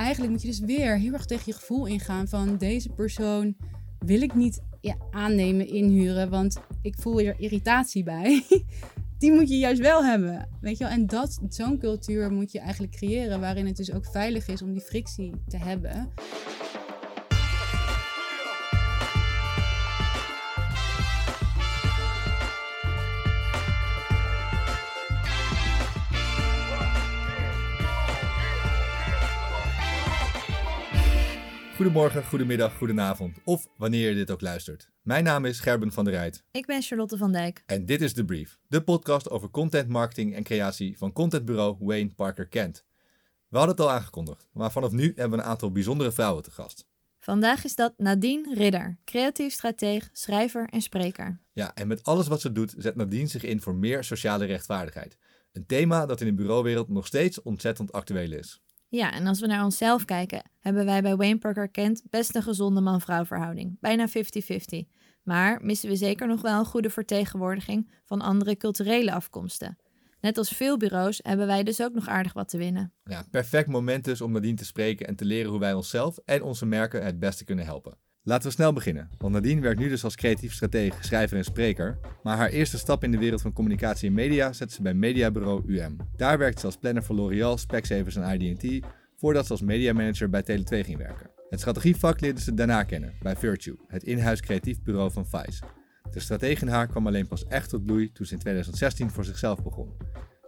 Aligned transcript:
eigenlijk 0.00 0.32
moet 0.32 0.42
je 0.42 0.48
dus 0.48 0.60
weer 0.60 0.98
heel 0.98 1.12
erg 1.12 1.26
tegen 1.26 1.44
je 1.46 1.52
gevoel 1.52 1.86
ingaan 1.86 2.28
van 2.28 2.56
deze 2.56 2.88
persoon 2.88 3.56
wil 3.98 4.22
ik 4.22 4.34
niet 4.34 4.62
ja, 4.80 4.96
aannemen, 5.10 5.68
inhuren, 5.68 6.30
want 6.30 6.60
ik 6.82 6.94
voel 6.98 7.20
er 7.20 7.40
irritatie 7.40 8.02
bij. 8.04 8.44
Die 9.18 9.32
moet 9.32 9.48
je 9.48 9.58
juist 9.58 9.80
wel 9.80 10.04
hebben. 10.04 10.48
Weet 10.60 10.78
je 10.78 10.84
wel? 10.84 10.92
En 10.92 11.06
dat, 11.06 11.40
zo'n 11.48 11.78
cultuur 11.78 12.32
moet 12.32 12.52
je 12.52 12.58
eigenlijk 12.58 12.92
creëren 12.92 13.40
waarin 13.40 13.66
het 13.66 13.76
dus 13.76 13.92
ook 13.92 14.06
veilig 14.06 14.48
is 14.48 14.62
om 14.62 14.72
die 14.72 14.80
frictie 14.80 15.32
te 15.48 15.56
hebben. 15.56 16.08
Goedemorgen, 31.80 32.24
goedemiddag, 32.24 32.76
goedenavond 32.76 33.36
of 33.44 33.66
wanneer 33.76 34.08
je 34.08 34.14
dit 34.14 34.30
ook 34.30 34.40
luistert. 34.40 34.90
Mijn 35.02 35.24
naam 35.24 35.44
is 35.44 35.60
Gerben 35.60 35.92
van 35.92 36.04
der 36.04 36.12
Rijt. 36.12 36.42
Ik 36.50 36.66
ben 36.66 36.82
Charlotte 36.82 37.16
van 37.16 37.32
Dijk. 37.32 37.62
En 37.66 37.86
dit 37.86 38.00
is 38.00 38.12
The 38.12 38.24
Brief, 38.24 38.58
de 38.68 38.82
podcast 38.82 39.30
over 39.30 39.50
content 39.50 39.88
marketing 39.88 40.34
en 40.34 40.42
creatie 40.42 40.98
van 40.98 41.12
contentbureau 41.12 41.76
Wayne 41.78 42.14
Parker 42.14 42.46
Kent. 42.48 42.84
We 43.48 43.56
hadden 43.56 43.76
het 43.76 43.84
al 43.84 43.90
aangekondigd, 43.90 44.48
maar 44.52 44.72
vanaf 44.72 44.90
nu 44.90 45.04
hebben 45.04 45.38
we 45.38 45.44
een 45.44 45.50
aantal 45.50 45.72
bijzondere 45.72 46.12
vrouwen 46.12 46.42
te 46.42 46.50
gast. 46.50 46.86
Vandaag 47.18 47.64
is 47.64 47.74
dat 47.74 47.94
Nadine 47.96 48.54
Ridder, 48.54 48.98
creatief 49.04 49.52
strateeg, 49.52 50.10
schrijver 50.12 50.68
en 50.70 50.80
spreker. 50.80 51.40
Ja, 51.52 51.74
en 51.74 51.88
met 51.88 52.04
alles 52.04 52.28
wat 52.28 52.40
ze 52.40 52.52
doet 52.52 52.74
zet 52.76 52.96
Nadine 52.96 53.26
zich 53.26 53.42
in 53.42 53.60
voor 53.60 53.74
meer 53.74 54.04
sociale 54.04 54.44
rechtvaardigheid. 54.44 55.16
Een 55.52 55.66
thema 55.66 56.06
dat 56.06 56.20
in 56.20 56.26
de 56.26 56.34
bureauwereld 56.34 56.88
nog 56.88 57.06
steeds 57.06 57.42
ontzettend 57.42 57.92
actueel 57.92 58.32
is. 58.32 58.60
Ja, 58.92 59.12
en 59.12 59.26
als 59.26 59.40
we 59.40 59.46
naar 59.46 59.64
onszelf 59.64 60.04
kijken, 60.04 60.50
hebben 60.58 60.84
wij 60.84 61.02
bij 61.02 61.16
Wayne 61.16 61.38
Parker 61.38 61.68
Kent 61.68 62.02
best 62.10 62.34
een 62.34 62.42
gezonde 62.42 62.80
man-vrouw 62.80 63.24
verhouding. 63.24 63.76
Bijna 63.80 64.08
50-50. 64.08 64.12
Maar 65.22 65.64
missen 65.64 65.88
we 65.88 65.96
zeker 65.96 66.26
nog 66.26 66.42
wel 66.42 66.58
een 66.58 66.64
goede 66.64 66.90
vertegenwoordiging 66.90 67.90
van 68.04 68.20
andere 68.20 68.56
culturele 68.56 69.12
afkomsten. 69.12 69.78
Net 70.20 70.38
als 70.38 70.48
veel 70.48 70.76
bureaus 70.76 71.20
hebben 71.22 71.46
wij 71.46 71.62
dus 71.62 71.82
ook 71.82 71.92
nog 71.92 72.08
aardig 72.08 72.32
wat 72.32 72.48
te 72.48 72.58
winnen. 72.58 72.92
Ja, 73.04 73.24
perfect 73.30 73.68
moment 73.68 74.04
dus 74.04 74.20
om 74.20 74.32
Nadine 74.32 74.56
te 74.56 74.64
spreken 74.64 75.06
en 75.06 75.16
te 75.16 75.24
leren 75.24 75.50
hoe 75.50 75.60
wij 75.60 75.72
onszelf 75.72 76.18
en 76.24 76.42
onze 76.42 76.66
merken 76.66 77.04
het 77.04 77.18
beste 77.18 77.44
kunnen 77.44 77.64
helpen. 77.64 77.98
Laten 78.22 78.48
we 78.48 78.54
snel 78.54 78.72
beginnen, 78.72 79.10
want 79.18 79.32
Nadine 79.32 79.60
werkt 79.60 79.80
nu 79.80 79.88
dus 79.88 80.04
als 80.04 80.16
creatief 80.16 80.52
stratege, 80.52 81.02
schrijver 81.02 81.36
en 81.36 81.44
spreker. 81.44 81.98
Maar 82.22 82.36
haar 82.36 82.48
eerste 82.48 82.78
stap 82.78 83.04
in 83.04 83.10
de 83.10 83.18
wereld 83.18 83.40
van 83.40 83.52
communicatie 83.52 84.08
en 84.08 84.14
media 84.14 84.52
zette 84.52 84.74
ze 84.74 84.82
bij 84.82 84.94
mediabureau 84.94 85.62
UM. 85.66 85.96
Daar 86.16 86.38
werkte 86.38 86.60
ze 86.60 86.66
als 86.66 86.76
planner 86.76 87.02
voor 87.02 87.16
L'Oréal, 87.16 87.56
Specsavers 87.56 88.16
en 88.16 88.40
IDT, 88.40 88.86
voordat 89.16 89.46
ze 89.46 89.52
als 89.52 89.60
mediamanager 89.60 90.30
bij 90.30 90.42
Tele2 90.42 90.84
ging 90.84 90.96
werken. 90.96 91.30
Het 91.48 91.60
strategievak 91.60 92.20
leerde 92.20 92.40
ze 92.40 92.54
daarna 92.54 92.82
kennen, 92.82 93.14
bij 93.22 93.36
Virtue, 93.36 93.76
het 93.86 94.02
in-huis 94.02 94.40
creatief 94.40 94.82
bureau 94.82 95.10
van 95.12 95.26
Vice. 95.26 95.62
De 96.10 96.20
stratege 96.20 96.64
in 96.64 96.70
haar 96.70 96.86
kwam 96.86 97.06
alleen 97.06 97.28
pas 97.28 97.46
echt 97.46 97.68
tot 97.68 97.84
bloei 97.84 98.12
toen 98.12 98.26
ze 98.26 98.32
in 98.32 98.40
2016 98.40 99.10
voor 99.10 99.24
zichzelf 99.24 99.62
begon. 99.62 99.96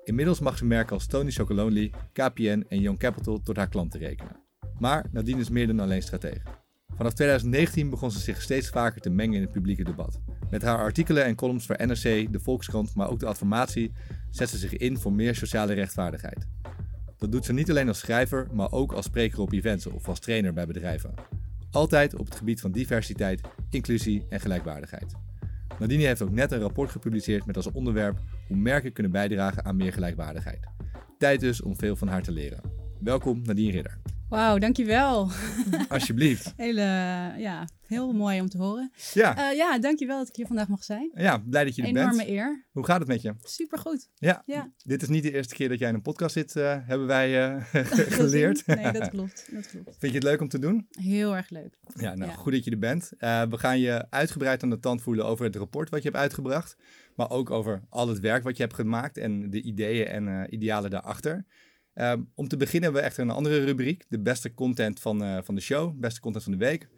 Inmiddels 0.04 0.40
mag 0.40 0.58
ze 0.58 0.64
merken 0.64 0.94
als 0.94 1.06
Tony 1.06 1.30
Chocolonely, 1.30 1.92
KPN 2.12 2.64
en 2.68 2.80
Young 2.80 2.98
Capital 2.98 3.42
tot 3.42 3.56
haar 3.56 3.68
klanten 3.68 4.00
rekenen. 4.00 4.36
Maar 4.78 5.06
Nadine 5.12 5.40
is 5.40 5.50
meer 5.50 5.66
dan 5.66 5.80
alleen 5.80 6.02
stratege. 6.02 6.61
Vanaf 6.96 7.12
2019 7.12 7.90
begon 7.90 8.10
ze 8.10 8.18
zich 8.18 8.42
steeds 8.42 8.68
vaker 8.68 9.00
te 9.00 9.10
mengen 9.10 9.34
in 9.34 9.42
het 9.42 9.50
publieke 9.52 9.84
debat. 9.84 10.20
Met 10.50 10.62
haar 10.62 10.78
artikelen 10.78 11.24
en 11.24 11.34
columns 11.34 11.66
voor 11.66 11.76
NRC, 11.86 12.32
de 12.32 12.40
Volkskrant, 12.40 12.94
maar 12.94 13.10
ook 13.10 13.20
de 13.20 13.26
Adformatie 13.26 13.92
zet 14.30 14.48
ze 14.48 14.58
zich 14.58 14.76
in 14.76 14.98
voor 14.98 15.12
meer 15.12 15.34
sociale 15.34 15.72
rechtvaardigheid. 15.72 16.46
Dat 17.18 17.32
doet 17.32 17.44
ze 17.44 17.52
niet 17.52 17.70
alleen 17.70 17.88
als 17.88 17.98
schrijver, 17.98 18.46
maar 18.52 18.72
ook 18.72 18.92
als 18.92 19.04
spreker 19.04 19.40
op 19.40 19.52
events 19.52 19.86
of 19.86 20.08
als 20.08 20.20
trainer 20.20 20.52
bij 20.52 20.66
bedrijven. 20.66 21.14
Altijd 21.70 22.14
op 22.14 22.24
het 22.24 22.36
gebied 22.36 22.60
van 22.60 22.72
diversiteit, 22.72 23.40
inclusie 23.70 24.26
en 24.28 24.40
gelijkwaardigheid. 24.40 25.14
Nadine 25.78 26.06
heeft 26.06 26.22
ook 26.22 26.30
net 26.30 26.52
een 26.52 26.60
rapport 26.60 26.90
gepubliceerd 26.90 27.46
met 27.46 27.56
als 27.56 27.70
onderwerp 27.70 28.18
hoe 28.48 28.56
merken 28.56 28.92
kunnen 28.92 29.12
bijdragen 29.12 29.64
aan 29.64 29.76
meer 29.76 29.92
gelijkwaardigheid. 29.92 30.66
Tijd 31.18 31.40
dus 31.40 31.62
om 31.62 31.76
veel 31.76 31.96
van 31.96 32.08
haar 32.08 32.22
te 32.22 32.32
leren. 32.32 32.60
Welkom 33.00 33.42
Nadine 33.42 33.70
Ridder. 33.70 33.98
Wauw, 34.32 34.58
dankjewel. 34.58 35.28
Alsjeblieft. 35.88 36.52
Hele, 36.56 36.80
ja, 37.36 37.68
heel 37.86 38.12
mooi 38.12 38.40
om 38.40 38.48
te 38.48 38.58
horen. 38.58 38.92
Ja. 39.12 39.50
Uh, 39.50 39.56
ja, 39.56 39.78
dankjewel 39.78 40.18
dat 40.18 40.28
ik 40.28 40.36
hier 40.36 40.46
vandaag 40.46 40.68
mag 40.68 40.84
zijn. 40.84 41.10
Ja, 41.14 41.38
blij 41.38 41.64
dat 41.64 41.74
je 41.74 41.82
er 41.82 41.88
Enorme 41.88 42.16
bent. 42.16 42.28
eer. 42.28 42.64
Hoe 42.70 42.84
gaat 42.84 42.98
het 42.98 43.08
met 43.08 43.22
je? 43.22 43.34
Supergoed. 43.42 44.08
Ja. 44.14 44.42
Ja. 44.46 44.72
Dit 44.84 45.02
is 45.02 45.08
niet 45.08 45.22
de 45.22 45.32
eerste 45.32 45.54
keer 45.54 45.68
dat 45.68 45.78
jij 45.78 45.88
in 45.88 45.94
een 45.94 46.02
podcast 46.02 46.32
zit, 46.34 46.54
uh, 46.56 46.76
hebben 46.86 47.06
wij 47.06 47.30
uh, 47.56 47.62
geleerd. 47.92 48.66
nee, 48.66 48.92
dat 48.92 49.08
klopt. 49.08 49.48
dat 49.50 49.68
klopt. 49.70 49.96
Vind 49.98 50.12
je 50.12 50.18
het 50.18 50.22
leuk 50.28 50.40
om 50.40 50.48
te 50.48 50.58
doen? 50.58 50.86
Heel 50.90 51.36
erg 51.36 51.50
leuk. 51.50 51.78
Ja, 51.96 52.14
nou 52.14 52.30
Ja. 52.30 52.36
goed 52.36 52.52
dat 52.52 52.64
je 52.64 52.70
er 52.70 52.78
bent. 52.78 53.10
we 53.18 53.58
gaan 53.58 53.78
je 53.80 54.06
uitgebreid 54.10 54.62
aan 54.62 54.70
de 54.70 54.78
tand 54.78 55.02
voelen 55.02 55.26
over 55.26 55.44
het 55.44 55.56
rapport 55.56 55.90
wat 55.90 56.02
je 56.02 56.08
hebt 56.08 56.20
uitgebracht. 56.20 56.76
Maar 57.16 57.30
ook 57.30 57.50
over 57.50 57.82
al 57.88 58.08
het 58.08 58.20
werk 58.20 58.42
wat 58.42 58.56
je 58.56 58.62
hebt 58.62 58.74
gemaakt 58.74 59.16
en 59.18 59.50
de 59.50 59.62
ideeën 59.62 60.06
en 60.06 60.54
idealen 60.54 60.90
daarachter. 60.90 61.44
Um, 61.94 62.30
om 62.34 62.48
te 62.48 62.56
beginnen 62.56 62.82
hebben 62.82 63.00
we 63.00 63.08
echt 63.08 63.18
een 63.18 63.30
andere 63.30 63.64
rubriek. 63.64 64.04
De 64.08 64.20
beste 64.20 64.54
content 64.54 65.00
van, 65.00 65.22
uh, 65.24 65.38
van 65.42 65.54
de 65.54 65.60
show, 65.60 66.00
beste 66.00 66.20
content 66.20 66.44
van 66.44 66.52
de 66.52 66.58
week. 66.58 66.88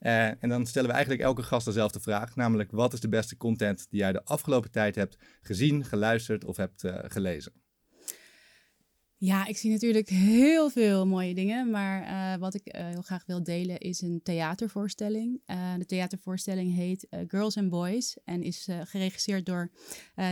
Uh, 0.00 0.26
en 0.26 0.48
dan 0.48 0.66
stellen 0.66 0.88
we 0.88 0.94
eigenlijk 0.94 1.24
elke 1.24 1.42
gast 1.42 1.64
dezelfde 1.64 2.00
vraag. 2.00 2.36
Namelijk, 2.36 2.70
wat 2.70 2.92
is 2.92 3.00
de 3.00 3.08
beste 3.08 3.36
content 3.36 3.86
die 3.90 4.00
jij 4.00 4.12
de 4.12 4.24
afgelopen 4.24 4.70
tijd 4.70 4.94
hebt 4.94 5.18
gezien, 5.40 5.84
geluisterd 5.84 6.44
of 6.44 6.56
hebt 6.56 6.84
uh, 6.84 6.98
gelezen? 7.02 7.52
Ja, 9.24 9.46
ik 9.46 9.56
zie 9.56 9.70
natuurlijk 9.70 10.08
heel 10.08 10.70
veel 10.70 11.06
mooie 11.06 11.34
dingen. 11.34 11.70
Maar 11.70 12.02
uh, 12.02 12.40
wat 12.40 12.54
ik 12.54 12.76
uh, 12.76 12.86
heel 12.88 13.02
graag 13.02 13.26
wil 13.26 13.42
delen 13.42 13.78
is 13.78 14.00
een 14.00 14.20
theatervoorstelling. 14.22 15.40
Uh, 15.46 15.74
de 15.78 15.84
theatervoorstelling 15.84 16.74
heet 16.74 17.06
Girls 17.26 17.56
and 17.56 17.68
Boys 17.70 18.16
en 18.24 18.42
is 18.42 18.68
geregisseerd 18.82 19.46
door 19.46 19.70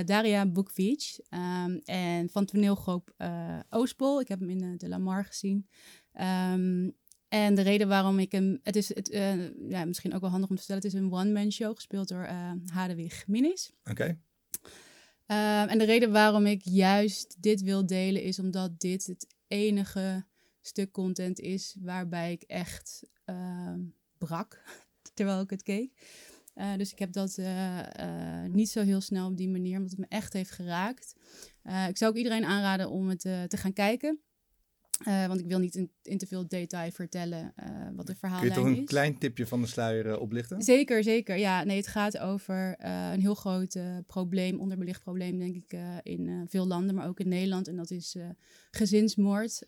Daria 0.05 0.47
Bukvic. 0.47 1.19
Um, 1.65 1.81
en 1.85 2.31
van 2.31 2.45
toneelgroep 2.45 3.15
Oostpol. 3.69 4.21
Ik 4.21 4.29
heb 4.29 4.41
hem 4.41 4.51
in 4.51 4.77
de 4.77 4.89
Lamar 4.89 5.25
gezien. 5.25 5.69
Um, 6.53 6.97
en 7.29 7.55
de 7.55 7.63
reden 7.63 7.89
waarom 7.89 8.19
ik 8.19 8.33
hem... 8.33 8.61
Het 8.63 8.77
is 8.77 8.95
het, 8.95 9.09
ja, 9.69 9.85
misschien 9.85 10.15
ook 10.15 10.21
wel 10.21 10.31
handig 10.31 10.51
om 10.51 10.57
te 10.57 10.63
vertellen. 10.63 10.83
Het 10.83 10.95
is 10.95 11.01
een 11.01 11.13
one-man 11.13 11.53
show 11.53 11.75
gespeeld 11.75 12.09
door 12.09 12.29
Hadewig 12.73 13.27
Minis. 13.27 13.73
Oké. 13.91 14.19
Um, 15.31 15.37
en 15.69 15.79
de 15.79 15.85
reden 15.85 16.13
waarom 16.13 16.47
ik 16.47 16.61
juist 16.65 17.43
dit 17.43 17.63
wil 17.63 17.87
delen 17.87 18.23
is 18.23 18.39
omdat 18.39 18.81
dit 18.81 19.07
het 19.07 19.27
enige 19.47 20.25
stuk 20.61 20.91
content 20.93 21.41
is 21.41 21.77
waarbij 21.81 22.33
ik 22.33 22.43
echt 22.43 23.03
uh, 23.27 23.75
brak 24.19 24.63
terwijl 25.15 25.41
ik 25.41 25.51
het 25.51 25.63
keek. 25.63 25.93
Uh, 26.55 26.77
dus 26.77 26.93
ik 26.93 26.99
heb 26.99 27.13
dat 27.13 27.37
uh, 27.39 28.45
niet 28.49 28.71
zo 28.71 28.83
heel 28.83 29.01
snel 29.01 29.27
op 29.27 29.37
die 29.37 29.49
manier, 29.49 29.77
omdat 29.77 29.91
het 29.91 30.01
me 30.01 30.07
echt 30.09 30.33
heeft 30.33 30.51
geraakt. 30.51 31.15
ik 31.89 31.97
zou 31.97 32.11
ook 32.11 32.17
iedereen 32.17 32.45
aanraden 32.45 32.91
om 32.91 33.09
het 33.09 33.21
te 33.21 33.57
gaan 33.57 33.73
kijken. 33.73 34.21
Uh, 35.07 35.27
want 35.27 35.41
ik 35.41 35.47
wil 35.47 35.59
niet 35.59 35.75
in, 35.75 35.91
in, 36.03 36.19
te 36.19 36.27
veel 36.27 36.49
detail 36.49 36.91
vertellen 36.91 37.55
uh, 37.63 37.89
wat 37.95 38.07
de 38.07 38.15
verhaallijn 38.15 38.51
is. 38.51 38.55
Kun 38.55 38.65
je 38.65 38.69
toch 38.69 38.79
een 38.79 38.85
is. 38.85 38.89
klein 38.89 39.19
tipje 39.19 39.47
van 39.47 39.61
de 39.61 39.67
sluier 39.67 40.07
uh, 40.07 40.21
oplichten? 40.21 40.63
Zeker, 40.63 41.03
zeker. 41.03 41.37
Ja, 41.37 41.65
nee, 41.65 41.77
het 41.77 41.87
gaat 41.87 42.19
over 42.19 42.75
een 42.79 43.21
heel 43.21 43.35
groot 43.35 43.79
probleem, 44.07 44.61
onderbelicht 44.61 45.03
probleem, 45.03 45.39
denk 45.39 45.57
ik, 45.57 45.79
in 46.03 46.47
veel 46.49 46.67
landen, 46.67 46.95
maar 46.95 47.09
ook 47.09 47.21
in 47.21 47.29
Nederland. 47.29 47.69
En 47.69 47.77
dat 47.77 47.91
is 47.91 48.17
gezinsmoord. 48.71 49.63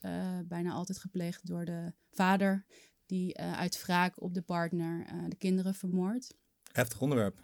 bijna 0.45 0.73
altijd 0.73 0.99
gepleegd 0.99 1.47
door 1.47 1.65
de 1.65 1.93
vader, 2.11 2.65
die 3.07 3.39
uit 3.39 3.83
wraak 3.83 4.23
op 4.23 4.35
de 4.35 4.43
partner 4.43 5.07
de 5.29 5.37
kinderen 5.37 5.75
vermoordt. 5.75 6.35
Heftig 6.73 7.01
onderwerp. 7.01 7.43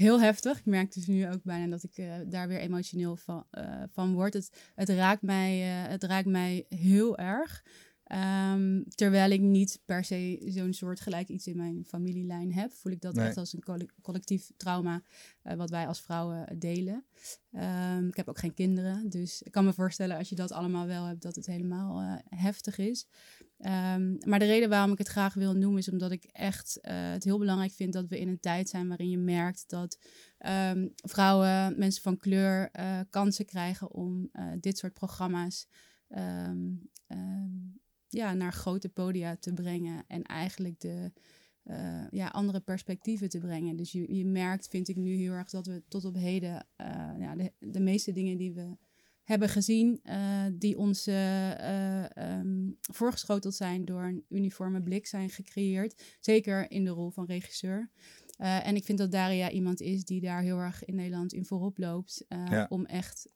Heel 0.00 0.20
heftig. 0.20 0.58
Ik 0.58 0.66
merk 0.66 0.92
dus 0.92 1.06
nu 1.06 1.28
ook 1.28 1.42
bijna 1.42 1.66
dat 1.66 1.82
ik 1.82 1.98
uh, 1.98 2.14
daar 2.26 2.48
weer 2.48 2.58
emotioneel 2.58 3.16
van, 3.16 3.46
uh, 3.52 3.82
van 3.92 4.12
word. 4.12 4.34
Het, 4.34 4.50
het, 4.74 4.88
raakt 4.88 5.22
mij, 5.22 5.60
uh, 5.60 5.88
het 5.90 6.02
raakt 6.02 6.26
mij 6.26 6.66
heel 6.68 7.18
erg. 7.18 7.64
Um, 8.52 8.84
terwijl 8.88 9.30
ik 9.30 9.40
niet 9.40 9.80
per 9.84 10.04
se 10.04 10.42
zo'n 10.44 10.72
soort 10.72 11.00
gelijk 11.00 11.28
iets 11.28 11.46
in 11.46 11.56
mijn 11.56 11.84
familielijn 11.86 12.52
heb, 12.52 12.72
voel 12.72 12.92
ik 12.92 13.00
dat 13.00 13.14
Nee. 13.14 13.26
echt 13.26 13.36
als 13.36 13.52
een 13.52 13.88
collectief 14.02 14.50
trauma 14.56 15.02
wat 15.42 15.70
wij 15.70 15.86
als 15.86 16.00
vrouwen 16.00 16.58
delen. 16.58 17.04
Um, 17.52 18.08
ik 18.08 18.16
heb 18.16 18.28
ook 18.28 18.38
geen 18.38 18.54
kinderen, 18.54 19.08
dus 19.08 19.42
ik 19.42 19.52
kan 19.52 19.64
me 19.64 19.72
voorstellen 19.72 20.16
als 20.16 20.28
je 20.28 20.34
dat 20.34 20.52
allemaal 20.52 20.86
wel 20.86 21.04
hebt, 21.04 21.22
dat 21.22 21.34
het 21.36 21.46
helemaal 21.46 22.20
heftig 22.28 22.78
is. 22.78 23.06
Um, 23.66 24.18
maar 24.24 24.38
de 24.38 24.44
reden 24.44 24.68
waarom 24.68 24.92
ik 24.92 24.98
het 24.98 25.08
graag 25.08 25.34
wil 25.34 25.54
noemen 25.54 25.78
is 25.78 25.90
omdat 25.90 26.10
ik 26.10 26.24
echt 26.24 26.78
uh, 26.82 27.10
het 27.10 27.24
heel 27.24 27.38
belangrijk 27.38 27.72
vind 27.72 27.92
dat 27.92 28.08
we 28.08 28.20
in 28.20 28.28
een 28.28 28.40
tijd 28.40 28.68
zijn 28.68 28.88
waarin 28.88 29.10
je 29.10 29.18
merkt 29.18 29.64
dat 29.70 29.98
um, 30.46 30.92
vrouwen, 30.94 31.78
mensen 31.78 32.02
van 32.02 32.16
kleur 32.16 32.70
uh, 32.78 33.00
kansen 33.10 33.44
krijgen 33.44 33.90
om 33.90 34.28
uh, 34.32 34.52
dit 34.60 34.78
soort 34.78 34.92
programma's 34.92 35.66
um, 36.08 36.90
ja, 38.08 38.34
naar 38.34 38.52
grote 38.52 38.88
podia 38.88 39.36
te 39.36 39.52
brengen 39.52 40.04
en 40.06 40.22
eigenlijk 40.22 40.80
de 40.80 41.12
ja, 42.10 42.28
andere 42.28 42.60
perspectieven 42.60 43.28
te 43.28 43.38
brengen. 43.38 43.76
Dus 43.76 43.92
je, 43.92 44.14
je 44.14 44.26
merkt, 44.26 44.68
vind 44.68 44.88
ik 44.88 44.96
nu 44.96 45.14
heel 45.14 45.32
erg, 45.32 45.50
dat 45.50 45.66
we 45.66 45.82
tot 45.88 46.04
op 46.04 46.14
heden 46.14 46.66
ja, 47.18 47.36
de, 47.36 47.52
de 47.58 47.80
meeste 47.80 48.12
dingen 48.12 48.36
die 48.36 48.52
we 48.52 48.76
hebben 49.30 49.48
gezien, 49.48 50.00
uh, 50.04 50.44
die 50.52 50.78
ons 50.78 51.08
uh, 51.08 52.04
um, 52.38 52.76
voorgeschoteld 52.80 53.54
zijn 53.54 53.84
door 53.84 54.02
een 54.02 54.24
uniforme 54.28 54.82
blik 54.82 55.06
zijn 55.06 55.30
gecreëerd. 55.30 56.16
Zeker 56.20 56.70
in 56.70 56.84
de 56.84 56.90
rol 56.90 57.10
van 57.10 57.24
regisseur. 57.24 57.90
en 58.36 58.76
ik 58.76 58.84
vind 58.84 58.98
dat 58.98 59.12
Daria 59.12 59.50
iemand 59.50 59.80
is 59.80 60.04
die 60.04 60.20
daar 60.20 60.42
heel 60.42 60.58
erg 60.58 60.84
in 60.84 60.94
Nederland 60.94 61.32
in 61.32 61.44
voorop 61.44 61.78
loopt. 61.78 62.24
Ja. 62.28 62.66
Om 62.68 62.86
echt, 62.86 63.32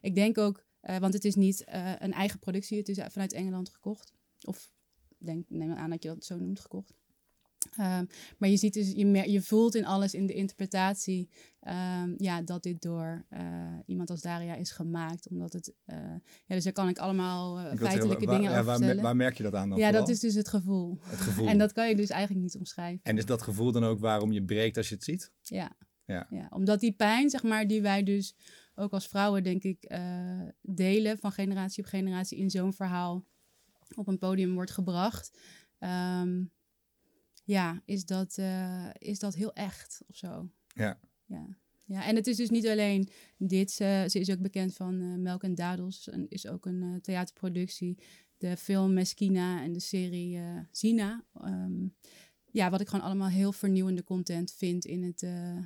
ik 0.00 0.14
denk 0.14 0.38
ook, 0.38 0.66
want 0.80 1.12
het 1.12 1.24
is 1.24 1.34
niet 1.34 1.64
een 1.98 2.12
eigen 2.12 2.38
productie, 2.38 2.78
het 2.78 2.88
is 2.88 2.98
vanuit 3.08 3.32
Engeland 3.32 3.68
gekocht. 3.68 4.12
Of 4.40 4.72
denk, 5.18 5.44
neem 5.48 5.72
aan 5.72 5.90
dat 5.90 6.02
je 6.02 6.08
dat 6.08 6.24
zo 6.24 6.38
noemt, 6.38 6.60
gekocht. 6.60 6.94
Um, 7.78 8.06
maar 8.38 8.48
je 8.48 8.56
ziet 8.56 8.74
dus, 8.74 8.92
je, 8.92 9.30
je 9.30 9.42
voelt 9.42 9.74
in 9.74 9.84
alles 9.84 10.14
in 10.14 10.26
de 10.26 10.34
interpretatie 10.34 11.28
um, 11.68 12.14
ja, 12.16 12.42
dat 12.42 12.62
dit 12.62 12.82
door 12.82 13.24
uh, 13.30 13.40
iemand 13.86 14.10
als 14.10 14.20
Daria 14.20 14.54
is 14.54 14.70
gemaakt. 14.70 15.28
Omdat 15.28 15.52
het, 15.52 15.72
uh, 15.86 15.96
ja, 16.46 16.54
dus 16.54 16.64
daar 16.64 16.72
kan 16.72 16.88
ik 16.88 16.98
allemaal 16.98 17.60
uh, 17.60 17.72
feitelijke 17.74 18.26
dingen 18.26 18.50
ja, 18.50 18.60
over 18.60 18.70
vertellen. 18.70 18.94
Waar, 18.94 19.04
waar, 19.04 19.16
merk 19.16 19.36
je 19.36 19.42
dat 19.42 19.54
aan 19.54 19.68
dan? 19.68 19.78
Ja, 19.78 19.90
dat 19.90 20.08
is 20.08 20.20
dus 20.20 20.34
het 20.34 20.48
gevoel. 20.48 20.98
Het 21.02 21.20
gevoel. 21.20 21.48
en 21.52 21.58
dat 21.58 21.72
kan 21.72 21.88
je 21.88 21.96
dus 21.96 22.10
eigenlijk 22.10 22.42
niet 22.42 22.56
omschrijven. 22.56 23.00
En 23.02 23.18
is 23.18 23.26
dat 23.26 23.42
gevoel 23.42 23.72
dan 23.72 23.84
ook 23.84 23.98
waarom 23.98 24.32
je 24.32 24.44
breekt 24.44 24.76
als 24.76 24.88
je 24.88 24.94
het 24.94 25.04
ziet? 25.04 25.32
Ja. 25.42 25.76
Ja. 26.06 26.26
ja 26.30 26.46
omdat 26.50 26.80
die 26.80 26.92
pijn, 26.92 27.30
zeg 27.30 27.42
maar, 27.42 27.66
die 27.66 27.82
wij 27.82 28.02
dus 28.02 28.36
ook 28.74 28.92
als 28.92 29.08
vrouwen, 29.08 29.42
denk 29.42 29.62
ik, 29.62 29.98
delen 30.60 31.18
van 31.18 31.32
generatie 31.32 31.84
op 31.84 31.88
generatie 31.88 32.38
in 32.38 32.50
zo'n 32.50 32.72
verhaal 32.72 33.24
op 33.94 34.08
een 34.08 34.18
podium 34.18 34.54
wordt 34.54 34.70
gebracht. 34.70 35.38
Um, 35.78 36.52
ja, 37.44 37.82
is 37.84 38.04
dat, 38.04 38.36
uh, 38.38 38.86
is 38.98 39.18
dat 39.18 39.34
heel 39.34 39.52
echt 39.52 40.02
of 40.06 40.16
zo. 40.16 40.50
Ja. 40.66 41.00
ja. 41.26 41.46
Ja, 41.86 42.06
en 42.06 42.16
het 42.16 42.26
is 42.26 42.36
dus 42.36 42.50
niet 42.50 42.66
alleen 42.66 43.08
dit. 43.36 43.70
Ze 43.70 44.08
is 44.12 44.30
ook 44.30 44.40
bekend 44.40 44.74
van 44.74 45.02
uh, 45.02 45.18
Melk 45.18 45.42
en 45.42 45.54
Dadels. 45.54 46.08
En 46.08 46.26
is 46.28 46.46
ook 46.46 46.66
een 46.66 46.98
theaterproductie. 47.02 47.98
De 48.38 48.56
film 48.56 48.92
Meskina 48.92 49.62
en 49.62 49.72
de 49.72 49.80
serie 49.80 50.40
Zina. 50.70 51.24
Um, 51.44 51.94
ja, 52.50 52.70
wat 52.70 52.80
ik 52.80 52.88
gewoon 52.88 53.04
allemaal 53.04 53.28
heel 53.28 53.52
vernieuwende 53.52 54.04
content 54.04 54.52
vind 54.52 54.84
in 54.84 55.02
het, 55.02 55.22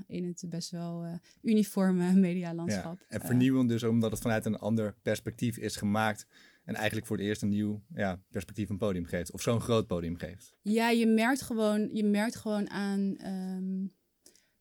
in 0.06 0.24
het 0.24 0.44
best 0.48 0.70
wel 0.70 1.20
uniforme 1.42 2.12
medialandschap. 2.28 2.98
Ja, 2.98 3.06
en 3.08 3.20
vernieuwend 3.20 3.68
dus 3.68 3.82
omdat 3.82 4.10
het 4.10 4.20
vanuit 4.20 4.44
een 4.44 4.58
ander 4.58 4.94
perspectief 5.02 5.56
is 5.56 5.76
gemaakt. 5.76 6.26
En 6.68 6.74
eigenlijk 6.74 7.06
voor 7.06 7.16
het 7.16 7.26
eerst 7.26 7.42
een 7.42 7.48
nieuw 7.48 7.82
ja, 7.94 8.22
perspectief 8.30 8.68
een 8.68 8.78
podium 8.78 9.04
geeft. 9.04 9.32
Of 9.32 9.42
zo'n 9.42 9.60
groot 9.60 9.86
podium 9.86 10.16
geeft. 10.16 10.54
Ja, 10.62 10.90
je 10.90 11.06
merkt 11.06 11.42
gewoon, 11.42 11.88
je 11.92 12.04
merkt 12.04 12.36
gewoon 12.36 12.70
aan. 12.70 13.16
Ehm, 13.16 13.86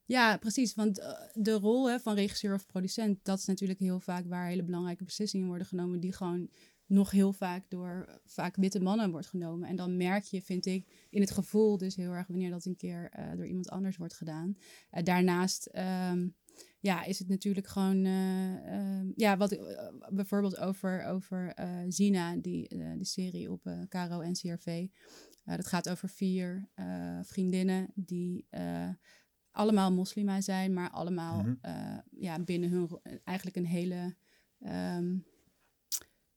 ja, 0.04 0.36
precies. 0.36 0.74
Want 0.74 0.98
eh, 0.98 1.12
de 1.32 1.52
rol 1.52 1.90
hè, 1.90 2.00
van 2.00 2.14
regisseur 2.14 2.54
of 2.54 2.66
producent, 2.66 3.24
dat 3.24 3.38
is 3.38 3.44
natuurlijk 3.44 3.78
heel 3.78 4.00
vaak 4.00 4.26
waar 4.26 4.46
hele 4.46 4.62
belangrijke 4.62 5.04
beslissingen 5.04 5.46
worden 5.46 5.66
genomen. 5.66 6.00
Die 6.00 6.12
gewoon 6.12 6.50
nog 6.86 7.10
heel 7.10 7.32
vaak 7.32 7.64
door 7.68 8.20
vaak 8.24 8.56
witte 8.56 8.80
mannen 8.80 9.10
wordt 9.10 9.26
genomen. 9.26 9.68
En 9.68 9.76
dan 9.76 9.96
merk 9.96 10.24
je, 10.24 10.42
vind 10.42 10.66
ik, 10.66 11.06
in 11.10 11.20
het 11.20 11.30
gevoel 11.30 11.78
dus 11.78 11.96
heel 11.96 12.12
erg 12.12 12.26
wanneer 12.26 12.50
dat 12.50 12.64
een 12.64 12.76
keer 12.76 13.10
uh, 13.18 13.36
door 13.36 13.46
iemand 13.46 13.70
anders 13.70 13.96
wordt 13.96 14.14
gedaan. 14.14 14.56
Uh, 14.92 15.02
daarnaast. 15.02 15.70
Um, 16.10 16.34
ja, 16.80 17.04
is 17.04 17.18
het 17.18 17.28
natuurlijk 17.28 17.66
gewoon. 17.66 18.04
Uh, 18.04 19.12
ja, 19.14 19.36
wat 19.36 19.52
uh, 19.52 19.88
bijvoorbeeld 20.08 20.58
over, 20.58 21.04
over 21.04 21.54
Zina, 21.88 22.36
die, 22.36 22.68
de 22.68 23.04
serie 23.04 23.50
op 23.50 23.66
uh, 23.66 23.82
Caro 23.88 24.20
en 24.20 24.32
CRV. 24.32 24.86
dat 25.44 25.66
gaat 25.66 25.88
over 25.88 26.08
vier 26.08 26.68
vriendinnen 27.22 27.90
die 27.94 28.46
allemaal 29.50 29.92
moslima 29.92 30.40
zijn, 30.40 30.72
maar 30.72 30.90
allemaal 30.90 31.42
mm 31.42 31.58
-hmm. 31.60 32.02
ja, 32.10 32.38
binnen 32.38 32.70
hun 32.70 32.88
eigenlijk 33.24 33.56
een 33.56 33.66
hele. 33.66 34.16
Um, 34.60 35.24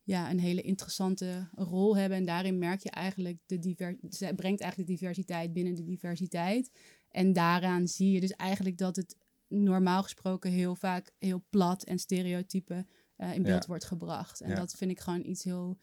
ja, 0.04 0.30
een 0.30 0.40
hele 0.40 0.62
interessante 0.62 1.48
rol 1.54 1.96
hebben. 1.96 2.18
En 2.18 2.24
daarin 2.24 2.58
merk 2.58 2.80
je 2.80 2.90
eigenlijk 2.90 3.38
de 3.46 3.58
diversiteit. 3.58 4.36
Brengt 4.36 4.60
eigenlijk 4.60 4.90
de 4.90 4.96
diversiteit 4.96 5.52
binnen 5.52 5.74
de 5.74 5.82
diversiteit. 5.82 6.70
En 7.10 7.32
daaraan 7.32 7.88
zie 7.88 8.10
je 8.10 8.20
dus 8.20 8.32
eigenlijk 8.32 8.78
dat 8.78 8.96
het 8.96 9.16
normaal 9.52 10.02
gesproken 10.02 10.50
heel 10.50 10.74
vaak 10.74 11.12
heel 11.18 11.44
plat 11.50 11.84
en 11.84 11.98
stereotype 11.98 12.86
uh, 13.16 13.34
in 13.34 13.42
beeld 13.42 13.66
wordt 13.66 13.84
gebracht. 13.84 14.40
En 14.40 14.54
dat 14.54 14.74
vind 14.74 14.90
ik 14.90 15.00
gewoon 15.00 15.24
iets 15.24 15.44
heel 15.44 15.78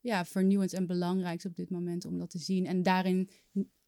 ja, 0.00 0.24
vernieuwends 0.24 0.72
en 0.72 0.86
belangrijks 0.86 1.46
op 1.46 1.56
dit 1.56 1.70
moment 1.70 2.04
om 2.04 2.18
dat 2.18 2.30
te 2.30 2.38
zien. 2.38 2.66
En 2.66 2.82
daarin, 2.82 3.30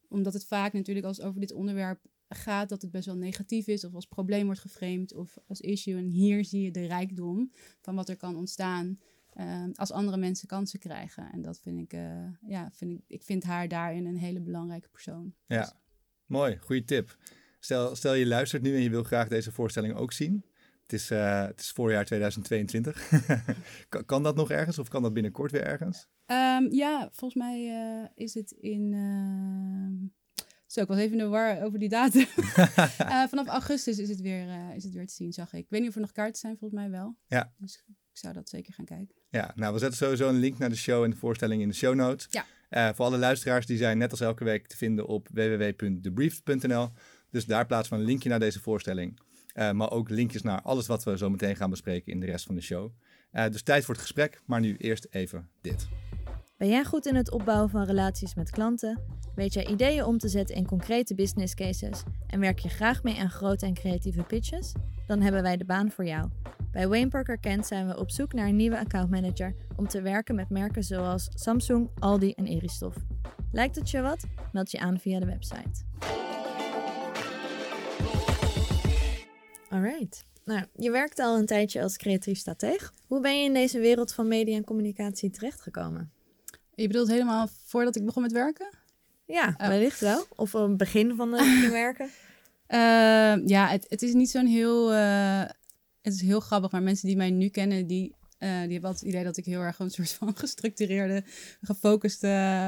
omdat 0.08 0.32
het 0.32 0.46
vaak 0.46 0.72
natuurlijk 0.72 1.06
als 1.06 1.20
over 1.20 1.40
dit 1.40 1.52
onderwerp 1.52 2.06
gaat, 2.28 2.68
dat 2.68 2.82
het 2.82 2.90
best 2.90 3.06
wel 3.06 3.16
negatief 3.16 3.66
is 3.66 3.84
of 3.84 3.94
als 3.94 4.06
probleem 4.06 4.44
wordt 4.44 4.60
geframed 4.60 5.14
of 5.14 5.38
als 5.46 5.60
issue. 5.60 5.96
En 5.96 6.06
hier 6.06 6.44
zie 6.44 6.62
je 6.62 6.70
de 6.70 6.86
rijkdom 6.86 7.52
van 7.80 7.94
wat 7.94 8.08
er 8.08 8.16
kan 8.16 8.36
ontstaan. 8.36 8.98
Uh, 9.36 9.64
als 9.74 9.90
andere 9.90 10.16
mensen 10.16 10.48
kansen 10.48 10.78
krijgen. 10.78 11.32
En 11.32 11.42
dat 11.42 11.60
vind 11.60 11.78
ik, 11.78 11.92
uh, 11.92 12.28
ja, 12.46 12.70
vind 12.72 12.90
ik, 12.90 13.04
ik 13.06 13.22
vind 13.22 13.42
haar 13.42 13.68
daarin 13.68 14.06
een 14.06 14.16
hele 14.16 14.40
belangrijke 14.40 14.88
persoon. 14.88 15.34
Ja, 15.46 15.60
dus. 15.60 15.72
mooi, 16.26 16.56
goede 16.56 16.84
tip. 16.84 17.18
Stel, 17.64 17.96
stel 17.96 18.14
je 18.14 18.26
luistert 18.26 18.62
nu 18.62 18.74
en 18.74 18.82
je 18.82 18.90
wil 18.90 19.02
graag 19.02 19.28
deze 19.28 19.52
voorstelling 19.52 19.94
ook 19.94 20.12
zien. 20.12 20.44
Het 20.82 20.92
is, 20.92 21.10
uh, 21.10 21.46
het 21.46 21.60
is 21.60 21.70
voorjaar 21.70 22.04
2022. 22.04 23.08
kan, 23.88 24.04
kan, 24.04 24.22
dat 24.22 24.36
nog 24.36 24.50
ergens 24.50 24.78
of 24.78 24.88
kan 24.88 25.02
dat 25.02 25.12
binnenkort 25.12 25.50
weer 25.50 25.64
ergens? 25.64 26.08
Um, 26.26 26.72
ja, 26.72 27.08
volgens 27.12 27.34
mij 27.34 27.66
uh, 27.66 28.06
is 28.14 28.34
het 28.34 28.50
in. 28.50 28.92
Uh, 28.92 30.44
zo, 30.66 30.80
ik 30.80 30.88
was 30.88 30.98
even 30.98 31.12
in 31.12 31.18
de 31.18 31.26
war 31.26 31.62
over 31.62 31.78
die 31.78 31.88
datum. 31.88 32.26
Eh, 32.98 33.24
vanaf 33.28 33.46
augustus 33.46 33.98
is 33.98 34.08
het, 34.08 34.20
weer, 34.20 34.74
is 34.74 34.84
het 34.84 34.92
weer 34.92 35.06
te 35.06 35.14
zien, 35.14 35.32
zag 35.32 35.52
ik. 35.52 35.60
Ik 35.60 35.70
weet 35.70 35.80
niet 35.80 35.88
of 35.88 35.94
er 35.94 36.00
nog 36.00 36.12
kaarten 36.12 36.40
zijn, 36.40 36.56
volgens 36.58 36.80
mij 36.80 36.90
wel. 36.90 37.16
Ja. 37.26 37.52
Dus 37.58 37.84
ik 37.86 38.18
zou 38.18 38.32
dat 38.32 38.48
zeker 38.48 38.72
gaan 38.72 38.84
kijken. 38.84 39.14
Ja, 39.28 39.52
nou, 39.54 39.72
we 39.72 39.78
zetten 39.78 39.98
sowieso 39.98 40.28
een 40.28 40.38
link 40.38 40.58
naar 40.58 40.68
de 40.68 40.76
show 40.76 41.04
en 41.04 41.10
de 41.10 41.16
voorstelling 41.16 41.62
in 41.62 41.68
de 41.68 41.74
show 41.74 41.94
notes. 41.94 42.26
Ja. 42.30 42.94
voor 42.94 43.04
alle 43.04 43.18
luisteraars, 43.18 43.66
die 43.66 43.76
zijn 43.76 43.98
net 43.98 44.10
als 44.10 44.20
elke 44.20 44.44
week 44.44 44.66
te 44.66 44.76
vinden 44.76 45.06
op 45.06 45.28
www.debrief.nl. 45.32 46.90
Dus 47.32 47.44
daar 47.44 47.66
plaatsen 47.66 47.94
we 47.94 48.00
een 48.00 48.06
linkje 48.06 48.28
naar 48.28 48.38
deze 48.38 48.60
voorstelling. 48.60 49.20
Uh, 49.54 49.70
maar 49.70 49.90
ook 49.90 50.08
linkjes 50.08 50.42
naar 50.42 50.62
alles 50.62 50.86
wat 50.86 51.04
we 51.04 51.16
zo 51.16 51.30
meteen 51.30 51.56
gaan 51.56 51.70
bespreken 51.70 52.12
in 52.12 52.20
de 52.20 52.26
rest 52.26 52.46
van 52.46 52.54
de 52.54 52.60
show. 52.60 52.90
Uh, 53.32 53.48
dus 53.48 53.62
tijd 53.62 53.84
voor 53.84 53.94
het 53.94 54.02
gesprek, 54.02 54.42
maar 54.46 54.60
nu 54.60 54.76
eerst 54.76 55.06
even 55.10 55.48
dit. 55.60 55.88
Ben 56.56 56.68
jij 56.68 56.84
goed 56.84 57.06
in 57.06 57.14
het 57.14 57.30
opbouwen 57.30 57.70
van 57.70 57.84
relaties 57.84 58.34
met 58.34 58.50
klanten? 58.50 59.00
Weet 59.34 59.52
jij 59.52 59.66
ideeën 59.66 60.04
om 60.04 60.18
te 60.18 60.28
zetten 60.28 60.56
in 60.56 60.66
concrete 60.66 61.14
business 61.14 61.54
cases? 61.54 62.02
En 62.26 62.40
werk 62.40 62.58
je 62.58 62.68
graag 62.68 63.02
mee 63.02 63.20
aan 63.20 63.30
grote 63.30 63.66
en 63.66 63.74
creatieve 63.74 64.22
pitches? 64.22 64.72
Dan 65.06 65.20
hebben 65.20 65.42
wij 65.42 65.56
de 65.56 65.64
baan 65.64 65.90
voor 65.90 66.04
jou. 66.04 66.28
Bij 66.72 66.88
Wayne 66.88 67.08
Parker 67.08 67.38
Kent 67.38 67.66
zijn 67.66 67.86
we 67.86 67.98
op 67.98 68.10
zoek 68.10 68.32
naar 68.32 68.48
een 68.48 68.56
nieuwe 68.56 68.78
accountmanager 68.78 69.54
om 69.76 69.88
te 69.88 70.02
werken 70.02 70.34
met 70.34 70.50
merken 70.50 70.82
zoals 70.82 71.28
Samsung, 71.34 71.90
Aldi 71.98 72.32
en 72.32 72.46
Eristoff. 72.46 72.96
Lijkt 73.52 73.76
het 73.76 73.90
je 73.90 74.00
wat? 74.00 74.24
Meld 74.52 74.70
je 74.70 74.78
aan 74.78 74.98
via 74.98 75.20
de 75.20 75.26
website. 75.26 75.84
Alright. 79.72 80.24
Nou, 80.44 80.64
je 80.76 80.90
werkt 80.90 81.18
al 81.18 81.38
een 81.38 81.46
tijdje 81.46 81.82
als 81.82 81.96
creatief 81.96 82.38
strateeg. 82.38 82.92
Hoe 83.06 83.20
ben 83.20 83.38
je 83.38 83.44
in 83.44 83.54
deze 83.54 83.78
wereld 83.78 84.12
van 84.12 84.28
media 84.28 84.56
en 84.56 84.64
communicatie 84.64 85.30
terechtgekomen? 85.30 86.12
Je 86.74 86.86
bedoelt 86.86 87.08
helemaal 87.08 87.48
voordat 87.66 87.96
ik 87.96 88.04
begon 88.04 88.22
met 88.22 88.32
werken? 88.32 88.70
Ja, 89.26 89.54
oh. 89.58 89.66
wellicht 89.66 90.00
wel. 90.00 90.24
Of 90.36 90.52
een 90.52 90.76
begin 90.76 91.16
van 91.16 91.32
het 91.32 91.70
werken? 91.84 92.06
Uh, 92.68 93.46
ja, 93.46 93.68
het, 93.68 93.86
het, 93.88 94.02
is 94.02 94.12
niet 94.12 94.30
zo'n 94.30 94.46
heel... 94.46 94.92
Uh, 94.92 95.44
het 96.02 96.14
is 96.14 96.20
heel 96.20 96.40
grappig, 96.40 96.70
maar 96.70 96.82
mensen 96.82 97.06
die 97.06 97.16
mij 97.16 97.30
nu 97.30 97.48
kennen, 97.48 97.86
die 97.86 98.14
die 98.48 98.72
hebben 98.72 98.84
altijd 98.84 99.00
het 99.00 99.08
idee 99.08 99.24
dat 99.24 99.36
ik 99.36 99.44
heel 99.44 99.60
erg 99.60 99.78
een 99.78 99.90
soort 99.90 100.10
van 100.10 100.36
gestructureerde, 100.44 101.24
gefocuste 101.60 102.26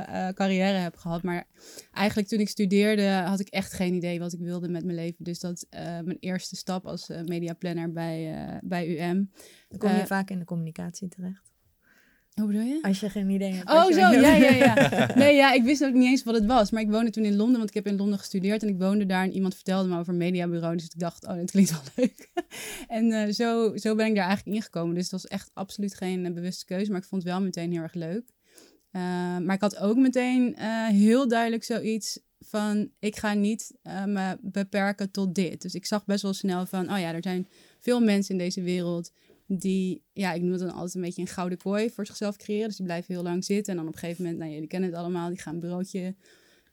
uh, 0.08 0.28
carrière 0.28 0.78
heb 0.78 0.96
gehad. 0.96 1.22
Maar 1.22 1.46
eigenlijk 1.92 2.28
toen 2.28 2.40
ik 2.40 2.48
studeerde 2.48 3.08
had 3.08 3.40
ik 3.40 3.48
echt 3.48 3.72
geen 3.72 3.94
idee 3.94 4.18
wat 4.18 4.32
ik 4.32 4.40
wilde 4.40 4.68
met 4.68 4.84
mijn 4.84 4.96
leven. 4.96 5.24
Dus 5.24 5.38
dat 5.38 5.66
uh, 5.70 5.80
mijn 5.80 6.16
eerste 6.20 6.56
stap 6.56 6.86
als 6.86 7.08
mediaplanner 7.08 7.92
bij, 7.92 8.60
bij 8.62 8.88
UM. 8.88 9.30
Dan 9.68 9.78
kom 9.78 9.90
je 9.98 10.06
vaak 10.06 10.30
in 10.30 10.38
de 10.38 10.44
communicatie 10.44 11.08
terecht. 11.08 11.53
Hoe 12.34 12.46
bedoel 12.46 12.62
je? 12.62 12.78
Als 12.82 13.00
je 13.00 13.10
geen 13.10 13.30
idee 13.30 13.52
hebt. 13.52 13.70
Oh, 13.70 13.84
zo, 13.84 13.98
ja, 13.98 14.34
ja, 14.36 14.50
ja. 14.50 15.10
Nee, 15.14 15.34
ja, 15.34 15.52
ik 15.52 15.62
wist 15.62 15.84
ook 15.84 15.92
niet 15.92 16.08
eens 16.08 16.22
wat 16.22 16.34
het 16.34 16.46
was. 16.46 16.70
Maar 16.70 16.82
ik 16.82 16.90
woonde 16.90 17.10
toen 17.10 17.24
in 17.24 17.36
Londen, 17.36 17.56
want 17.56 17.68
ik 17.68 17.74
heb 17.74 17.86
in 17.86 17.96
Londen 17.96 18.18
gestudeerd. 18.18 18.62
En 18.62 18.68
ik 18.68 18.78
woonde 18.78 19.06
daar 19.06 19.22
en 19.22 19.32
iemand 19.32 19.54
vertelde 19.54 19.88
me 19.88 19.98
over 19.98 20.12
een 20.12 20.18
mediabureau. 20.18 20.76
Dus 20.76 20.84
ik 20.84 20.98
dacht, 20.98 21.26
oh, 21.26 21.36
dat 21.36 21.50
klinkt 21.50 21.70
wel 21.70 21.80
leuk. 21.96 22.30
en 22.88 23.04
uh, 23.04 23.32
zo, 23.32 23.76
zo 23.76 23.94
ben 23.94 24.06
ik 24.06 24.14
daar 24.14 24.26
eigenlijk 24.26 24.56
ingekomen. 24.56 24.94
Dus 24.94 25.02
het 25.02 25.12
was 25.12 25.26
echt 25.26 25.50
absoluut 25.52 25.94
geen 25.94 26.24
uh, 26.24 26.32
bewuste 26.32 26.64
keuze. 26.64 26.90
Maar 26.90 27.00
ik 27.00 27.06
vond 27.06 27.22
het 27.22 27.30
wel 27.30 27.40
meteen 27.40 27.72
heel 27.72 27.82
erg 27.82 27.94
leuk. 27.94 28.24
Uh, 28.92 29.02
maar 29.38 29.54
ik 29.54 29.60
had 29.60 29.78
ook 29.78 29.96
meteen 29.96 30.56
heel 30.92 31.28
duidelijk 31.28 31.64
zoiets 31.64 32.20
van... 32.40 32.90
Ik 32.98 33.16
ga 33.16 33.34
niet 33.34 33.72
me 33.82 34.38
beperken 34.40 35.10
tot 35.10 35.34
dit. 35.34 35.62
Dus 35.62 35.74
ik 35.74 35.86
zag 35.86 36.04
best 36.04 36.22
wel 36.22 36.32
snel 36.32 36.66
van, 36.66 36.92
oh 36.92 36.98
ja, 36.98 37.12
er 37.12 37.22
zijn 37.22 37.48
veel 37.80 38.00
mensen 38.00 38.32
in 38.34 38.38
deze 38.38 38.62
wereld 38.62 39.12
die, 39.46 40.02
ja, 40.12 40.32
ik 40.32 40.42
noem 40.42 40.50
het 40.50 40.60
dan 40.60 40.72
altijd 40.72 40.94
een 40.94 41.00
beetje 41.00 41.20
een 41.20 41.28
gouden 41.28 41.58
kooi 41.58 41.90
voor 41.90 42.06
zichzelf 42.06 42.36
creëren. 42.36 42.68
Dus 42.68 42.76
die 42.76 42.86
blijven 42.86 43.14
heel 43.14 43.22
lang 43.22 43.44
zitten. 43.44 43.72
En 43.72 43.78
dan 43.78 43.88
op 43.88 43.94
een 43.94 43.98
gegeven 43.98 44.22
moment, 44.22 44.40
nou 44.40 44.52
jullie 44.52 44.68
kennen 44.68 44.90
het 44.90 44.98
allemaal, 44.98 45.28
die 45.28 45.40
gaan 45.40 45.54
een 45.54 45.60
broodje... 45.60 46.14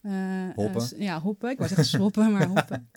Uh, 0.02 0.50
hoppen. 0.56 0.90
Uh, 0.94 1.02
ja, 1.02 1.20
hoppen. 1.20 1.50
Ik 1.50 1.58
was 1.58 1.72
echt 1.76 1.88
sloppen, 1.88 2.32
maar 2.32 2.48
hoppen. 2.48 2.90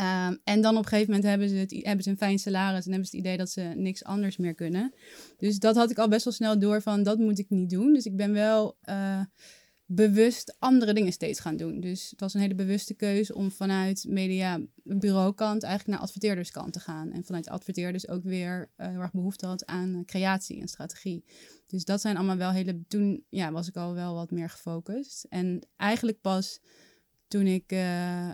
Ehm, 0.00 0.36
en 0.44 0.60
dan 0.60 0.76
op 0.76 0.82
een 0.82 0.88
gegeven 0.88 1.10
moment 1.10 1.28
hebben 1.28 1.48
ze, 1.48 1.54
het, 1.54 1.70
hebben 1.70 2.04
ze 2.04 2.10
een 2.10 2.16
fijn 2.16 2.38
salaris 2.38 2.84
en 2.84 2.90
hebben 2.90 3.08
ze 3.08 3.16
het 3.16 3.24
idee 3.24 3.36
dat 3.36 3.50
ze 3.50 3.60
niks 3.60 4.04
anders 4.04 4.36
meer 4.36 4.54
kunnen. 4.54 4.94
Dus 5.36 5.58
dat 5.58 5.76
had 5.76 5.90
ik 5.90 5.98
al 5.98 6.08
best 6.08 6.24
wel 6.24 6.32
snel 6.32 6.58
door 6.58 6.82
van 6.82 7.02
dat 7.02 7.18
moet 7.18 7.38
ik 7.38 7.50
niet 7.50 7.70
doen. 7.70 7.92
Dus 7.92 8.04
ik 8.04 8.16
ben 8.16 8.32
wel 8.32 8.76
eh, 8.80 9.20
bewust 9.92 10.56
andere 10.58 10.92
dingen 10.92 11.12
steeds 11.12 11.40
gaan 11.40 11.56
doen. 11.56 11.80
Dus 11.80 12.10
het 12.10 12.20
was 12.20 12.34
een 12.34 12.40
hele 12.40 12.54
bewuste 12.54 12.94
keuze 12.94 13.34
om 13.34 13.50
vanuit 13.50 14.04
media 14.08 14.60
bureaukant 14.82 15.62
eigenlijk 15.62 15.92
naar 15.96 16.06
adverteerderskant 16.06 16.72
te 16.72 16.80
gaan. 16.80 17.12
En 17.12 17.24
vanuit 17.24 17.48
adverteerders 17.48 18.08
ook 18.08 18.22
weer 18.22 18.70
uh, 18.76 18.86
heel 18.86 19.00
erg 19.00 19.12
behoefte 19.12 19.46
had 19.46 19.66
aan 19.66 19.94
eh, 19.94 20.04
creatie 20.04 20.60
en 20.60 20.68
strategie. 20.68 21.24
Dus 21.66 21.84
dat 21.84 22.00
zijn 22.00 22.16
allemaal 22.16 22.36
wel 22.36 22.50
hele. 22.50 22.82
Toen 22.88 23.24
ja, 23.28 23.52
was 23.52 23.68
ik 23.68 23.76
al 23.76 23.94
wel 23.94 24.14
wat 24.14 24.30
meer 24.30 24.50
gefocust. 24.50 25.26
En 25.28 25.66
eigenlijk 25.76 26.20
pas 26.20 26.60
toen 27.28 27.46
ik, 27.46 27.72
uh, 27.72 27.78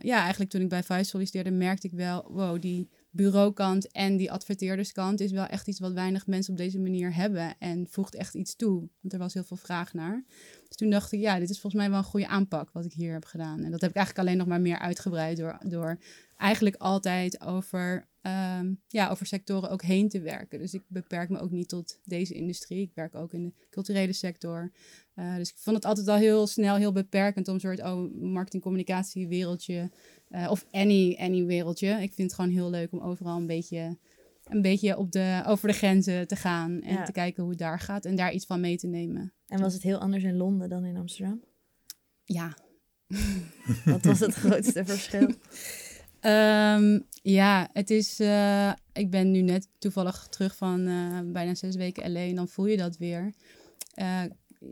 ja, 0.01 0.21
eigenlijk 0.21 0.51
toen 0.51 0.61
ik 0.61 0.69
bij 0.69 0.83
Vice 0.83 1.05
solliciteerde, 1.05 1.51
merkte 1.51 1.87
ik 1.87 1.93
wel, 1.93 2.33
wow, 2.33 2.61
die 2.61 2.89
bureaukant 3.17 3.91
en 3.93 4.17
die 4.17 4.33
adverteerderskant 4.33 5.21
is 5.21 5.31
wel 5.31 5.47
echt 5.47 5.69
iets 5.69 5.81
wat 5.81 5.93
weinig 5.93 6.27
mensen 6.27 6.53
op 6.53 6.59
deze 6.59 6.79
manier 6.79 7.15
hebben 7.15 7.59
en 7.59 7.87
voegt 7.91 8.15
echt 8.15 8.35
iets 8.35 8.57
toe. 8.57 8.89
Want 9.01 9.13
er 9.13 9.19
was 9.19 9.35
heel 9.35 9.45
veel 9.45 9.57
vraag 9.57 9.95
naar. 9.95 10.25
Dus 10.69 10.77
toen 10.77 10.91
dacht 10.91 11.13
ik, 11.13 11.21
ja, 11.21 11.39
dit 11.39 11.51
is 11.51 11.61
volgens 11.61 11.83
mij 11.83 11.91
wel 11.91 11.99
een 11.99 12.05
goede 12.05 12.29
aanpak 12.29 12.71
wat 12.73 12.85
ik 12.85 12.93
hier 12.93 13.13
heb 13.13 13.25
gedaan. 13.25 13.63
En 13.63 13.71
dat 13.71 13.81
heb 13.81 13.91
ik 13.91 13.97
eigenlijk 13.97 14.27
alleen 14.27 14.39
nog 14.39 14.47
maar 14.47 14.61
meer 14.61 14.79
uitgebreid 14.79 15.37
door, 15.37 15.59
door 15.65 15.99
eigenlijk 16.37 16.77
altijd 16.77 17.41
over, 17.41 18.09
ehm, 18.21 18.75
ja, 18.89 19.09
over 19.09 19.27
sectoren 19.27 19.71
ook 19.71 19.83
heen 19.83 20.09
te 20.09 20.21
werken. 20.21 20.59
Dus 20.59 20.75
ik 20.75 20.83
beperk 20.87 21.29
me 21.29 21.39
ook 21.39 21.51
niet 21.51 21.69
tot 21.69 21.99
deze 22.05 22.35
industrie. 22.35 22.83
Ik 22.83 22.95
werk 22.95 23.15
ook 23.15 23.33
in 23.33 23.43
de 23.43 23.53
culturele 23.71 24.13
sector. 24.13 24.73
Uh, 25.15 25.37
dus 25.37 25.51
ik 25.51 25.57
vond 25.59 25.77
het 25.77 25.85
altijd 25.85 26.09
al 26.09 26.17
heel 26.17 26.47
snel 26.47 26.77
heel 26.77 26.93
beperkend 26.93 27.49
om 27.49 27.55
een 27.55 27.61
soort 27.61 27.83
oh, 27.83 28.13
marketing-communicatie 28.15 29.29
wereldje 29.29 29.91
uh, 30.31 30.51
of 30.51 30.67
any, 30.71 31.17
any 31.19 31.45
wereldje. 31.45 31.89
Ik 31.89 32.15
vind 32.15 32.31
het 32.31 32.35
gewoon 32.35 32.51
heel 32.51 32.71
leuk 32.71 32.93
om 32.93 33.01
overal 33.01 33.37
een 33.37 33.47
beetje, 33.47 33.99
een 34.45 34.63
beetje 34.63 34.97
op 34.97 35.13
de, 35.13 35.43
over 35.47 35.69
de 35.69 35.75
grenzen 35.75 36.29
te 36.29 36.37
gaan 36.37 36.83
en 36.83 37.05
te 37.05 37.13
kijken 37.13 37.43
hoe 37.43 37.51
het 37.51 37.61
daar 37.61 37.81
gaat 37.81 38.05
en 38.05 38.17
daar 38.17 38.33
iets 38.33 38.47
van 38.47 38.61
mee 38.61 38.77
te 38.77 38.87
nemen. 38.87 39.33
En 39.47 39.61
was 39.61 39.75
het 39.75 39.83
heel 39.83 39.99
anders 39.99 40.25
in 40.25 40.37
Londen 40.37 40.69
dan 40.69 40.85
in 40.85 40.97
Amsterdam? 40.97 41.41
Ja. 42.25 42.57
Wat 43.85 44.05
was 44.05 44.21
het 44.21 44.35
grootste 44.35 44.85
verschil? 44.85 45.31
Um, 46.21 47.07
ja, 47.39 47.69
het 47.73 47.91
is. 47.91 48.21
Uh, 48.21 48.73
ik 48.93 49.11
ben 49.11 49.31
nu 49.31 49.41
net 49.41 49.69
toevallig 49.79 50.27
terug 50.31 50.57
van 50.57 50.81
uh, 50.89 51.21
bijna 51.25 51.55
zes 51.55 51.77
weken 51.77 52.03
alleen. 52.03 52.35
Dan 52.35 52.49
voel 52.49 52.67
je 52.67 52.77
dat 52.77 52.97
weer. 52.97 53.35
Uh, 53.95 54.23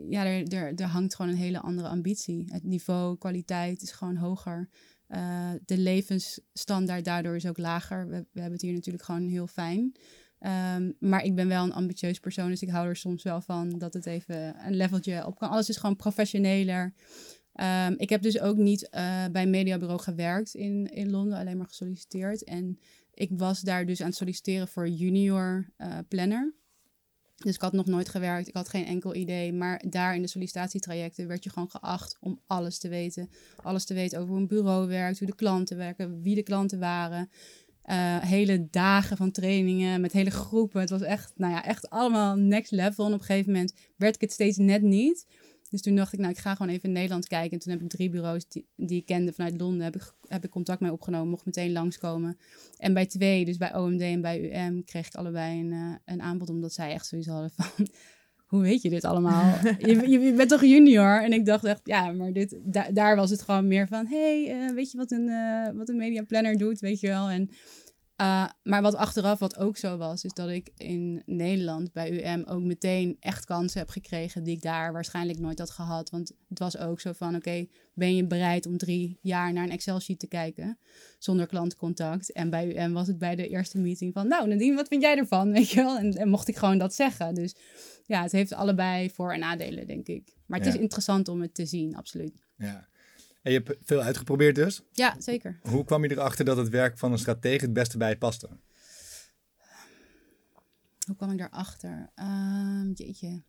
ja, 0.09 0.25
er, 0.25 0.47
er, 0.47 0.75
er 0.75 0.87
hangt 0.87 1.15
gewoon 1.15 1.31
een 1.31 1.37
hele 1.37 1.59
andere 1.59 1.87
ambitie. 1.87 2.45
Het 2.49 2.63
niveau, 2.63 3.17
kwaliteit 3.17 3.81
is 3.81 3.91
gewoon 3.91 4.15
hoger. 4.15 4.69
De 5.65 5.77
levensstandaard 5.77 7.05
daardoor 7.05 7.35
is 7.35 7.45
ook 7.45 7.57
lager. 7.57 8.07
We, 8.07 8.17
we, 8.31 8.39
hebben 8.39 8.51
het 8.51 8.61
hier 8.61 8.73
natuurlijk 8.73 9.03
gewoon 9.03 9.27
heel 9.27 9.47
fijn. 9.47 9.95
Um, 10.75 10.95
maar 10.99 11.23
ik 11.23 11.35
ben 11.35 11.47
wel 11.47 11.63
een 11.63 11.73
ambitieus 11.73 12.19
persoon, 12.19 12.49
dus 12.49 12.61
ik 12.61 12.69
hou 12.69 12.87
er 12.87 12.95
soms 12.95 13.23
wel 13.23 13.41
van 13.41 13.77
dat 13.77 13.93
het 13.93 14.05
even 14.05 14.65
een 14.65 14.75
leveltje 14.75 15.25
op 15.25 15.37
kan. 15.37 15.49
Alles 15.49 15.69
is 15.69 15.77
gewoon 15.77 15.95
professioneler. 15.95 16.93
Um, 17.61 17.93
ik 17.97 18.09
heb 18.09 18.21
dus 18.21 18.39
ook 18.39 18.57
niet 18.57 18.83
uh, 18.83 19.25
bij 19.31 19.41
een 19.41 19.49
mediabureau 19.49 19.99
gewerkt 19.99 20.53
in, 20.53 20.87
in 20.91 21.09
Londen, 21.09 21.37
alleen 21.37 21.57
maar 21.57 21.67
gesolliciteerd. 21.67 22.43
En 22.43 22.79
ik 23.13 23.29
was 23.33 23.61
daar 23.61 23.85
dus 23.85 24.01
aan 24.01 24.07
het 24.07 24.15
solliciteren 24.15 24.67
voor 24.67 24.87
junior 24.87 25.69
uh, 25.77 25.97
planner. 26.07 26.53
Dus 27.45 27.55
ik 27.55 27.61
had 27.61 27.73
nog 27.73 27.85
nooit 27.85 28.09
gewerkt, 28.09 28.47
ik 28.47 28.53
had 28.53 28.69
geen 28.69 28.85
enkel 28.85 29.15
idee. 29.15 29.53
Maar 29.53 29.83
daar 29.89 30.15
in 30.15 30.21
de 30.21 30.27
sollicitatietrajecten 30.27 31.27
werd 31.27 31.43
je 31.43 31.49
gewoon 31.49 31.69
geacht 31.69 32.17
om 32.19 32.41
alles 32.47 32.77
te 32.77 32.89
weten. 32.89 33.29
Alles 33.63 33.85
te 33.85 33.93
weten 33.93 34.17
over 34.19 34.29
hoe 34.29 34.39
een 34.39 34.47
bureau 34.47 34.87
werkt, 34.87 35.17
hoe 35.17 35.27
de 35.27 35.35
klanten 35.35 35.77
werken, 35.77 36.21
wie 36.21 36.35
de 36.35 36.43
klanten 36.43 36.79
waren. 36.79 37.29
Uh, 37.85 38.17
hele 38.19 38.67
dagen 38.69 39.17
van 39.17 39.31
trainingen 39.31 40.01
met 40.01 40.11
hele 40.11 40.31
groepen. 40.31 40.79
Het 40.79 40.89
was 40.89 41.01
echt, 41.01 41.33
nou 41.35 41.53
ja, 41.53 41.65
echt 41.65 41.89
allemaal 41.89 42.35
next 42.35 42.71
level. 42.71 43.05
En 43.05 43.13
op 43.13 43.19
een 43.19 43.25
gegeven 43.25 43.51
moment 43.51 43.73
werd 43.95 44.15
ik 44.15 44.21
het 44.21 44.31
steeds 44.31 44.57
net 44.57 44.81
niet. 44.81 45.25
Dus 45.75 45.83
toen 45.83 45.95
dacht 45.95 46.13
ik, 46.13 46.19
nou, 46.19 46.31
ik 46.31 46.37
ga 46.37 46.55
gewoon 46.55 46.71
even 46.71 46.83
in 46.83 46.91
Nederland 46.91 47.27
kijken. 47.27 47.51
En 47.51 47.59
toen 47.59 47.71
heb 47.71 47.81
ik 47.81 47.89
drie 47.89 48.09
bureaus 48.09 48.47
die, 48.47 48.67
die 48.75 48.99
ik 48.99 49.05
kende 49.05 49.33
vanuit 49.33 49.61
Londen, 49.61 49.83
heb 49.83 49.95
ik, 49.95 50.13
heb 50.27 50.43
ik 50.43 50.49
contact 50.49 50.79
mee 50.79 50.91
opgenomen, 50.91 51.29
mocht 51.29 51.45
meteen 51.45 51.71
langskomen. 51.71 52.37
En 52.77 52.93
bij 52.93 53.05
twee, 53.05 53.45
dus 53.45 53.57
bij 53.57 53.75
OMD 53.75 54.01
en 54.01 54.21
bij 54.21 54.65
UM, 54.65 54.83
kreeg 54.83 55.07
ik 55.07 55.15
allebei 55.15 55.59
een, 55.59 55.71
uh, 55.71 55.95
een 56.05 56.21
aanbod, 56.21 56.49
omdat 56.49 56.73
zij 56.73 56.91
echt 56.91 57.07
zoiets 57.07 57.27
hadden 57.27 57.51
van, 57.55 57.87
hoe 58.51 58.61
weet 58.61 58.81
je 58.81 58.89
dit 58.89 59.03
allemaal? 59.03 59.53
je, 59.79 60.09
je, 60.09 60.33
bent 60.33 60.49
toch 60.49 60.61
junior? 60.61 61.23
En 61.23 61.33
ik 61.33 61.45
dacht 61.45 61.63
echt, 61.63 61.81
ja, 61.83 62.11
maar 62.11 62.33
dit, 62.33 62.57
da, 62.63 62.91
daar 62.91 63.15
was 63.15 63.29
het 63.29 63.41
gewoon 63.41 63.67
meer 63.67 63.87
van, 63.87 64.07
hey, 64.07 64.67
uh, 64.67 64.75
weet 64.75 64.91
je 64.91 64.97
wat 64.97 65.11
een, 65.11 65.27
uh, 65.27 65.69
wat 65.73 65.89
een 65.89 65.97
media 65.97 66.23
planner 66.23 66.57
doet, 66.57 66.79
weet 66.79 66.99
je 66.99 67.07
wel? 67.07 67.29
En 67.29 67.49
uh, 68.21 68.49
maar 68.63 68.81
wat 68.81 68.95
achteraf 68.95 69.39
wat 69.39 69.57
ook 69.57 69.77
zo 69.77 69.97
was, 69.97 70.23
is 70.23 70.33
dat 70.33 70.49
ik 70.49 70.71
in 70.77 71.21
Nederland 71.25 71.91
bij 71.93 72.33
UM 72.33 72.43
ook 72.43 72.61
meteen 72.63 73.17
echt 73.19 73.45
kansen 73.45 73.79
heb 73.79 73.89
gekregen 73.89 74.43
die 74.43 74.55
ik 74.55 74.61
daar 74.61 74.93
waarschijnlijk 74.93 75.39
nooit 75.39 75.59
had 75.59 75.69
gehad. 75.71 76.09
Want 76.09 76.31
het 76.49 76.59
was 76.59 76.77
ook 76.77 76.99
zo 76.99 77.11
van, 77.13 77.35
oké, 77.35 77.67
ben 77.93 78.15
je 78.15 78.25
bereid 78.27 78.65
om 78.65 78.77
drie 78.77 79.17
jaar 79.21 79.53
naar 79.53 79.63
een 79.63 79.71
Excel-sheet 79.71 80.19
te 80.19 80.27
kijken 80.27 80.77
zonder 81.19 81.47
klantcontact? 81.47 82.31
En 82.31 82.49
bij 82.49 82.83
UM 82.85 82.93
was 82.93 83.07
het 83.07 83.17
bij 83.17 83.35
de 83.35 83.47
eerste 83.47 83.77
meeting 83.77 84.13
van, 84.13 84.27
nou 84.27 84.47
Nadine, 84.47 84.75
wat 84.75 84.87
vind 84.87 85.01
jij 85.01 85.17
ervan? 85.17 85.51
Weet 85.57 85.69
je 85.69 85.81
wel? 85.83 85.97
En, 85.97 86.13
en 86.13 86.29
mocht 86.29 86.47
ik 86.47 86.55
gewoon 86.57 86.77
dat 86.77 86.95
zeggen. 86.95 87.33
Dus 87.35 87.55
ja, 88.05 88.21
het 88.21 88.31
heeft 88.31 88.53
allebei 88.53 89.09
voor- 89.09 89.33
en 89.33 89.39
nadelen, 89.39 89.87
denk 89.87 90.07
ik. 90.07 90.35
Maar 90.45 90.59
het 90.59 90.67
Ja. 90.67 90.73
is 90.73 90.79
interessant 90.79 91.27
om 91.27 91.41
het 91.41 91.53
te 91.55 91.65
zien, 91.65 91.95
absoluut. 91.95 92.43
Ja. 92.57 92.87
En 93.45 93.51
je 93.51 93.61
hebt 93.65 93.77
veel 93.85 94.01
uitgeprobeerd 94.01 94.55
dus. 94.55 94.81
Ja, 94.91 95.15
zeker. 95.19 95.59
Hoe 95.61 95.83
kwam 95.85 96.03
je 96.03 96.11
erachter 96.11 96.45
dat 96.45 96.57
het 96.57 96.69
werk 96.69 96.97
van 96.97 97.11
een 97.11 97.17
stratege 97.17 97.65
het 97.65 97.73
beste 97.73 97.97
bij 97.97 98.09
je 98.09 98.17
paste? 98.17 98.49
Hoe 101.05 101.15
kwam 101.15 101.31
ik 101.31 101.37
daarachter? 101.37 102.09
Ehm 102.15 102.91
jeetje. 102.93 103.41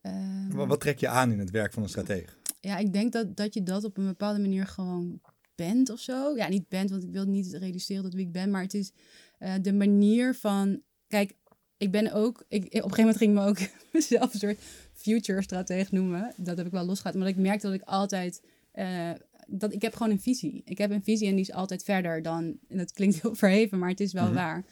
Ehm, 0.00 0.48
Wa- 0.50 0.66
Wat 0.66 0.80
trek 0.80 0.98
je 0.98 1.08
aan 1.08 1.32
in 1.32 1.38
het 1.38 1.50
werk 1.50 1.72
van 1.72 1.82
een 1.82 1.88
stratege? 1.88 2.32
Ja, 2.60 2.76
ik 2.76 2.92
denk 2.92 3.12
dat, 3.12 3.36
dat 3.36 3.54
je 3.54 3.62
dat 3.62 3.84
op 3.84 3.96
een 3.96 4.06
bepaalde 4.06 4.40
manier 4.40 4.66
gewoon 4.66 5.20
bent 5.54 5.90
of 5.90 6.00
zo. 6.00 6.36
Ja, 6.36 6.48
niet 6.48 6.68
bent, 6.68 6.90
want 6.90 7.02
ik 7.02 7.10
wil 7.10 7.24
niet 7.24 7.52
reduceren 7.52 8.02
tot 8.02 8.14
wie 8.14 8.26
ik 8.26 8.32
ben. 8.32 8.50
Maar 8.50 8.62
het 8.62 8.74
is 8.74 8.92
eh, 9.38 9.54
de 9.62 9.72
manier 9.72 10.34
van... 10.34 10.82
Kijk, 11.06 11.32
ik 11.76 11.90
ben 11.90 12.12
ook... 12.12 12.44
Ik, 12.48 12.62
op 12.64 12.72
een 12.72 12.80
gegeven 12.80 12.98
moment 12.98 13.16
ging 13.16 13.30
ik 13.30 13.38
me 13.38 13.44
ook 13.46 13.58
mezelf 13.92 14.32
een 14.32 14.38
soort 14.40 14.58
future 14.92 15.42
stratege 15.42 15.94
noemen. 15.94 16.32
Dat 16.36 16.56
heb 16.56 16.66
ik 16.66 16.72
wel 16.72 16.84
losgelaten. 16.84 17.20
Maar 17.20 17.28
ik 17.28 17.36
merk 17.36 17.60
dat 17.60 17.72
ik 17.72 17.82
altijd... 17.82 18.42
eh, 18.78 19.10
dat 19.46 19.72
ik 19.72 19.82
heb 19.82 19.94
gewoon 19.94 20.12
een 20.12 20.20
visie. 20.20 20.62
Ik 20.64 20.78
heb 20.78 20.90
een 20.90 21.02
visie 21.04 21.28
en 21.28 21.34
die 21.34 21.44
is 21.44 21.52
altijd 21.52 21.82
verder 21.82 22.22
dan... 22.22 22.58
En 22.68 22.78
dat 22.78 22.92
klinkt 22.92 23.22
heel 23.22 23.34
verheven, 23.44 23.78
maar 23.78 23.88
het 23.88 24.00
is 24.00 24.12
wel 24.12 24.24
Mhm. 24.24 24.34
waar. 24.34 24.64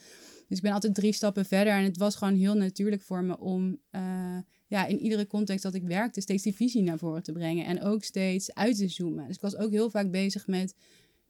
Dus 0.47 0.57
ik 0.57 0.63
ben 0.63 0.71
altijd 0.73 0.95
drie 0.95 1.13
stappen 1.13 1.45
verder. 1.45 1.73
En 1.73 1.83
het 1.83 1.97
was 1.97 2.15
gewoon 2.15 2.35
heel 2.35 2.53
natuurlijk 2.55 3.01
voor 3.01 3.23
me 3.23 3.39
om... 3.39 3.77
eh, 3.89 4.37
ja, 4.67 4.85
in 4.85 4.99
iedere 4.99 5.27
context 5.27 5.63
dat 5.63 5.73
ik 5.73 5.83
werkte, 5.83 6.21
steeds 6.21 6.43
die 6.43 6.55
visie 6.55 6.81
naar 6.83 6.97
voren 6.97 7.23
te 7.23 7.31
brengen. 7.31 7.65
En 7.65 7.81
ook 7.81 8.03
steeds 8.03 8.53
uit 8.53 8.77
te 8.77 8.87
zoomen. 8.87 9.27
Dus 9.27 9.35
ik 9.35 9.41
was 9.41 9.55
ook 9.55 9.71
heel 9.71 9.89
vaak 9.89 10.11
bezig 10.11 10.47
met, 10.47 10.75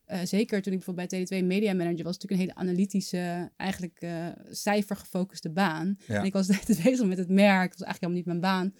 eh, 0.05 0.19
zeker 0.23 0.61
toen 0.61 0.73
ik 0.73 0.77
bijvoorbeeld 0.77 1.09
bij 1.09 1.41
Tele2 1.41 1.45
Media 1.45 1.73
Manager 1.73 2.03
was, 2.03 2.17
natuurlijk 2.17 2.31
een 2.41 2.47
hele 2.47 2.69
analytische, 2.69 3.51
eigenlijk 3.57 3.97
eh 3.99 4.27
cijfergefocuste 4.49 5.49
baan. 5.49 5.97
Ja. 6.07 6.19
En 6.19 6.25
ik 6.25 6.33
was 6.33 6.47
de 6.47 6.53
hele 6.53 6.65
tijd 6.65 6.83
bezig 6.83 7.05
met 7.07 7.17
het 7.17 7.29
merk, 7.29 7.69
dat 7.69 7.79
was 7.79 7.87
eigenlijk 7.87 7.99
helemaal 8.01 8.15
niet 8.17 8.25
mijn 8.25 8.39
baan. 8.41 8.73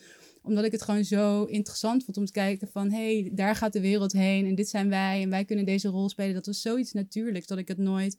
Omdat 0.48 0.64
ik 0.66 0.72
het 0.72 0.82
gewoon 0.82 1.04
zo 1.04 1.44
interessant 1.44 2.04
vond 2.04 2.18
om 2.18 2.26
te 2.26 2.32
kijken 2.32 2.68
van, 2.68 2.92
hé, 2.92 3.20
hey, 3.20 3.32
daar 3.34 3.56
gaat 3.56 3.74
de 3.74 3.82
wereld 3.82 4.12
heen 4.12 4.46
en 4.46 4.56
dit 4.56 4.70
zijn 4.70 4.90
wij 4.90 5.22
en 5.22 5.30
wij 5.30 5.46
kunnen 5.46 5.66
deze 5.66 5.88
rol 5.88 6.10
spelen. 6.10 6.34
Dat 6.34 6.46
was 6.46 6.62
zoiets 6.62 6.94
natuurlijks 6.94 7.48
dat 7.48 7.58
ik 7.58 7.68
het 7.68 7.78
nooit 7.78 8.18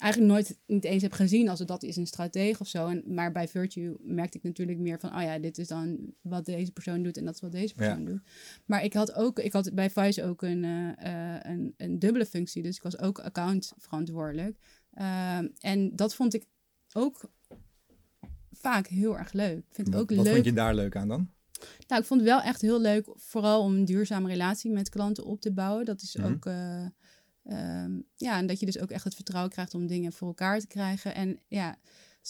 eigenlijk 0.00 0.32
nooit 0.32 0.58
niet 0.66 0.84
eens 0.84 1.02
heb 1.02 1.12
gezien 1.12 1.48
als 1.48 1.58
het 1.58 1.68
dat 1.68 1.82
is 1.82 1.96
een 1.96 2.06
stratege 2.06 2.60
of 2.60 2.68
zo. 2.68 2.86
En, 2.86 3.02
maar 3.06 3.32
bij 3.32 3.48
Virtue 3.48 3.96
merkte 4.00 4.38
ik 4.38 4.44
natuurlijk 4.44 4.78
meer 4.78 5.00
van, 5.00 5.16
oh 5.16 5.22
ja, 5.22 5.38
dit 5.38 5.58
is 5.58 5.68
dan 5.68 6.14
wat 6.20 6.44
deze 6.44 6.72
persoon 6.72 7.02
doet 7.02 7.16
en 7.16 7.24
dat 7.24 7.34
is 7.34 7.40
wat 7.40 7.52
deze 7.52 7.74
persoon 7.74 8.04
doet. 8.04 8.20
Maar 8.64 8.84
ik 8.84 8.92
had 8.92 9.14
ook, 9.14 9.38
ik 9.38 9.52
had 9.52 9.74
bij 9.74 9.90
Vice 9.90 10.24
ook 10.24 10.42
een, 10.42 10.64
eh, 10.64 11.34
eh, 11.34 11.40
een, 11.42 11.74
een 11.76 11.98
dubbele 11.98 12.26
functie, 12.26 12.62
dus 12.62 12.76
ik 12.76 12.82
was 12.82 12.98
ook 12.98 13.18
account 13.18 13.72
verantwoordelijk. 13.78 14.58
Ehm, 14.94 15.48
en 15.58 15.96
dat 15.96 16.14
vond 16.14 16.34
ik 16.34 16.46
ook 16.92 17.30
vaak 18.52 18.86
heel 18.86 19.18
erg 19.18 19.32
leuk. 19.32 19.58
Ik 19.58 19.74
vind 19.74 19.86
het 19.86 19.96
ook 19.96 20.10
Wat 20.10 20.24
leuk. 20.24 20.34
vond 20.34 20.44
je 20.44 20.52
daar 20.52 20.74
leuk 20.74 20.96
aan 20.96 21.08
dan? 21.08 21.30
Nou, 21.88 22.00
ik 22.00 22.06
vond 22.06 22.20
het 22.20 22.28
wel 22.28 22.40
echt 22.40 22.60
heel 22.60 22.80
leuk, 22.80 23.08
vooral 23.16 23.62
om 23.62 23.74
een 23.74 23.84
duurzame 23.84 24.28
relatie 24.28 24.70
met 24.70 24.88
klanten 24.88 25.24
op 25.24 25.40
te 25.40 25.52
bouwen. 25.52 25.84
Dat 25.84 26.02
is 26.02 26.16
Mhm. 26.16 26.26
ook, 26.32 26.46
eh, 26.46 26.84
ehm, 27.44 28.00
ja, 28.16 28.38
en 28.38 28.46
dat 28.46 28.60
je 28.60 28.66
dus 28.66 28.78
ook 28.78 28.90
echt 28.90 29.04
het 29.04 29.14
vertrouwen 29.14 29.52
krijgt 29.52 29.74
om 29.74 29.86
dingen 29.86 30.12
voor 30.12 30.28
elkaar 30.28 30.60
te 30.60 30.66
krijgen. 30.66 31.14
En 31.14 31.38
ja, 31.48 31.76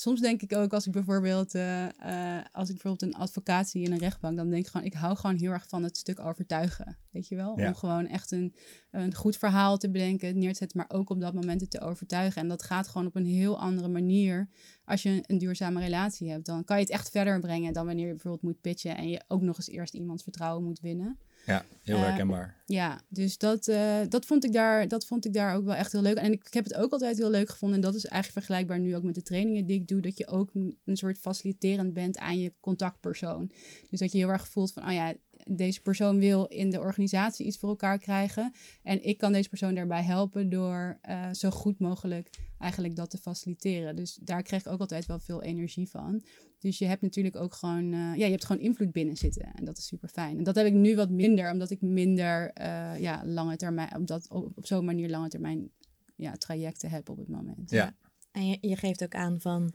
soms 0.01 0.21
denk 0.21 0.43
ik 0.43 0.57
ook 0.57 0.73
als 0.73 0.87
ik 0.87 0.93
bijvoorbeeld, 0.93 1.55
eh, 1.55 1.85
eh, 1.85 2.45
als 2.53 2.69
ik 2.69 2.75
bijvoorbeeld 2.75 3.15
een 3.15 3.21
advocatie 3.21 3.83
in 3.83 3.93
een 3.93 3.99
rechtbank, 3.99 4.37
dan 4.37 4.51
denk 4.51 4.65
ik 4.65 4.71
gewoon, 4.71 4.87
ik 4.87 4.95
hou 4.95 5.17
gewoon 5.17 5.37
heel 5.37 5.51
erg 5.51 5.69
van 5.69 5.83
het 5.83 5.97
stuk 5.97 6.21
overtuigen, 6.21 6.99
weet 7.11 7.29
je 7.29 7.37
wel? 7.37 7.59
Ja. 7.59 7.67
Om 7.67 7.75
gewoon 7.75 8.07
echt 8.07 8.31
een, 8.31 8.55
een 8.91 9.15
goed 9.15 9.37
verhaal 9.37 9.77
te 9.77 9.91
bedenken, 9.91 10.39
neer 10.39 10.53
te 10.53 10.59
zetten, 10.59 10.79
maar 10.79 10.99
ook 10.99 11.11
op 11.11 11.21
dat 11.21 11.35
moment 11.35 11.61
het 11.61 11.71
te 11.71 11.81
overtuigen. 11.81 12.43
En 12.43 12.49
dat 12.49 12.63
gaat 12.63 12.89
gewoon 12.89 13.07
op 13.07 13.17
een 13.17 13.27
heel 13.27 13.59
andere 13.59 13.89
manier 13.89 14.49
als 14.85 15.03
je 15.03 15.23
een 15.27 15.39
duurzame 15.39 15.81
relatie 15.81 16.31
hebt, 16.31 16.47
dan 16.47 16.65
kan 16.65 16.77
je 16.77 16.83
het 16.83 16.93
echt 16.93 17.11
verder 17.11 17.41
brengen 17.41 17.73
dan 17.73 17.87
wanneer 17.87 18.07
je 18.07 18.13
bijvoorbeeld 18.13 18.43
moet 18.43 18.61
pitchen 18.61 18.97
en 18.97 19.09
je 19.09 19.23
ook 19.29 19.43
nog 19.43 19.57
eens 19.57 19.69
eerst 19.69 19.95
iemands 19.95 20.23
vertrouwen 20.23 20.65
moet 20.65 20.81
winnen. 20.81 21.19
Ja, 21.51 21.65
heel 21.83 21.97
Eh, 21.97 22.03
herkenbaar. 22.03 22.63
Ja, 22.67 23.01
dus 23.09 23.39
dat, 23.39 23.69
eh, 23.69 24.01
dat, 24.09 24.27
vond 24.27 24.45
ik 24.45 24.53
daar, 24.53 24.89
dat 24.89 25.07
vond 25.07 25.25
ik 25.25 25.33
daar 25.33 25.55
ook 25.55 25.65
wel 25.65 25.75
echt 25.75 25.93
heel 25.93 26.03
leuk. 26.03 26.17
En 26.17 26.33
ik, 26.33 26.47
ik 26.47 26.55
heb 26.55 26.65
het 26.65 26.75
ook 26.75 26.93
altijd 26.93 27.17
heel 27.17 27.31
leuk 27.31 27.49
gevonden. 27.49 27.77
En 27.77 27.85
dat 27.85 27.95
is 27.95 28.05
eigenlijk 28.05 28.47
vergelijkbaar 28.47 28.79
nu 28.79 28.97
ook 28.97 29.03
met 29.03 29.15
de 29.15 29.23
trainingen 29.23 29.67
die 29.67 29.81
ik 29.81 29.89
doe. 29.89 30.01
Dat 30.01 30.19
je 30.19 30.27
ook 30.27 30.55
een, 30.55 30.79
een 30.85 30.97
soort 30.97 31.19
faciliterend 31.19 31.93
bent 31.93 32.19
aan 32.19 32.39
je 32.39 32.53
contactpersoon. 32.61 33.51
Dus 33.91 34.01
dat 34.01 34.13
je 34.13 34.19
heel 34.19 34.29
erg 34.29 34.49
voelt 34.49 34.73
van, 34.73 34.87
oh 34.87 34.93
ja, 34.93 35.15
deze 35.45 35.81
persoon 35.83 36.19
wil 36.19 36.45
in 36.45 36.71
de 36.71 36.81
organisatie 36.81 37.47
iets 37.47 37.59
voor 37.59 37.69
elkaar 37.69 37.99
krijgen. 37.99 38.53
En 38.83 39.05
ik 39.05 39.19
kan 39.19 39.33
deze 39.33 39.49
persoon 39.49 39.75
daarbij 39.75 40.03
helpen 40.03 40.49
door 40.49 40.99
eh, 41.03 41.31
zo 41.33 41.51
goed 41.51 41.79
mogelijk 41.79 42.31
eigenlijk 42.59 42.97
dat 42.97 43.11
te 43.11 43.19
faciliteren. 43.19 43.97
Dus 43.97 44.19
daar 44.23 44.43
kreeg 44.43 44.61
ik 44.61 44.73
ook 44.73 44.81
altijd 44.81 45.07
wel 45.07 45.19
veel 45.19 45.43
energie 45.43 45.89
van. 45.89 46.23
Dus 46.61 46.79
je 46.79 46.85
hebt 46.87 47.03
natuurlijk 47.03 47.37
ook 47.37 47.55
gewoon, 47.55 47.93
eh, 47.93 47.99
ja, 47.99 48.25
je 48.25 48.31
hebt 48.31 48.45
gewoon 48.45 48.63
invloed 48.63 48.93
binnen 48.93 49.17
zitten. 49.17 49.53
En 49.55 49.65
dat 49.65 49.79
is 49.79 49.87
super 49.87 50.09
fijn. 50.09 50.39
En 50.39 50.45
dat 50.45 50.55
heb 50.55 50.67
ik 50.67 50.73
nu 50.73 50.97
wat 50.97 51.11
minder, 51.11 51.53
omdat 51.53 51.71
ik 51.71 51.81
minder, 51.81 52.51
eh, 52.53 52.99
ja, 52.99 53.23
lange 53.27 53.57
termijn, 53.57 53.97
omdat 53.97 54.29
op, 54.31 54.53
op 54.57 54.67
zo'n 54.67 54.85
manier 54.85 55.09
lange 55.11 55.29
termijn 55.29 55.71
ja, 56.17 56.33
trajecten 56.33 56.91
heb 56.91 57.09
op 57.09 57.17
het 57.17 57.29
moment. 57.29 57.71
Ja. 57.71 57.95
En 58.33 58.49
je, 58.49 58.59
je 58.61 58.77
geeft 58.77 59.03
ook 59.03 59.15
aan 59.15 59.41
van, 59.41 59.73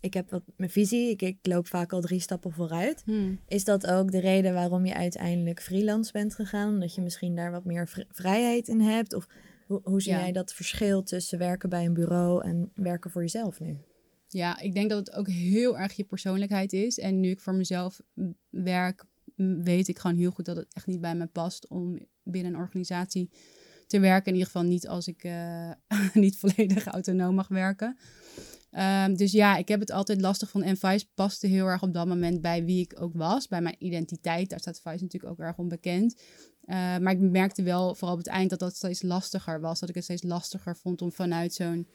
ik 0.00 0.14
heb 0.14 0.30
wat 0.30 0.42
mijn 0.56 0.70
visie, 0.70 1.10
ik, 1.10 1.22
ik 1.22 1.38
loop 1.42 1.66
vaak 1.66 1.92
al 1.92 2.00
drie 2.00 2.20
stappen 2.20 2.52
vooruit. 2.52 3.02
Hmm. 3.04 3.40
Is 3.46 3.64
dat 3.64 3.86
ook 3.86 4.10
de 4.10 4.20
reden 4.20 4.54
waarom 4.54 4.86
je 4.86 4.94
uiteindelijk 4.94 5.62
freelance 5.62 6.12
bent 6.12 6.34
gegaan? 6.34 6.72
Omdat 6.72 6.94
je 6.94 7.00
misschien 7.00 7.34
daar 7.34 7.50
wat 7.50 7.64
meer 7.64 7.88
vri- 7.88 8.06
vrijheid 8.10 8.68
in 8.68 8.80
hebt? 8.80 9.14
Of 9.14 9.26
hoe, 9.66 9.80
hoe 9.84 10.02
zie 10.02 10.12
Ja. 10.12 10.18
jij 10.18 10.32
dat 10.32 10.52
verschil 10.54 11.02
tussen 11.02 11.38
werken 11.38 11.68
bij 11.68 11.84
een 11.84 11.94
bureau 11.94 12.44
en 12.44 12.70
werken 12.74 13.10
voor 13.10 13.22
jezelf 13.22 13.60
nu? 13.60 13.78
Ja, 14.28 14.60
ik 14.60 14.74
denk 14.74 14.90
dat 14.90 14.98
het 14.98 15.14
ook 15.14 15.28
heel 15.28 15.78
erg 15.78 15.92
je 15.92 16.04
persoonlijkheid 16.04 16.72
is. 16.72 16.98
En 16.98 17.20
nu 17.20 17.30
ik 17.30 17.40
voor 17.40 17.54
mezelf 17.54 18.00
werk, 18.48 19.04
weet 19.62 19.88
ik 19.88 19.98
gewoon 19.98 20.16
heel 20.16 20.30
goed 20.30 20.44
dat 20.44 20.56
het 20.56 20.74
echt 20.74 20.86
niet 20.86 21.00
bij 21.00 21.14
me 21.14 21.26
past 21.26 21.68
om 21.68 21.98
binnen 22.22 22.54
een 22.54 22.60
organisatie 22.60 23.30
te 23.86 24.00
werken. 24.00 24.26
In 24.26 24.38
ieder 24.38 24.46
geval 24.46 24.68
niet 24.68 24.88
als 24.88 25.06
ik 25.06 25.24
eh, 25.24 25.70
niet 26.14 26.38
volledig 26.38 26.86
autonoom 26.86 27.34
mag 27.34 27.48
werken. 27.48 27.96
Ehm, 28.70 29.14
dus 29.14 29.32
ja, 29.32 29.56
ik 29.56 29.68
heb 29.68 29.80
het 29.80 29.90
altijd 29.90 30.20
lastig 30.20 30.50
van. 30.50 30.62
En 30.62 30.76
Vice 30.76 31.06
paste 31.14 31.46
heel 31.46 31.66
erg 31.66 31.82
op 31.82 31.92
dat 31.92 32.06
moment 32.06 32.40
bij 32.40 32.64
wie 32.64 32.80
ik 32.80 33.00
ook 33.00 33.14
was. 33.14 33.48
Bij 33.48 33.60
mijn 33.60 33.76
identiteit. 33.78 34.50
Daar 34.50 34.58
staat 34.58 34.80
Vice 34.80 35.02
natuurlijk 35.02 35.32
ook 35.32 35.38
erg 35.38 35.58
onbekend. 35.58 36.20
Eh, 36.64 36.76
maar 36.76 37.12
ik 37.12 37.20
merkte 37.20 37.62
wel 37.62 37.94
vooral 37.94 38.16
op 38.16 38.24
het 38.24 38.32
eind 38.32 38.50
dat 38.50 38.58
dat 38.58 38.76
steeds 38.76 39.02
lastiger 39.02 39.60
was. 39.60 39.80
Dat 39.80 39.88
ik 39.88 39.94
het 39.94 40.04
steeds 40.04 40.22
lastiger 40.22 40.76
vond 40.76 41.02
om 41.02 41.12
vanuit 41.12 41.54
zo'n 41.54 41.88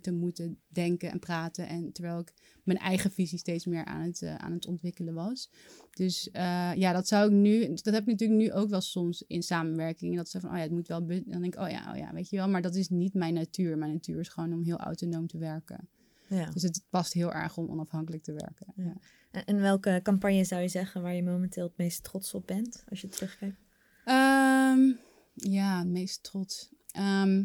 Te 0.00 0.12
moeten 0.12 0.60
denken 0.68 1.10
en 1.10 1.18
praten. 1.18 1.68
En 1.68 1.92
terwijl 1.92 2.18
ik 2.18 2.34
mijn 2.64 2.78
eigen 2.78 3.10
visie 3.10 3.38
steeds 3.38 3.66
meer 3.66 3.84
aan 3.84 4.00
het, 4.00 4.22
eh, 4.22 4.34
aan 4.34 4.52
het 4.52 4.66
ontwikkelen 4.66 5.14
was. 5.14 5.50
Dus 5.90 6.30
eh, 6.30 6.74
ja, 6.74 6.92
dat 6.92 7.08
zou 7.08 7.26
ik 7.26 7.32
nu, 7.32 7.74
dat 7.74 7.94
heb 7.94 8.02
ik 8.02 8.06
natuurlijk 8.06 8.40
nu 8.40 8.52
ook 8.52 8.70
wel 8.70 8.80
soms 8.80 9.24
in 9.26 9.42
samenwerking. 9.42 10.16
Dat 10.16 10.28
ze 10.28 10.40
van, 10.40 10.50
oh 10.50 10.56
ja, 10.56 10.62
het 10.62 10.70
moet 10.70 10.88
wel, 10.88 11.06
dan 11.06 11.22
denk 11.24 11.54
ik, 11.54 11.60
oh 11.60 11.70
ja, 11.70 11.90
oh 11.92 11.96
ja, 11.96 12.12
weet 12.12 12.30
je 12.30 12.36
wel. 12.36 12.48
Maar 12.48 12.62
dat 12.62 12.74
is 12.74 12.88
niet 12.88 13.14
mijn 13.14 13.34
natuur. 13.34 13.78
Mijn 13.78 13.92
natuur 13.92 14.20
is 14.20 14.28
gewoon 14.28 14.52
om 14.52 14.62
heel 14.62 14.78
autonoom 14.78 15.26
te 15.26 15.38
werken. 15.38 15.88
Ja. 16.28 16.50
Dus 16.50 16.62
het 16.62 16.84
past 16.90 17.12
heel 17.12 17.32
erg 17.32 17.56
om 17.56 17.70
onafhankelijk 17.70 18.22
te 18.22 18.32
werken. 18.32 18.66
Ja. 18.76 18.96
En, 19.30 19.44
en 19.44 19.60
welke 19.60 20.00
campagne 20.02 20.44
zou 20.44 20.62
je 20.62 20.68
zeggen 20.68 21.02
waar 21.02 21.14
je 21.14 21.22
momenteel 21.22 21.64
het 21.64 21.76
meest 21.76 22.02
trots 22.02 22.34
op 22.34 22.46
bent, 22.46 22.84
als 22.88 23.00
je 23.00 23.08
terugkijkt? 23.08 23.56
Ehm, 24.04 24.92
ja, 25.34 25.78
het 25.78 25.88
meest 25.88 26.22
trots. 26.22 26.70
Ehm, 26.92 27.44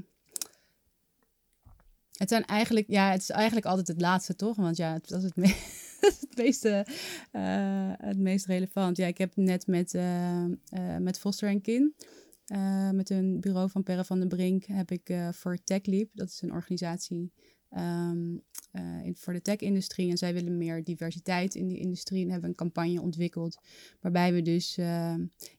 het 2.17 2.29
zijn 2.29 2.45
eigenlijk, 2.45 2.86
ja, 2.89 3.12
het 3.12 3.22
is 3.22 3.29
eigenlijk 3.29 3.65
altijd 3.65 3.88
het 3.88 4.01
laatste, 4.01 4.36
toch? 4.36 4.55
Want 4.55 4.77
ja, 4.77 5.00
dat 5.01 5.24
is 5.24 5.24
het, 5.24 5.36
me 5.36 5.43
eh, 7.31 7.91
het 8.07 8.17
meest 8.17 8.45
relevant. 8.45 8.98
Ja, 8.98 9.07
ik 9.07 9.17
heb 9.17 9.36
net 9.36 9.67
met, 9.67 9.93
eh, 9.93 10.43
eh, 10.43 10.51
met 11.00 11.19
Foster 11.19 11.50
en 11.50 11.62
Kin, 11.62 11.95
met 12.91 13.10
een 13.10 13.39
bureau 13.39 13.69
van 13.69 13.84
Perre 13.84 14.05
van 14.05 14.19
den 14.19 14.27
Brink, 14.27 14.65
heb 14.65 14.91
ik 14.91 15.13
voor 15.31 15.57
TechLeap, 15.63 16.10
dat 16.13 16.29
is 16.29 16.41
een 16.41 16.51
organisatie 16.51 17.31
ehm, 17.69 18.38
eh, 18.72 19.05
in, 19.05 19.15
voor 19.15 19.34
de 19.34 19.41
tech-industrie. 19.41 20.10
En 20.10 20.17
zij 20.17 20.34
willen 20.34 20.57
meer 20.57 20.84
diversiteit 20.84 21.55
in 21.55 21.67
die 21.67 21.79
industrie 21.79 22.24
en 22.24 22.31
hebben 22.31 22.50
een 22.50 22.55
campagne 22.55 23.01
ontwikkeld, 23.01 23.57
waarbij 24.00 24.34
we 24.34 24.41
dus 24.41 24.75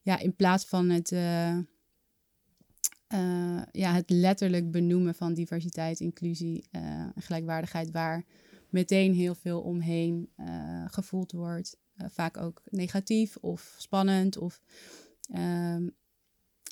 ja, 0.02 0.18
in 0.18 0.36
plaats 0.36 0.64
van 0.64 0.88
het, 0.90 1.10
eh, 3.06 3.62
ja, 3.72 3.92
het 3.92 4.10
letterlijk 4.10 4.70
benoemen 4.70 5.14
van 5.14 5.34
diversiteit, 5.34 6.00
inclusie 6.00 6.66
eh, 6.70 6.82
en 6.82 7.22
gelijkwaardigheid, 7.22 7.90
waar 7.90 8.24
meteen 8.70 9.14
heel 9.14 9.34
veel 9.34 9.60
omheen 9.60 10.30
eh, 10.36 10.84
gevoeld 10.86 11.32
wordt. 11.32 11.76
Vaak 11.96 12.36
ook 12.36 12.62
negatief 12.70 13.36
of 13.36 13.74
spannend 13.78 14.36
of 14.36 14.60
ehm, 15.30 15.82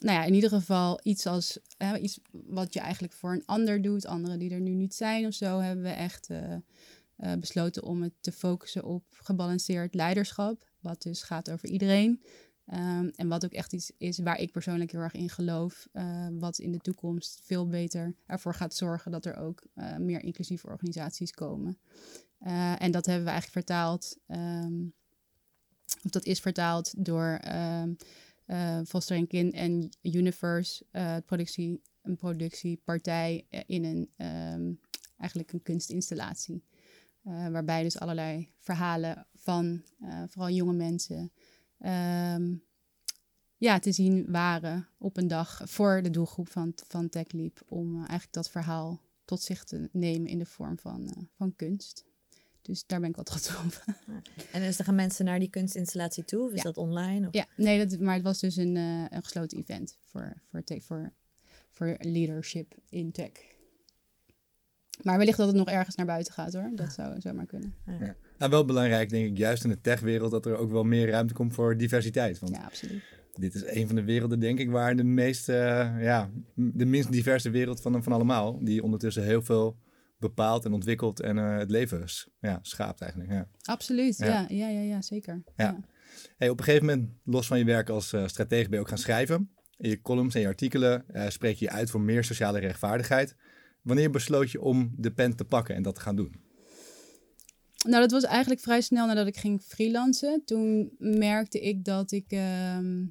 nou 0.00 0.18
ja, 0.18 0.24
in 0.24 0.34
ieder 0.34 0.50
geval 0.50 1.00
iets 1.02 1.26
als 1.26 1.58
iets 2.00 2.20
wat 2.30 2.72
je 2.72 2.80
eigenlijk 2.80 3.12
voor 3.12 3.32
een 3.32 3.46
ander 3.46 3.82
doet, 3.82 4.06
anderen 4.06 4.38
die 4.38 4.50
er 4.50 4.60
nu 4.60 4.74
niet 4.74 4.94
zijn 4.94 5.26
of 5.26 5.34
zo, 5.34 5.58
hebben 5.58 5.84
we 5.84 5.90
echt 5.90 6.28
besloten 7.38 7.82
om 7.82 8.02
het 8.02 8.12
te 8.20 8.32
focussen 8.32 8.84
op 8.84 9.04
gebalanceerd 9.10 9.94
leiderschap, 9.94 10.70
wat 10.80 11.02
dus 11.02 11.22
gaat 11.22 11.50
over 11.50 11.68
iedereen. 11.68 12.22
Ehm, 12.66 13.08
en 13.16 13.28
wat 13.28 13.44
ook 13.44 13.52
echt 13.52 13.72
iets 13.72 13.92
is 13.98 14.18
waar 14.18 14.40
ik 14.40 14.52
persoonlijk 14.52 14.90
heel 14.90 15.00
erg 15.00 15.14
in 15.14 15.28
geloof, 15.28 15.88
eh, 15.92 16.26
wat 16.32 16.58
in 16.58 16.72
de 16.72 16.78
toekomst 16.78 17.40
veel 17.42 17.66
beter 17.68 18.14
ervoor 18.26 18.54
gaat 18.54 18.74
zorgen 18.74 19.10
dat 19.10 19.24
er 19.24 19.36
ook 19.36 19.62
eh, 19.74 19.96
meer 19.96 20.22
inclusieve 20.22 20.66
organisaties 20.66 21.30
komen. 21.30 21.78
Eh, 22.38 22.82
en 22.82 22.90
dat 22.90 23.06
hebben 23.06 23.24
we 23.24 23.30
eigenlijk 23.30 23.66
vertaald, 23.66 24.18
ehm, 24.26 24.82
of 26.02 26.10
dat 26.10 26.24
is 26.24 26.40
vertaald 26.40 27.04
door 27.04 27.38
eh, 27.40 27.82
Foster 28.86 29.16
en 29.16 29.26
Kin 29.26 29.52
en 29.52 29.90
Universe, 30.02 30.84
productie, 31.26 31.80
een 32.02 32.16
productiepartij 32.16 33.46
in 33.66 33.84
een, 33.84 34.10
eigenlijk 35.18 35.52
een 35.52 35.62
kunstinstallatie. 35.62 36.64
Waarbij 37.22 37.82
dus 37.82 37.98
allerlei 37.98 38.50
verhalen 38.58 39.26
van 39.34 39.82
vooral 40.28 40.50
jonge 40.50 40.72
mensen 40.72 41.32
ehm, 41.78 42.54
ja, 43.56 43.78
te 43.78 43.92
zien 43.92 44.30
waren 44.30 44.88
op 44.98 45.16
een 45.16 45.28
dag 45.28 45.60
voor 45.64 46.02
de 46.02 46.10
doelgroep 46.10 46.48
van, 46.48 46.72
van 46.86 47.08
TechLeap. 47.08 47.62
Om 47.68 47.92
eh, 47.92 47.98
eigenlijk 47.98 48.32
dat 48.32 48.50
verhaal 48.50 49.00
tot 49.24 49.40
zich 49.42 49.64
te 49.64 49.88
nemen 49.92 50.28
in 50.30 50.38
de 50.38 50.46
vorm 50.46 50.78
van, 50.78 51.08
eh, 51.08 51.22
van 51.36 51.56
kunst. 51.56 52.04
Dus 52.62 52.86
daar 52.86 53.00
ben 53.00 53.08
ik 53.08 53.16
wat 53.16 53.26
trots 53.26 53.48
op. 53.56 53.84
En 54.52 54.60
dus 54.60 54.76
dan 54.76 54.86
gaan 54.86 54.94
mensen 54.94 55.24
naar 55.24 55.38
die 55.38 55.50
kunstinstallatie 55.50 56.24
toe? 56.24 56.42
Of 56.46 56.50
is 56.50 56.56
Ja. 56.56 56.62
dat 56.62 56.76
online? 56.76 57.26
Of? 57.26 57.34
ja, 57.34 57.46
nee, 57.56 57.86
dat, 57.86 57.98
maar 58.00 58.14
het 58.14 58.22
was 58.22 58.40
dus 58.40 58.56
een, 58.56 58.76
eh, 58.76 59.04
een 59.08 59.22
gesloten 59.22 59.58
event 59.58 59.96
voor, 60.00 60.42
voor, 60.50 60.64
tech, 60.64 60.82
voor, 60.84 61.12
voor 61.70 61.96
leadership 62.00 62.74
in 62.88 63.12
tech. 63.12 63.30
Maar 65.02 65.18
wellicht 65.18 65.38
dat 65.38 65.46
het 65.46 65.56
nog 65.56 65.68
ergens 65.68 65.96
naar 65.96 66.06
buiten 66.06 66.32
gaat 66.32 66.52
hoor. 66.52 66.70
Dat 66.74 66.92
zou 66.92 67.20
zomaar 67.20 67.46
kunnen. 67.46 67.74
Nou, 68.38 68.50
wel 68.50 68.64
belangrijk, 68.64 69.10
denk 69.10 69.26
ik, 69.26 69.38
juist 69.38 69.64
in 69.64 69.70
de 69.70 69.80
techwereld, 69.80 70.30
dat 70.30 70.46
er 70.46 70.56
ook 70.56 70.70
wel 70.70 70.84
meer 70.84 71.08
ruimte 71.08 71.34
komt 71.34 71.54
voor 71.54 71.76
diversiteit. 71.76 72.38
Want 72.38 72.56
Ja, 72.56 72.64
absoluut. 72.64 73.02
dit 73.34 73.54
is 73.54 73.64
een 73.66 73.86
van 73.86 73.96
de 73.96 74.04
werelden, 74.04 74.40
denk 74.40 74.58
ik, 74.58 74.70
waar 74.70 74.96
de 74.96 75.04
meest, 75.04 75.48
eh, 75.48 75.90
ja, 76.00 76.30
de 76.54 76.84
minst 76.84 77.12
diverse 77.12 77.50
wereld 77.50 77.80
van, 77.80 78.02
van 78.02 78.12
allemaal, 78.12 78.58
die 78.64 78.82
ondertussen 78.82 79.22
heel 79.24 79.42
veel 79.42 79.76
bepaalt 80.18 80.64
en 80.64 80.72
ontwikkelt 80.72 81.20
en 81.20 81.38
eh, 81.38 81.56
het 81.56 81.70
leven 81.70 82.04
ja, 82.40 82.58
schaapt 82.62 83.00
eigenlijk. 83.00 83.32
Ja. 83.32 83.48
Absoluut, 83.62 84.18
Ja. 84.18 84.26
ja, 84.26 84.46
ja, 84.48 84.68
ja, 84.68 84.80
ja, 84.80 85.02
zeker. 85.02 85.42
Ja. 85.56 85.80
Hey, 86.36 86.48
op 86.48 86.58
een 86.58 86.64
gegeven 86.64 86.86
moment, 86.86 87.10
los 87.24 87.46
van 87.46 87.58
je 87.58 87.64
werk 87.64 87.88
als 87.88 88.12
eh 88.12 88.26
stratege, 88.26 88.68
ben 88.68 88.74
je 88.78 88.80
ook 88.80 88.88
gaan 88.88 88.98
schrijven. 88.98 89.50
In 89.76 89.90
je 89.90 90.00
columns 90.00 90.34
en 90.34 90.40
je 90.40 90.46
artikelen 90.46 91.04
spreek 91.28 91.56
je 91.56 91.70
uit 91.70 91.90
voor 91.90 92.00
meer 92.00 92.24
sociale 92.24 92.58
rechtvaardigheid. 92.58 93.36
Wanneer 93.82 94.10
besloot 94.10 94.50
je 94.50 94.60
om 94.60 94.92
de 94.96 95.12
pen 95.12 95.36
te 95.36 95.44
pakken 95.44 95.74
en 95.74 95.82
dat 95.82 95.94
te 95.94 96.00
gaan 96.00 96.16
doen? 96.16 96.43
Nou, 97.84 98.00
dat 98.00 98.10
was 98.10 98.24
eigenlijk 98.24 98.60
vrij 98.60 98.80
snel 98.80 99.06
nadat 99.06 99.26
ik 99.26 99.36
ging 99.36 99.62
freelancen. 99.62 100.44
Toen 100.44 100.94
merkte 100.98 101.60
ik 101.60 101.84
dat 101.84 102.12
ik, 102.12 102.24
ehm, 102.28 103.04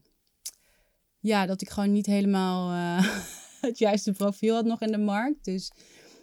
ja, 1.19 1.45
dat 1.45 1.62
ik 1.62 1.69
gewoon 1.69 1.91
niet 1.91 2.05
helemaal 2.05 2.71
eh, 2.71 3.17
het 3.69 3.77
juiste 3.77 4.12
profiel 4.12 4.55
had 4.55 4.65
nog 4.65 4.81
in 4.81 4.91
de 4.91 4.97
markt. 4.97 5.45
Dus 5.45 5.71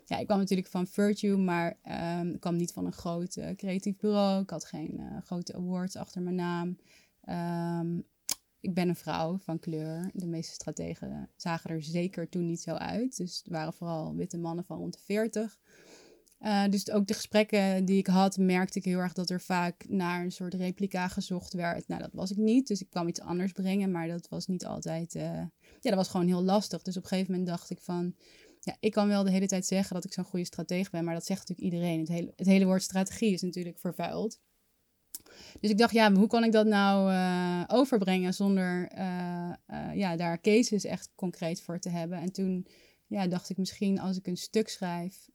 ja, 0.06 0.18
ik 0.18 0.26
kwam 0.26 0.38
natuurlijk 0.38 0.68
van 0.68 0.86
Virtue, 0.86 1.36
maar 1.36 1.78
ehm, 1.82 2.28
ik 2.28 2.40
kwam 2.40 2.56
niet 2.56 2.72
van 2.72 2.86
een 2.86 2.92
groot 2.92 3.36
eh, 3.36 3.56
creatief 3.56 3.96
bureau. 3.96 4.42
Ik 4.42 4.50
had 4.50 4.64
geen 4.64 4.98
eh, 4.98 5.16
grote 5.24 5.54
awards 5.54 5.96
achter 5.96 6.22
mijn 6.22 6.34
naam. 6.34 6.78
Ehm, 7.24 7.98
ik 8.60 8.74
ben 8.74 8.88
een 8.88 8.96
vrouw 8.96 9.38
van 9.38 9.58
kleur. 9.58 10.10
De 10.14 10.26
meeste 10.26 10.52
strategen 10.52 11.30
zagen 11.36 11.70
er 11.70 11.82
zeker 11.82 12.28
toen 12.28 12.46
niet 12.46 12.60
zo 12.60 12.70
uit. 12.70 13.16
Dus 13.16 13.38
het 13.38 13.48
waren 13.48 13.72
vooral 13.72 14.14
witte 14.14 14.38
mannen 14.38 14.64
van 14.64 14.78
rond 14.78 14.92
de 14.92 15.00
40. 15.04 15.58
Eh, 16.40 16.64
dus 16.70 16.90
ook 16.90 17.06
de 17.06 17.14
gesprekken 17.14 17.84
die 17.84 17.98
ik 17.98 18.06
had, 18.06 18.36
merkte 18.38 18.78
ik 18.78 18.84
heel 18.84 18.98
erg 18.98 19.12
dat 19.12 19.30
er 19.30 19.40
vaak 19.40 19.84
naar 19.88 20.22
een 20.22 20.32
soort 20.32 20.54
replica 20.54 21.08
gezocht 21.08 21.52
werd. 21.52 21.88
Nou, 21.88 22.00
dat 22.00 22.12
was 22.12 22.30
ik 22.30 22.36
niet. 22.36 22.66
Dus 22.66 22.80
ik 22.80 22.90
kwam 22.90 23.08
iets 23.08 23.20
anders 23.20 23.52
brengen, 23.52 23.90
maar 23.90 24.08
dat 24.08 24.28
was 24.28 24.46
niet 24.46 24.66
altijd. 24.66 25.14
eh, 25.14 25.22
ja, 25.80 25.90
dat 25.90 25.94
was 25.94 26.08
gewoon 26.08 26.26
heel 26.26 26.42
lastig. 26.42 26.82
Dus 26.82 26.96
op 26.96 27.02
een 27.02 27.08
gegeven 27.08 27.30
moment 27.32 27.48
dacht 27.48 27.70
ik 27.70 27.80
van. 27.80 28.14
ja, 28.60 28.76
ik 28.80 28.92
kan 28.92 29.08
wel 29.08 29.24
de 29.24 29.30
hele 29.30 29.46
tijd 29.46 29.66
zeggen 29.66 29.94
dat 29.94 30.04
ik 30.04 30.12
zo'n 30.12 30.24
goede 30.24 30.44
stratege 30.44 30.90
ben, 30.90 31.04
maar 31.04 31.14
dat 31.14 31.26
zegt 31.26 31.48
natuurlijk 31.48 31.74
iedereen. 31.74 32.00
Het 32.00 32.08
hele, 32.08 32.32
het 32.36 32.46
hele 32.46 32.64
woord 32.64 32.82
strategie 32.82 33.32
is 33.32 33.42
natuurlijk 33.42 33.78
vervuild. 33.78 34.40
Dus 35.60 35.70
ik 35.70 35.78
dacht, 35.78 35.92
ja, 35.92 36.12
hoe 36.12 36.26
kan 36.26 36.44
ik 36.44 36.52
dat 36.52 36.66
nou 36.66 37.12
uh, 37.12 37.64
overbrengen 37.66 38.34
zonder 38.34 38.88
ja, 39.94 40.16
daar 40.16 40.40
cases 40.40 40.84
echt 40.84 41.10
concreet 41.14 41.62
voor 41.62 41.78
te 41.78 41.88
hebben? 41.88 42.18
En 42.18 42.32
toen 42.32 42.66
ja, 43.10 43.26
dacht 43.26 43.50
ik 43.50 43.56
misschien 43.56 43.98
als 43.98 44.16
ik 44.16 44.26
een 44.26 44.36
stuk 44.36 44.68
schrijf, 44.68 45.28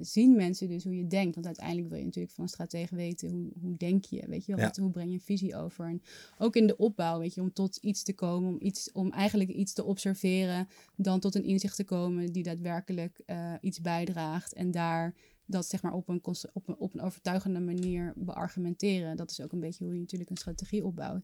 zien 0.00 0.36
mensen 0.36 0.68
dus 0.68 0.84
hoe 0.84 0.96
je 0.96 1.06
denkt. 1.06 1.34
Want 1.34 1.46
uiteindelijk 1.46 1.88
wil 1.88 1.98
je 1.98 2.04
natuurlijk 2.04 2.34
van 2.34 2.44
een 2.44 2.50
stratege 2.50 2.94
weten, 2.94 3.30
hoe, 3.30 3.50
hoe 3.60 3.76
denk 3.76 4.04
je? 4.04 4.26
Weet 4.28 4.46
je, 4.46 4.56
wat, 4.56 4.76
hoe 4.76 4.90
breng 4.90 5.08
je 5.08 5.14
een 5.14 5.20
visie 5.20 5.56
over? 5.56 5.86
En 5.86 6.02
ook 6.38 6.56
in 6.56 6.66
de 6.66 6.76
opbouw, 6.76 7.18
weet 7.18 7.34
je, 7.34 7.40
om 7.40 7.52
tot 7.52 7.76
iets 7.76 8.02
te 8.02 8.14
komen, 8.14 8.48
om, 8.48 8.56
iets, 8.60 8.92
om 8.92 9.12
eigenlijk 9.12 9.50
iets 9.50 9.72
te 9.72 9.84
observeren, 9.84 10.68
dan 10.96 11.20
tot 11.20 11.34
een 11.34 11.44
inzicht 11.44 11.76
te 11.76 11.84
komen 11.84 12.32
die 12.32 12.42
daadwerkelijk 12.42 13.20
iets 13.60 13.80
bijdraagt. 13.80 14.52
En 14.52 14.70
daar 14.70 15.14
dat 15.46 15.66
zeg 15.66 15.82
maar 15.82 15.92
op 15.92 16.08
een, 16.08 16.20
op 16.52 16.68
een, 16.68 16.76
op 16.78 16.94
een 16.94 17.00
overtuigende 17.00 17.60
manier 17.60 18.12
beargumenteren. 18.16 19.16
Dat 19.16 19.30
is 19.30 19.40
ook 19.40 19.52
een 19.52 19.60
beetje 19.60 19.84
hoe 19.84 19.94
je 19.94 20.00
natuurlijk 20.00 20.30
een 20.30 20.36
strategie 20.36 20.84
opbouwt. 20.84 21.22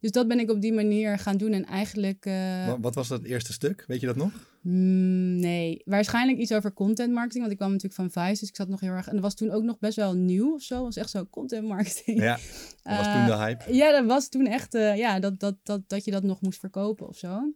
Dus 0.00 0.10
dat 0.10 0.28
ben 0.28 0.38
ik 0.38 0.50
op 0.50 0.60
die 0.60 0.72
manier 0.72 1.18
gaan 1.18 1.36
doen. 1.36 1.52
En 1.52 1.64
eigenlijk. 1.64 2.26
Uh... 2.26 2.74
Wat 2.80 2.94
was 2.94 3.08
dat 3.08 3.22
eerste 3.22 3.52
stuk? 3.52 3.84
Weet 3.86 4.00
je 4.00 4.06
dat 4.06 4.16
nog? 4.16 4.50
Mm, 4.60 5.36
nee, 5.40 5.82
waarschijnlijk 5.84 6.38
iets 6.38 6.52
over 6.52 6.72
content 6.72 7.12
marketing. 7.12 7.40
Want 7.40 7.52
ik 7.52 7.58
kwam 7.58 7.72
natuurlijk 7.72 8.00
van 8.00 8.10
Vice, 8.10 8.40
dus 8.40 8.48
ik 8.48 8.56
zat 8.56 8.68
nog 8.68 8.80
heel 8.80 8.90
erg. 8.90 9.06
En 9.06 9.12
dat 9.12 9.22
was 9.22 9.34
toen 9.34 9.50
ook 9.50 9.62
nog 9.62 9.78
best 9.78 9.96
wel 9.96 10.14
nieuw 10.14 10.54
of 10.54 10.62
zo. 10.62 10.82
Was 10.82 10.96
echt 10.96 11.10
zo 11.10 11.26
content 11.30 11.68
marketing. 11.68 12.20
Ja, 12.20 12.38
dat 12.82 12.96
was 12.96 13.06
toen 13.14 13.26
de 13.26 13.36
hype. 13.36 13.74
Ja, 13.74 13.90
dat 13.90 14.06
was 14.06 14.28
toen 14.28 14.46
echt. 14.46 14.74
Uh, 14.74 14.96
ja, 14.96 15.20
dat, 15.20 15.40
dat, 15.40 15.56
dat, 15.62 15.88
dat 15.88 16.04
je 16.04 16.10
dat 16.10 16.22
nog 16.22 16.40
moest 16.40 16.58
verkopen 16.58 17.08
of 17.08 17.16
zo. 17.16 17.52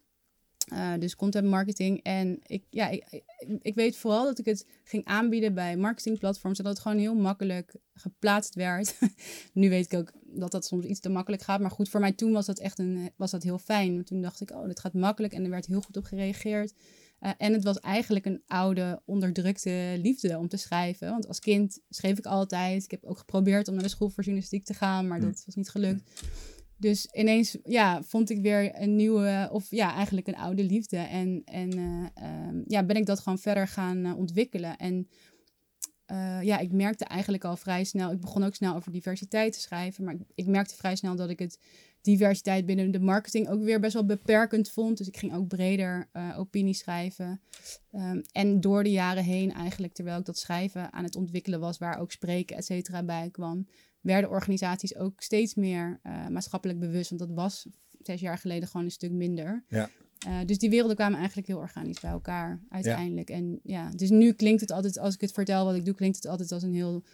Uh, 0.73 0.93
dus 0.99 1.17
content 1.17 1.47
marketing. 1.47 2.03
En 2.03 2.39
ik, 2.43 2.65
ja, 2.71 2.89
ik, 2.89 3.23
ik, 3.63 3.75
weet 3.75 3.97
vooral 3.97 4.25
dat 4.25 4.39
ik 4.39 4.45
het 4.45 4.67
ging 4.85 5.05
aanbieden 5.05 5.55
bij 5.55 5.77
marketingplatforms. 5.77 6.57
Zodat 6.57 6.73
het 6.73 6.83
gewoon 6.83 6.99
heel 6.99 7.15
makkelijk 7.15 7.75
geplaatst 7.95 8.55
werd. 8.55 8.99
nu 9.53 9.69
weet 9.69 9.93
ik 9.93 9.99
ook 9.99 10.13
dat 10.23 10.51
dat 10.51 10.67
soms 10.67 10.85
iets 10.85 11.01
te 11.01 11.09
makkelijk 11.09 11.43
gaat. 11.43 11.61
Maar 11.61 11.71
goed, 11.71 11.89
voor 11.89 12.01
mij 12.01 12.13
toen 12.13 12.33
was 12.33 12.47
dat 12.47 12.59
echt 12.59 12.79
een, 12.79 13.11
was 13.17 13.31
dat 13.31 13.43
heel 13.43 13.59
fijn. 13.59 13.95
Want 13.95 14.07
toen 14.07 14.21
dacht 14.21 14.41
ik, 14.41 14.51
oh, 14.51 14.67
dit 14.67 14.81
gaat 14.81 14.93
makkelijk. 14.93 15.33
En 15.33 15.45
er 15.45 15.51
werd 15.51 15.67
heel 15.67 15.81
goed 15.81 15.97
op 15.97 16.05
gereageerd. 16.05 16.73
Uh, 17.21 17.31
en 17.39 17.53
het 17.53 17.65
was 17.65 17.81
eigenlijk 17.81 18.25
een 18.25 18.43
oude, 18.47 19.03
onderdrukte 19.05 19.99
liefde 20.03 20.39
om 20.39 20.49
te 20.49 20.57
schrijven. 20.57 21.11
Want 21.11 21.29
als 21.29 21.41
kind 21.41 21.81
schreef 21.89 22.19
ik 22.19 22.27
altijd. 22.27 22.85
Ik 22.85 22.91
heb 22.91 23.05
ook 23.05 23.19
geprobeerd 23.19 23.69
om 23.69 23.75
naar 23.75 23.83
de 23.83 23.89
school 23.89 24.09
voor 24.09 24.25
journalistiek 24.25 24.65
te 24.65 24.75
gaan. 24.75 25.07
Maar 25.07 25.19
mm. 25.19 25.25
dat 25.25 25.43
was 25.47 25.55
niet 25.55 25.69
gelukt. 25.69 26.03
Dus 26.79 27.07
ineens 27.13 27.57
ja, 27.65 28.03
vond 28.03 28.31
ik 28.31 28.41
weer 28.41 28.83
een 28.83 28.97
nieuwe, 28.97 29.49
of 29.53 29.71
ja, 29.71 29.95
eigenlijk 29.95 30.27
een 30.27 30.37
oude 30.37 30.65
liefde. 30.65 30.97
En, 30.97 31.43
en 31.45 31.79
uh, 31.79 32.63
ja, 32.67 32.85
ben 32.85 32.97
ik 32.97 33.07
dat 33.07 33.21
gewoon 33.21 33.39
verder 33.39 33.69
gaan 33.69 34.07
uh, 34.07 34.19
ontwikkelen. 34.19 34.77
En 34.77 35.09
uh, 36.13 36.43
ja, 36.43 36.59
ik 36.59 36.73
merkte 36.73 37.05
eigenlijk 37.05 37.45
al 37.45 37.57
vrij 37.57 37.85
snel, 37.85 38.13
ik 38.13 38.21
begon 38.21 38.43
ook 38.43 38.55
snel 38.55 38.75
over 38.75 38.93
diversiteit 38.93 39.53
te 39.53 39.61
schrijven, 39.61 40.05
maar 40.05 40.17
ik, 40.35 40.47
merkte 40.47 40.75
vrij 40.75 40.97
snel 40.97 41.17
dat 41.17 41.31
ik 41.31 41.39
het 41.39 41.59
diversiteit 42.01 42.67
binnen 42.67 42.91
de 42.91 43.01
marketing 43.01 43.49
ook 43.49 43.63
weer 43.63 43.81
best 43.81 43.93
wel 43.93 44.07
beperkend 44.07 44.71
vond. 44.71 44.99
Dus 44.99 45.09
ik 45.09 45.17
ging 45.17 45.35
ook 45.35 45.49
breder 45.49 46.09
opinie 46.37 46.75
schrijven. 46.75 47.41
Um, 47.93 48.23
en 48.33 48.61
door 48.61 48.83
de 48.83 48.91
jaren 48.91 49.25
heen 49.25 49.53
eigenlijk, 49.53 49.93
terwijl 49.93 50.19
ik 50.19 50.25
dat 50.25 50.39
schrijven 50.39 50.93
aan 50.93 51.05
het 51.05 51.17
ontwikkelen 51.17 51.61
was, 51.61 51.79
waar 51.79 51.99
ook 51.99 52.13
spreken, 52.13 52.57
et 52.57 52.65
cetera, 52.65 53.03
bij 53.03 53.29
kwam, 53.31 53.67
werden 54.07 54.31
organisaties 54.31 54.97
ook 54.97 55.23
steeds 55.23 55.55
meer 55.55 56.01
uh, 56.03 56.29
maatschappelijk 56.29 56.79
bewust. 56.79 57.09
Want 57.11 57.21
dat 57.21 57.37
was 57.37 57.67
zes 58.01 58.21
jaar 58.21 58.39
geleden 58.39 58.69
gewoon 58.69 58.87
een 58.87 58.93
stuk 58.93 59.13
minder. 59.13 59.65
Ja. 59.69 59.91
Uh, 60.27 60.39
dus 60.47 60.59
die 60.59 60.71
werelden 60.71 60.97
kwamen 60.97 61.19
eigenlijk 61.19 61.47
heel 61.49 61.59
organisch 61.59 62.01
bij 62.01 62.11
elkaar 62.11 62.61
uiteindelijk. 62.69 63.29
Ja. 63.29 63.35
En 63.35 63.61
ja, 63.63 63.91
dus 63.91 64.11
nu 64.11 64.33
klinkt 64.33 64.61
het 64.61 64.71
altijd, 64.71 64.99
als 64.99 65.15
ik 65.15 65.21
het 65.21 65.33
vertel 65.33 65.65
wat 65.65 65.75
ik 65.75 65.85
doe, 65.85 65.95
klinkt 65.95 66.17
het 66.17 66.27
altijd 66.27 66.53
als 66.53 66.63
een 66.63 66.75
heel 66.75 67.05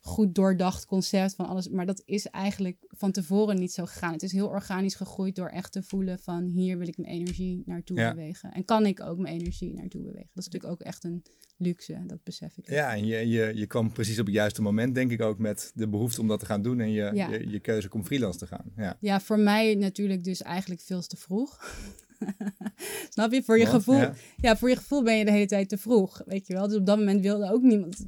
goed 0.00 0.34
doordacht 0.34 0.86
concept 0.86 1.34
van 1.34 1.46
alles. 1.46 1.68
Maar 1.68 1.86
dat 1.86 2.02
is 2.04 2.26
eigenlijk 2.26 2.76
van 2.88 3.12
tevoren 3.12 3.58
niet 3.58 3.72
zo 3.72 3.86
gegaan. 3.86 4.12
Het 4.12 4.22
is 4.22 4.32
heel 4.32 4.48
organisch 4.48 4.94
gegroeid 4.94 5.36
door 5.36 5.48
echt 5.48 5.72
te 5.72 5.82
voelen 5.82 6.18
van 6.18 6.44
hier 6.44 6.78
wil 6.78 6.88
ik 6.88 6.98
mijn 6.98 7.12
energie 7.12 7.62
naartoe 7.66 7.96
bewegen. 7.96 8.52
En 8.52 8.64
kan 8.64 8.86
ik 8.86 9.00
ook 9.00 9.18
mijn 9.18 9.34
energie 9.34 9.74
naartoe 9.74 10.02
bewegen. 10.02 10.30
Dat 10.34 10.44
is 10.46 10.48
natuurlijk 10.48 10.72
ook 10.72 10.86
echt 10.86 11.04
een 11.04 11.22
luxe, 11.56 12.02
dat 12.06 12.22
besef 12.22 12.56
ik. 12.58 12.70
Ja, 12.70 12.94
en 12.94 13.06
je, 13.06 13.28
je, 13.28 13.52
je 13.54 13.66
kwam 13.66 13.92
precies 13.92 14.18
op 14.18 14.26
het 14.26 14.34
juiste 14.34 14.62
moment, 14.62 14.94
denk 14.94 15.10
ik 15.10 15.22
ook, 15.22 15.38
met 15.38 15.72
de 15.74 15.88
behoefte 15.88 16.20
om 16.20 16.28
dat 16.28 16.40
te 16.40 16.46
gaan 16.46 16.62
doen 16.62 16.80
en 16.80 16.90
je, 16.90 17.10
ja. 17.14 17.28
je, 17.28 17.50
je, 17.50 17.60
keuze 17.60 17.90
om 17.90 18.04
freelance 18.04 18.38
te 18.38 18.46
gaan. 18.46 18.72
Ja. 18.76 18.96
ja, 19.00 19.20
voor 19.20 19.38
mij 19.38 19.74
natuurlijk 19.74 20.24
dus 20.24 20.42
eigenlijk 20.42 20.80
veel 20.80 21.00
te 21.00 21.16
vroeg. 21.16 21.58
Snap 23.14 23.32
je? 23.32 23.42
Voor 23.42 23.58
je, 23.58 23.66
gevoel, 23.66 24.10
ja. 24.36 24.56
voor 24.56 24.68
je 24.68 24.76
gevoel 24.76 25.02
ben 25.02 25.16
je 25.16 25.24
de 25.24 25.30
hele 25.30 25.46
tijd 25.46 25.68
te 25.68 25.78
vroeg, 25.78 26.22
weet 26.26 26.46
je 26.46 26.52
wel. 26.52 26.68
Dus 26.68 26.76
op 26.76 26.86
dat 26.86 26.98
moment 26.98 27.20
wilde 27.20 27.52
ook 27.52 27.62
niemand, 27.62 28.04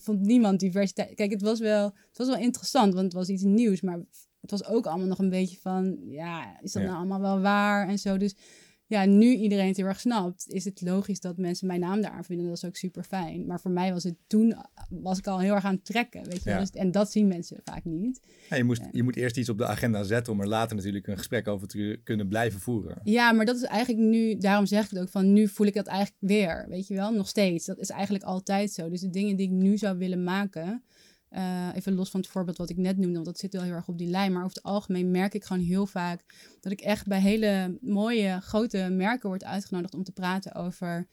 vond 0.00 0.20
niemand 0.20 0.60
diversiteit. 0.60 1.14
Kijk, 1.14 1.30
het 1.30 1.42
was 1.42 1.60
wel, 1.60 1.84
het 1.84 2.18
was 2.18 2.26
wel 2.26 2.36
interessant, 2.36 2.92
want 2.92 3.04
het 3.04 3.12
was 3.12 3.28
iets 3.28 3.42
nieuws, 3.42 3.80
maar 3.80 3.98
het 4.40 4.50
was 4.50 4.64
ook 4.64 4.86
allemaal 4.86 5.06
nog 5.06 5.18
een 5.18 5.30
beetje 5.30 5.58
van, 5.60 5.98
ja, 6.08 6.60
is 6.62 6.72
dat 6.72 6.82
nou 6.82 6.96
allemaal 6.96 7.20
wel 7.20 7.40
waar 7.40 7.88
en 7.88 7.98
zo. 7.98 8.16
Dus 8.16 8.34
ja, 8.86 9.04
nu 9.04 9.34
iedereen 9.34 9.66
het 9.66 9.76
heel 9.76 9.86
erg 9.86 10.00
snapt, 10.00 10.48
is 10.48 10.64
het 10.64 10.80
logisch 10.80 11.20
dat 11.20 11.36
mensen 11.36 11.66
mijn 11.66 11.80
naam 11.80 12.00
daar 12.00 12.24
vinden. 12.24 12.46
Dat 12.46 12.56
is 12.56 12.64
ook 12.64 12.76
super 12.76 13.04
fijn. 13.04 13.46
Maar 13.46 13.60
voor 13.60 13.70
mij 13.70 13.92
was 13.92 14.04
het 14.04 14.16
toen, 14.26 14.54
was 14.88 15.18
ik 15.18 15.26
al 15.26 15.40
heel 15.40 15.54
erg 15.54 15.64
aan 15.64 15.74
het 15.74 15.84
trekken, 15.84 16.24
weet 16.24 16.42
je 16.42 16.50
ja. 16.50 16.58
dus, 16.58 16.70
En 16.70 16.90
dat 16.90 17.12
zien 17.12 17.28
mensen 17.28 17.60
vaak 17.64 17.84
niet. 17.84 18.20
Ja, 18.48 18.56
je, 18.56 18.64
moest, 18.64 18.82
je 18.92 19.02
moet 19.02 19.16
eerst 19.16 19.36
iets 19.36 19.48
op 19.48 19.58
de 19.58 19.66
agenda 19.66 20.02
zetten 20.02 20.32
om 20.32 20.40
er 20.40 20.48
later 20.48 20.76
natuurlijk 20.76 21.06
een 21.06 21.16
gesprek 21.16 21.48
over 21.48 21.68
te 21.68 22.00
kunnen 22.04 22.28
blijven 22.28 22.60
voeren. 22.60 23.00
Ja, 23.04 23.32
maar 23.32 23.46
dat 23.46 23.56
is 23.56 23.62
eigenlijk 23.62 24.08
nu, 24.08 24.36
daarom 24.36 24.66
zeg 24.66 24.84
ik 24.84 24.90
het 24.90 24.98
ook 24.98 25.08
van, 25.08 25.32
nu 25.32 25.48
voel 25.48 25.66
ik 25.66 25.74
dat 25.74 25.86
eigenlijk 25.86 26.18
weer, 26.20 26.66
weet 26.68 26.86
je 26.86 26.94
wel, 26.94 27.12
nog 27.12 27.28
steeds. 27.28 27.66
Dat 27.66 27.78
is 27.78 27.90
eigenlijk 27.90 28.24
altijd 28.24 28.72
zo. 28.72 28.88
Dus 28.88 29.00
de 29.00 29.10
dingen 29.10 29.36
die 29.36 29.46
ik 29.46 29.52
nu 29.52 29.78
zou 29.78 29.98
willen 29.98 30.24
maken, 30.24 30.82
uh, 31.36 31.68
even 31.74 31.94
los 31.94 32.10
van 32.10 32.20
het 32.20 32.28
voorbeeld 32.28 32.56
wat 32.56 32.70
ik 32.70 32.76
net 32.76 32.96
noemde, 32.96 33.14
want 33.14 33.26
dat 33.26 33.38
zit 33.38 33.52
wel 33.52 33.62
heel 33.62 33.72
erg 33.72 33.88
op 33.88 33.98
die 33.98 34.08
lijn. 34.08 34.32
Maar 34.32 34.44
over 34.44 34.56
het 34.56 34.64
algemeen 34.64 35.10
merk 35.10 35.34
ik 35.34 35.44
gewoon 35.44 35.62
heel 35.62 35.86
vaak 35.86 36.24
dat 36.60 36.72
ik 36.72 36.80
echt 36.80 37.06
bij 37.06 37.20
hele 37.20 37.78
mooie, 37.80 38.40
grote 38.40 38.88
merken 38.90 39.28
word 39.28 39.44
uitgenodigd 39.44 39.94
om 39.94 40.04
te 40.04 40.12
praten 40.12 40.54
over 40.54 41.08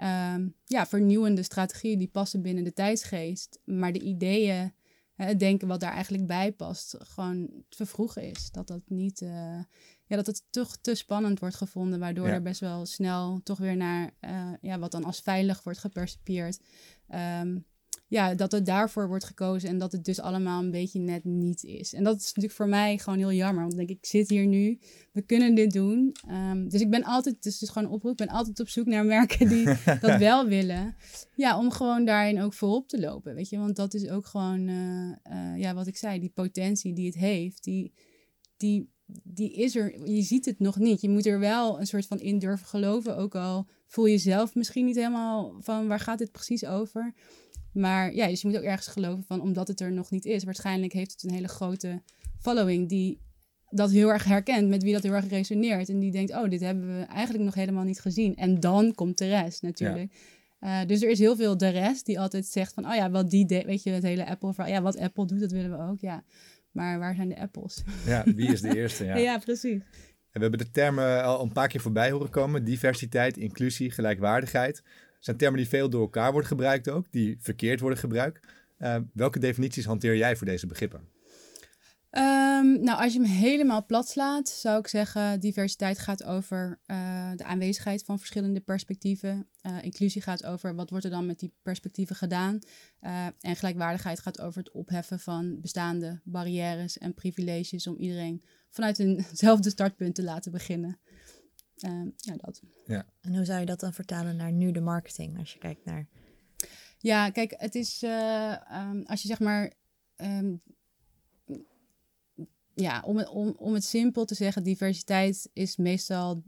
um, 0.00 0.54
ja, 0.64 0.86
vernieuwende 0.86 1.42
strategieën 1.42 1.98
die 1.98 2.08
passen 2.08 2.42
binnen 2.42 2.64
de 2.64 2.72
tijdsgeest. 2.72 3.58
Maar 3.64 3.92
de 3.92 4.00
ideeën, 4.00 4.72
het 5.14 5.38
denken 5.38 5.68
wat 5.68 5.80
daar 5.80 5.92
eigenlijk 5.92 6.26
bij 6.26 6.52
past, 6.52 6.96
gewoon 6.98 7.64
te 7.68 7.86
vroeg 7.86 8.16
is. 8.16 8.50
Dat 8.50 8.66
dat 8.66 8.82
niet. 8.86 9.20
Uh, 9.20 9.60
ja, 10.06 10.16
dat 10.16 10.26
het 10.26 10.42
toch 10.50 10.76
te 10.76 10.94
spannend 10.94 11.38
wordt 11.38 11.54
gevonden, 11.56 11.98
waardoor 11.98 12.26
ja. 12.26 12.32
er 12.32 12.42
best 12.42 12.60
wel 12.60 12.86
snel 12.86 13.40
toch 13.42 13.58
weer 13.58 13.76
naar 13.76 14.10
uh, 14.20 14.52
ja, 14.60 14.78
wat 14.78 14.90
dan 14.92 15.04
als 15.04 15.20
veilig 15.20 15.62
wordt 15.62 15.78
gepercipieerd. 15.78 16.60
Um, 17.40 17.66
ja, 18.08 18.34
dat 18.34 18.52
het 18.52 18.66
daarvoor 18.66 19.08
wordt 19.08 19.24
gekozen 19.24 19.68
en 19.68 19.78
dat 19.78 19.92
het 19.92 20.04
dus 20.04 20.20
allemaal 20.20 20.62
een 20.62 20.70
beetje 20.70 21.00
net 21.00 21.24
niet 21.24 21.64
is. 21.64 21.92
En 21.92 22.04
dat 22.04 22.16
is 22.16 22.26
natuurlijk 22.26 22.54
voor 22.54 22.68
mij 22.68 22.98
gewoon 22.98 23.18
heel 23.18 23.32
jammer, 23.32 23.60
want 23.60 23.72
ik 23.72 23.86
denk, 23.86 23.98
ik 23.98 24.06
zit 24.06 24.28
hier 24.28 24.46
nu, 24.46 24.78
we 25.12 25.22
kunnen 25.22 25.54
dit 25.54 25.72
doen. 25.72 26.16
Um, 26.30 26.68
dus 26.68 26.80
ik 26.80 26.90
ben 26.90 27.04
altijd, 27.04 27.42
dus, 27.42 27.58
dus 27.58 27.68
gewoon 27.68 27.90
oproep, 27.90 28.10
ik 28.10 28.26
ben 28.26 28.36
altijd 28.36 28.60
op 28.60 28.68
zoek 28.68 28.86
naar 28.86 29.04
merken 29.04 29.48
die 29.48 29.64
dat 30.00 30.18
wel 30.18 30.46
willen. 30.46 30.96
Ja, 31.34 31.58
om 31.58 31.70
gewoon 31.70 32.04
daarin 32.04 32.40
ook 32.40 32.52
voorop 32.52 32.88
te 32.88 33.00
lopen, 33.00 33.34
weet 33.34 33.48
je. 33.48 33.58
Want 33.58 33.76
dat 33.76 33.94
is 33.94 34.08
ook 34.08 34.26
gewoon, 34.26 34.68
uh, 34.68 35.12
uh, 35.30 35.58
ja, 35.58 35.74
wat 35.74 35.86
ik 35.86 35.96
zei, 35.96 36.20
die 36.20 36.32
potentie 36.34 36.94
die 36.94 37.06
het 37.06 37.16
heeft, 37.16 37.64
die, 37.64 37.92
die, 38.56 38.90
die 39.22 39.54
is 39.54 39.76
er, 39.76 40.10
je 40.10 40.22
ziet 40.22 40.44
het 40.44 40.58
nog 40.58 40.78
niet. 40.78 41.00
Je 41.00 41.08
moet 41.08 41.26
er 41.26 41.38
wel 41.38 41.80
een 41.80 41.86
soort 41.86 42.06
van 42.06 42.20
in 42.20 42.38
durven 42.38 42.66
geloven, 42.66 43.16
ook 43.16 43.34
al 43.34 43.66
voel 43.86 44.06
je 44.06 44.18
zelf 44.18 44.54
misschien 44.54 44.84
niet 44.84 44.96
helemaal 44.96 45.56
van 45.60 45.86
waar 45.86 46.00
gaat 46.00 46.18
dit 46.18 46.32
precies 46.32 46.64
over. 46.64 47.14
Maar 47.76 48.14
ja, 48.14 48.26
dus 48.26 48.40
je 48.40 48.48
moet 48.48 48.56
ook 48.56 48.62
ergens 48.62 48.86
geloven 48.86 49.24
van, 49.24 49.40
omdat 49.40 49.68
het 49.68 49.80
er 49.80 49.92
nog 49.92 50.10
niet 50.10 50.24
is, 50.24 50.44
waarschijnlijk 50.44 50.92
heeft 50.92 51.12
het 51.12 51.22
een 51.22 51.30
hele 51.30 51.48
grote 51.48 52.02
following 52.38 52.88
die 52.88 53.20
dat 53.70 53.90
heel 53.90 54.08
erg 54.08 54.24
herkent, 54.24 54.68
met 54.68 54.82
wie 54.82 54.92
dat 54.92 55.02
heel 55.02 55.12
erg 55.12 55.28
resoneert. 55.28 55.88
En 55.88 55.98
die 55.98 56.10
denkt, 56.10 56.32
oh, 56.32 56.48
dit 56.48 56.60
hebben 56.60 56.98
we 56.98 57.04
eigenlijk 57.04 57.44
nog 57.44 57.54
helemaal 57.54 57.84
niet 57.84 58.00
gezien. 58.00 58.36
En 58.36 58.60
dan 58.60 58.94
komt 58.94 59.18
de 59.18 59.28
rest 59.28 59.62
natuurlijk. 59.62 60.12
Ja. 60.60 60.80
Uh, 60.82 60.88
dus 60.88 61.02
er 61.02 61.10
is 61.10 61.18
heel 61.18 61.36
veel 61.36 61.56
de 61.56 61.68
rest 61.68 62.06
die 62.06 62.20
altijd 62.20 62.46
zegt 62.46 62.74
van, 62.74 62.86
oh 62.86 62.94
ja, 62.94 63.10
wat 63.10 63.30
die, 63.30 63.46
weet 63.46 63.82
je, 63.82 63.90
het 63.90 64.02
hele 64.02 64.26
Apple, 64.26 64.66
ja, 64.66 64.82
wat 64.82 64.98
Apple 64.98 65.26
doet, 65.26 65.40
dat 65.40 65.50
willen 65.50 65.70
we 65.70 65.92
ook, 65.92 66.00
ja. 66.00 66.24
Maar 66.70 66.98
waar 66.98 67.14
zijn 67.14 67.28
de 67.28 67.40
apples? 67.40 67.82
Ja, 68.06 68.24
wie 68.24 68.52
is 68.52 68.60
de 68.60 68.76
eerste? 68.76 69.04
Ja, 69.04 69.16
ja 69.30 69.38
precies. 69.38 69.82
En 70.30 70.42
we 70.42 70.48
hebben 70.48 70.58
de 70.58 70.70
termen 70.70 71.24
al 71.24 71.42
een 71.42 71.52
paar 71.52 71.68
keer 71.68 71.80
voorbij 71.80 72.10
horen 72.10 72.30
komen. 72.30 72.64
Diversiteit, 72.64 73.36
inclusie, 73.36 73.90
gelijkwaardigheid 73.90 74.82
zijn 75.20 75.36
termen 75.36 75.58
die 75.58 75.68
veel 75.68 75.90
door 75.90 76.00
elkaar 76.00 76.30
worden 76.30 76.48
gebruikt 76.48 76.88
ook, 76.88 77.12
die 77.12 77.36
verkeerd 77.40 77.80
worden 77.80 77.98
gebruikt. 77.98 78.46
Uh, 78.78 78.96
welke 79.12 79.38
definities 79.38 79.84
hanteer 79.84 80.16
jij 80.16 80.36
voor 80.36 80.46
deze 80.46 80.66
begrippen? 80.66 81.08
Um, 82.10 82.82
nou, 82.82 83.02
als 83.02 83.12
je 83.12 83.20
hem 83.20 83.30
helemaal 83.30 83.86
plat 83.86 84.08
slaat, 84.08 84.48
zou 84.48 84.78
ik 84.78 84.86
zeggen: 84.86 85.40
diversiteit 85.40 85.98
gaat 85.98 86.24
over 86.24 86.80
uh, 86.86 87.30
de 87.36 87.44
aanwezigheid 87.44 88.04
van 88.04 88.18
verschillende 88.18 88.60
perspectieven. 88.60 89.48
Uh, 89.62 89.82
inclusie 89.82 90.22
gaat 90.22 90.44
over 90.44 90.74
wat 90.74 90.90
wordt 90.90 91.04
er 91.04 91.10
dan 91.10 91.26
met 91.26 91.38
die 91.38 91.52
perspectieven 91.62 92.16
gedaan. 92.16 92.58
En 93.40 93.56
gelijkwaardigheid 93.56 94.20
gaat 94.20 94.40
over 94.40 94.58
het 94.58 94.70
opheffen 94.70 95.20
van 95.20 95.60
bestaande 95.60 96.20
barrières 96.24 96.98
en 96.98 97.14
privileges 97.14 97.86
om 97.86 97.96
iedereen 97.96 98.42
vanuit 98.70 98.98
eenzelfde 98.98 99.70
startpunt 99.70 100.14
te 100.14 100.22
laten 100.22 100.52
beginnen. 100.52 100.98
Ehm, 101.76 102.08
ja, 102.16 102.36
dat. 102.36 102.62
En 103.20 103.34
hoe 103.34 103.44
zou 103.44 103.60
je 103.60 103.66
dat 103.66 103.80
dan 103.80 103.92
vertalen 103.92 104.36
naar 104.36 104.52
nu 104.52 104.72
de 104.72 104.80
marketing, 104.80 105.38
als 105.38 105.52
je 105.52 105.58
kijkt 105.58 105.84
naar... 105.84 106.06
Ja, 106.98 107.30
kijk, 107.30 107.54
het 107.56 107.74
is 107.74 108.02
eh, 108.02 108.70
ehm, 108.70 109.02
als 109.02 109.22
je 109.22 109.28
zeg 109.28 109.40
maar. 109.40 109.72
ehm, 110.16 110.54
ja, 112.74 113.02
om 113.04 113.16
het, 113.16 113.28
om, 113.28 113.54
om 113.58 113.74
het 113.74 113.84
simpel 113.84 114.24
te 114.24 114.34
zeggen, 114.34 114.62
diversiteit 114.62 115.50
is 115.52 115.76
meestal. 115.76 116.42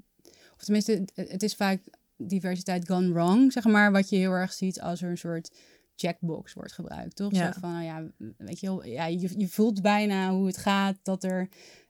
Of 0.57 0.65
tenminste, 0.65 0.93
het, 0.93 1.31
het 1.31 1.43
is 1.43 1.55
vaak 1.55 1.83
diversiteit 2.17 2.89
gone 2.89 3.13
wrong, 3.13 3.53
zeg 3.53 3.65
maar. 3.65 3.93
Wat 3.93 4.09
je 4.09 4.17
heel 4.17 4.33
erg 4.33 4.53
ziet 4.53 4.81
als 4.81 5.03
er 5.03 5.11
een 5.11 5.19
soort 5.19 5.51
checkbox 5.97 6.53
wordt 6.53 6.73
gebruikt, 6.73 7.17
toch? 7.17 7.33
Ja. 7.33 7.53
Zo 7.53 7.61
van, 7.61 7.73
nou 7.73 7.85
ja, 7.85 8.07
weet 8.37 8.61
je 8.61 8.67
wel, 8.67 8.85
ja, 8.85 9.07
je, 9.07 9.39
je 9.39 9.49
voelt 9.49 9.83
bijna 9.83 10.31
hoe 10.31 10.47
het 10.47 10.57
gaat, 10.57 10.99
dat 11.03 11.25
er 11.25 11.49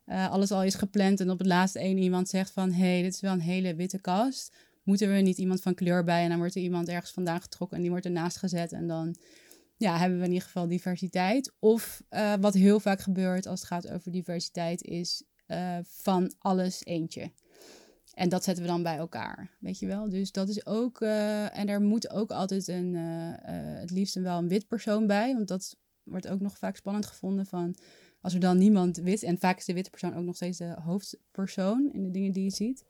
eh, 0.08 0.30
alles 0.30 0.50
al 0.50 0.62
is 0.62 0.74
gepland 0.74 1.20
en 1.20 1.30
op 1.30 1.38
het 1.38 1.46
laatste 1.46 1.78
één 1.78 1.98
iemand 1.98 2.28
zegt 2.28 2.50
van, 2.50 2.72
hé, 2.72 2.92
hey, 2.92 3.02
dit 3.02 3.14
is 3.14 3.20
wel 3.20 3.32
een 3.32 3.40
hele 3.40 3.74
witte 3.74 4.00
kast. 4.00 4.56
Moeten 4.82 5.12
we 5.12 5.20
niet 5.20 5.38
iemand 5.38 5.62
van 5.62 5.74
kleur 5.74 6.04
bij 6.04 6.22
en 6.22 6.28
dan 6.28 6.38
wordt 6.38 6.54
er 6.54 6.62
iemand 6.62 6.88
ergens 6.88 7.12
vandaan 7.12 7.40
getrokken 7.40 7.76
en 7.76 7.82
die 7.82 7.90
wordt 7.90 8.06
ernaast 8.06 8.36
gezet 8.36 8.72
en 8.72 8.86
dan 8.86 9.16
ja, 9.76 9.98
hebben 9.98 10.18
we 10.18 10.24
in 10.24 10.32
ieder 10.32 10.46
geval 10.46 10.68
diversiteit. 10.68 11.52
Of 11.58 12.02
eh, 12.08 12.34
wat 12.40 12.54
heel 12.54 12.80
vaak 12.80 13.00
gebeurt 13.00 13.46
als 13.46 13.60
het 13.60 13.68
gaat 13.68 13.88
over 13.90 14.12
diversiteit 14.12 14.82
is 14.82 15.22
eh, 15.46 15.78
van 15.82 16.32
alles 16.38 16.84
eentje. 16.84 17.32
En 18.14 18.28
dat 18.28 18.44
zetten 18.44 18.64
we 18.64 18.70
dan 18.70 18.82
bij 18.82 18.96
elkaar, 18.96 19.56
weet 19.60 19.78
je 19.78 19.86
wel. 19.86 20.08
Dus 20.08 20.32
dat 20.32 20.48
is 20.48 20.66
ook, 20.66 21.00
en 21.00 21.68
er 21.68 21.80
moet 21.80 22.10
ook 22.10 22.30
altijd 22.30 22.68
een, 22.68 22.94
het 23.80 23.90
liefst 23.90 24.16
een 24.16 24.22
wel 24.22 24.38
een 24.38 24.48
wit 24.48 24.66
persoon 24.66 25.06
bij. 25.06 25.34
Want 25.34 25.48
dat 25.48 25.76
wordt 26.02 26.28
ook 26.28 26.40
nog 26.40 26.58
vaak 26.58 26.76
spannend 26.76 27.06
gevonden 27.06 27.46
van, 27.46 27.76
als 28.20 28.34
er 28.34 28.40
dan 28.40 28.58
niemand 28.58 28.96
wit, 28.96 29.22
en 29.22 29.38
vaak 29.38 29.58
is 29.58 29.64
de 29.64 29.72
witte 29.72 29.90
persoon 29.90 30.14
ook 30.14 30.24
nog 30.24 30.36
steeds 30.36 30.58
de 30.58 30.76
hoofdpersoon 30.84 31.90
in 31.92 32.02
de 32.02 32.10
dingen 32.10 32.32
die 32.32 32.44
je 32.44 32.50
ziet. 32.50 32.84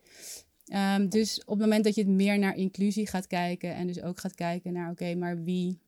Ehm, 0.65 1.09
dus 1.09 1.41
op 1.41 1.49
het 1.49 1.59
moment 1.59 1.85
dat 1.85 1.95
je 1.95 2.01
het 2.01 2.11
meer 2.11 2.39
naar 2.39 2.57
inclusie 2.57 3.07
gaat 3.07 3.27
kijken 3.27 3.75
en 3.75 3.87
dus 3.87 4.03
ook 4.03 4.21
gaat 4.21 4.35
kijken 4.35 4.73
naar, 4.73 4.91
oké, 4.91 5.15
maar 5.15 5.43
wie 5.43 5.81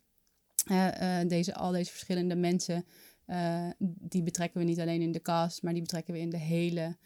eh, 0.66 1.20
eh, 1.20 1.28
deze, 1.28 1.54
al 1.54 1.72
deze 1.72 1.90
verschillende 1.90 2.36
mensen, 2.36 2.84
eh, 3.26 3.68
die 3.78 4.22
betrekken 4.22 4.60
we 4.60 4.66
niet 4.66 4.80
alleen 4.80 5.02
in 5.02 5.12
de 5.12 5.22
cast, 5.22 5.62
maar 5.62 5.72
die 5.72 5.82
betrekken 5.82 6.14
we 6.14 6.20
in 6.20 6.30
de 6.30 6.38
hele 6.38 6.96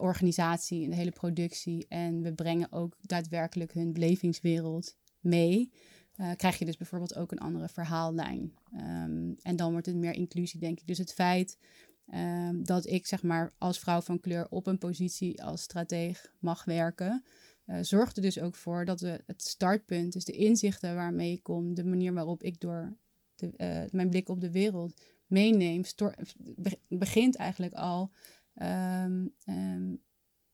organisatie, 0.00 0.82
in 0.82 0.90
de 0.90 0.96
hele 0.96 1.10
productie. 1.10 1.86
En 1.88 2.22
we 2.22 2.32
brengen 2.32 2.72
ook 2.72 2.96
daadwerkelijk 3.00 3.72
hun 3.72 3.92
belevingswereld 3.92 4.96
mee. 5.20 5.72
Eh, 6.16 6.30
krijg 6.36 6.58
je 6.58 6.64
dus 6.64 6.76
bijvoorbeeld 6.76 7.16
ook 7.16 7.32
een 7.32 7.38
andere 7.38 7.68
verhaallijn. 7.68 8.54
Ehm, 8.72 9.32
en 9.42 9.56
dan 9.56 9.72
wordt 9.72 9.86
het 9.86 9.96
meer 9.96 10.14
inclusie, 10.14 10.60
denk 10.60 10.80
ik. 10.80 10.86
Dus 10.86 10.98
het 10.98 11.12
feit 11.12 11.58
ehm, 12.06 12.62
dat 12.62 12.86
ik, 12.86 13.06
zeg 13.06 13.22
maar, 13.22 13.52
als 13.58 13.78
vrouw 13.78 14.00
van 14.00 14.20
kleur 14.20 14.46
op 14.50 14.66
een 14.66 14.78
positie 14.78 15.42
als 15.42 15.62
strateeg 15.62 16.32
mag 16.38 16.64
werken, 16.64 17.24
eh, 17.64 17.78
zorgt 17.80 18.16
er 18.16 18.22
dus 18.22 18.40
ook 18.40 18.54
voor 18.54 18.84
dat 18.84 19.00
we 19.00 19.22
het 19.26 19.42
startpunt, 19.42 20.12
dus 20.12 20.24
de 20.24 20.32
inzichten 20.32 20.94
waarmee 20.94 21.32
ik 21.32 21.42
kom, 21.42 21.74
de 21.74 21.84
manier 21.84 22.12
waarop 22.12 22.42
ik 22.42 22.60
door 22.60 22.96
de, 23.34 23.52
eh, 23.56 23.82
mijn 23.90 24.08
blik 24.08 24.28
op 24.28 24.40
de 24.40 24.50
wereld 24.50 25.00
meeneem, 25.26 25.82
begint 26.88 27.36
eigenlijk 27.36 27.74
al 27.74 28.10
ehm, 28.54 29.26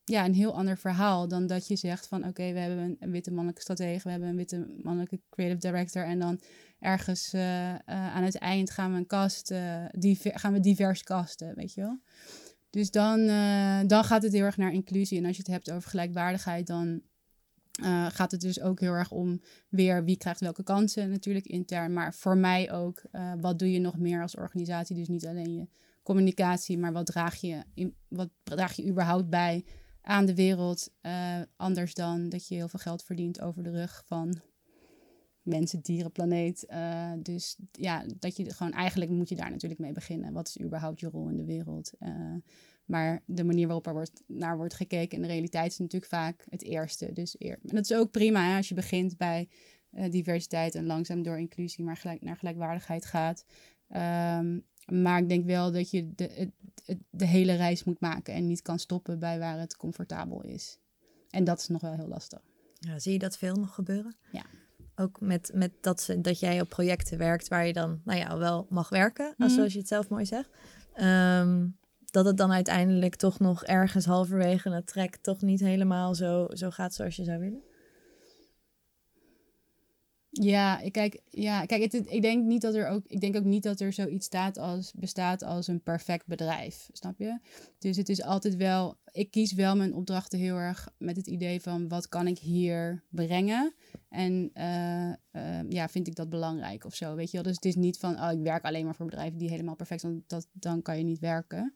ja, 0.09 0.25
een 0.25 0.35
heel 0.35 0.55
ander 0.55 0.79
verhaal 0.79 1.29
dan 1.29 1.47
dat 1.47 1.67
je 1.67 1.77
zegt 1.77 2.07
van 2.07 2.27
oké, 2.27 2.53
we 2.53 2.59
hebben 2.59 2.97
een, 3.01 3.11
witte 3.11 3.31
mannelijke 3.31 3.61
stratege, 3.61 4.05
we 4.05 4.11
hebben 4.11 4.29
een 4.29 4.37
witte 4.37 4.75
mannelijke 4.83 5.21
creative 5.31 5.61
director 5.61 6.05
en 6.05 6.19
dan 6.19 6.41
ergens 6.79 7.33
eh, 7.33 7.71
eh, 7.71 7.79
aan 7.87 8.23
het 8.23 8.39
eind 8.39 8.71
gaan 8.71 8.93
we 8.93 8.99
een 8.99 9.07
cast, 9.07 9.51
eh, 9.51 9.85
diver- 9.91 10.39
gaan 10.39 10.53
we 10.53 10.61
divers 10.61 11.03
casten, 11.03 11.55
weet 11.55 11.75
je 11.75 11.81
wel. 11.81 12.01
Dus 12.71 12.91
dan, 12.91 13.27
dan 13.87 14.05
gaat 14.05 14.23
het 14.23 14.33
heel 14.33 14.45
erg 14.45 14.57
naar 14.57 14.73
inclusie. 14.73 15.19
En 15.19 15.25
als 15.25 15.37
je 15.37 15.43
het 15.43 15.53
hebt 15.53 15.71
over 15.71 15.91
gelijkwaardigheid, 15.91 16.67
dan 16.67 17.03
gaat 18.09 18.31
het 18.31 18.41
dus 18.41 18.61
ook 18.61 18.81
heel 18.81 18.93
erg 18.93 19.11
om 19.11 19.41
weer 19.69 20.05
wie 20.05 20.17
krijgt 20.17 20.41
welke 20.41 20.63
kansen, 20.63 21.11
natuurlijk 21.11 21.47
intern. 21.47 21.93
Maar 21.93 22.15
voor 22.15 22.37
mij 22.37 22.73
ook, 22.73 23.03
wat 23.41 23.59
doe 23.59 23.73
je 23.73 23.79
nog 23.79 23.99
meer 23.99 24.23
als 24.23 24.37
organisatie? 24.37 24.97
Dus 24.97 25.09
niet 25.09 25.27
alleen 25.27 25.55
je 25.55 25.69
communicatie, 26.03 26.79
maar 26.79 26.93
wat 26.93 27.07
draag 27.07 27.35
je, 27.35 27.63
in, 27.75 27.95
wat 28.09 28.31
draag 28.43 28.73
je 28.73 28.89
überhaupt 28.89 29.29
bij 29.29 29.65
aan 30.09 30.27
de 30.27 30.35
wereld? 30.35 30.91
eh, 31.01 31.41
anders 31.57 31.95
dan 31.95 32.29
dat 32.29 32.49
je 32.49 32.55
heel 32.55 32.69
veel 32.69 32.79
geld 32.79 33.03
verdient 33.03 33.41
over 33.41 33.63
de 33.63 33.71
rug 33.71 34.03
van 34.07 34.41
mensen, 35.43 35.81
dieren, 35.81 36.13
planeet. 36.13 36.67
Eh, 36.67 37.13
dus 37.19 37.57
ja, 37.73 38.05
dat 38.19 38.37
je 38.37 38.55
gewoon 38.55 38.73
eigenlijk 38.73 39.11
moet 39.11 39.29
je 39.29 39.37
daar 39.37 39.51
natuurlijk 39.51 39.81
mee 39.81 39.93
beginnen. 39.93 40.33
Wat 40.33 40.49
is 40.49 40.61
überhaupt 40.61 41.01
je 41.01 41.09
rol 41.09 41.29
in 41.29 41.37
de 41.37 41.45
wereld? 41.45 41.93
Eh, 41.99 42.35
maar 42.85 43.23
de 43.27 43.45
manier 43.45 43.67
waarop 43.67 43.87
er 43.87 43.93
wordt, 43.93 44.23
naar 44.27 44.57
wordt 44.57 44.75
gekeken 44.75 45.17
in 45.17 45.23
de 45.23 45.29
realiteit 45.29 45.73
is 45.73 45.79
natuurlijk 45.79 46.13
vaak 46.13 46.45
het 46.49 46.63
eerste. 46.63 47.13
Dus 47.13 47.35
eer. 47.39 47.59
En 47.63 47.75
dat 47.75 47.91
is 47.91 47.97
ook 47.97 48.11
prima 48.11 48.57
als 48.57 48.69
je 48.69 48.75
begint 48.75 49.17
bij 49.17 49.49
diversiteit 50.11 50.75
en 50.75 50.87
langzaam 50.87 51.23
door 51.23 51.39
inclusie 51.39 51.85
maar 51.85 51.97
gelijk, 51.97 52.23
naar 52.23 52.37
gelijkwaardigheid 52.37 53.05
gaat. 53.05 53.45
Ehm, 53.89 54.59
maar 54.91 55.19
ik 55.19 55.29
denk 55.29 55.47
wel 55.47 55.73
dat 55.73 55.91
je 55.91 56.13
de, 56.15 56.51
het, 56.85 56.99
de 57.11 57.27
hele 57.27 57.55
reis 57.55 57.85
moet 57.85 58.01
maken 58.01 58.35
en 58.35 58.47
niet 58.47 58.63
kan 58.63 58.79
stoppen 58.79 59.19
bij 59.19 59.39
waar 59.39 59.59
het 59.59 59.77
comfortabel 59.77 60.43
is. 60.43 60.79
En 61.31 61.45
dat 61.45 61.59
is 61.59 61.69
nog 61.69 61.81
wel 61.81 61.93
heel 61.93 62.09
lastig. 62.09 62.41
Ja, 62.79 62.99
zie 62.99 63.13
je 63.13 63.19
dat 63.19 63.39
veel 63.39 63.55
nog 63.55 63.75
gebeuren? 63.75 64.17
Ja. 64.33 64.45
Ook 64.97 65.21
met, 65.21 65.51
met 65.55 65.73
dat, 65.81 66.01
ze, 66.01 66.21
dat 66.21 66.41
jij 66.41 66.61
op 66.61 66.69
projecten 66.69 67.19
werkt 67.19 67.49
waar 67.49 67.67
je 67.67 67.73
dan 67.73 68.01
nou 68.05 68.19
ja, 68.19 68.39
wel 68.39 68.67
mag 68.71 68.89
werken, 68.89 69.27
als, 69.27 69.35
Mhm. 69.39 69.51
zoals 69.51 69.73
je 69.73 69.79
het 69.79 69.89
zelf 69.89 70.09
mooi 70.09 70.27
zegt. 70.27 70.51
Ehm, 70.95 71.67
dat 72.11 72.25
het 72.25 72.37
dan 72.37 72.53
uiteindelijk 72.53 73.17
toch 73.17 73.39
nog 73.39 73.65
ergens 73.65 74.05
halverwege 74.05 74.71
het 74.71 74.87
trek 74.87 75.17
toch 75.17 75.41
niet 75.43 75.61
helemaal 75.61 76.15
zo, 76.15 76.47
zo 76.51 76.71
gaat 76.71 76.95
zoals 76.95 77.17
je 77.17 77.25
zou 77.25 77.39
willen. 77.39 77.63
Ja, 80.31 80.81
ik 80.81 80.93
kijk, 80.93 81.21
ja, 81.31 81.67
kijk 81.67 81.83
het, 81.83 82.11
ik 82.11 82.23
denk 82.23 82.45
niet 82.45 82.63
dat 82.63 82.75
er 82.75 82.89
ook, 82.89 83.03
ik 83.07 83.21
denk 83.21 83.37
ook 83.37 83.45
niet 83.45 83.63
dat 83.63 83.81
er 83.81 83.93
zoiets 83.93 84.27
staat 84.27 84.59
als, 84.59 84.93
bestaat 84.97 85.43
als 85.43 85.67
een 85.67 85.83
perfect 85.83 86.27
bedrijf, 86.27 86.89
snap 86.93 87.19
je? 87.19 87.39
Dus 87.79 87.97
het 87.97 88.09
is 88.09 88.23
altijd 88.23 88.57
wel, 88.57 88.99
ik 89.13 89.31
kies 89.31 89.53
wel 89.53 89.77
mijn 89.77 89.95
opdrachten 89.95 90.39
heel 90.39 90.57
erg 90.57 90.89
met 90.99 91.17
het 91.17 91.27
idee 91.27 91.61
van 91.61 91.89
wat 91.89 92.09
kan 92.09 92.27
ik 92.27 92.39
hier 92.39 93.05
brengen 93.09 93.75
en 94.09 94.51
eh, 94.53 95.09
eh, 95.31 95.69
ja, 95.69 95.89
vind 95.89 96.07
ik 96.07 96.15
dat 96.15 96.29
belangrijk 96.29 96.85
of 96.85 96.95
zo, 96.95 97.15
weet 97.15 97.31
je 97.31 97.37
wel? 97.37 97.47
Dus 97.47 97.55
het 97.55 97.65
is 97.65 97.77
niet 97.77 97.99
van, 97.99 98.21
oh, 98.23 98.33
ik 98.33 98.43
werk 98.43 98.65
alleen 98.65 98.85
maar 98.85 98.95
voor 98.95 99.07
bedrijven 99.07 99.39
die 99.39 99.51
helemaal 99.51 99.77
perfect 99.77 100.01
zijn, 100.01 100.25
dat, 100.27 100.49
dan 100.53 100.83
kan 100.83 100.99
je 100.99 101.05
niet 101.05 101.19
werken. 101.19 101.75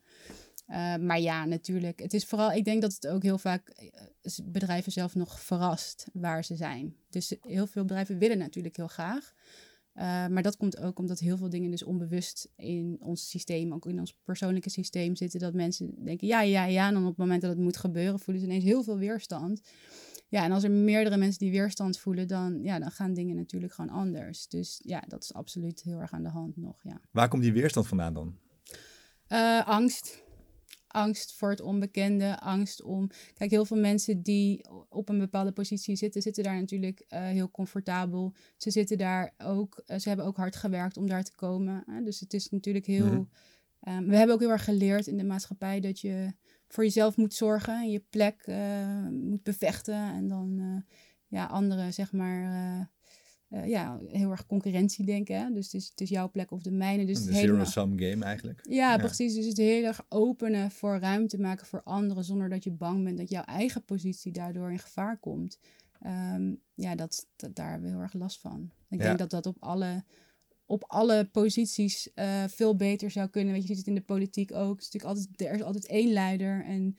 Eh, 0.65 0.95
maar 0.95 1.19
ja, 1.19 1.45
natuurlijk. 1.45 1.99
Het 1.99 2.13
is 2.13 2.25
vooral, 2.25 2.51
ik 2.51 2.65
denk 2.65 2.81
dat 2.81 2.93
het 2.93 3.07
ook 3.07 3.23
heel 3.23 3.37
vaak 3.37 3.69
eh, 3.69 4.31
bedrijven 4.43 4.91
zelf 4.91 5.15
nog 5.15 5.41
verrast 5.41 6.07
waar 6.13 6.43
ze 6.43 6.55
zijn. 6.55 6.95
Dus 7.09 7.35
heel 7.41 7.67
veel 7.67 7.85
bedrijven 7.85 8.17
willen 8.17 8.37
natuurlijk 8.37 8.75
heel 8.75 8.87
graag. 8.87 9.33
Eh, 9.93 10.27
maar 10.27 10.43
dat 10.43 10.57
komt 10.57 10.77
ook 10.77 10.99
omdat 10.99 11.19
heel 11.19 11.37
veel 11.37 11.49
dingen 11.49 11.71
dus 11.71 11.83
onbewust 11.83 12.49
in 12.55 12.97
ons 12.99 13.29
systeem, 13.29 13.73
ook 13.73 13.85
in 13.85 13.99
ons 13.99 14.17
persoonlijke 14.23 14.69
systeem 14.69 15.15
zitten. 15.15 15.39
Dat 15.39 15.53
mensen 15.53 16.03
denken, 16.03 16.27
ja, 16.27 16.41
ja, 16.41 16.65
ja. 16.65 16.87
En 16.87 16.93
dan 16.93 17.03
op 17.03 17.09
het 17.09 17.17
moment 17.17 17.41
dat 17.41 17.49
het 17.49 17.59
moet 17.59 17.77
gebeuren, 17.77 18.19
voelen 18.19 18.43
ze 18.43 18.49
ineens 18.49 18.63
heel 18.63 18.83
veel 18.83 18.97
weerstand. 18.97 19.61
Ja, 20.27 20.43
en 20.43 20.51
als 20.51 20.63
er 20.63 20.71
meerdere 20.71 21.17
mensen 21.17 21.39
die 21.39 21.51
weerstand 21.51 21.99
voelen, 21.99 22.27
dan, 22.27 22.63
ja, 22.63 22.79
dan 22.79 22.91
gaan 22.91 23.13
dingen 23.13 23.35
natuurlijk 23.35 23.73
gewoon 23.73 23.89
anders. 23.89 24.47
Dus 24.47 24.81
ja, 24.83 25.03
dat 25.07 25.23
is 25.23 25.33
absoluut 25.33 25.83
heel 25.83 25.99
erg 25.99 26.11
aan 26.11 26.23
de 26.23 26.29
hand 26.29 26.57
nog, 26.57 26.83
ja. 26.83 27.01
Waar 27.11 27.27
komt 27.27 27.43
die 27.43 27.53
weerstand 27.53 27.87
vandaan 27.87 28.13
dan? 28.13 28.37
Eh, 29.27 29.67
angst. 29.67 30.22
Angst 30.93 31.33
voor 31.33 31.49
het 31.49 31.61
onbekende, 31.61 32.39
angst 32.39 32.81
om. 32.81 33.09
Kijk, 33.33 33.51
heel 33.51 33.65
veel 33.65 33.77
mensen 33.77 34.21
die 34.21 34.65
op 34.89 35.09
een 35.09 35.19
bepaalde 35.19 35.51
positie 35.51 35.95
zitten, 35.95 36.21
zitten 36.21 36.43
daar 36.43 36.59
natuurlijk 36.59 37.05
eh, 37.07 37.21
heel 37.21 37.51
comfortabel. 37.51 38.33
Ze 38.57 38.71
zitten 38.71 38.97
daar 38.97 39.33
ook, 39.37 39.83
eh, 39.85 39.99
ze 39.99 40.07
hebben 40.07 40.25
ook 40.25 40.37
hard 40.37 40.55
gewerkt 40.55 40.97
om 40.97 41.07
daar 41.07 41.23
te 41.23 41.35
komen. 41.35 41.83
Hè? 41.85 42.03
Dus 42.03 42.19
het 42.19 42.33
is 42.33 42.49
natuurlijk 42.49 42.85
heel. 42.85 43.05
Mhm. 43.05 43.23
ehm, 43.79 44.05
we 44.05 44.15
hebben 44.15 44.35
ook 44.35 44.41
heel 44.41 44.51
erg 44.51 44.63
geleerd 44.63 45.07
in 45.07 45.17
de 45.17 45.23
maatschappij 45.23 45.79
dat 45.79 45.99
je 45.99 46.33
voor 46.67 46.83
jezelf 46.83 47.17
moet 47.17 47.33
zorgen 47.33 47.81
en 47.81 47.91
je 47.91 48.03
plek 48.09 48.41
eh, 48.45 49.07
moet 49.09 49.43
bevechten. 49.43 50.13
En 50.13 50.27
dan 50.27 50.83
ja, 51.27 51.45
anderen, 51.45 51.93
zeg 51.93 52.11
maar. 52.11 52.91
Eh, 53.53 53.67
ja, 53.67 53.99
heel 54.07 54.31
erg 54.31 54.45
concurrentie 54.45 55.05
denken. 55.05 55.35
Hè? 55.39 55.53
Dus 55.53 55.65
het 55.65 55.73
is, 55.73 55.87
het 55.89 56.01
is 56.01 56.09
jouw 56.09 56.29
plek 56.31 56.51
of 56.51 56.61
de 56.61 56.71
mijne. 56.71 57.05
Dus 57.05 57.25
Een 57.25 57.33
zero-sum 57.33 57.99
game 57.99 58.23
eigenlijk. 58.25 58.59
ja, 58.69 58.91
Ja. 58.91 58.97
precies. 58.97 59.33
Dus 59.35 59.45
het 59.45 59.57
heel 59.57 59.83
erg 59.83 60.05
openen 60.09 60.71
voor 60.71 60.97
ruimte 60.99 61.39
maken 61.39 61.65
voor 61.67 61.83
anderen, 61.83 62.23
zonder 62.23 62.49
dat 62.49 62.63
je 62.63 62.71
bang 62.71 63.03
bent 63.03 63.17
dat 63.17 63.29
jouw 63.29 63.43
eigen 63.43 63.83
positie 63.85 64.31
daardoor 64.31 64.71
in 64.71 64.79
gevaar 64.79 65.17
komt. 65.17 65.59
Ehm, 66.01 66.53
ja, 66.73 66.95
dat, 66.95 67.27
dat, 67.35 67.55
daar 67.55 67.69
hebben 67.71 67.89
we 67.89 67.93
heel 67.95 68.03
erg 68.03 68.13
last 68.13 68.39
van. 68.39 68.71
Ik 68.89 68.99
Ja. 68.99 69.05
denk 69.05 69.17
dat 69.17 69.29
dat 69.29 69.45
op 69.45 69.57
alle, 69.59 70.03
op 70.65 70.83
alle 70.87 71.25
posities 71.31 72.13
eh, 72.13 72.43
veel 72.47 72.75
beter 72.75 73.11
zou 73.11 73.27
kunnen. 73.29 73.53
Weet 73.53 73.61
je, 73.61 73.67
je 73.67 73.75
ziet 73.75 73.85
het 73.85 73.95
in 73.95 73.99
de 74.01 74.05
politiek 74.13 74.51
ook. 74.53 74.75
Het 74.79 74.85
is 74.85 74.91
natuurlijk 74.91 75.13
altijd, 75.19 75.41
er 75.49 75.55
is 75.59 75.63
altijd 75.63 75.85
één 75.87 76.11
leider 76.13 76.63
en 76.65 76.95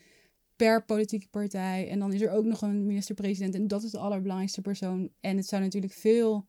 per 0.57 0.85
politieke 0.85 1.29
partij. 1.29 1.89
En 1.89 1.99
dan 1.99 2.13
is 2.13 2.21
er 2.21 2.31
ook 2.31 2.45
nog 2.45 2.63
een 2.63 2.87
minister-president 2.87 3.55
en 3.55 3.69
dat 3.69 3.83
is 3.83 3.91
de 3.91 3.99
allerbelangrijkste 3.99 4.61
persoon. 4.61 5.11
En 5.21 5.37
het 5.37 5.47
zou 5.47 5.63
natuurlijk 5.63 5.93
veel 5.93 6.47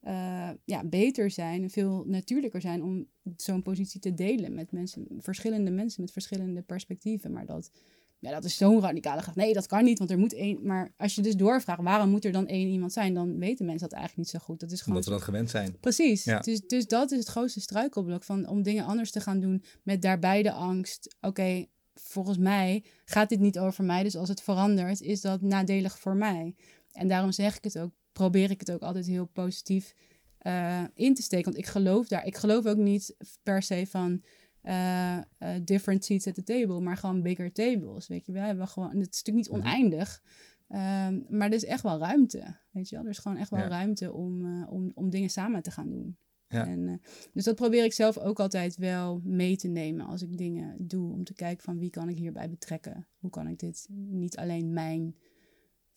eh, 0.00 0.50
ja, 0.64 0.84
beter 0.84 1.30
zijn 1.30 1.62
en 1.62 1.70
veel 1.70 2.04
natuurlijker 2.06 2.60
zijn 2.60 2.82
om 2.82 3.06
zo'n 3.36 3.62
positie 3.62 4.00
te 4.00 4.14
delen 4.14 4.54
met 4.54 4.72
mensen, 4.72 5.06
verschillende 5.18 5.70
mensen 5.70 6.00
met 6.00 6.12
verschillende 6.12 6.62
perspectieven. 6.62 7.32
Maar 7.32 7.46
dat, 7.46 7.70
Ja, 8.18 8.30
dat 8.30 8.44
is 8.44 8.56
zo'n 8.56 8.80
radicale 8.80 9.22
graag. 9.22 9.34
Nee, 9.34 9.52
dat 9.52 9.66
kan 9.66 9.84
niet, 9.84 9.98
want 9.98 10.10
er 10.10 10.18
moet 10.18 10.34
één. 10.34 10.66
Maar 10.66 10.94
als 10.96 11.14
je 11.14 11.22
dus 11.22 11.36
doorvraagt, 11.36 11.82
waarom 11.82 12.10
moet 12.10 12.24
er 12.24 12.32
dan 12.32 12.46
één 12.46 12.68
iemand 12.68 12.92
zijn? 12.92 13.14
Dan 13.14 13.38
weten 13.38 13.66
mensen 13.66 13.88
dat 13.88 13.98
eigenlijk 13.98 14.28
niet 14.28 14.40
zo 14.40 14.46
goed. 14.46 14.60
Dat 14.60 14.70
is 14.70 14.80
gewoon. 14.80 14.96
Omdat 14.96 15.12
we 15.12 15.18
dat 15.18 15.28
gewend 15.28 15.50
zijn. 15.50 15.76
Precies. 15.80 16.24
Ja. 16.24 16.38
Dus, 16.38 16.60
dus 16.60 16.86
dat 16.86 17.10
is 17.10 17.18
het 17.18 17.28
grootste 17.28 17.60
struikelblok 17.60 18.24
van 18.24 18.48
om 18.48 18.62
dingen 18.62 18.84
anders 18.84 19.10
te 19.10 19.20
gaan 19.20 19.40
doen 19.40 19.62
met 19.82 20.02
daarbij 20.02 20.42
de 20.42 20.52
angst. 20.52 21.16
Oké, 21.20 21.66
volgens 22.00 22.38
mij 22.38 22.84
gaat 23.04 23.28
dit 23.28 23.40
niet 23.40 23.58
over 23.58 23.84
mij. 23.84 24.02
Dus 24.02 24.16
als 24.16 24.28
het 24.28 24.42
verandert, 24.42 25.00
is 25.00 25.20
dat 25.20 25.40
nadelig 25.42 25.98
voor 25.98 26.16
mij. 26.16 26.54
En 26.92 27.08
daarom 27.08 27.32
zeg 27.32 27.56
ik 27.56 27.64
het 27.64 27.78
ook, 27.78 27.92
probeer 28.12 28.50
ik 28.50 28.60
het 28.60 28.70
ook 28.70 28.82
altijd 28.82 29.06
heel 29.06 29.26
positief 29.26 29.94
eh, 30.38 30.82
in 30.94 31.14
te 31.14 31.22
steken. 31.22 31.44
Want 31.44 31.56
ik 31.56 31.66
geloof 31.66 32.08
daar. 32.08 32.26
Ik 32.26 32.36
geloof 32.36 32.66
ook 32.66 32.76
niet 32.76 33.16
per 33.42 33.62
se 33.62 33.86
van 33.88 34.22
eh, 34.62 35.16
eh, 35.16 35.24
different 35.62 36.04
seats 36.04 36.26
at 36.26 36.34
the 36.34 36.42
table, 36.42 36.80
maar 36.80 36.96
gewoon 36.96 37.22
bigger 37.22 37.52
tables. 37.52 38.06
Weet 38.08 38.26
je, 38.26 38.32
we 38.32 38.38
hebben 38.38 38.68
gewoon. 38.68 38.88
Het 38.88 39.14
is 39.14 39.22
natuurlijk 39.24 39.36
niet 39.48 39.56
Mhm. 39.56 39.66
oneindig. 39.68 40.22
ehm, 40.68 41.20
maar 41.28 41.48
er 41.48 41.54
is 41.54 41.64
echt 41.64 41.82
wel 41.82 41.98
ruimte. 41.98 42.56
Weet 42.70 42.88
je 42.88 42.94
wel? 42.96 43.04
Er 43.04 43.10
is 43.10 43.18
gewoon 43.18 43.36
echt 43.38 43.50
wel 43.50 43.60
Ja. 43.60 43.68
ruimte 43.68 44.12
om, 44.12 44.64
om, 44.64 44.90
om 44.94 45.10
dingen 45.10 45.30
samen 45.30 45.62
te 45.62 45.70
gaan 45.70 45.88
doen. 45.90 46.16
Ja. 46.48 46.66
En, 46.66 46.88
eh, 46.88 46.94
dus 47.32 47.44
dat 47.44 47.54
probeer 47.54 47.84
ik 47.84 47.92
zelf 47.92 48.18
ook 48.18 48.40
altijd 48.40 48.76
wel 48.76 49.20
mee 49.24 49.56
te 49.56 49.68
nemen 49.68 50.06
als 50.06 50.22
ik 50.22 50.38
dingen 50.38 50.86
doe. 50.86 51.12
Om 51.12 51.24
te 51.24 51.34
kijken 51.34 51.64
van 51.64 51.78
wie 51.78 51.90
kan 51.90 52.08
ik 52.08 52.16
hierbij 52.16 52.50
betrekken. 52.50 53.06
Hoe 53.18 53.30
kan 53.30 53.48
ik 53.48 53.58
dit 53.58 53.86
niet 53.90 54.36
alleen 54.36 54.72
mijn 54.72 55.14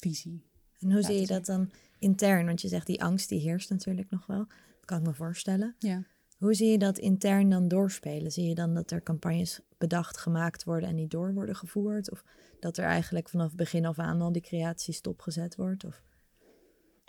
visie. 0.02 0.44
En 0.80 0.92
hoe 0.92 1.02
zie 1.02 1.20
je 1.20 1.28
dat 1.28 1.46
dan 1.46 1.72
intern? 2.00 2.46
Want 2.46 2.62
je 2.62 2.68
zegt 2.68 2.88
die 2.88 3.04
angst 3.04 3.30
die 3.30 3.40
heerst 3.40 3.70
natuurlijk 3.70 4.10
nog 4.10 4.26
wel. 4.26 4.46
Dat 4.48 4.86
kan 4.86 5.00
ik 5.00 5.06
me 5.06 5.14
voorstellen. 5.14 5.76
Ja. 5.80 6.04
Hoe 6.38 6.54
zie 6.54 6.72
je 6.72 6.78
dat 6.78 6.98
intern 6.98 7.50
dan 7.50 7.68
doorspelen? 7.68 8.32
Zie 8.32 8.48
je 8.48 8.56
dan 8.56 8.74
dat 8.74 8.92
er 8.92 9.04
campagnes 9.04 9.60
bedacht 9.78 10.18
gemaakt 10.18 10.64
worden 10.64 10.90
en 10.90 10.96
niet 10.96 11.12
door 11.12 11.34
worden 11.34 11.56
gevoerd? 11.56 12.12
Of 12.12 12.24
dat 12.60 12.78
er 12.78 12.86
eigenlijk 12.86 13.30
vanaf 13.30 13.56
begin 13.56 13.86
af 13.86 14.00
aan 14.00 14.22
al 14.22 14.32
die 14.32 14.42
creatie 14.42 14.94
stopgezet 14.94 15.56
wordt? 15.56 15.86
Of... 15.86 16.04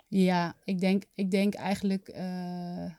Ja, 0.07 0.55
ik 0.63 0.79
denk, 0.79 1.03
ik 1.13 1.31
denk 1.31 1.53
eigenlijk. 1.53 2.07
eh, 2.07 2.91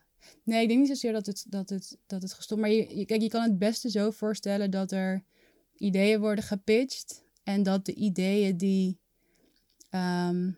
nee, 0.42 0.62
ik 0.62 0.68
denk 0.68 0.80
niet 0.80 0.88
zozeer 0.88 1.12
dat 1.12 1.26
het, 1.26 1.44
dat 1.48 1.68
het, 1.68 1.98
dat 2.06 2.22
het 2.22 2.32
gestopt. 2.32 2.60
Maar 2.60 2.70
je, 2.70 3.04
kijk, 3.04 3.22
je 3.22 3.28
kan 3.28 3.42
het 3.42 3.58
beste 3.58 3.90
zo 3.90 4.10
voorstellen 4.10 4.70
dat 4.70 4.92
er 4.92 5.24
ideeën 5.76 6.20
worden 6.20 6.44
gepitcht. 6.44 7.24
En 7.42 7.62
dat 7.62 7.87
de 7.87 7.94
ideeën 7.94 8.56
die. 8.56 8.98
ehm, 9.90 10.50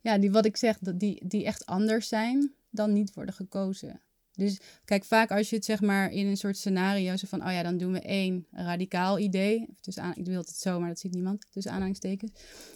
ja, 0.00 0.18
die 0.18 0.30
wat 0.30 0.44
ik 0.44 0.56
zeg, 0.56 0.78
die, 0.78 1.26
die 1.26 1.44
echt 1.44 1.66
anders 1.66 2.08
zijn, 2.08 2.54
dan 2.70 2.92
niet 2.92 3.14
worden 3.14 3.34
gekozen. 3.34 4.00
Dus 4.36 4.60
kijk, 4.84 5.04
vaak 5.04 5.30
als 5.30 5.50
je 5.50 5.56
het 5.56 5.64
zeg 5.64 5.80
maar 5.80 6.10
in 6.10 6.26
een 6.26 6.36
soort 6.36 6.56
scenario 6.56 7.16
zo 7.16 7.26
van, 7.26 7.46
oh 7.46 7.52
ja, 7.52 7.62
dan 7.62 7.78
doen 7.78 7.92
we 7.92 8.00
één 8.00 8.46
radicaal 8.50 9.18
idee. 9.18 9.68
Dus 9.80 9.98
aan, 9.98 10.14
ik 10.14 10.26
wil 10.26 10.40
het 10.40 10.48
zo, 10.48 10.78
maar 10.78 10.88
dat 10.88 10.98
ziet 10.98 11.12
niemand. 11.12 11.46
Tussen 11.50 11.72
aanhalingstekens. 11.72 12.30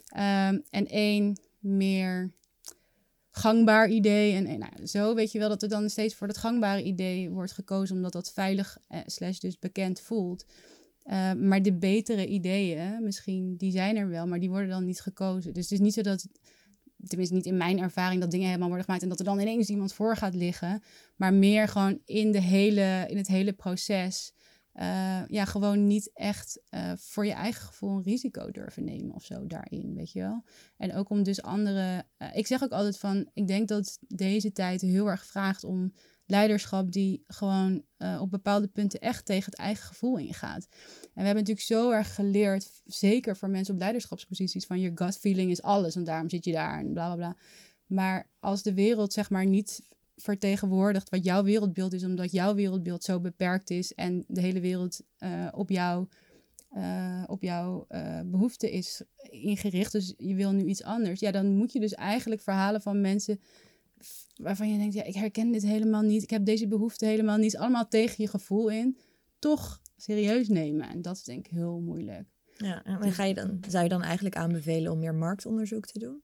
Ehm, 0.06 0.58
en 0.70 0.86
één 0.86 1.40
meer 1.58 2.32
gangbaar 3.30 3.88
idee. 3.88 4.34
En, 4.34 4.58
nou, 4.58 4.86
zo 4.86 5.14
weet 5.14 5.32
je 5.32 5.38
wel 5.38 5.48
dat 5.48 5.62
er 5.62 5.68
dan 5.68 5.90
steeds 5.90 6.14
voor 6.14 6.26
dat 6.26 6.38
gangbare 6.38 6.82
idee 6.82 7.30
wordt 7.30 7.52
gekozen, 7.52 7.96
omdat 7.96 8.12
dat 8.12 8.32
veilig 8.32 8.78
eh, 8.88 9.00
slash 9.06 9.38
dus 9.38 9.58
bekend 9.58 10.00
voelt. 10.00 10.44
Eh, 11.02 11.32
maar 11.32 11.62
de 11.62 11.72
betere 11.72 12.26
ideeën, 12.26 13.02
misschien, 13.02 13.56
die 13.56 13.70
zijn 13.70 13.96
er 13.96 14.08
wel, 14.08 14.26
maar 14.26 14.40
die 14.40 14.50
worden 14.50 14.68
dan 14.68 14.84
niet 14.84 15.00
gekozen. 15.00 15.52
Dus 15.54 15.62
het 15.62 15.72
is 15.72 15.80
niet 15.80 15.94
zo 15.94 16.02
dat, 16.02 16.26
tenminste 17.06 17.34
niet 17.34 17.46
in 17.46 17.56
mijn 17.56 17.78
ervaring, 17.78 18.20
dat 18.20 18.30
dingen 18.30 18.46
helemaal 18.46 18.68
worden 18.68 18.84
gemaakt 18.84 19.02
en 19.02 19.08
dat 19.08 19.18
er 19.18 19.24
dan 19.24 19.40
ineens 19.40 19.68
iemand 19.68 19.92
voor 19.92 20.16
gaat 20.16 20.34
liggen. 20.34 20.82
Maar 21.16 21.34
meer 21.34 21.68
gewoon 21.68 22.00
in, 22.04 22.32
de 22.32 22.40
hele, 22.40 23.04
in 23.08 23.16
het 23.16 23.28
hele 23.28 23.52
proces. 23.52 24.32
Eh, 24.72 25.26
ja, 25.26 25.44
gewoon 25.44 25.86
niet 25.86 26.10
echt 26.14 26.60
eh, 26.68 26.92
voor 26.96 27.26
je 27.26 27.32
eigen 27.32 27.62
gevoel 27.62 27.96
een 27.96 28.02
risico 28.02 28.50
durven 28.50 28.84
nemen 28.84 29.14
of 29.14 29.24
zo 29.24 29.46
daarin, 29.46 29.94
weet 29.94 30.12
je 30.12 30.20
wel. 30.20 30.44
En 30.76 30.94
ook 30.94 31.10
om 31.10 31.22
dus 31.22 31.42
andere. 31.42 32.04
eh, 32.16 32.36
ik 32.36 32.46
zeg 32.46 32.62
ook 32.62 32.70
altijd 32.70 32.98
van, 32.98 33.30
ik 33.32 33.46
denk 33.46 33.68
dat 33.68 33.98
deze 34.08 34.52
tijd 34.52 34.80
heel 34.80 35.06
erg 35.06 35.26
vraagt 35.26 35.64
om 35.64 35.92
leiderschap 36.26 36.92
die 36.92 37.24
gewoon 37.26 37.82
op 38.20 38.30
bepaalde 38.30 38.66
punten 38.66 39.00
echt 39.00 39.24
tegen 39.24 39.50
het 39.50 39.60
eigen 39.60 39.84
gevoel 39.84 40.18
ingaat. 40.18 40.68
En 40.70 41.10
we 41.12 41.22
hebben 41.22 41.34
natuurlijk 41.34 41.66
zo 41.66 41.90
erg 41.90 42.14
geleerd, 42.14 42.82
zeker 42.84 43.36
voor 43.36 43.50
mensen 43.50 43.74
op 43.74 43.80
leiderschapsposities, 43.80 44.66
van 44.66 44.80
je 44.80 44.92
gut 44.94 45.18
feeling 45.18 45.50
is 45.50 45.62
alles 45.62 45.96
en 45.96 46.04
daarom 46.04 46.30
zit 46.30 46.44
je 46.44 46.52
daar 46.52 46.78
en 46.78 46.92
bla 46.92 47.14
bla 47.14 47.16
bla. 47.16 47.36
Maar 47.86 48.30
als 48.40 48.62
de 48.62 48.74
wereld 48.74 49.12
zeg 49.12 49.30
maar 49.30 49.46
niet 49.46 49.82
vertegenwoordigt 50.20 51.08
wat 51.08 51.24
jouw 51.24 51.42
wereldbeeld 51.42 51.92
is, 51.92 52.04
omdat 52.04 52.32
jouw 52.32 52.54
wereldbeeld 52.54 53.04
zo 53.04 53.20
beperkt 53.20 53.70
is 53.70 53.94
en 53.94 54.24
de 54.28 54.40
hele 54.40 54.60
wereld 54.60 55.00
eh, 55.18 55.48
op 55.50 55.70
jou 55.70 56.06
eh, 56.70 57.22
op 57.26 57.42
jouw 57.42 57.84
eh 57.88 58.20
behoefte 58.24 58.70
is 58.70 59.02
ingericht, 59.30 59.92
dus 59.92 60.14
je 60.16 60.34
wil 60.34 60.52
nu 60.52 60.64
iets 60.64 60.82
anders, 60.82 61.20
ja, 61.20 61.30
dan 61.30 61.56
moet 61.56 61.72
je 61.72 61.80
dus 61.80 61.94
eigenlijk 61.94 62.40
verhalen 62.40 62.80
van 62.80 63.00
mensen 63.00 63.40
waarvan 64.34 64.72
je 64.72 64.78
denkt, 64.78 64.94
ja, 64.94 65.02
ik 65.02 65.14
herken 65.14 65.52
dit 65.52 65.62
helemaal 65.62 66.02
niet, 66.02 66.22
ik 66.22 66.30
heb 66.30 66.44
deze 66.44 66.68
behoefte 66.68 67.06
helemaal 67.06 67.36
niet, 67.36 67.56
allemaal 67.56 67.88
tegen 67.88 68.14
je 68.16 68.28
gevoel 68.28 68.68
in, 68.68 68.96
toch 69.38 69.80
serieus 69.96 70.48
nemen. 70.48 70.88
En 70.88 71.02
dat 71.02 71.16
is 71.16 71.24
denk 71.24 71.46
ik 71.46 71.52
heel 71.52 71.80
moeilijk. 71.80 72.28
Ja, 72.56 72.84
en 72.84 73.12
ga 73.12 73.24
je 73.24 73.34
dan, 73.34 73.60
zou 73.68 73.82
je 73.82 73.88
dan 73.88 74.02
eigenlijk 74.02 74.36
aanbevelen 74.36 74.92
om 74.92 74.98
meer 74.98 75.14
marktonderzoek 75.14 75.86
te 75.86 75.98
doen? 75.98 76.22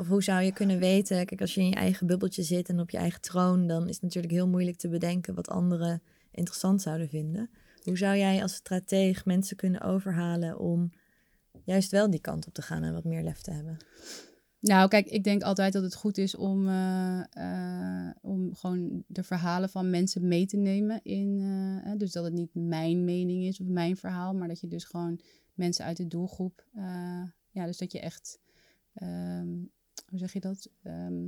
Of 0.00 0.08
hoe 0.08 0.22
zou 0.22 0.42
je 0.42 0.52
kunnen 0.52 0.78
weten, 0.78 1.26
kijk, 1.26 1.40
als 1.40 1.54
je 1.54 1.60
in 1.60 1.68
je 1.68 1.74
eigen 1.74 2.06
bubbeltje 2.06 2.42
zit 2.42 2.68
en 2.68 2.80
op 2.80 2.90
je 2.90 2.96
eigen 2.96 3.20
troon, 3.20 3.66
dan 3.66 3.88
is 3.88 3.94
het 3.94 4.02
natuurlijk 4.02 4.32
heel 4.32 4.48
moeilijk 4.48 4.76
te 4.76 4.88
bedenken 4.88 5.34
wat 5.34 5.48
anderen 5.48 6.02
interessant 6.30 6.82
zouden 6.82 7.08
vinden. 7.08 7.50
Hoe 7.82 7.96
zou 7.96 8.16
jij 8.16 8.42
als 8.42 8.54
strateeg 8.54 9.24
mensen 9.24 9.56
kunnen 9.56 9.80
overhalen 9.80 10.58
om 10.58 10.90
juist 11.64 11.90
wel 11.90 12.10
die 12.10 12.20
kant 12.20 12.46
op 12.46 12.54
te 12.54 12.62
gaan 12.62 12.82
en 12.82 12.92
wat 12.92 13.04
meer 13.04 13.22
lef 13.22 13.40
te 13.40 13.50
hebben? 13.50 13.76
Nou, 14.60 14.88
kijk, 14.88 15.06
ik 15.06 15.24
denk 15.24 15.42
altijd 15.42 15.72
dat 15.72 15.82
het 15.82 15.94
goed 15.94 16.18
is 16.18 16.36
om, 16.36 16.68
eh, 16.68 17.20
eh, 17.30 18.14
om 18.20 18.54
gewoon 18.54 19.04
de 19.06 19.22
verhalen 19.22 19.68
van 19.68 19.90
mensen 19.90 20.28
mee 20.28 20.46
te 20.46 20.56
nemen. 20.56 21.00
In, 21.02 21.38
eh, 21.84 21.92
dus 21.96 22.12
dat 22.12 22.24
het 22.24 22.32
niet 22.32 22.54
mijn 22.54 23.04
mening 23.04 23.44
is 23.44 23.60
of 23.60 23.66
mijn 23.66 23.96
verhaal, 23.96 24.34
maar 24.34 24.48
dat 24.48 24.60
je 24.60 24.68
dus 24.68 24.84
gewoon 24.84 25.20
mensen 25.54 25.84
uit 25.84 25.96
de 25.96 26.06
doelgroep. 26.06 26.64
ja, 27.52 27.66
dus 27.66 27.78
dat 27.78 27.92
je 27.92 28.00
echt. 28.00 28.38
ehm, 28.94 29.48
hoe 30.10 30.18
zeg 30.18 30.32
je 30.32 30.40
dat? 30.40 30.68
Ehm, 30.82 31.22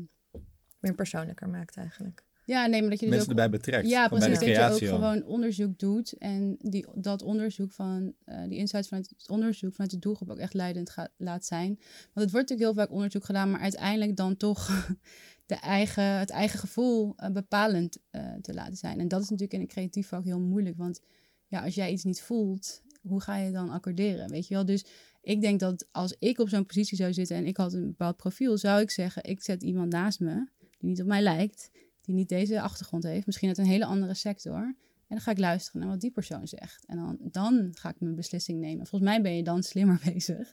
Meer 0.80 0.94
persoonlijker 0.94 1.48
maakt 1.48 1.76
eigenlijk. 1.76 2.24
ja, 2.44 2.66
nee, 2.66 2.80
maar 2.80 2.90
dat 2.90 3.00
je 3.00 3.06
dus 3.06 3.14
Mensen 3.14 3.32
ook 3.32 3.38
erbij 3.38 3.58
betrekt. 3.58 3.88
Ja, 3.88 4.08
precies. 4.08 4.38
de 4.38 4.52
Dat 4.52 4.78
je 4.78 4.88
ook 4.88 4.94
gewoon 4.94 5.24
onderzoek 5.24 5.78
doet 5.78 6.12
en 6.12 6.56
die, 6.58 6.86
dat 6.94 7.22
onderzoek 7.22 7.72
van, 7.72 8.14
eh, 8.24 8.42
die 8.48 8.58
insights 8.58 8.88
vanuit 8.88 9.08
het 9.08 9.28
onderzoek, 9.28 9.72
vanuit 9.72 9.90
de 9.90 9.98
doelgroep 9.98 10.30
ook 10.30 10.38
echt 10.38 10.54
leidend 10.54 10.90
gaat, 10.90 11.10
laat 11.16 11.44
zijn. 11.44 11.66
Want 11.66 11.80
het 12.12 12.30
wordt 12.30 12.48
natuurlijk 12.48 12.60
heel 12.60 12.74
vaak 12.84 12.94
onderzoek 12.94 13.24
gedaan, 13.24 13.50
maar 13.50 13.60
uiteindelijk 13.60 14.16
dan 14.16 14.36
toch 14.36 14.66
de 15.46 15.54
eigen, 15.54 16.04
het 16.04 16.30
eigen 16.30 16.58
gevoel 16.58 17.12
eh, 17.16 17.30
bepalend 17.30 17.98
eh, 18.10 18.34
te 18.40 18.54
laten 18.54 18.76
zijn. 18.76 19.00
En 19.00 19.08
dat 19.08 19.22
is 19.22 19.28
natuurlijk 19.28 19.54
in 19.54 19.60
een 19.60 19.74
creatief 19.74 20.08
vak 20.08 20.24
heel 20.24 20.40
moeilijk, 20.40 20.76
want 20.76 21.00
ja, 21.46 21.62
als 21.64 21.74
jij 21.74 21.92
iets 21.92 22.04
niet 22.04 22.22
voelt, 22.22 22.82
hoe 23.02 23.20
ga 23.20 23.36
je 23.36 23.50
dan 23.50 23.70
accorderen, 23.70 24.30
weet 24.30 24.48
je 24.48 24.54
wel? 24.54 24.64
Dus 24.64 24.84
ik 25.22 25.40
denk 25.40 25.60
dat 25.60 25.88
als 25.90 26.16
ik 26.18 26.38
op 26.38 26.48
zo'n 26.48 26.66
positie 26.66 26.96
zou 26.96 27.12
zitten 27.12 27.36
en 27.36 27.46
ik 27.46 27.56
had 27.56 27.72
een 27.72 27.86
bepaald 27.86 28.16
profiel, 28.16 28.58
zou 28.58 28.80
ik 28.80 28.90
zeggen, 28.90 29.24
ik 29.24 29.42
zet 29.42 29.62
iemand 29.62 29.92
naast 29.92 30.20
me 30.20 30.48
die 30.78 30.88
niet 30.88 31.00
op 31.00 31.06
mij 31.06 31.22
lijkt, 31.22 31.70
die 32.00 32.14
niet 32.14 32.28
deze 32.28 32.60
achtergrond 32.60 33.02
heeft, 33.02 33.26
misschien 33.26 33.48
uit 33.48 33.58
een 33.58 33.64
hele 33.64 33.84
andere 33.84 34.14
sector. 34.14 34.74
En 35.12 35.18
dan 35.18 35.26
ga 35.26 35.30
ik 35.30 35.38
luisteren 35.38 35.80
naar 35.80 35.90
wat 35.90 36.00
die 36.00 36.10
persoon 36.10 36.48
zegt. 36.48 36.84
En 36.86 36.96
dan, 36.96 37.18
dan 37.20 37.70
ga 37.72 37.88
ik 37.88 38.00
mijn 38.00 38.14
beslissing 38.14 38.60
nemen. 38.60 38.86
Volgens 38.86 39.10
mij 39.10 39.22
ben 39.22 39.36
je 39.36 39.42
dan 39.42 39.62
slimmer 39.62 40.00
bezig. 40.12 40.52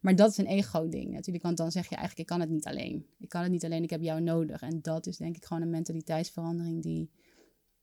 Maar 0.00 0.16
dat 0.16 0.30
is 0.30 0.36
een 0.36 0.46
ego-ding 0.46 1.10
natuurlijk. 1.12 1.44
Want 1.44 1.56
dan 1.56 1.72
zeg 1.72 1.88
je 1.88 1.96
eigenlijk, 1.96 2.20
ik 2.20 2.36
kan 2.36 2.40
het 2.40 2.50
niet 2.50 2.66
alleen. 2.66 3.06
Ik 3.18 3.28
kan 3.28 3.42
het 3.42 3.50
niet 3.50 3.64
alleen, 3.64 3.82
ik 3.82 3.90
heb 3.90 4.00
jou 4.00 4.20
nodig. 4.20 4.60
En 4.62 4.78
dat 4.82 5.06
is 5.06 5.16
denk 5.16 5.36
ik 5.36 5.44
gewoon 5.44 5.62
een 5.62 5.70
mentaliteitsverandering 5.70 6.82
die, 6.82 7.10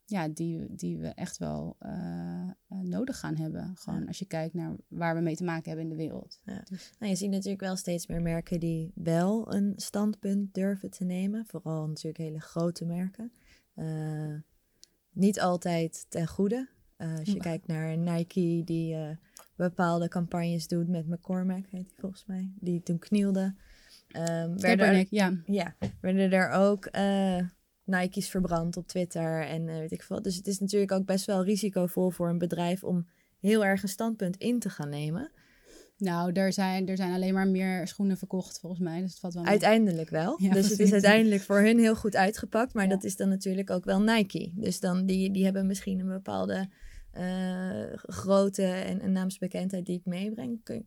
ja, 0.09 0.27
die, 0.27 0.75
die 0.75 0.97
we 0.97 1.07
echt 1.07 1.37
wel 1.37 1.75
eh, 1.79 2.49
eh, 2.67 2.77
nodig 2.79 3.19
gaan 3.19 3.35
hebben. 3.35 3.71
Gewoon 3.75 3.99
Ja. 3.99 4.05
als 4.05 4.19
je 4.19 4.25
kijkt 4.25 4.53
naar 4.53 4.75
waar 4.87 5.15
we 5.15 5.21
mee 5.21 5.35
te 5.35 5.43
maken 5.43 5.63
hebben 5.69 5.83
in 5.91 5.97
de 5.97 6.03
wereld. 6.03 6.39
Ja. 6.45 6.61
Dus- 6.69 6.91
Nou, 6.99 7.11
je 7.11 7.17
ziet 7.17 7.29
natuurlijk 7.29 7.61
wel 7.61 7.75
steeds 7.75 8.07
meer 8.07 8.21
merken 8.21 8.59
die 8.59 8.91
wel 8.95 9.53
een 9.53 9.73
standpunt 9.75 10.53
durven 10.53 10.89
te 10.89 11.03
nemen. 11.03 11.45
Vooral 11.45 11.87
natuurlijk 11.87 12.17
hele 12.17 12.39
grote 12.39 12.85
merken. 12.85 13.31
Eh, 13.73 14.33
niet 15.11 15.39
altijd 15.41 16.05
ten 16.09 16.27
goede. 16.27 16.69
Als 16.97 17.21
je 17.23 17.33
Ja. 17.33 17.39
kijkt 17.41 17.67
naar 17.67 17.97
Nike, 17.97 18.61
die 18.65 19.17
bepaalde 19.55 20.07
campagnes 20.07 20.67
doet 20.67 20.87
met 20.87 21.07
McCormack, 21.07 21.65
heet 21.67 21.87
die 21.87 21.97
volgens 21.99 22.25
mij. 22.25 22.51
Die 22.59 22.83
toen 22.83 22.99
knielde. 22.99 23.55
Ehm, 24.07 24.57
werden, 24.57 24.87
er, 24.87 25.05
ja. 25.09 25.33
ja, 25.45 25.75
werden 26.01 26.31
er 26.31 26.49
ook 26.49 26.85
Nike's 27.87 28.29
verbrand 28.29 28.77
op 28.77 28.87
Twitter 28.87 29.45
en 29.45 29.69
eh, 29.69 29.77
weet 29.77 29.91
ik 29.91 30.03
veel. 30.03 30.21
Dus 30.21 30.35
het 30.35 30.47
is 30.47 30.59
natuurlijk 30.59 30.91
ook 30.91 31.05
best 31.05 31.25
wel 31.25 31.43
risicovol 31.43 32.09
voor 32.09 32.29
een 32.29 32.37
bedrijf 32.37 32.83
om 32.83 33.07
heel 33.39 33.65
erg 33.65 33.83
een 33.83 33.89
standpunt 33.89 34.37
in 34.37 34.59
te 34.59 34.69
gaan 34.69 34.89
nemen. 34.89 35.31
Nou, 35.97 36.31
er 36.31 36.53
zijn, 36.53 36.87
er 36.87 36.97
zijn 36.97 37.13
alleen 37.13 37.33
maar 37.33 37.47
meer 37.47 37.87
schoenen 37.87 38.17
verkocht 38.17 38.59
volgens 38.59 38.81
mij. 38.81 39.01
Dus 39.01 39.09
het 39.11 39.19
valt 39.19 39.33
wel 39.33 39.43
mee. 39.43 39.51
Uiteindelijk 39.51 40.09
wel. 40.09 40.35
Ja, 40.41 40.53
dus 40.53 40.69
het 40.69 40.79
is 40.79 40.91
uiteindelijk 40.91 41.41
voor 41.41 41.59
hun 41.59 41.79
heel 41.79 41.95
goed 41.95 42.15
uitgepakt. 42.15 42.73
Maar 42.73 42.83
Ja. 42.83 42.89
dat 42.89 43.03
is 43.03 43.15
dan 43.15 43.29
natuurlijk 43.29 43.69
ook 43.69 43.85
wel 43.85 44.01
Nike. 44.01 44.51
Dus 44.55 44.79
dan 44.79 45.05
die, 45.05 45.31
die 45.31 45.43
hebben 45.43 45.67
misschien 45.67 45.99
een 45.99 46.07
bepaalde 46.07 46.69
eh, 47.11 47.83
grootte 47.95 48.63
en, 48.63 49.01
en 49.01 49.11
naamsbekendheid 49.11 49.85
die 49.85 49.97
ik 49.97 50.05
meebreng. 50.05 50.81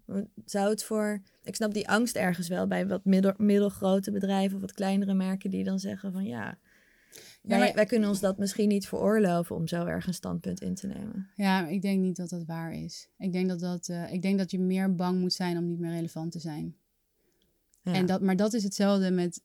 Zou 0.44 0.70
het 0.70 0.84
voor... 0.84 1.22
Ik 1.42 1.54
snap 1.54 1.74
die 1.74 1.88
angst 1.88 2.16
ergens 2.16 2.48
wel 2.48 2.66
bij 2.66 2.86
wat 2.86 3.04
middel, 3.04 3.32
middelgrote 3.36 4.10
bedrijven 4.10 4.54
of 4.54 4.60
wat 4.60 4.72
kleinere 4.72 5.14
merken 5.14 5.50
die 5.50 5.64
dan 5.64 5.78
zeggen 5.78 6.12
van 6.12 6.24
ja... 6.24 6.58
Wij, 7.40 7.58
maar- 7.58 7.74
wij 7.74 7.86
kunnen 7.86 8.08
ons 8.08 8.20
dat 8.20 8.38
misschien 8.38 8.68
niet 8.68 8.88
veroorloven 8.88 9.56
om 9.56 9.66
zo 9.66 9.86
erg 9.86 10.06
een 10.06 10.14
standpunt 10.14 10.60
in 10.60 10.74
te 10.74 10.86
nemen. 10.86 11.30
Ja, 11.36 11.66
ik 11.66 11.82
denk 11.82 12.00
niet 12.00 12.16
dat 12.16 12.28
dat 12.28 12.44
waar 12.44 12.72
is. 12.74 13.08
Ik 13.18 13.32
denk 13.32 13.48
dat, 13.48 13.60
dat, 13.60 13.88
eh, 13.88 14.12
ik 14.12 14.22
denk 14.22 14.38
dat 14.38 14.50
je 14.50 14.58
meer 14.58 14.94
bang 14.94 15.20
moet 15.20 15.32
zijn 15.32 15.58
om 15.58 15.66
niet 15.66 15.78
meer 15.78 15.90
relevant 15.90 16.32
te 16.32 16.38
zijn. 16.38 16.76
Ja. 17.82 17.92
En 17.92 18.06
dat, 18.06 18.20
maar 18.20 18.36
dat 18.36 18.52
is 18.52 18.62
hetzelfde 18.62 19.10
met, 19.10 19.42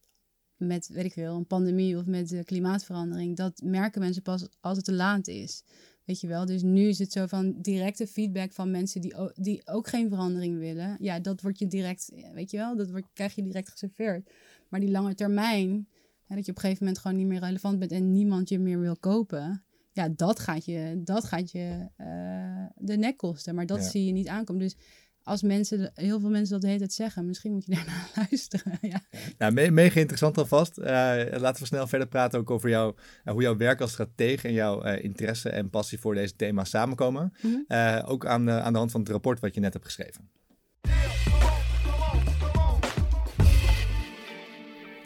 met, 0.58 0.88
weet 0.88 1.06
ik 1.06 1.14
veel, 1.14 1.36
een 1.36 1.48
pandemie 1.48 1.98
of 1.98 2.06
met 2.06 2.30
de 2.30 2.44
klimaatverandering. 2.44 3.36
Dat 3.36 3.62
merken 3.64 4.02
mensen 4.02 4.22
pas 4.22 4.48
als 4.60 4.76
het 4.78 4.86
te 4.86 4.94
laat 4.94 5.28
is. 5.28 5.64
Weet 6.06 6.20
je 6.20 6.28
wel? 6.28 6.46
Dus 6.46 6.62
nu 6.62 6.88
is 6.88 7.00
het 7.00 7.12
zo 7.12 7.26
van 7.26 7.62
directe 7.62 8.08
feedback 8.08 8.52
van 8.52 8.72
mensen 8.72 9.02
die, 9.02 9.16
die 9.36 9.68
ook 9.68 9.88
geen 9.88 10.10
verandering 10.10 10.58
willen. 10.58 10.98
Ja, 11.00 11.20
dat 11.20 11.42
wordt 11.42 11.60
je 11.60 11.68
direct, 11.68 12.12
weet 12.34 12.52
je 12.52 12.58
wel, 12.58 12.76
dat 12.76 12.90
wordt, 12.90 13.08
krijg 13.14 13.36
je 13.36 13.44
direct 13.44 13.70
geserveerd. 13.70 14.30
Maar 14.70 14.80
die 14.80 14.92
lange 14.92 15.16
termijn, 15.16 15.88
hè, 16.26 16.36
dat 16.36 16.46
je 16.46 16.52
op 16.52 16.58
een 16.58 16.64
gegeven 16.64 16.86
moment 16.86 17.02
gewoon 17.02 17.18
niet 17.18 17.28
meer 17.28 17.40
relevant 17.40 17.80
bent 17.80 17.92
en 17.92 18.12
niemand 18.12 18.50
je 18.50 18.60
meer 18.60 18.80
wil 18.80 18.98
kopen. 18.98 19.64
Ja, 19.92 20.10
dat 20.10 20.40
gaat 20.40 20.66
je, 20.66 21.02
dat 21.04 21.24
gaat 21.26 21.52
je 21.52 21.88
eh, 21.96 22.66
de 22.76 22.98
nek 22.98 23.18
kosten. 23.18 23.56
Maar 23.56 23.66
dat 23.66 23.78
Ja. 23.78 23.90
zie 23.90 24.06
je 24.06 24.12
niet 24.12 24.28
aankomen. 24.28 24.62
Dus 24.62 24.76
als 25.24 25.42
mensen, 25.42 25.92
heel 25.94 26.20
veel 26.20 26.30
mensen 26.30 26.52
dat 26.52 26.62
de 26.62 26.68
hele 26.68 26.80
tijd 26.80 26.94
zeggen, 26.94 27.26
misschien 27.26 27.52
moet 27.52 27.66
je 27.66 27.72
daarna 27.76 27.94
luisteren. 28.16 28.78
Ja. 28.82 29.02
Nou, 29.38 29.54
me- 29.54 29.72
mega 29.72 30.00
interessant 30.00 30.38
alvast. 30.38 30.78
Eh, 30.78 30.86
laten 31.32 31.62
we 31.62 31.66
snel 31.68 31.88
verder 31.88 32.08
praten 32.08 32.40
ook 32.40 32.52
over 32.52 32.70
jou, 32.70 32.96
eh, 33.24 33.34
hoe 33.34 33.42
jouw 33.42 33.58
werk 33.58 33.82
als 33.82 33.92
stratege 33.92 34.48
en 34.48 34.54
jouw 34.54 34.82
interesse 34.84 35.50
en 35.50 35.70
passie 35.70 36.00
voor 36.00 36.14
deze 36.16 36.36
thema's 36.36 36.70
samenkomen. 36.70 37.34
Mhm. 37.42 38.02
Ook 38.06 38.26
aan, 38.26 38.46
de- 38.46 38.52
aan 38.62 38.74
de 38.74 38.80
hand 38.80 38.92
van 38.92 39.00
het 39.02 39.10
rapport 39.10 39.40
wat 39.40 39.54
je 39.56 39.60
net 39.62 39.74
hebt 39.74 39.86
geschreven. 39.86 40.30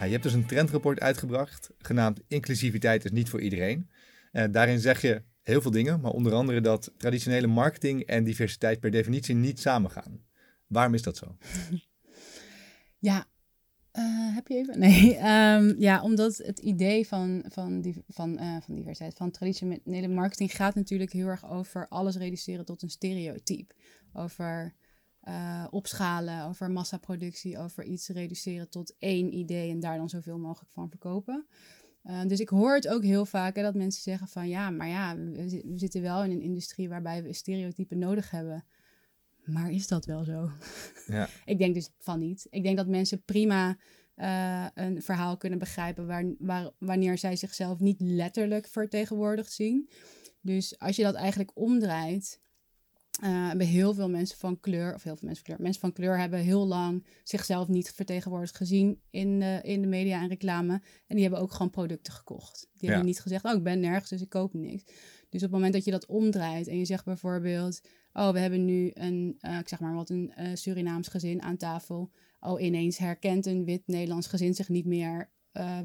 Je 0.05 0.11
hebt 0.11 0.23
dus 0.23 0.33
een 0.33 0.45
trendrapport 0.45 0.99
uitgebracht, 0.99 1.69
genaamd 1.77 2.21
Inclusiviteit 2.27 3.05
is 3.05 3.11
niet 3.11 3.29
voor 3.29 3.41
iedereen. 3.41 3.89
Eh, 4.31 4.43
daarin 4.51 4.79
zeg 4.79 5.01
je 5.01 5.21
heel 5.41 5.61
veel 5.61 5.71
dingen, 5.71 5.99
maar 5.99 6.11
onder 6.11 6.33
andere 6.33 6.61
dat 6.61 6.91
traditionele 6.97 7.47
marketing 7.47 8.01
en 8.03 8.23
diversiteit 8.23 8.79
per 8.79 8.91
definitie 8.91 9.35
niet 9.35 9.59
samengaan. 9.59 10.21
Waarom 10.67 10.93
is 10.93 11.01
dat 11.01 11.17
zo? 11.17 11.37
Ja, 13.01 13.27
eh, 13.91 14.35
heb 14.35 14.47
je 14.47 14.55
even? 14.55 14.79
Nee, 14.89 15.15
ehm, 15.15 15.73
ja, 15.77 16.01
omdat 16.01 16.37
het 16.37 16.59
idee 16.59 17.07
van, 17.07 17.43
van, 17.47 17.81
die, 17.81 18.03
van, 18.07 18.37
eh, 18.37 18.57
van 18.61 18.75
diversiteit, 18.75 19.13
van 19.13 19.31
traditionele 19.31 20.07
marketing 20.07 20.55
gaat 20.55 20.75
natuurlijk 20.75 21.11
heel 21.11 21.27
erg 21.27 21.49
over 21.49 21.87
alles 21.87 22.15
reduceren 22.15 22.65
tot 22.65 22.81
een 22.81 22.89
stereotype. 22.89 23.73
Over 24.13 24.73
eh, 25.29 25.65
opschalen, 25.69 26.45
over 26.45 26.71
massaproductie, 26.71 27.57
over 27.57 27.83
iets 27.83 28.07
reduceren 28.07 28.69
tot 28.69 28.95
één 28.99 29.33
idee 29.33 29.71
en 29.71 29.79
daar 29.79 29.97
dan 29.97 30.09
zoveel 30.09 30.37
mogelijk 30.37 30.71
van 30.71 30.89
verkopen. 30.89 31.45
Eh, 32.03 32.21
dus 32.25 32.39
ik 32.39 32.49
hoor 32.49 32.75
het 32.75 32.87
ook 32.87 33.03
heel 33.03 33.25
vaak 33.25 33.55
hè, 33.55 33.61
dat 33.61 33.75
mensen 33.75 34.01
zeggen 34.01 34.27
van 34.27 34.47
ja, 34.47 34.69
maar 34.69 34.87
ja, 34.87 35.17
we, 35.17 35.49
zi- 35.49 35.61
we 35.65 35.77
zitten 35.77 36.01
wel 36.01 36.23
in 36.23 36.31
een 36.31 36.41
industrie 36.41 36.89
waarbij 36.89 37.23
we 37.23 37.33
stereotypen 37.33 37.97
nodig 37.97 38.31
hebben. 38.31 38.65
Maar 39.45 39.71
is 39.71 39.87
dat 39.87 40.05
wel 40.05 40.23
zo? 40.23 40.49
Ja. 41.07 41.29
Ik 41.45 41.57
denk 41.57 41.73
dus 41.73 41.89
van 41.97 42.19
niet. 42.19 42.47
Ik 42.49 42.63
denk 42.63 42.77
dat 42.77 42.87
mensen 42.87 43.23
prima 43.23 43.77
eh, 44.15 44.65
een 44.73 45.01
verhaal 45.01 45.37
kunnen 45.37 45.59
begrijpen 45.59 46.07
waar, 46.07 46.25
waar, 46.39 46.69
wanneer 46.77 47.17
zij 47.17 47.35
zichzelf 47.35 47.79
niet 47.79 48.01
letterlijk 48.01 48.67
vertegenwoordigd 48.67 49.51
zien. 49.51 49.89
Dus 50.41 50.79
als 50.79 50.95
je 50.95 51.03
dat 51.03 51.15
eigenlijk 51.15 51.51
omdraait, 51.53 52.39
eh, 53.21 53.47
hebben 53.47 53.67
heel 53.67 53.93
veel 53.93 54.09
mensen 54.09 54.37
van 54.37 54.59
kleur, 54.59 54.93
of 54.93 55.03
heel 55.03 55.15
veel 55.15 55.27
mensen 55.27 55.45
van 55.45 55.55
kleur, 55.55 55.65
mensen 55.65 55.81
van 55.81 55.93
kleur 55.93 56.19
hebben 56.19 56.39
heel 56.39 56.67
lang 56.67 57.05
zichzelf 57.23 57.67
niet 57.67 57.91
vertegenwoordigd 57.91 58.55
gezien 58.55 59.01
in 59.09 59.39
de, 59.39 59.59
in 59.63 59.81
de 59.81 59.87
media 59.87 60.21
en 60.21 60.27
reclame. 60.27 60.73
En 61.07 61.15
die 61.15 61.21
hebben 61.21 61.39
ook 61.39 61.51
gewoon 61.51 61.69
producten 61.69 62.13
gekocht. 62.13 62.59
Die 62.59 62.69
Ja. 62.81 62.87
hebben 62.87 63.05
niet 63.05 63.21
gezegd, 63.21 63.45
oh 63.45 63.53
ik 63.53 63.63
ben 63.63 63.79
nergens, 63.79 64.09
dus 64.09 64.21
ik 64.21 64.29
koop 64.29 64.53
niks. 64.53 64.83
Dus 65.29 65.43
op 65.43 65.47
het 65.47 65.51
moment 65.51 65.73
dat 65.73 65.85
je 65.85 65.91
dat 65.91 66.05
omdraait 66.05 66.67
en 66.67 66.77
je 66.77 66.85
zegt 66.85 67.05
bijvoorbeeld, 67.05 67.81
oh 68.13 68.31
we 68.31 68.39
hebben 68.39 68.65
nu 68.65 68.91
een, 68.93 69.35
eh, 69.39 69.57
ik 69.59 69.67
zeg 69.67 69.79
maar 69.79 69.93
wat, 69.93 70.09
een 70.09 70.31
eh, 70.35 70.55
Surinaams 70.55 71.07
gezin 71.07 71.41
aan 71.41 71.57
tafel. 71.57 72.11
Oh 72.39 72.61
ineens 72.61 72.97
herkent 72.97 73.45
een 73.45 73.65
wit 73.65 73.81
Nederlands 73.85 74.27
gezin 74.27 74.55
zich 74.55 74.69
niet 74.69 74.85
meer, 74.85 75.29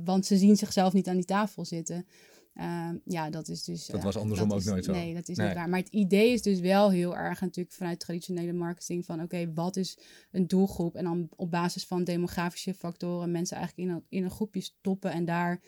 want 0.04 0.26
ze 0.26 0.36
zien 0.36 0.56
zichzelf 0.56 0.92
niet 0.92 1.08
aan 1.08 1.16
die 1.16 1.24
tafel 1.24 1.64
zitten. 1.64 2.06
Ehm, 2.54 2.96
ja, 3.04 3.30
dat 3.30 3.48
is 3.48 3.64
dus. 3.64 3.86
Dat 3.86 3.96
eh, 3.98 4.04
was 4.04 4.16
andersom 4.16 4.52
ook 4.52 4.58
is- 4.58 4.64
nooit 4.64 4.84
zo. 4.84 4.92
Nee, 4.92 5.14
dat 5.14 5.28
is 5.28 5.36
Nee. 5.36 5.46
niet 5.46 5.56
waar. 5.56 5.68
Maar 5.68 5.78
het 5.78 5.88
idee 5.88 6.32
is 6.32 6.42
dus 6.42 6.60
wel 6.60 6.90
heel 6.90 7.16
erg 7.16 7.40
natuurlijk 7.40 7.74
vanuit 7.76 8.00
traditionele 8.00 8.52
marketing 8.52 9.04
van 9.04 9.22
oké, 9.22 9.52
wat 9.52 9.76
is 9.76 9.98
een 10.30 10.46
doelgroep? 10.46 10.94
En 10.96 11.04
dan 11.04 11.28
op 11.36 11.50
basis 11.50 11.84
van 11.86 12.04
demografische 12.04 12.74
factoren 12.74 13.30
mensen 13.30 13.56
eigenlijk 13.56 13.88
in 13.88 13.94
een, 13.94 14.04
in 14.08 14.24
een 14.24 14.30
groepje 14.30 14.60
stoppen 14.60 15.12
en 15.12 15.24
daar 15.24 15.60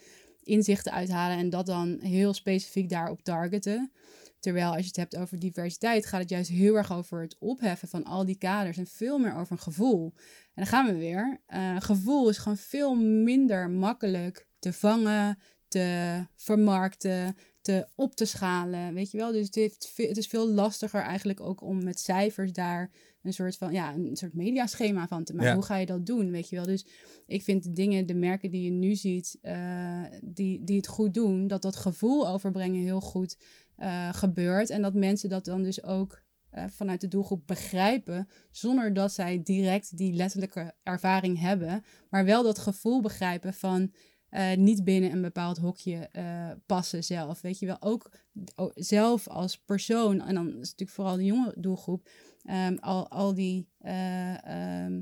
inzichten 0.42 0.92
uithalen 0.92 1.36
en 1.38 1.50
dat 1.50 1.66
dan 1.66 1.98
heel 2.00 2.34
specifiek 2.34 2.88
daarop 2.88 3.22
targeten. 3.22 3.92
Terwijl 4.40 4.68
als 4.70 4.80
je 4.80 4.86
het 4.86 4.96
hebt 4.96 5.16
over 5.16 5.38
diversiteit, 5.38 6.06
gaat 6.06 6.20
het 6.20 6.30
juist 6.30 6.50
heel 6.50 6.74
erg 6.76 6.92
over 6.92 7.20
het 7.20 7.36
opheffen 7.38 7.88
van 7.88 8.04
al 8.04 8.24
die 8.24 8.38
kaders 8.38 8.76
en 8.76 8.86
veel 8.86 9.18
meer 9.18 9.34
over 9.36 9.52
een 9.52 9.58
gevoel. 9.58 10.12
En 10.16 10.52
dan 10.54 10.66
gaan 10.66 10.86
we 10.86 10.94
weer. 10.96 11.40
Eh, 11.46 11.76
gevoel 11.80 12.28
is 12.28 12.38
gewoon 12.38 12.56
veel 12.56 12.94
minder 12.96 13.70
makkelijk 13.70 14.46
te 14.58 14.72
vangen, 14.72 15.38
te 15.68 16.18
vermarkten, 16.34 17.36
te 17.60 17.88
op 17.94 18.14
te 18.14 18.24
schalen, 18.24 18.94
weet 18.94 19.10
je 19.10 19.18
wel. 19.18 19.32
Dus 19.32 19.46
het, 19.46 19.54
heeft 19.54 19.92
het 19.96 20.16
is 20.16 20.26
veel 20.26 20.48
lastiger 20.48 21.00
eigenlijk 21.00 21.40
ook 21.40 21.62
om 21.62 21.84
met 21.84 22.00
cijfers 22.00 22.52
daar 22.52 22.90
een 23.22 23.32
soort 23.32 23.56
van, 23.56 23.72
ja, 23.72 23.94
een 23.94 24.16
soort 24.16 24.34
mediaschema 24.34 25.08
van 25.08 25.24
te 25.24 25.32
maken. 25.32 25.48
Ja. 25.48 25.54
Hoe 25.54 25.64
ga 25.64 25.76
je 25.76 25.86
dat 25.86 26.06
doen, 26.06 26.30
weet 26.30 26.48
je 26.48 26.56
wel. 26.56 26.64
Dus 26.64 26.86
ik 27.26 27.42
vind 27.42 27.62
de 27.62 27.72
dingen, 27.72 28.06
de 28.06 28.14
merken 28.14 28.50
die 28.50 28.62
je 28.62 28.70
nu 28.70 28.94
ziet, 28.94 29.38
eh, 29.42 30.02
die, 30.22 30.64
die 30.64 30.76
het 30.76 30.86
goed 30.86 31.14
doen, 31.14 31.46
dat 31.46 31.62
dat 31.62 31.76
gevoel 31.76 32.28
overbrengen 32.28 32.82
heel 32.82 33.00
goed 33.00 33.36
eh, 33.76 34.14
gebeurt. 34.14 34.70
En 34.70 34.82
dat 34.82 34.94
mensen 34.94 35.28
dat 35.28 35.44
dan 35.44 35.62
dus 35.62 35.82
ook 35.82 36.22
eh, 36.50 36.64
vanuit 36.68 37.00
de 37.00 37.08
doelgroep 37.08 37.46
begrijpen, 37.46 38.28
zonder 38.50 38.92
dat 38.92 39.12
zij 39.12 39.42
direct 39.42 39.96
die 39.96 40.14
letterlijke 40.14 40.74
ervaring 40.82 41.40
hebben, 41.40 41.84
maar 42.10 42.24
wel 42.24 42.42
dat 42.42 42.58
gevoel 42.58 43.00
begrijpen 43.00 43.54
van 43.54 43.92
eh, 44.36 44.56
niet 44.56 44.84
binnen 44.84 45.12
een 45.12 45.22
bepaald 45.22 45.56
hokje 45.56 46.08
eh, 46.12 46.50
passen 46.66 47.04
zelf. 47.04 47.40
Weet 47.40 47.58
je 47.58 47.66
wel, 47.66 47.82
ook 47.82 48.10
zelf 48.74 49.28
als 49.28 49.58
persoon, 49.58 50.20
en 50.20 50.34
dan 50.34 50.46
is 50.46 50.52
het 50.52 50.60
natuurlijk 50.60 50.90
vooral 50.90 51.16
de 51.16 51.24
jonge 51.24 51.54
doelgroep, 51.58 52.08
ehm, 52.44 52.76
al, 52.80 53.08
al 53.10 53.34
die. 53.34 53.68
eh, 53.78 54.84
ehm, 54.84 55.00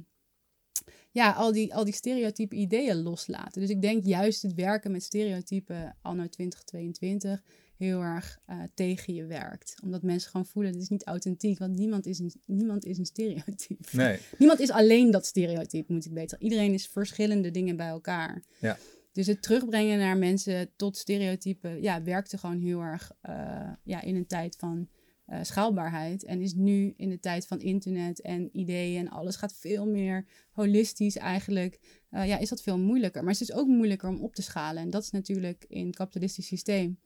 ja, 1.11 1.33
al 1.33 1.53
die, 1.53 1.75
al 1.75 1.85
die 1.85 1.95
stereotype 1.95 2.57
ideeën 2.57 3.03
loslaten. 3.03 3.61
Dus 3.61 3.71
ik 3.71 3.83
denk 3.83 4.05
juist 4.05 4.43
het 4.43 4.55
werken 4.55 4.91
met 4.91 5.03
stereotypen 5.03 5.97
anno 6.03 6.29
2022 6.29 7.43
heel 7.77 8.01
erg 8.01 8.39
tegen 8.75 9.15
je 9.15 9.27
werkt. 9.27 9.75
Omdat 9.83 10.03
mensen 10.03 10.31
gewoon 10.31 10.47
voelen, 10.47 10.73
dit 10.73 10.83
is 10.83 10.89
niet 10.89 11.05
authentiek, 11.05 11.59
want 11.59 11.77
niemand 11.77 12.07
is 12.07 12.19
een, 12.19 12.33
niemand 12.47 12.85
is 12.85 12.99
een 12.99 13.07
stereotype. 13.07 13.97
Nee, 13.97 14.19
Niemand 14.39 14.61
is 14.61 14.71
alleen 14.71 15.11
dat 15.11 15.27
stereotype, 15.27 15.93
moet 15.93 16.05
ik 16.05 16.15
beter. 16.15 16.41
Iedereen 16.41 16.73
is 16.73 16.87
verschillende 16.87 17.51
dingen 17.51 17.77
bij 17.77 17.89
elkaar. 17.89 18.43
Ja. 18.59 18.79
Dus 19.15 19.27
het 19.27 19.43
terugbrengen 19.43 19.99
naar 19.99 20.17
mensen 20.17 20.71
tot 20.77 20.97
stereotypen, 20.97 21.83
ja, 21.83 22.03
werkte 22.03 22.39
gewoon 22.39 22.59
heel 22.59 22.81
erg 22.81 23.13
eh, 23.21 23.35
ja, 23.83 24.03
in 24.03 24.17
een 24.17 24.27
tijd 24.27 24.57
van 24.57 24.89
eh, 25.27 25.39
schaalbaarheid. 25.43 26.25
En 26.25 26.41
is 26.41 26.55
nu 26.55 26.95
in 26.97 27.09
de 27.09 27.21
tijd 27.21 27.47
van 27.47 27.61
internet 27.61 28.21
en 28.21 28.49
ideeën 28.53 29.01
en 29.01 29.13
alles 29.13 29.37
gaat 29.37 29.55
veel 29.55 29.87
meer 29.87 30.25
holistisch 30.51 31.17
eigenlijk. 31.17 31.79
eh, 32.11 32.27
ja, 32.27 32.39
is 32.39 32.49
dat 32.49 32.63
veel 32.63 32.79
moeilijker. 32.79 33.23
Maar 33.23 33.33
het 33.33 33.41
is 33.41 33.47
dus 33.47 33.57
ook 33.57 33.67
moeilijker 33.67 34.09
om 34.09 34.21
op 34.21 34.35
te 34.35 34.43
schalen. 34.43 34.83
En 34.83 34.91
dat 34.91 35.03
is 35.03 35.11
natuurlijk 35.11 35.65
in 35.69 35.87
het 35.87 35.97
kapitalistisch 35.97 36.47
systeem. 36.47 36.99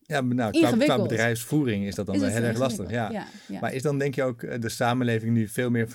ja, 0.00 0.20
nou, 0.20 0.76
qua, 0.78 1.02
bedrijfsvoering 1.02 1.84
is 1.84 1.94
dat 1.94 2.06
dan 2.06 2.14
is 2.14 2.20
wel 2.20 2.30
heel 2.30 2.42
erg 2.42 2.58
lastig. 2.58 2.90
Ja. 2.90 3.10
ja, 3.10 3.26
ja. 3.48 3.60
Maar 3.60 3.74
is 3.74 3.82
dan 3.82 3.98
denk 3.98 4.14
je 4.14 4.22
ook 4.22 4.60
de 4.60 4.68
samenleving 4.68 5.32
nu 5.32 5.48
veel 5.48 5.70
meer 5.70 5.88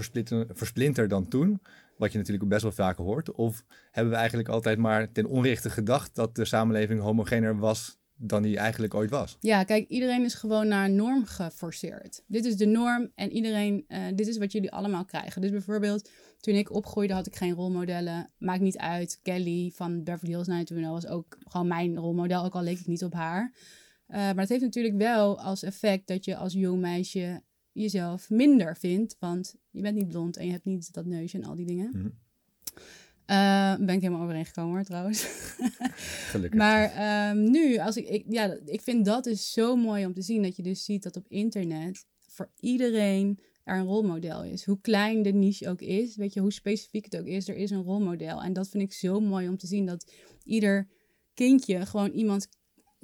versplinterd 0.53 1.09
dan 1.09 1.27
toen? 1.27 1.59
Wat 1.99 2.11
je 2.11 2.17
natuurlijk 2.17 2.43
ook 2.43 2.49
best 2.49 2.61
wel 2.61 2.71
vaker 2.71 3.03
hoort. 3.03 3.31
Of 3.31 3.63
hebben 3.91 4.13
we 4.13 4.19
eigenlijk 4.19 4.49
altijd 4.49 4.77
maar 4.77 5.11
ten 5.11 5.25
onrechte 5.25 5.69
gedacht 5.69 6.15
dat 6.15 6.35
de 6.35 6.45
samenleving 6.45 7.01
homogener 7.01 7.57
was 7.57 7.99
dan 8.15 8.43
die 8.43 8.57
eigenlijk 8.57 8.93
ooit 8.93 9.09
was? 9.09 9.37
Ja, 9.39 9.63
kijk, 9.63 9.87
iedereen 9.87 10.23
is 10.23 10.33
gewoon 10.33 10.67
naar 10.67 10.85
een 10.85 10.95
norm 10.95 11.25
geforceerd. 11.25 12.23
Dit 12.27 12.45
is 12.45 12.55
de 12.55 12.65
norm 12.65 13.11
en 13.15 13.31
iedereen, 13.31 13.85
eh, 13.87 14.01
dit 14.15 14.27
is 14.27 14.37
wat 14.37 14.51
jullie 14.51 14.71
allemaal 14.71 15.05
krijgen. 15.05 15.41
Dus 15.41 15.51
bijvoorbeeld, 15.51 16.09
toen 16.39 16.53
ik 16.53 16.71
opgroeide 16.71 17.13
had 17.13 17.27
ik 17.27 17.35
geen 17.35 17.53
rolmodellen. 17.53 18.31
Maakt 18.37 18.61
niet 18.61 18.77
uit. 18.77 19.19
Kelly 19.21 19.71
van 19.75 20.03
Beverly 20.03 20.33
Hills 20.33 20.47
90210 20.47 20.91
was 20.91 21.07
ook 21.07 21.37
gewoon 21.39 21.67
mijn 21.67 21.97
rolmodel, 21.97 22.43
ook 22.43 22.55
al 22.55 22.63
leek 22.63 22.79
ik 22.79 22.87
niet 22.87 23.03
op 23.03 23.13
haar. 23.13 23.53
Eh, 24.07 24.17
maar 24.17 24.35
het 24.35 24.49
heeft 24.49 24.61
natuurlijk 24.61 24.97
wel 24.97 25.41
als 25.41 25.63
effect 25.63 26.07
dat 26.07 26.25
je 26.25 26.35
als 26.35 26.53
jong 26.53 26.81
meisje 26.81 27.41
jezelf 27.71 28.29
minder 28.29 28.77
vindt. 28.77 29.15
Want 29.19 29.55
je 29.79 29.85
bent 29.85 29.97
niet 29.97 30.07
blond 30.07 30.37
en 30.37 30.45
je 30.45 30.51
hebt 30.51 30.65
niet 30.65 30.93
dat 30.93 31.05
neusje 31.05 31.37
en 31.37 31.43
al 31.43 31.55
die 31.55 31.65
dingen. 31.65 32.19
Uh, 33.29 33.75
ben 33.75 33.95
ik 33.95 34.01
helemaal 34.01 34.23
overeengekomen 34.23 34.71
hoor, 34.71 34.83
trouwens. 34.83 35.21
Gelukkig. 36.31 36.59
maar 36.59 37.29
um, 37.31 37.51
nu, 37.51 37.77
als 37.77 37.97
ik, 37.97 38.07
ik, 38.07 38.25
ja, 38.27 38.57
ik 38.65 38.81
vind 38.81 39.05
dat 39.05 39.23
dus 39.23 39.51
zo 39.51 39.75
mooi 39.75 40.05
om 40.05 40.13
te 40.13 40.21
zien. 40.21 40.43
Dat 40.43 40.55
je 40.55 40.63
dus 40.63 40.83
ziet 40.83 41.03
dat 41.03 41.15
op 41.15 41.25
internet 41.27 42.05
voor 42.21 42.51
iedereen 42.59 43.39
er 43.63 43.77
een 43.77 43.85
rolmodel 43.85 44.43
is. 44.43 44.65
Hoe 44.65 44.81
klein 44.81 45.21
de 45.21 45.33
niche 45.33 45.69
ook 45.69 45.81
is, 45.81 46.15
weet 46.15 46.33
je, 46.33 46.39
hoe 46.39 46.53
specifiek 46.53 47.05
het 47.05 47.17
ook 47.17 47.25
is, 47.25 47.47
er 47.47 47.55
is 47.55 47.71
een 47.71 47.83
rolmodel. 47.83 48.41
En 48.41 48.53
dat 48.53 48.69
vind 48.69 48.83
ik 48.83 48.93
zo 48.93 49.19
mooi 49.19 49.47
om 49.47 49.57
te 49.57 49.67
zien. 49.67 49.85
Dat 49.85 50.11
ieder 50.43 50.87
kindje 51.33 51.85
gewoon 51.85 52.11
iemand 52.11 52.47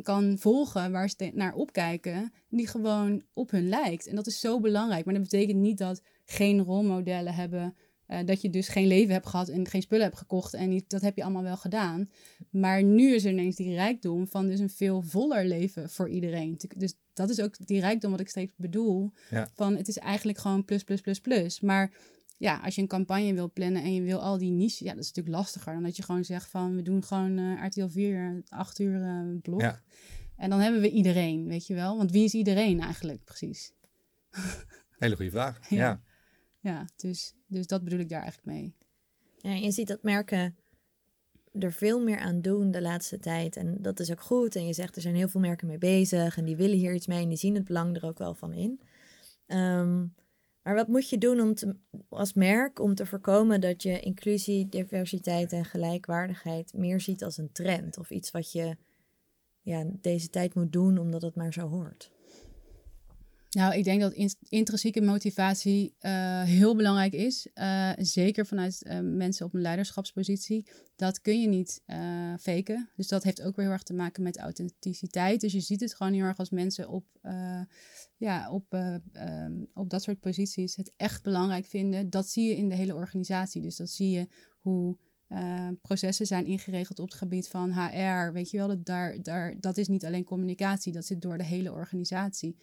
kan 0.01 0.38
volgen 0.38 0.91
waar 0.91 1.09
ze 1.09 1.32
naar 1.34 1.53
opkijken, 1.53 2.34
die 2.49 2.67
gewoon 2.67 3.23
op 3.34 3.51
hun 3.51 3.69
lijkt. 3.69 4.07
En 4.07 4.15
dat 4.15 4.28
is 4.28 4.39
zo 4.39 4.59
belangrijk. 4.59 5.05
Maar 5.05 5.13
dat 5.13 5.23
betekent 5.23 5.59
niet 5.59 5.78
dat 5.78 6.01
geen 6.26 6.59
rolmodellen 6.61 7.34
hebben 7.34 7.76
uh, 8.07 8.19
dat 8.26 8.41
je 8.41 8.49
dus 8.49 8.67
geen 8.67 8.88
leven 8.88 9.13
hebt 9.13 9.28
gehad 9.28 9.47
en 9.47 9.67
geen 9.67 9.82
spullen 9.82 10.05
hebt 10.05 10.17
gekocht. 10.17 10.53
En 10.53 10.69
niet, 10.69 10.89
dat 10.89 11.01
heb 11.01 11.15
je 11.15 11.23
allemaal 11.23 11.43
wel 11.43 11.57
gedaan. 11.57 12.09
Maar 12.49 12.84
nu 12.84 13.13
is 13.13 13.26
er 13.26 13.32
ineens 13.32 13.55
die 13.55 13.73
rijkdom 13.76 14.28
van 14.28 14.47
dus 14.47 14.59
een 14.59 14.69
veel 14.69 15.01
voller 15.01 15.45
leven 15.45 15.89
voor 15.89 16.09
iedereen. 16.09 16.59
Dus 16.78 16.93
dat 17.13 17.30
is 17.30 17.41
ook 17.41 17.67
die 17.67 17.80
rijkdom 17.80 18.11
wat 18.11 18.19
ik 18.19 18.30
steeds 18.30 18.53
bedoel. 18.55 19.11
Ja. 19.30 19.49
Van 19.53 19.76
het 19.76 19.88
is 19.88 19.97
eigenlijk 19.97 20.38
gewoon 20.38 20.65
plus, 20.65 20.84
plus, 20.84 21.01
plus, 21.01 21.19
plus. 21.19 21.59
Maar 21.59 21.93
ja, 22.38 22.59
als 22.63 22.76
je 22.76 22.82
een 22.82 22.88
campagne 22.88 23.34
wil 23.34 23.51
plannen 23.51 23.84
en 23.84 23.93
je 23.93 24.01
wil 24.01 24.21
al 24.21 24.38
die 24.38 24.51
niches, 24.51 24.80
ja, 24.80 24.93
dat 24.93 25.03
is 25.03 25.07
natuurlijk 25.07 25.36
lastiger 25.36 25.73
dan 25.73 25.84
dat 25.84 25.95
je 25.95 26.03
gewoon 26.03 26.26
zegt 26.26 26.49
van 26.49 26.76
we 26.76 26.82
doen 26.82 27.03
gewoon 27.03 27.38
uh, 27.38 27.65
RTL 27.65 27.88
4, 27.88 28.43
8 28.47 28.80
uur 28.80 28.99
uh, 28.99 29.41
blok. 29.41 29.61
Ja. 29.61 29.82
En 30.38 30.49
dan 30.49 30.59
hebben 30.59 30.82
we 30.82 30.89
iedereen, 30.89 31.47
weet 31.47 31.67
je 31.67 31.73
wel. 31.73 31.97
Want 31.97 32.11
wie 32.11 32.23
is 32.23 32.34
iedereen 32.34 32.80
eigenlijk 32.80 33.23
precies? 33.23 33.73
Hele 34.99 35.15
goede 35.15 35.32
vraag. 35.32 35.69
ja. 35.69 35.78
Ja, 35.78 36.01
dus, 36.95 37.36
dus 37.47 37.68
dat 37.68 37.84
bedoel 37.84 37.99
ik 37.99 38.09
daar 38.09 38.22
eigenlijk 38.22 38.57
mee. 38.57 38.76
Ja, 39.38 39.51
je 39.51 39.72
ziet 39.72 39.88
dat 39.88 40.03
merken 40.03 40.55
er 41.59 41.74
veel 41.74 42.03
meer 42.03 42.20
aan 42.20 42.41
doen 42.41 42.72
de 42.72 42.82
laatste 42.82 43.20
tijd. 43.20 43.55
En 43.55 43.78
dat 43.82 43.99
is 43.99 44.11
ook 44.11 44.22
goed. 44.22 44.55
En 44.55 44.68
je 44.68 44.74
zegt 44.74 44.95
er 44.95 45.01
zijn 45.01 45.16
heel 45.16 45.28
veel 45.28 45.41
merken 45.41 45.68
mee 45.68 45.78
bezig. 45.78 46.38
En 46.38 46.45
die 46.45 46.55
willen 46.55 46.78
hier 46.78 46.93
iets 46.93 47.07
mee. 47.07 47.22
En 47.22 47.30
die 47.30 47.38
zien 47.38 47.55
het 47.55 47.66
belang 47.66 47.95
er 47.95 48.05
ook 48.05 48.18
wel 48.18 48.34
van 48.34 48.53
in. 48.53 48.80
Um, 49.47 50.13
maar 50.63 50.76
wat 50.76 50.88
moet 50.88 51.09
je 51.09 51.18
doen 51.18 51.39
om 51.39 51.53
als 52.09 52.34
merk 52.34 52.80
om 52.80 52.95
te 52.95 53.05
voorkomen 53.05 53.61
dat 53.61 53.84
je 53.84 53.99
inclusie, 53.99 54.70
diversiteit 54.70 55.51
en 55.51 55.66
gelijkwaardigheid 55.66 56.74
meer 56.74 57.01
ziet 57.01 57.24
als 57.24 57.38
een 57.38 57.51
trend? 57.51 57.97
Of 57.97 58.09
iets 58.09 58.32
wat 58.32 58.51
je 58.51 58.78
ja, 59.61 59.86
deze 60.01 60.30
tijd 60.30 60.55
moet 60.55 60.72
doen 60.72 60.97
omdat 60.97 61.22
het 61.22 61.36
maar 61.36 61.53
zo 61.53 61.68
hoort? 61.68 62.11
Nou, 63.56 63.76
ik 63.76 63.84
denk 63.84 64.01
dat 64.01 64.38
intrinsieke 64.49 65.01
motivatie 65.01 65.95
uh, 66.01 66.43
heel 66.43 66.76
belangrijk 66.76 67.14
is. 67.14 67.47
Uh, 67.53 67.91
zeker 67.97 68.45
vanuit 68.45 68.86
uh, 68.88 68.99
mensen 68.99 69.45
op 69.45 69.53
een 69.53 69.62
leiderschapspositie. 69.62 70.68
Dat 70.95 71.22
kun 71.22 71.41
je 71.41 71.47
niet 71.47 71.82
faken. 72.39 72.89
Dus 72.95 73.08
dat 73.08 73.24
heeft 73.24 73.41
ook 73.41 73.56
weer 73.56 73.66
heel 73.66 73.74
erg 73.74 73.84
te 73.84 73.93
maken 73.93 74.24
met 74.24 74.38
authenticiteit. 74.38 75.41
Dus 75.41 75.51
je 75.51 75.60
ziet 75.60 75.80
het 75.80 75.95
gewoon 75.95 76.14
heel 76.14 76.24
erg 76.24 76.38
als 76.38 76.49
mensen 76.49 76.89
op, 76.89 77.06
ja, 78.18 78.51
op, 78.51 78.74
um, 78.74 79.68
op 79.74 79.89
dat 79.89 80.03
soort 80.03 80.20
posities 80.20 80.76
het 80.76 80.93
echt 80.97 81.24
belangrijk 81.24 81.66
vinden. 81.66 82.10
Dat 82.10 82.30
zie 82.30 82.47
je 82.47 82.56
in 82.56 82.70
de 82.70 82.76
hele 82.76 82.95
organisatie. 82.95 83.62
Dus 83.62 83.76
dat 83.76 83.89
zie 83.89 84.10
je 84.10 84.28
hoe 84.60 84.97
processen 85.82 86.26
zijn 86.26 86.45
ingeregeld 86.45 86.99
op 86.99 87.08
het 87.08 87.18
gebied 87.18 87.47
van 87.47 87.74
HR. 87.74 88.32
Weet 88.32 88.49
je 88.49 88.58
wel, 88.58 88.68
dat, 88.68 88.86
daar, 88.86 89.22
daar, 89.22 89.56
dat 89.60 89.78
is 89.78 89.88
niet 89.88 90.06
alleen 90.06 90.24
communicatie, 90.24 90.93
dat 90.93 91.06
zit 91.06 91.22
door 91.22 91.38
de 91.38 91.43
hele 91.43 91.72
organisatie. 91.72 92.58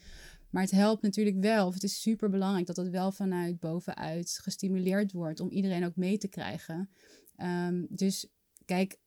Maar 0.52 0.62
het 0.62 0.70
helpt 0.70 1.02
natuurlijk 1.02 1.36
wel, 1.40 1.66
of 1.66 1.74
het 1.74 1.82
is 1.82 2.00
super 2.00 2.30
belangrijk 2.30 2.66
dat 2.66 2.76
dat 2.76 2.88
wel 2.88 3.12
vanuit 3.12 3.60
bovenuit 3.60 4.38
gestimuleerd 4.42 5.12
wordt 5.12 5.40
om 5.40 5.50
iedereen 5.50 5.84
ook 5.84 5.96
mee 5.96 6.18
te 6.18 6.28
krijgen. 6.28 6.90
Um, 7.36 7.86
dus 7.90 8.26
kijk, 8.64 8.98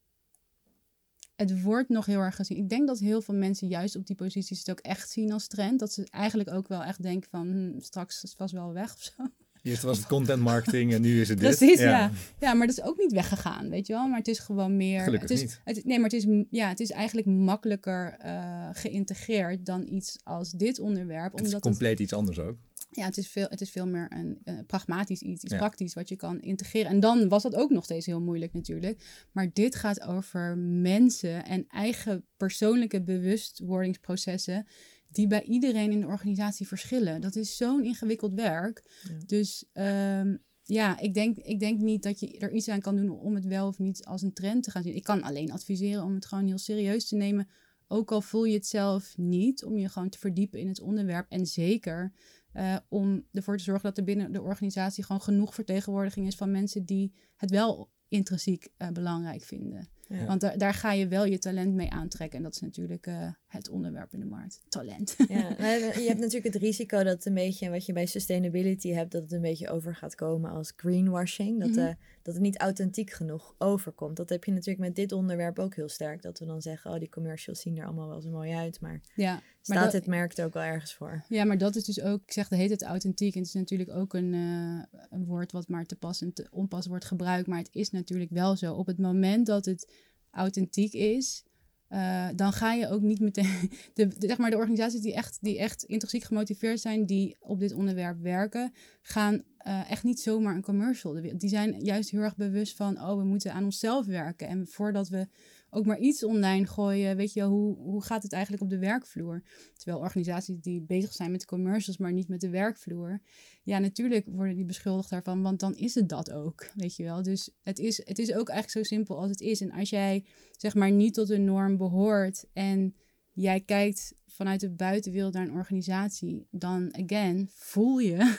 het 1.36 1.62
wordt 1.62 1.90
nog 1.90 2.06
heel 2.06 2.20
erg 2.20 2.36
gezien. 2.36 2.58
Ik 2.58 2.70
denk 2.70 2.88
dat 2.88 3.00
heel 3.00 3.22
veel 3.22 3.36
mensen 3.36 3.68
juist 3.68 3.96
op 3.96 4.06
die 4.06 4.16
posities 4.16 4.60
het 4.60 4.72
ook 4.72 4.80
echt 4.80 5.10
zien 5.10 5.32
als 5.32 5.48
trend. 5.48 5.80
Dat 5.80 5.92
ze 5.92 6.08
eigenlijk 6.10 6.50
ook 6.50 6.68
wel 6.68 6.84
echt 6.84 7.02
denken 7.02 7.30
van 7.30 7.48
hm, 7.52 7.80
straks 7.80 8.16
is 8.16 8.22
het 8.22 8.38
vast 8.38 8.54
wel 8.54 8.74
weg 8.74 8.94
of 8.94 9.02
zo. 9.02 9.24
Eerst 9.66 9.84
was 9.84 9.98
het 9.98 10.08
content 10.08 10.42
marketing 10.42 10.94
en 10.94 11.02
nu 11.02 11.22
is 11.22 11.30
het 11.30 11.40
dit. 11.40 11.58
Precies, 11.58 11.80
ja. 11.80 12.12
ja. 12.40 12.54
maar 12.54 12.68
dat 12.68 12.78
is 12.78 12.84
ook 12.84 12.98
niet 12.98 13.12
weggegaan, 13.12 13.70
weet 13.70 13.88
je 13.88 13.94
wel. 13.94 14.08
Maar 14.08 14.18
het 14.18 14.28
is 14.28 14.40
gewoon 14.40 14.78
meer... 14.78 15.02
Gelukkig 15.02 15.30
het 15.30 15.38
is, 15.38 15.42
niet. 15.42 15.62
Het, 15.64 15.86
nee, 15.86 16.00
maar 16.00 16.10
het 16.10 16.26
is, 16.26 16.44
ja, 16.50 16.70
het 16.70 16.80
is 16.80 16.92
eigenlijk 16.92 17.28
makkelijker 17.28 18.18
uh, 18.26 18.70
geïntegreerd 18.72 19.66
dan 19.66 19.88
iets 19.90 20.20
als 20.24 20.52
dit 20.52 20.80
onderwerp. 20.80 21.38
Het 21.38 21.48
is 21.48 21.60
compleet 21.60 22.00
iets 22.00 22.14
anders 22.14 22.40
ook. 22.40 22.58
Ja, 22.90 23.06
het 23.06 23.18
is 23.18 23.28
veel, 23.28 23.48
het 23.50 23.62
is 23.62 23.70
veel 23.70 23.88
meer 23.88 24.08
een 24.10 24.42
uh, 24.46 24.60
pragmatisch 24.68 25.22
iets, 25.22 25.44
iets 25.44 25.56
praktisch 25.56 25.94
wat 25.94 26.10
je 26.10 26.16
kan 26.16 26.40
integreren. 26.40 26.92
En 26.92 27.00
dan 27.00 27.30
was 27.30 27.44
dat 27.44 27.56
ook 27.56 27.70
nog 27.70 27.84
steeds 27.84 28.06
heel 28.06 28.22
moeilijk 28.22 28.54
natuurlijk. 28.54 29.28
Maar 29.32 29.50
dit 29.54 29.76
gaat 29.76 30.02
over 30.02 30.58
mensen 30.58 31.46
en 31.46 31.66
eigen 31.68 32.26
persoonlijke 32.38 33.04
bewustwordingsprocessen 33.04 34.68
die 35.10 35.28
bij 35.28 35.44
iedereen 35.44 35.92
in 35.92 36.00
de 36.00 36.08
organisatie 36.08 36.68
verschillen. 36.68 37.22
Dat 37.22 37.36
is 37.36 37.58
zo'n 37.58 37.84
ingewikkeld 37.84 38.34
werk. 38.34 38.84
Dus 39.26 39.66
um, 39.74 40.44
ja, 40.64 41.00
ik 41.00 41.14
denk, 41.14 41.38
ik 41.38 41.60
denk 41.60 41.80
niet 41.80 42.04
dat 42.04 42.20
je 42.20 42.38
er 42.38 42.52
iets 42.52 42.70
aan 42.70 42.82
kan 42.82 42.96
doen 42.96 43.10
om 43.10 43.36
het 43.36 43.46
wel 43.46 43.68
of 43.68 43.80
niet 43.80 44.06
als 44.06 44.22
een 44.22 44.34
trend 44.34 44.64
te 44.64 44.72
gaan 44.72 44.84
zien. 44.84 44.96
Ik 44.96 45.04
kan 45.04 45.24
alleen 45.24 45.52
adviseren 45.52 46.04
om 46.04 46.14
het 46.14 46.26
gewoon 46.26 46.46
heel 46.46 46.58
serieus 46.58 47.08
te 47.08 47.16
nemen. 47.16 47.48
Ook 47.88 48.12
al 48.12 48.22
voel 48.22 48.46
je 48.46 48.54
het 48.54 48.68
zelf 48.68 49.18
niet, 49.18 49.64
om 49.64 49.78
je 49.78 49.90
gewoon 49.90 50.10
te 50.10 50.18
verdiepen 50.18 50.60
in 50.60 50.68
het 50.68 50.82
onderwerp. 50.82 51.26
En 51.30 51.46
zeker 51.46 52.14
uh, 52.54 52.76
om 52.90 53.28
ervoor 53.32 53.58
te 53.58 53.64
zorgen 53.64 53.84
dat 53.84 53.98
er 53.98 54.04
binnen 54.04 54.32
de 54.32 54.42
organisatie 54.42 55.04
gewoon 55.04 55.22
genoeg 55.22 55.54
vertegenwoordiging 55.54 56.28
is 56.28 56.36
van 56.36 56.52
mensen 56.52 56.86
die 56.86 57.14
het 57.36 57.50
wel 57.50 57.92
intrinsiek 58.08 58.68
uh, 58.78 58.90
belangrijk 58.90 59.44
vinden. 59.44 59.90
Ja. 60.08 60.26
Want 60.26 60.42
daar, 60.42 60.58
daar 60.58 60.74
ga 60.74 60.92
je 60.92 61.08
wel 61.08 61.26
je 61.26 61.40
talent 61.40 61.74
mee 61.74 61.92
aantrekken. 61.92 62.38
En 62.38 62.44
dat 62.44 62.54
is 62.54 62.62
natuurlijk 62.62 63.08
uh, 63.08 63.28
het 63.48 63.70
onderwerp 63.70 64.14
in 64.14 64.20
de 64.20 64.26
markt. 64.26 64.62
Talent. 64.70 65.16
Ja, 65.28 65.50
je 66.04 66.06
hebt 66.08 66.20
natuurlijk 66.20 66.54
het 66.54 66.64
risico 66.64 67.04
dat 67.04 67.26
een 67.26 67.34
beetje, 67.34 67.70
wat 67.70 67.86
je 67.86 67.94
bij 67.94 68.06
sustainability 68.06 68.90
hebt, 68.90 69.12
dat 69.12 69.22
het 69.22 69.32
een 69.32 69.42
beetje 69.42 69.70
over 69.70 69.96
gaat 69.96 70.16
komen 70.16 70.52
als 70.52 70.74
greenwashing. 70.76 71.60
Dat, 71.60 71.70
mm 71.70 71.76
-hmm. 71.76 71.88
uh, 71.88 71.94
dat 72.26 72.34
het 72.34 72.44
niet 72.44 72.58
authentiek 72.58 73.12
genoeg 73.12 73.56
overkomt. 73.58 74.18
Dat 74.18 74.30
heb 74.30 74.44
je 74.44 74.52
natuurlijk 74.52 74.80
met 74.80 74.96
dit 74.96 75.12
onderwerp 75.12 75.60
ook 75.60 75.76
heel 75.76 75.90
sterk. 75.90 76.22
Dat 76.22 76.40
we 76.40 76.46
dan 76.46 76.62
zeggen, 76.62 76.92
oh 76.92 77.00
die 77.00 77.10
commercials 77.10 77.62
zien 77.62 77.78
er 77.78 77.86
allemaal 77.86 78.08
wel 78.08 78.22
zo 78.22 78.30
mooi 78.30 78.54
uit. 78.54 78.82
Maar 78.82 79.02
ja, 79.16 79.42
staat 79.62 79.78
maar 79.78 79.94
het 79.94 80.08
merk 80.08 80.38
er 80.38 80.46
ook 80.46 80.54
wel 80.54 80.64
ergens 80.64 80.94
voor. 80.94 81.24
Ja, 81.28 81.44
maar 81.44 81.58
dat 81.58 81.76
is 81.76 81.84
dus 81.84 82.02
ook, 82.02 82.22
ik 82.22 82.32
zeg, 82.32 82.48
de 82.48 82.56
heet 82.56 82.70
het 82.70 82.84
authentiek. 82.84 83.34
En 83.34 83.40
het 83.40 83.48
is 83.48 83.54
natuurlijk 83.54 83.90
ook 83.90 84.14
een, 84.14 84.34
uh, 84.34 84.84
een 85.10 85.26
woord 85.26 85.52
wat 85.52 85.68
maar 85.68 85.86
te 85.86 85.96
pas 85.96 86.22
en 86.22 86.34
te 86.34 86.48
onpas 86.52 86.88
wordt 86.88 87.06
gebruikt. 87.06 87.48
Maar 87.48 87.58
het 87.58 87.70
is 87.72 87.92
natuurlijk 87.92 88.32
wel 88.32 88.56
zo. 88.56 88.74
Op 88.74 88.86
het 88.86 88.98
moment 88.98 89.46
dat 89.46 89.66
het 89.66 89.92
authentiek 90.32 90.94
is, 90.94 91.44
uh, 91.90 92.28
dan 92.36 92.54
ga 92.54 92.74
je 92.74 92.90
ook 92.90 93.02
niet 93.02 93.20
meteen. 93.20 93.72
De, 93.94 94.08
zeg 94.20 94.38
maar 94.38 94.50
de 94.50 94.58
organisaties 94.58 95.02
die 95.02 95.14
echt, 95.14 95.38
die 95.42 95.60
echt 95.60 95.84
intrinsiek 95.84 96.24
gemotiveerd 96.24 96.80
zijn, 96.80 97.06
die 97.06 97.36
op 97.40 97.60
dit 97.60 97.74
onderwerp 97.74 98.22
werken, 98.22 98.74
gaan 99.02 99.44
uh, 99.68 99.92
echt 99.92 100.04
niet 100.04 100.20
zomaar 100.20 100.56
een 100.56 100.62
commercial. 100.62 101.14
Die 101.14 101.50
zijn 101.50 101.80
juist 101.80 102.10
heel 102.10 102.22
erg 102.22 102.36
bewust 102.36 102.76
van: 102.76 103.02
oh, 103.02 103.18
we 103.18 103.24
moeten 103.24 103.54
aan 103.54 103.64
onszelf 103.64 104.06
werken. 104.06 104.48
En 104.48 104.68
voordat 104.68 105.10
we 105.10 105.28
ook 105.76 105.86
maar 105.86 106.00
iets 106.00 106.24
online 106.24 106.68
gooien, 106.68 107.16
weet 107.16 107.34
je, 107.34 107.44
hoe, 107.44 107.78
hoe 107.78 108.04
gaat 108.04 108.24
het 108.24 108.34
eigenlijk 108.34 108.64
op 108.64 108.70
de 108.70 108.78
werkvloer? 108.78 109.44
Terwijl 109.74 110.04
organisaties 110.04 110.60
die 110.60 110.82
bezig 110.82 111.14
zijn 111.14 111.32
met 111.32 111.46
commercials, 111.46 111.98
maar 111.98 112.14
niet 112.14 112.28
met 112.28 112.42
de 112.42 112.50
werkvloer, 112.50 113.22
ja, 113.64 113.80
natuurlijk 113.80 114.26
worden 114.26 114.56
die 114.56 114.66
beschuldigd 114.66 115.10
daarvan, 115.10 115.42
want 115.42 115.60
dan 115.60 115.76
is 115.76 115.96
het 115.96 116.10
dat 116.10 116.32
ook, 116.32 116.72
weet 116.76 116.96
je 116.96 117.04
wel. 117.04 117.24
Dus 117.24 117.50
het 117.64 117.80
is, 117.80 117.98
het 118.06 118.20
is 118.20 118.34
ook 118.34 118.50
eigenlijk 118.50 118.88
zo 118.88 118.96
simpel 118.96 119.18
als 119.18 119.30
het 119.30 119.42
is. 119.42 119.62
En 119.62 119.72
als 119.72 119.90
jij, 119.90 120.26
zeg 120.58 120.76
maar, 120.76 120.92
niet 120.92 121.14
tot 121.14 121.30
een 121.30 121.46
norm 121.46 121.78
behoort 121.78 122.46
en 122.54 122.96
jij 123.32 123.60
kijkt 123.62 124.16
vanuit 124.26 124.60
de 124.60 124.70
buitenwereld 124.70 125.34
naar 125.34 125.48
een 125.48 125.54
organisatie, 125.54 126.48
dan, 126.52 126.96
again, 126.96 127.50
voel 127.54 127.98
je 127.98 128.38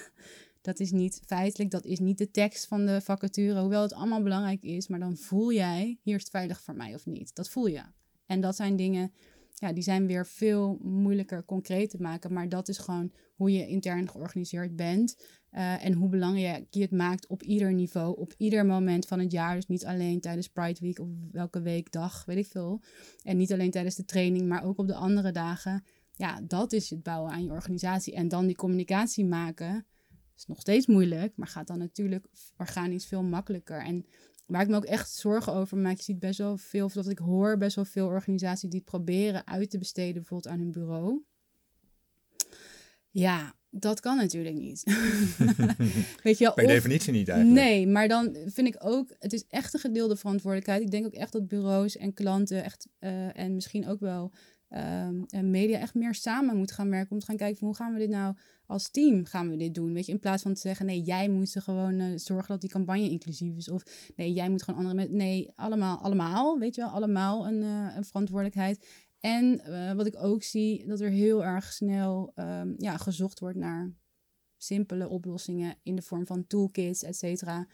dat 0.67 0.81
is 0.81 0.91
niet 0.91 1.21
feitelijk, 1.27 1.71
dat 1.71 1.85
is 1.85 1.99
niet 1.99 2.19
de 2.19 2.31
tekst 2.31 2.67
van 2.67 2.87
de 2.87 3.01
vacature, 3.01 3.61
hoewel 3.61 3.83
het 3.83 3.93
allemaal 3.93 4.23
belangrijk 4.23 4.63
is. 4.63 4.89
Maar 4.89 4.99
dan 4.99 5.17
voel 5.17 5.53
jij, 5.53 5.99
hier 6.03 6.15
is 6.15 6.21
het 6.21 6.31
veilig 6.31 6.61
voor 6.61 6.75
mij 6.75 6.95
of 6.95 7.07
niet. 7.07 7.35
Dat 7.35 7.49
voel 7.49 7.67
je. 7.67 7.83
En 8.27 8.41
dat 8.41 8.57
zijn 8.57 8.77
dingen, 8.77 9.13
ja, 9.55 9.73
die 9.73 9.83
zijn 9.83 10.07
weer 10.07 10.27
veel 10.27 10.79
moeilijker 10.83 11.45
concreet 11.45 11.91
te 11.91 12.01
maken. 12.01 12.33
Maar 12.33 12.49
dat 12.49 12.69
is 12.69 12.79
gewoon 12.79 13.13
hoe 13.35 13.53
je 13.53 13.67
intern 13.67 14.09
georganiseerd 14.09 14.77
bent. 14.77 15.17
Uh, 15.53 15.85
en 15.85 15.93
hoe 15.93 16.09
belangrijk 16.09 16.67
je 16.71 16.81
het 16.81 16.91
maakt 16.91 17.27
op 17.27 17.43
ieder 17.43 17.75
niveau, 17.75 18.17
op 18.19 18.35
ieder 18.37 18.67
moment 18.67 19.07
van 19.07 19.19
het 19.19 19.33
jaar. 19.33 19.55
Dus 19.55 19.67
niet 19.67 19.85
alleen 19.85 20.21
tijdens 20.21 20.49
Pride 20.49 20.81
Week 20.81 20.99
of 20.99 21.09
welke 21.33 21.61
week, 21.61 21.93
dag, 21.93 22.25
weet 22.25 22.37
ik 22.37 22.47
veel. 22.47 22.83
En 23.23 23.37
niet 23.37 23.53
alleen 23.53 23.71
tijdens 23.71 23.95
de 23.95 24.05
training, 24.05 24.49
maar 24.49 24.65
ook 24.65 24.79
op 24.79 24.87
de 24.87 24.95
andere 24.95 25.33
dagen. 25.33 25.85
Ja, 26.13 26.41
dat 26.41 26.73
is 26.73 26.91
het 26.91 27.03
bouwen 27.03 27.33
aan 27.33 27.45
je 27.45 27.51
organisatie. 27.51 28.15
En 28.15 28.29
dan 28.29 28.47
die 28.47 28.57
communicatie 28.57 29.25
maken 29.25 29.87
is 30.37 30.47
nog 30.47 30.61
steeds 30.61 30.87
moeilijk, 30.87 31.33
maar 31.37 31.49
gaat 31.49 31.67
dan 31.67 31.79
natuurlijk 31.79 32.27
organisch 32.57 33.07
veel 33.07 33.23
makkelijker. 33.23 33.85
En 33.85 34.07
waar 34.47 34.63
ik 34.63 34.69
me 34.69 34.77
ook 34.77 34.85
echt 34.85 35.11
zorgen 35.11 35.53
over 35.53 35.77
maak, 35.77 35.97
je 35.97 36.03
ziet 36.03 36.19
best 36.19 36.39
wel 36.39 36.57
veel, 36.57 36.85
of 36.85 36.93
dat 36.93 37.09
ik 37.09 37.19
hoor 37.19 37.59
best 37.59 37.77
wel 37.77 37.85
veel 37.85 38.07
organisaties 38.07 38.71
die 38.71 38.79
het 38.79 38.89
proberen 38.89 39.47
uit 39.47 39.71
te 39.71 39.79
besteden, 39.79 40.15
bijvoorbeeld 40.15 40.55
aan 40.55 40.59
hun 40.61 40.71
bureau. 40.71 41.23
Ja, 43.11 43.55
Dat 43.71 44.01
kan 44.01 44.17
natuurlijk 44.17 44.57
niet. 44.57 44.83
Weet 46.23 46.39
je 46.39 46.45
wel, 46.45 46.55
Per 46.55 46.67
definitie 46.67 47.13
niet 47.13 47.29
eigenlijk. 47.29 47.61
Nee, 47.61 47.87
maar 47.87 48.09
dan 48.09 48.37
vind 48.47 48.67
ik 48.67 48.77
ook, 48.79 49.15
het 49.19 49.33
is 49.33 49.45
echt 49.49 49.75
een 49.75 49.81
gedeelde 49.81 50.17
verantwoordelijkheid. 50.17 50.83
Ik 50.83 50.91
denk 50.91 51.07
ook 51.07 51.13
echt 51.13 51.33
dat 51.33 51.49
bureaus 51.49 51.97
en 51.97 52.15
klanten 52.15 52.65
echt, 52.65 52.89
eh, 52.99 53.39
en 53.39 53.55
misschien 53.55 53.89
ook 53.89 54.01
wel 54.01 54.33
en 54.69 55.51
media 55.51 55.79
echt 55.79 55.95
meer 55.95 56.15
samen 56.15 56.57
moeten 56.57 56.77
gaan 56.77 56.91
werken. 56.91 57.13
Om 57.13 57.19
te 57.19 57.27
gaan 57.27 57.37
kijken 57.37 57.59
van 57.59 57.67
hoe 57.67 57.77
gaan 57.77 57.93
we 57.93 57.99
dit 57.99 58.11
nou 58.11 58.35
als 58.67 58.91
team 58.91 59.25
gaan 59.25 59.51
we 59.51 59.57
dit 59.57 59.75
doen. 59.75 59.93
Weet 59.93 60.07
je, 60.07 60.13
in 60.13 60.19
plaats 60.19 60.43
van 60.43 60.55
te 60.55 60.61
zeggen, 60.61 60.87
nee, 60.87 61.01
jij 61.01 61.29
moet 61.29 61.55
er 61.55 61.63
gewoon 61.63 61.99
eh, 61.99 62.07
zorgen 62.17 62.49
dat 62.49 62.61
die 62.61 62.71
campagne 62.71 63.11
inclusief 63.11 63.57
is. 63.57 63.69
Of 63.69 64.13
nee, 64.17 64.33
jij 64.33 64.51
moet 64.51 64.63
gewoon 64.63 64.81
andere 64.81 64.97
mensen. 64.97 65.17
Nee, 65.17 65.53
allemaal, 65.55 65.99
allemaal, 65.99 66.59
weet 66.59 66.75
je 66.75 66.81
wel, 66.81 66.91
allemaal 66.91 67.47
een, 67.47 67.63
eh, 67.63 67.97
een 67.97 68.05
verantwoordelijkheid. 68.05 68.87
En 69.21 69.61
eh, 69.61 69.93
wat 69.93 70.07
ik 70.07 70.17
ook 70.17 70.43
zie, 70.43 70.87
dat 70.87 71.01
er 71.01 71.11
heel 71.11 71.45
erg 71.45 71.73
snel 71.73 72.33
ehm, 72.35 72.73
ja, 72.77 72.97
gezocht 72.97 73.39
wordt 73.39 73.57
naar 73.57 73.93
simpele 74.57 75.09
oplossingen 75.09 75.77
in 75.83 75.97
de 75.97 76.03
vorm 76.03 76.27
van 76.27 76.47
toolkits, 76.47 77.03
et 77.03 77.17
cetera. 77.17 77.67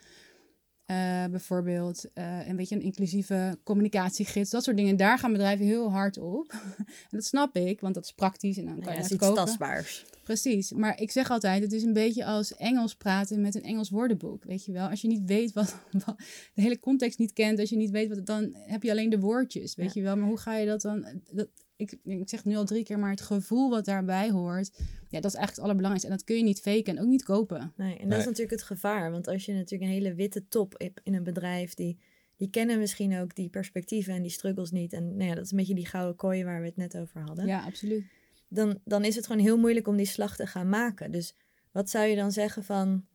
Eh, 0.93 1.25
bijvoorbeeld 1.31 2.05
eh, 2.15 2.49
een 2.49 2.57
beetje 2.57 2.75
een 2.75 2.83
inclusieve 2.83 3.59
communicatiegids, 3.65 4.51
dat 4.51 4.65
soort 4.65 4.77
dingen. 4.77 4.97
Daar 4.97 5.19
gaan 5.19 5.33
bedrijven 5.33 5.67
heel 5.67 5.91
hard 5.91 6.19
op. 6.19 6.53
en 6.77 6.85
dat 7.11 7.25
snap 7.25 7.57
ik, 7.57 7.81
want 7.81 7.95
dat 7.95 8.05
is 8.05 8.13
praktisch 8.13 8.57
en 8.59 8.65
dan 8.65 8.75
kan 8.75 8.83
Ja, 8.85 8.91
je 8.91 8.97
dat 8.97 9.05
is 9.07 9.11
iets 9.17 9.27
kopen. 9.27 9.45
tastbaars. 9.45 10.05
Precies, 10.25 10.73
maar 10.73 11.01
ik 11.01 11.11
zeg 11.11 11.31
altijd, 11.31 11.63
het 11.63 11.73
is 11.73 11.83
een 11.83 11.93
beetje 11.93 12.25
als 12.25 12.57
Engels 12.57 12.95
praten 12.95 13.41
met 13.41 13.55
een 13.55 13.63
Engels 13.63 13.91
woordenboek, 13.91 14.45
weet 14.45 14.65
je 14.65 14.73
wel. 14.73 14.89
Als 14.89 15.01
je 15.01 15.09
niet 15.09 15.25
weet 15.25 15.53
wat, 15.53 15.77
wat- 16.07 16.17
de 16.55 16.63
hele 16.63 16.79
context 16.79 17.19
niet 17.19 17.33
kent, 17.33 17.59
als 17.59 17.71
je 17.71 17.77
niet 17.77 17.91
weet 17.91 18.09
wat, 18.09 18.27
dan 18.27 18.55
heb 18.57 18.83
je 18.83 18.91
alleen 18.91 19.11
de 19.11 19.21
woordjes, 19.21 19.75
weet 19.75 19.87
Ja. 19.95 20.01
je 20.01 20.07
wel. 20.07 20.17
Maar 20.17 20.29
hoe 20.29 20.39
ga 20.39 20.57
je 20.57 20.67
dat 20.67 20.81
dan, 20.81 21.07
dat, 21.31 21.49
ik, 21.77 21.99
ik 22.05 22.29
zeg 22.29 22.43
het 22.43 22.45
nu 22.49 22.57
al 22.57 22.65
drie 22.65 22.85
keer, 22.85 22.99
maar 22.99 23.11
het 23.11 23.21
gevoel 23.21 23.71
wat 23.71 23.85
daarbij 23.85 24.31
hoort, 24.31 24.71
ja, 25.09 25.21
dat 25.21 25.31
is 25.31 25.37
eigenlijk 25.37 25.51
het 25.51 25.59
allerbelangrijkste. 25.59 26.11
En 26.11 26.17
dat 26.17 26.25
kun 26.25 26.37
je 26.37 26.43
niet 26.43 26.61
faken 26.61 26.97
en 26.97 27.03
ook 27.03 27.09
niet 27.09 27.23
kopen. 27.25 27.73
Nee, 27.77 27.93
en 27.93 27.99
dat 27.99 28.09
Nee. 28.09 28.19
is 28.19 28.25
natuurlijk 28.25 28.51
het 28.51 28.63
gevaar. 28.63 29.11
Want 29.11 29.29
als 29.29 29.45
je 29.45 29.53
natuurlijk 29.53 29.91
een 29.91 29.97
hele 29.97 30.15
witte 30.15 30.49
top 30.49 30.75
hebt 30.77 31.01
in 31.03 31.15
een 31.15 31.23
bedrijf, 31.23 31.75
die, 31.75 31.99
die 32.37 32.51
kennen 32.51 32.79
misschien 32.79 33.19
ook 33.19 33.35
die 33.35 33.49
perspectieven 33.49 34.15
en 34.15 34.23
die 34.23 34.31
struggles 34.31 34.71
niet. 34.71 34.93
En 34.93 35.17
nou 35.17 35.29
ja, 35.29 35.35
dat 35.35 35.45
is 35.45 35.51
een 35.51 35.57
beetje 35.57 35.75
die 35.75 35.87
gouden 35.87 36.17
kooi 36.17 36.45
waar 36.45 36.61
we 36.61 36.67
het 36.67 36.77
net 36.77 36.97
over 36.97 37.21
hadden. 37.21 37.47
Ja, 37.47 37.65
absoluut. 37.65 38.05
Dan, 38.49 38.79
dan 38.85 39.05
is 39.05 39.17
het 39.17 39.27
gewoon 39.27 39.43
heel 39.43 39.59
moeilijk 39.59 39.89
om 39.89 39.97
die 39.97 40.07
slag 40.07 40.37
te 40.37 40.47
gaan 40.47 40.69
maken. 40.69 41.11
Dus 41.11 41.35
wat 41.73 41.91
zou 41.91 42.07
je 42.07 42.17
dan 42.17 42.33
zeggen 42.33 42.65
van, 42.65 43.07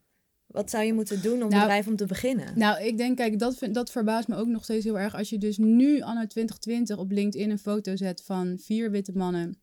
wat 0.48 0.70
zou 0.70 0.84
je 0.84 0.94
moeten 0.94 1.22
doen 1.22 1.44
om 1.44 1.50
Nou, 1.50 1.62
bedrijf 1.62 1.88
om 1.88 1.96
te 1.96 2.06
beginnen? 2.06 2.48
Nou, 2.56 2.84
ik 2.84 2.98
denk, 2.98 3.18
kijk, 3.18 3.40
dat, 3.40 3.58
vind, 3.58 3.74
dat 3.74 3.92
verbaast 3.92 4.28
me 4.28 4.36
ook 4.36 4.48
nog 4.48 4.64
steeds 4.64 4.86
heel 4.86 5.00
erg. 5.00 5.16
Als 5.16 5.30
je 5.30 5.38
dus 5.38 5.58
nu, 5.58 6.02
anno 6.02 6.26
2020, 6.28 6.98
op 6.98 7.12
LinkedIn 7.12 7.50
een 7.50 7.60
foto 7.60 7.96
zet 7.96 8.24
van 8.24 8.58
vier 8.60 8.92
witte 8.92 9.12
mannen. 9.16 9.58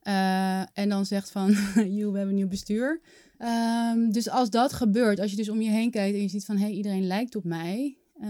eh, 0.00 0.60
en 0.78 0.88
dan 0.88 1.06
zegt 1.06 1.30
van, 1.30 1.50
joh, 1.74 2.10
we 2.12 2.16
hebben 2.16 2.28
een 2.28 2.34
nieuw 2.34 2.48
bestuur. 2.48 3.00
Ehm, 3.38 4.10
dus 4.10 4.28
als 4.30 4.50
dat 4.50 4.72
gebeurt, 4.72 5.20
als 5.20 5.30
je 5.30 5.36
dus 5.36 5.48
om 5.48 5.60
je 5.60 5.70
heen 5.70 5.90
kijkt 5.90 6.16
en 6.16 6.22
je 6.22 6.28
ziet 6.28 6.44
van, 6.44 6.56
hé, 6.56 6.64
hey, 6.64 6.72
iedereen 6.72 7.06
lijkt 7.06 7.36
op 7.36 7.44
mij. 7.44 7.98
eh, 8.20 8.28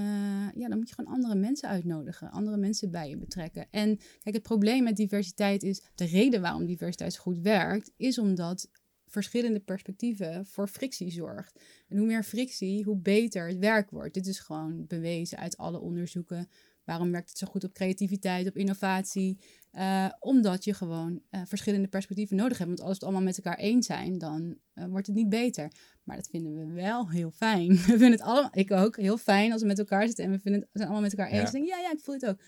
ja, 0.55 0.69
dan 0.69 0.79
moet 0.79 0.89
je 0.89 0.95
gewoon 0.95 1.15
andere 1.15 1.35
mensen 1.35 1.69
uitnodigen. 1.69 2.31
Andere 2.31 2.57
mensen 2.57 2.91
bij 2.91 3.09
je 3.09 3.17
betrekken. 3.17 3.67
En 3.71 3.97
kijk, 4.23 4.35
het 4.35 4.43
probleem 4.43 4.83
met 4.85 4.97
diversiteit 4.97 5.63
is, 5.63 5.83
de 5.95 6.05
reden 6.05 6.41
waarom 6.41 6.67
diversiteit 6.67 7.13
zo 7.13 7.23
goed 7.23 7.39
werkt, 7.39 7.91
is 7.97 8.19
omdat 8.19 8.69
verschillende 9.15 9.61
perspectieven 9.61 10.47
voor 10.47 10.69
frictie 10.69 11.11
zorgt. 11.11 11.61
En 11.89 11.97
hoe 11.97 12.07
meer 12.07 12.25
frictie, 12.25 12.85
hoe 12.85 12.97
beter 12.97 13.49
het 13.49 13.59
werk 13.59 13.91
wordt. 13.91 14.15
Dit 14.15 14.27
is 14.27 14.39
gewoon 14.39 14.87
bewezen 14.87 15.39
uit 15.39 15.57
alle 15.57 15.81
onderzoeken. 15.81 16.49
Waarom 16.85 17.11
werkt 17.11 17.29
het 17.29 17.39
zo 17.39 17.47
goed 17.47 17.65
op 17.65 17.73
creativiteit, 17.73 18.49
op 18.49 18.57
innovatie? 18.57 19.39
Eh, 19.71 20.09
omdat 20.21 20.65
je 20.65 20.75
gewoon 20.75 21.21
eh, 21.31 21.41
verschillende 21.47 21.89
perspectieven 21.89 22.37
nodig 22.37 22.59
hebt. 22.59 22.69
Want 22.69 22.81
als 22.81 22.89
we 22.89 22.95
het 22.95 23.05
allemaal 23.05 23.23
met 23.23 23.37
elkaar 23.37 23.59
eens 23.59 23.87
zijn, 23.87 24.19
dan 24.19 24.57
eh, 24.75 24.85
wordt 24.87 25.07
het 25.07 25.17
niet 25.17 25.29
beter. 25.29 25.73
Maar 26.03 26.17
dat 26.17 26.29
vinden 26.29 26.55
we 26.57 26.73
wel 26.73 27.11
heel 27.11 27.31
fijn. 27.31 27.69
We 27.77 27.77
vinden 27.77 28.11
het 28.11 28.21
allemaal, 28.21 28.51
ik 28.53 28.71
ook, 28.71 28.97
heel 28.97 29.19
fijn 29.19 29.53
als 29.53 29.61
we 29.61 29.67
met 29.67 29.79
elkaar 29.79 30.07
zitten 30.07 30.25
en 30.25 30.31
we 30.31 30.39
vinden 30.39 30.61
het, 30.61 30.71
we 30.73 30.79
zijn 30.79 30.91
allemaal 30.91 31.09
met 31.09 31.19
elkaar 31.19 31.33
eens. 31.33 31.51
Ja. 31.51 31.51
Denk 31.51 31.67
ja, 31.67 31.79
ja, 31.79 31.93
ik 31.93 32.01
voel 32.01 32.15
het 32.15 32.27
ook. 32.27 32.41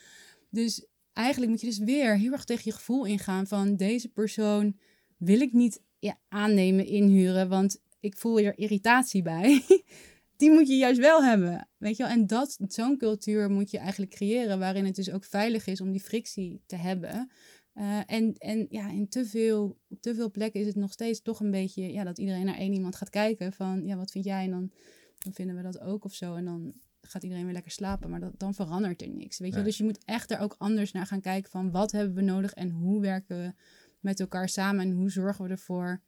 Dus 0.51 0.87
eigenlijk 1.13 1.51
moet 1.51 1.61
je 1.61 1.67
dus 1.67 1.79
weer 1.79 2.19
heel 2.19 2.33
erg 2.33 2.45
tegen 2.45 2.63
je 2.65 2.73
gevoel 2.73 3.05
ingaan 3.05 3.47
van 3.47 3.77
deze 3.77 4.09
persoon 4.09 4.77
wil 5.17 5.41
ik 5.41 5.53
niet 5.53 5.83
ja, 6.07 6.19
aannemen, 6.29 6.87
inhuren, 6.87 7.49
want 7.49 7.81
ik 8.01 8.17
voel 8.17 8.39
er 8.39 8.59
irritatie 8.59 9.23
bij. 9.23 9.63
Die 10.37 10.51
moet 10.51 10.69
je 10.69 10.77
juist 10.77 11.01
wel 11.01 11.25
hebben, 11.25 11.69
weet 11.77 11.97
je 11.97 12.03
wel. 12.03 12.13
En 12.13 12.27
dat, 12.27 12.59
zo'n 12.69 12.99
cultuur 12.99 13.51
moet 13.51 13.71
je 13.71 13.79
eigenlijk 13.79 14.11
creëren 14.11 14.59
waarin 14.59 14.85
het 14.85 14.95
dus 14.95 15.11
ook 15.11 15.25
veilig 15.25 15.67
is 15.67 15.81
om 15.81 15.93
die 15.93 16.01
frictie 16.01 16.63
te 16.67 16.77
hebben. 16.77 17.31
Eh, 17.73 18.01
en, 18.07 18.35
en 18.39 18.67
ja, 18.71 18.91
in 18.91 19.09
te 19.09 19.27
veel, 19.27 19.79
op 19.89 20.01
te 20.01 20.15
veel 20.15 20.31
plekken 20.31 20.61
is 20.61 20.67
het 20.67 20.77
nog 20.77 20.93
steeds 20.93 21.23
toch 21.23 21.41
een 21.41 21.51
beetje 21.51 21.93
ja, 21.93 22.05
dat 22.05 22.19
iedereen 22.19 22.45
naar 22.45 22.59
één 22.59 22.73
iemand 22.73 22.97
gaat 22.97 23.11
kijken 23.11 23.53
van 23.53 23.87
ja, 23.87 23.97
wat 23.97 24.11
vind 24.11 24.25
jij? 24.25 24.45
En 24.45 24.51
dan, 24.51 24.71
dan 25.19 25.33
vinden 25.33 25.57
we 25.57 25.63
dat 25.63 25.81
ook 25.81 26.05
of 26.05 26.15
zo. 26.15 26.35
En 26.35 26.45
dan 26.45 26.75
gaat 27.01 27.23
iedereen 27.23 27.45
weer 27.45 27.53
lekker 27.53 27.73
slapen, 27.73 28.11
maar 28.11 28.21
dat, 28.21 28.33
dan 28.37 28.55
verandert 28.55 29.03
er 29.03 29.09
niks. 29.09 29.39
Weet 29.39 29.49
je? 29.49 29.55
wel. 29.55 29.63
Nee. 29.63 29.65
Dus 29.65 29.79
je 29.79 29.85
moet 29.85 30.05
echt 30.05 30.31
er 30.31 30.39
ook 30.39 30.55
anders 30.59 30.93
naar 30.93 31.07
gaan 31.07 31.21
kijken 31.21 31.51
van 31.51 31.71
wat 31.71 31.93
hebben 31.93 32.15
we 32.15 32.23
nodig 32.23 32.53
en 32.53 32.71
hoe 32.71 33.01
werken 33.01 33.37
we 33.37 33.53
met 34.07 34.21
elkaar 34.21 34.49
samen 34.49 34.81
en 34.81 34.93
hoe 34.93 35.11
zorgen 35.11 35.45
we 35.45 35.51
ervoor. 35.51 36.01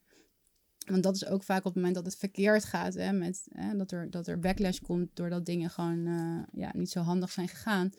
Want 0.86 1.02
dat 1.02 1.14
is 1.14 1.26
ook 1.26 1.42
vaak 1.42 1.58
op 1.58 1.64
het 1.64 1.74
moment 1.74 1.94
dat 1.94 2.04
het 2.04 2.16
verkeerd 2.16 2.64
gaat, 2.64 2.94
hè, 2.94 3.12
met, 3.12 3.46
hè, 3.48 3.76
dat, 3.76 3.92
er, 3.92 4.10
dat 4.10 4.26
er 4.26 4.38
backlash 4.38 4.78
komt 4.78 5.16
doordat 5.16 5.46
dingen 5.46 5.70
gewoon 5.70 6.06
eh, 6.06 6.60
ja, 6.60 6.70
niet 6.74 6.90
zo 6.90 7.00
handig 7.00 7.30
zijn 7.30 7.48
gegaan. 7.48 7.90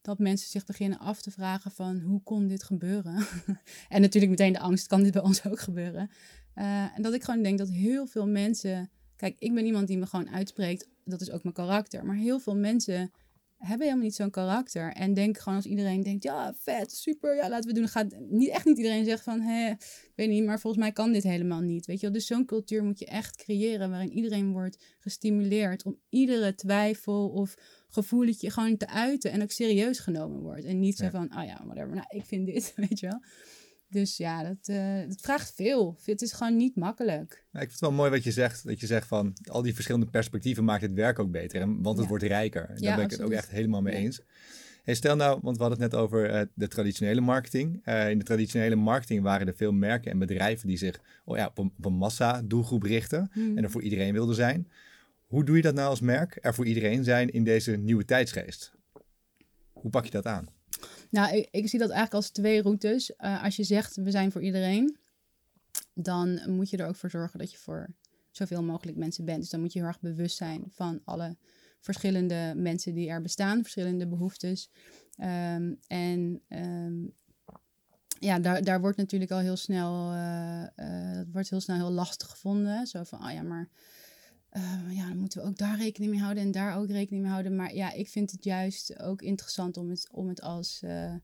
Dat 0.00 0.18
mensen 0.18 0.48
zich 0.48 0.64
beginnen 0.64 0.98
af 0.98 1.22
te 1.22 1.30
vragen 1.30 1.70
van 1.70 2.00
hoe 2.00 2.22
kon 2.22 2.46
dit 2.46 2.62
gebeuren? 2.62 3.26
en 3.94 4.00
natuurlijk 4.00 4.30
meteen 4.30 4.52
de 4.52 4.58
angst, 4.58 4.86
kan 4.86 5.02
dit 5.02 5.12
bij 5.12 5.22
ons 5.22 5.44
ook 5.44 5.60
gebeuren? 5.60 6.10
Eh, 6.54 6.96
en 6.96 7.02
dat 7.02 7.14
ik 7.14 7.24
gewoon 7.24 7.42
denk 7.42 7.58
dat 7.58 7.68
heel 7.68 8.06
veel 8.06 8.26
mensen... 8.26 8.90
Kijk, 9.16 9.36
ik 9.38 9.54
ben 9.54 9.64
iemand 9.64 9.86
die 9.86 9.98
me 9.98 10.06
gewoon 10.06 10.30
uitspreekt. 10.30 10.88
Dat 11.04 11.20
is 11.20 11.30
ook 11.30 11.42
mijn 11.42 11.54
karakter. 11.54 12.04
Maar 12.04 12.16
heel 12.16 12.38
veel 12.38 12.56
mensen 12.56 13.10
hebben 13.64 13.86
helemaal 13.86 14.04
niet 14.06 14.14
zo'n 14.14 14.30
karakter. 14.30 14.92
En 14.92 15.14
denken 15.14 15.42
gewoon 15.42 15.58
als 15.58 15.66
iedereen 15.66 16.02
denkt, 16.02 16.22
ja, 16.22 16.54
vet, 16.58 16.92
super, 16.92 17.36
ja, 17.36 17.48
laten 17.48 17.68
we 17.68 17.74
doen. 17.74 17.88
Gaat 17.88 18.14
niet, 18.30 18.48
echt 18.48 18.64
niet 18.64 18.76
iedereen 18.76 19.04
zeggen 19.04 19.24
van, 19.24 19.40
hé, 19.40 19.70
ik 19.70 20.12
weet 20.14 20.28
niet, 20.28 20.44
maar 20.44 20.60
volgens 20.60 20.82
mij 20.82 20.92
kan 20.92 21.12
dit 21.12 21.22
helemaal 21.22 21.60
niet. 21.60 21.86
Weet 21.86 21.96
je 22.00 22.06
wel? 22.06 22.14
Dus 22.14 22.26
zo'n 22.26 22.44
cultuur 22.44 22.84
moet 22.84 22.98
je 22.98 23.06
echt 23.06 23.36
creëren 23.36 23.90
waarin 23.90 24.12
iedereen 24.12 24.52
wordt 24.52 24.78
gestimuleerd 24.98 25.84
om 25.84 25.98
iedere 26.08 26.54
twijfel 26.54 27.28
of 27.28 27.54
gevoeletje 27.88 28.50
gewoon 28.50 28.76
te 28.76 28.88
uiten 28.88 29.30
en 29.30 29.42
ook 29.42 29.50
serieus 29.50 29.98
genomen 29.98 30.40
wordt. 30.40 30.64
En 30.64 30.78
niet 30.80 30.96
zo 30.96 31.04
Ja. 31.04 31.10
van, 31.10 31.36
oh 31.38 31.44
ja, 31.44 31.60
whatever, 31.64 31.94
nou, 31.94 32.06
ik 32.08 32.24
vind 32.24 32.46
dit, 32.46 32.72
weet 32.88 33.00
je 33.00 33.06
wel. 33.06 33.20
Dus 33.94 34.16
ja, 34.16 34.42
dat, 34.42 34.68
eh, 34.68 35.08
dat 35.08 35.20
vraagt 35.20 35.52
veel. 35.54 35.98
Het 36.04 36.22
is 36.22 36.32
gewoon 36.32 36.56
niet 36.56 36.76
makkelijk. 36.76 37.44
Ja, 37.52 37.60
ik 37.60 37.68
vind 37.68 37.70
het 37.70 37.80
wel 37.80 37.92
mooi 37.92 38.10
wat 38.10 38.24
je 38.24 38.30
zegt. 38.32 38.66
Dat 38.66 38.80
je 38.80 38.86
zegt 38.86 39.06
van 39.06 39.32
al 39.44 39.62
die 39.62 39.74
verschillende 39.74 40.06
perspectieven 40.06 40.64
maakt 40.64 40.82
het 40.82 40.92
werk 40.92 41.18
ook 41.18 41.30
beter. 41.30 41.60
En, 41.60 41.82
want 41.82 41.94
het 41.96 42.02
Ja. 42.04 42.08
wordt 42.08 42.24
rijker. 42.24 42.66
Daar 42.66 42.78
Ja, 42.78 42.94
ben 42.94 43.04
ik 43.04 43.10
het 43.10 43.20
ook 43.20 43.30
echt 43.30 43.48
helemaal 43.50 43.82
mee 43.82 43.94
Ja. 43.94 44.00
eens. 44.00 44.20
Hey, 44.82 44.94
stel 44.94 45.16
nou, 45.16 45.38
want 45.42 45.56
we 45.56 45.62
hadden 45.62 45.82
het 45.82 45.92
net 45.92 46.00
over 46.00 46.30
eh, 46.30 46.46
de 46.54 46.68
traditionele 46.68 47.20
marketing. 47.20 47.80
Eh, 47.84 48.10
in 48.10 48.18
de 48.18 48.24
traditionele 48.24 48.74
marketing 48.74 49.22
waren 49.22 49.46
er 49.46 49.54
veel 49.56 49.72
merken 49.72 50.10
en 50.10 50.18
bedrijven 50.18 50.68
die 50.68 50.76
zich 50.76 51.00
oh 51.24 51.36
ja, 51.36 51.46
op 51.46 51.58
een, 51.58 51.72
op 51.78 51.84
een 51.84 51.92
massa 51.94 52.42
doelgroep 52.42 52.82
richten. 52.82 53.28
Hmm. 53.32 53.56
En 53.56 53.64
er 53.64 53.70
voor 53.70 53.82
iedereen 53.82 54.12
wilden 54.12 54.34
zijn. 54.34 54.68
Hoe 55.26 55.44
doe 55.44 55.56
je 55.56 55.62
dat 55.62 55.74
nou 55.74 55.88
als 55.88 56.00
merk? 56.00 56.38
Er 56.40 56.54
voor 56.54 56.66
iedereen 56.66 57.04
zijn 57.04 57.30
in 57.30 57.44
deze 57.44 57.76
nieuwe 57.76 58.04
tijdsgeest. 58.04 58.72
Hoe 59.72 59.90
pak 59.90 60.04
je 60.04 60.10
dat 60.10 60.26
aan? 60.26 60.48
Nou, 61.14 61.36
ik, 61.36 61.48
ik 61.50 61.68
zie 61.68 61.78
dat 61.78 61.90
eigenlijk 61.90 62.24
als 62.24 62.30
twee 62.30 62.62
routes. 62.62 63.16
Eh, 63.16 63.42
als 63.42 63.56
je 63.56 63.64
zegt 63.64 63.96
we 63.96 64.10
zijn 64.10 64.32
voor 64.32 64.42
iedereen, 64.42 64.96
dan 65.92 66.40
moet 66.46 66.70
je 66.70 66.76
er 66.76 66.86
ook 66.86 66.96
voor 66.96 67.10
zorgen 67.10 67.38
dat 67.38 67.50
je 67.50 67.58
voor 67.58 67.94
zoveel 68.30 68.62
mogelijk 68.62 68.96
mensen 68.96 69.24
bent. 69.24 69.40
Dus 69.40 69.50
dan 69.50 69.60
moet 69.60 69.72
je 69.72 69.78
heel 69.78 69.88
erg 69.88 70.00
bewust 70.00 70.36
zijn 70.36 70.64
van 70.70 71.00
alle 71.04 71.36
verschillende 71.80 72.52
mensen 72.56 72.94
die 72.94 73.08
er 73.08 73.22
bestaan, 73.22 73.62
verschillende 73.62 74.06
behoeftes. 74.06 74.70
Ehm, 75.16 75.74
en 75.86 76.42
ehm, 76.48 77.04
ja, 78.18 78.38
daar, 78.38 78.64
daar 78.64 78.80
wordt 78.80 78.96
natuurlijk 78.96 79.30
al 79.30 79.38
heel 79.38 79.56
snel, 79.56 80.12
eh, 80.12 80.62
eh, 80.62 81.16
dat 81.16 81.26
wordt 81.32 81.50
heel 81.50 81.60
snel 81.60 81.76
heel 81.76 81.90
lastig 81.90 82.30
gevonden. 82.30 82.86
Zo 82.86 83.02
van, 83.02 83.24
oh 83.24 83.32
ja, 83.32 83.42
maar 83.42 83.68
eh, 84.54 84.96
ja, 84.96 85.08
dan 85.08 85.16
moeten 85.18 85.42
we 85.42 85.48
ook 85.48 85.56
daar 85.56 85.78
rekening 85.78 86.12
mee 86.12 86.20
houden 86.20 86.42
en 86.42 86.50
daar 86.50 86.76
ook 86.76 86.88
rekening 86.88 87.22
mee 87.22 87.32
houden. 87.32 87.56
Maar 87.56 87.74
ja, 87.74 87.92
ik 87.92 88.08
vind 88.08 88.30
het 88.30 88.44
juist 88.44 88.98
ook 89.00 89.22
interessant 89.22 89.76
om 89.76 89.90
het, 89.90 90.08
om 90.12 90.28
het 90.28 90.40
als, 90.40 90.80
eh, 90.82 91.14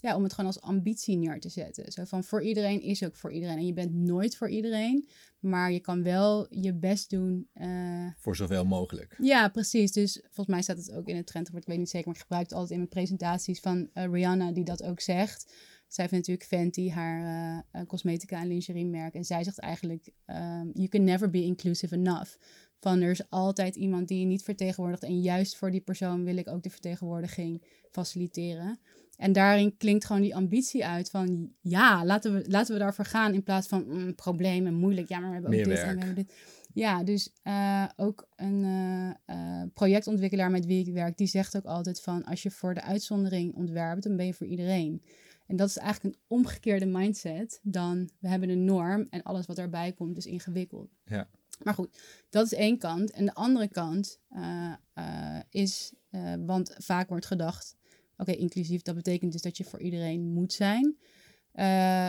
ja, 0.00 0.16
om 0.16 0.22
het 0.22 0.32
gewoon 0.32 0.50
als 0.50 0.60
ambitie 0.60 1.16
neer 1.16 1.40
te 1.40 1.48
zetten. 1.48 1.92
Zo 1.92 2.04
van, 2.04 2.24
voor 2.24 2.42
iedereen 2.42 2.80
is 2.82 3.04
ook 3.04 3.16
voor 3.16 3.32
iedereen. 3.32 3.56
En 3.58 3.66
je 3.66 3.72
bent 3.72 3.92
nooit 3.94 4.36
voor 4.36 4.48
iedereen, 4.50 5.08
maar 5.40 5.72
je 5.72 5.80
kan 5.80 6.02
wel 6.02 6.46
je 6.54 6.74
best 6.74 7.10
doen. 7.10 7.48
eh, 7.52 8.06
Voor 8.16 8.36
zoveel 8.36 8.64
mogelijk. 8.64 9.16
ja, 9.18 9.48
precies. 9.48 9.92
Dus 9.92 10.20
volgens 10.22 10.46
mij 10.46 10.62
staat 10.62 10.76
het 10.76 10.92
ook 10.92 11.08
in 11.08 11.16
het 11.16 11.26
trendrapport. 11.26 11.62
Ik 11.64 11.70
weet 11.70 11.78
niet 11.78 11.90
zeker, 11.90 12.06
maar 12.06 12.16
ik 12.16 12.22
gebruik 12.22 12.42
het 12.44 12.52
altijd 12.52 12.70
in 12.70 12.76
mijn 12.78 12.88
presentaties 12.88 13.60
van 13.60 13.90
eh, 13.92 14.04
Rihanna 14.04 14.52
die 14.52 14.64
dat 14.64 14.82
ook 14.82 15.00
zegt. 15.00 15.52
Zij 15.88 16.04
heeft 16.04 16.16
natuurlijk 16.16 16.46
Fenty, 16.46 16.90
haar 16.90 17.64
cosmetica 17.86 18.40
en 18.40 18.46
lingerie 18.46 18.86
merk. 18.86 19.14
En 19.14 19.24
zij 19.24 19.44
zegt 19.44 19.58
eigenlijk, 19.58 20.08
ehm, 20.24 20.68
you 20.72 20.88
can 20.88 21.04
never 21.04 21.30
be 21.30 21.42
inclusive 21.44 21.94
enough. 21.94 22.36
Van 22.80 23.00
er 23.00 23.10
is 23.10 23.30
altijd 23.30 23.76
iemand 23.76 24.08
die 24.08 24.20
je 24.20 24.26
niet 24.26 24.42
vertegenwoordigt. 24.42 25.02
En 25.02 25.20
juist 25.20 25.56
voor 25.56 25.70
die 25.70 25.80
persoon 25.80 26.24
wil 26.24 26.36
ik 26.36 26.48
ook 26.48 26.62
de 26.62 26.70
vertegenwoordiging 26.70 27.62
faciliteren. 27.90 28.78
En 29.16 29.32
daarin 29.32 29.76
klinkt 29.76 30.04
gewoon 30.04 30.22
die 30.22 30.34
ambitie 30.34 30.86
uit 30.86 31.10
van 31.10 31.52
ja, 31.60 32.04
laten 32.04 32.34
we, 32.34 32.44
laten 32.48 32.72
we 32.72 32.80
daarvoor 32.80 33.04
gaan 33.04 33.34
in 33.34 33.42
plaats 33.42 33.68
van 33.68 33.84
mm, 33.86 34.14
problemen, 34.14 34.74
moeilijk. 34.74 35.08
Ja, 35.08 35.18
maar 35.18 35.28
we 35.28 35.34
hebben 35.34 35.50
ook 35.50 35.56
Meer 35.56 35.74
dit 35.74 35.78
en 35.78 35.94
we 35.94 36.04
hebben 36.04 36.24
dit. 36.24 36.34
Ja, 36.72 37.02
dus 37.02 37.32
eh, 37.42 37.84
ook 37.96 38.28
een 38.36 38.64
eh, 38.64 39.60
eh, 39.60 39.68
projectontwikkelaar 39.74 40.50
met 40.50 40.66
wie 40.66 40.86
ik 40.86 40.92
werk, 40.92 41.16
die 41.16 41.26
zegt 41.26 41.56
ook 41.56 41.64
altijd 41.64 42.00
van 42.00 42.24
als 42.24 42.42
je 42.42 42.50
voor 42.50 42.74
de 42.74 42.82
uitzondering 42.82 43.54
ontwerpt, 43.54 44.02
dan 44.02 44.16
ben 44.16 44.26
je 44.26 44.34
voor 44.34 44.46
iedereen. 44.46 45.02
En 45.46 45.56
dat 45.56 45.68
is 45.68 45.76
eigenlijk 45.76 46.14
een 46.14 46.20
omgekeerde 46.26 46.86
mindset 46.86 47.60
dan 47.62 48.10
we 48.18 48.28
hebben 48.28 48.48
een 48.48 48.64
norm 48.64 49.06
en 49.10 49.22
alles 49.22 49.46
wat 49.46 49.56
daarbij 49.56 49.92
komt 49.92 50.16
is 50.16 50.26
ingewikkeld. 50.26 50.90
Ja. 51.04 51.28
Maar 51.62 51.74
goed, 51.74 51.98
dat 52.30 52.44
is 52.44 52.54
één 52.54 52.78
kant. 52.78 53.10
En 53.10 53.24
de 53.24 53.34
andere 53.34 53.68
kant 53.68 54.20
eh, 54.28 54.72
eh, 54.92 55.40
is, 55.50 55.92
eh, 56.10 56.34
want 56.46 56.74
vaak 56.78 57.08
wordt 57.08 57.26
gedacht, 57.26 57.76
oké, 58.16 58.32
inclusief, 58.32 58.82
dat 58.82 58.94
betekent 58.94 59.32
dus 59.32 59.42
dat 59.42 59.56
je 59.56 59.64
voor 59.64 59.80
iedereen 59.80 60.32
moet 60.32 60.52
zijn. 60.52 60.96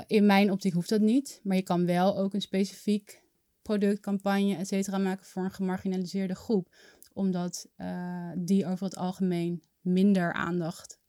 In 0.08 0.26
mijn 0.26 0.52
optiek 0.52 0.74
hoeft 0.74 0.90
dat 0.90 1.02
niet, 1.02 1.40
maar 1.44 1.56
je 1.56 1.62
kan 1.62 1.86
wel 1.86 2.18
ook 2.18 2.34
een 2.34 2.42
specifiek 2.42 3.24
product, 3.62 4.00
campagne, 4.00 4.56
et 4.56 4.68
cetera 4.68 4.98
maken 4.98 5.26
voor 5.26 5.44
een 5.44 5.52
gemarginaliseerde 5.52 6.36
groep. 6.36 6.76
Omdat 7.14 7.70
die 8.38 8.66
over 8.66 8.86
het 8.86 8.96
algemeen 8.96 9.64
minder 9.82 10.34
aandacht, 10.34 11.00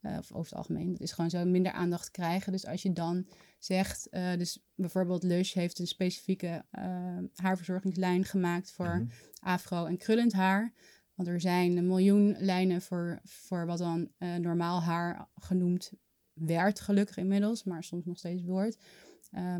eh, 0.00 0.16
of 0.18 0.32
over 0.32 0.50
het 0.50 0.54
algemeen, 0.58 0.92
dat 0.92 1.00
is 1.00 1.12
gewoon 1.12 1.30
zo, 1.30 1.44
minder 1.44 1.72
aandacht 1.72 2.10
krijgen. 2.10 2.52
Dus 2.52 2.66
als 2.66 2.82
je 2.82 2.92
dan 2.92 3.26
zegt, 3.58 4.08
eh, 4.08 4.36
dus 4.36 4.58
bijvoorbeeld 4.74 5.22
Lush 5.22 5.52
heeft 5.54 5.78
een 5.78 5.86
specifieke 5.86 6.64
eh, 6.70 7.18
haarverzorgingslijn 7.34 8.24
gemaakt 8.24 8.70
voor 8.72 8.86
Mhm. 9.00 9.04
afro 9.40 9.86
en 9.86 9.96
krullend 9.96 10.32
haar. 10.32 10.72
Want 11.14 11.28
er 11.28 11.40
zijn 11.40 11.76
een 11.76 11.86
miljoen 11.86 12.36
lijnen 12.38 12.82
voor, 12.82 13.20
voor 13.24 13.66
wat 13.66 13.78
dan 13.78 14.10
normaal 14.40 14.82
haar 14.82 15.28
genoemd 15.34 15.92
werd, 16.32 16.80
gelukkig 16.80 17.16
inmiddels, 17.16 17.64
maar 17.64 17.84
soms 17.84 18.04
nog 18.04 18.18
steeds 18.18 18.42
wordt. 18.42 18.76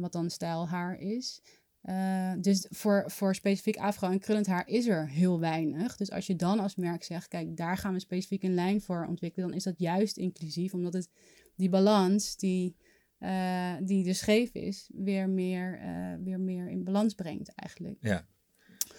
wat 0.01 0.13
dan 0.13 0.31
stijlhaar 0.31 0.99
is. 0.99 1.43
Eh, 1.81 2.33
dus 2.41 2.67
voor, 2.71 3.05
voor 3.07 3.35
specifiek 3.35 3.77
afro 3.77 4.11
en 4.11 4.19
krullend 4.19 4.47
haar 4.47 4.69
is 4.69 4.87
er 4.87 5.09
heel 5.09 5.41
weinig. 5.41 5.97
Dus 5.97 6.11
als 6.11 6.27
je 6.27 6.37
dan 6.37 6.59
als 6.59 6.77
merk 6.77 7.05
zegt, 7.05 7.29
kijk, 7.29 7.57
daar 7.57 7.77
gaan 7.77 7.93
we 7.93 8.01
specifiek 8.01 8.43
een 8.43 8.55
lijn 8.55 8.81
voor 8.81 9.07
ontwikkelen, 9.07 9.49
dan 9.49 9.57
is 9.57 9.65
dat 9.65 9.79
juist 9.79 10.17
inclusief, 10.17 10.75
omdat 10.75 10.93
het 10.93 11.09
die 11.57 11.69
balans 11.69 12.37
die, 12.37 12.77
eh, 13.19 13.75
die 13.83 14.05
dus 14.05 14.19
scheef 14.19 14.51
is, 14.55 14.91
weer 14.95 15.29
meer, 15.29 15.79
eh, 15.79 16.15
weer 16.25 16.41
meer 16.41 16.69
in 16.69 16.85
balans 16.85 17.15
brengt 17.15 17.55
eigenlijk. 17.55 17.97
Ja. 18.01 18.27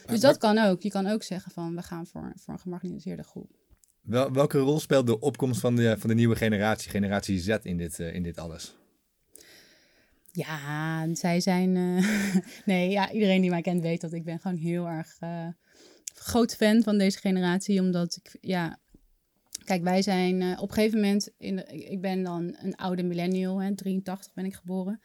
Dus 0.05 0.19
dat 0.19 0.37
kan 0.37 0.57
ook. 0.57 0.81
Je 0.81 0.89
kan 0.89 1.07
ook 1.07 1.23
zeggen 1.23 1.51
van, 1.51 1.75
we 1.75 1.81
gaan 1.81 2.07
voor, 2.07 2.33
voor 2.35 2.53
een 2.53 2.59
gemarginaliseerde 2.59 3.23
groep. 3.23 3.51
Wel, 4.01 4.31
welke 4.31 4.57
rol 4.57 4.79
speelt 4.79 5.07
de 5.07 5.19
opkomst 5.19 5.59
van 5.59 5.75
de, 5.75 5.95
van 5.97 6.09
de 6.09 6.15
nieuwe 6.15 6.35
generatie, 6.35 6.91
generatie 6.91 7.39
Z, 7.39 7.57
in 7.61 7.77
dit, 7.77 7.99
in 7.99 8.23
dit 8.23 8.37
alles? 8.37 8.80
Ja, 10.31 11.15
zij 11.15 11.39
zijn. 11.39 11.75
eh, 11.75 12.35
nee, 12.65 12.89
ja, 12.89 13.11
iedereen 13.11 13.41
die 13.41 13.49
mij 13.49 13.61
kent 13.61 13.81
weet 13.81 14.01
dat 14.01 14.13
ik 14.13 14.23
ben 14.23 14.39
gewoon 14.39 14.57
heel 14.57 14.87
erg 14.87 15.17
eh, 15.19 15.47
groot 16.13 16.55
fan 16.55 16.83
van 16.83 16.97
deze 16.97 17.19
generatie. 17.19 17.81
Omdat 17.81 18.15
ik, 18.15 18.37
ja. 18.41 18.79
Kijk, 19.63 19.83
wij 19.83 20.01
zijn 20.01 20.41
eh, 20.41 20.61
op 20.61 20.67
een 20.69 20.73
gegeven 20.73 20.99
moment. 20.99 21.33
In 21.37 21.55
de, 21.55 21.65
ik 21.65 22.01
ben 22.01 22.23
dan 22.23 22.55
een 22.59 22.75
oude 22.75 23.03
millennial, 23.03 23.61
hè, 23.61 23.75
83 23.75 24.33
ben 24.33 24.45
ik 24.45 24.55
geboren. 24.55 25.01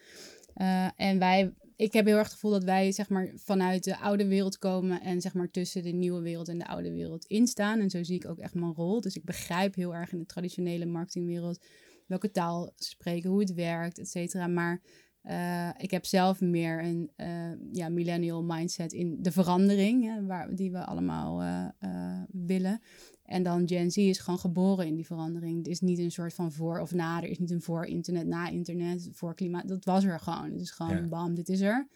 En 0.97 1.19
wij. 1.19 1.55
Ik 1.77 1.93
heb 1.93 2.07
heel 2.07 2.17
erg 2.17 2.25
het 2.25 2.33
gevoel 2.33 2.51
dat 2.51 2.65
wij 2.65 2.93
zeg 2.93 3.09
maar 3.09 3.33
vanuit 3.35 3.85
de 3.85 3.99
oude 3.99 4.27
wereld 4.27 4.59
komen 4.59 5.01
en 5.01 5.21
zeg 5.21 5.35
maar 5.35 5.51
tussen 5.51 5.83
de 5.83 5.91
nieuwe 5.93 6.21
wereld 6.21 6.49
en 6.49 6.59
de 6.59 6.67
oude 6.67 6.93
wereld 6.93 7.25
instaan. 7.25 7.81
En 7.81 7.91
zo 7.91 8.03
zie 8.03 8.17
ik 8.17 8.29
ook 8.29 8.39
echt 8.39 8.55
mijn 8.55 8.73
rol. 8.75 9.01
Dus 9.01 9.17
ik 9.17 9.25
begrijp 9.25 9.75
heel 9.75 9.95
erg 9.95 10.13
in 10.13 10.19
de 10.19 10.27
traditionele 10.27 10.87
marketingwereld 10.87 11.59
welke 12.07 12.31
taal 12.31 12.73
ze 12.77 12.89
spreken, 12.89 13.31
hoe 13.31 13.41
het 13.41 13.55
werkt, 13.55 13.99
et 13.99 14.09
cetera. 14.09 14.47
Maar 14.47 14.81
eh, 15.27 15.69
ik 15.79 15.91
heb 15.91 16.05
zelf 16.05 16.41
meer 16.41 16.85
een 16.85 17.11
eh, 17.17 17.29
ja, 17.73 17.89
millennial 17.89 18.43
mindset 18.43 18.93
in 18.93 19.17
de 19.21 19.33
verandering, 19.33 20.05
hè, 20.05 20.25
waar, 20.25 20.55
die 20.55 20.71
we 20.71 20.85
allemaal 20.85 21.43
eh, 21.43 22.23
willen. 22.31 22.81
En 23.25 23.43
dan 23.43 23.69
Gen 23.69 23.91
Z 23.91 23.97
is 23.97 24.19
gewoon 24.19 24.39
geboren 24.39 24.87
in 24.87 24.95
die 24.95 25.07
verandering. 25.07 25.57
Het 25.57 25.67
is 25.67 25.81
niet 25.81 25.99
een 25.99 26.11
soort 26.11 26.35
van 26.35 26.53
voor 26.53 26.81
of 26.81 26.95
na. 26.95 27.23
Er 27.23 27.29
is 27.29 27.39
niet 27.39 27.51
een 27.51 27.63
voor 27.63 27.85
internet, 27.85 28.27
na 28.27 28.49
internet, 28.49 29.09
voor 29.13 29.35
klimaat. 29.35 29.69
Dat 29.69 29.85
was 29.85 30.05
er 30.05 30.21
gewoon. 30.21 30.51
Het 30.53 30.61
is 30.61 30.71
gewoon 30.71 30.97
Ja. 30.97 31.09
bam, 31.09 31.35
dit 31.35 31.49
is 31.49 31.61
er. 31.61 31.89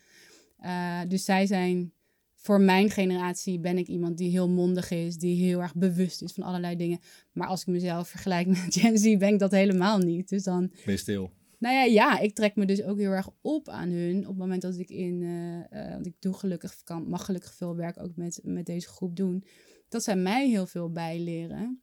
Dus 1.08 1.24
zij 1.24 1.46
zijn, 1.46 1.92
voor 2.34 2.60
mijn 2.60 2.90
generatie 2.90 3.60
ben 3.60 3.78
ik 3.78 3.86
iemand 3.86 4.18
die 4.18 4.30
heel 4.30 4.48
mondig 4.48 4.90
is, 4.90 5.16
die 5.16 5.44
heel 5.44 5.60
erg 5.60 5.74
bewust 5.74 6.22
is 6.22 6.32
van 6.32 6.42
allerlei 6.44 6.76
dingen. 6.76 6.98
Maar 7.32 7.48
als 7.48 7.60
ik 7.60 7.66
mezelf 7.66 8.08
vergelijk 8.08 8.46
met 8.64 8.66
Gen 8.68 8.98
Z, 8.98 9.16
ben 9.16 9.32
ik 9.32 9.38
dat 9.38 9.50
helemaal 9.50 9.98
niet. 9.98 10.28
Dus 10.28 10.42
dan 10.42 10.68
Ben 10.84 10.94
je 10.94 10.96
stil? 10.96 11.30
Nou 11.60 11.74
ja, 11.74 11.82
ja, 11.82 12.18
ik 12.18 12.34
trek 12.34 12.56
me 12.56 12.66
dus 12.66 12.82
ook 12.82 12.98
heel 12.98 13.10
erg 13.10 13.28
op 13.40 13.68
aan 13.68 13.90
hun. 13.90 14.18
Op 14.18 14.26
het 14.26 14.36
moment 14.36 14.62
dat 14.62 14.78
ik 14.78 14.90
in, 14.90 15.22
eh, 15.22 15.84
eh, 15.84 15.92
want 15.92 16.06
ik 16.06 16.14
doe 16.18 16.34
gelukkig, 16.34 16.82
kan, 16.82 17.08
mag 17.08 17.24
gelukkig 17.24 17.54
veel 17.54 17.76
werk 17.76 18.02
ook 18.02 18.16
met, 18.16 18.40
met 18.42 18.66
deze 18.66 18.88
groep 18.88 19.16
doen. 19.16 19.44
Dat 19.88 20.02
zij 20.02 20.16
mij 20.16 20.48
heel 20.48 20.66
veel 20.66 20.90
bijleren. 20.92 21.82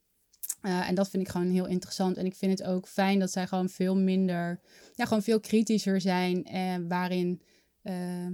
Eh, 0.62 0.90
en 0.90 0.96
dat 0.96 1.10
vind 1.10 1.24
ik 1.24 1.30
gewoon 1.30 1.50
heel 1.50 1.68
interessant. 1.68 2.18
En 2.18 2.26
ik 2.26 2.36
vind 2.36 2.60
het 2.60 2.68
ook 2.68 2.88
fijn 2.88 3.20
dat 3.20 3.32
zij 3.32 3.48
gewoon 3.48 3.70
veel 3.70 3.96
minder, 3.96 4.62
ja, 4.94 5.06
gewoon 5.06 5.24
veel 5.24 5.40
kritischer 5.40 6.02
zijn. 6.02 6.44
En 6.46 6.88
waarin 6.88 7.42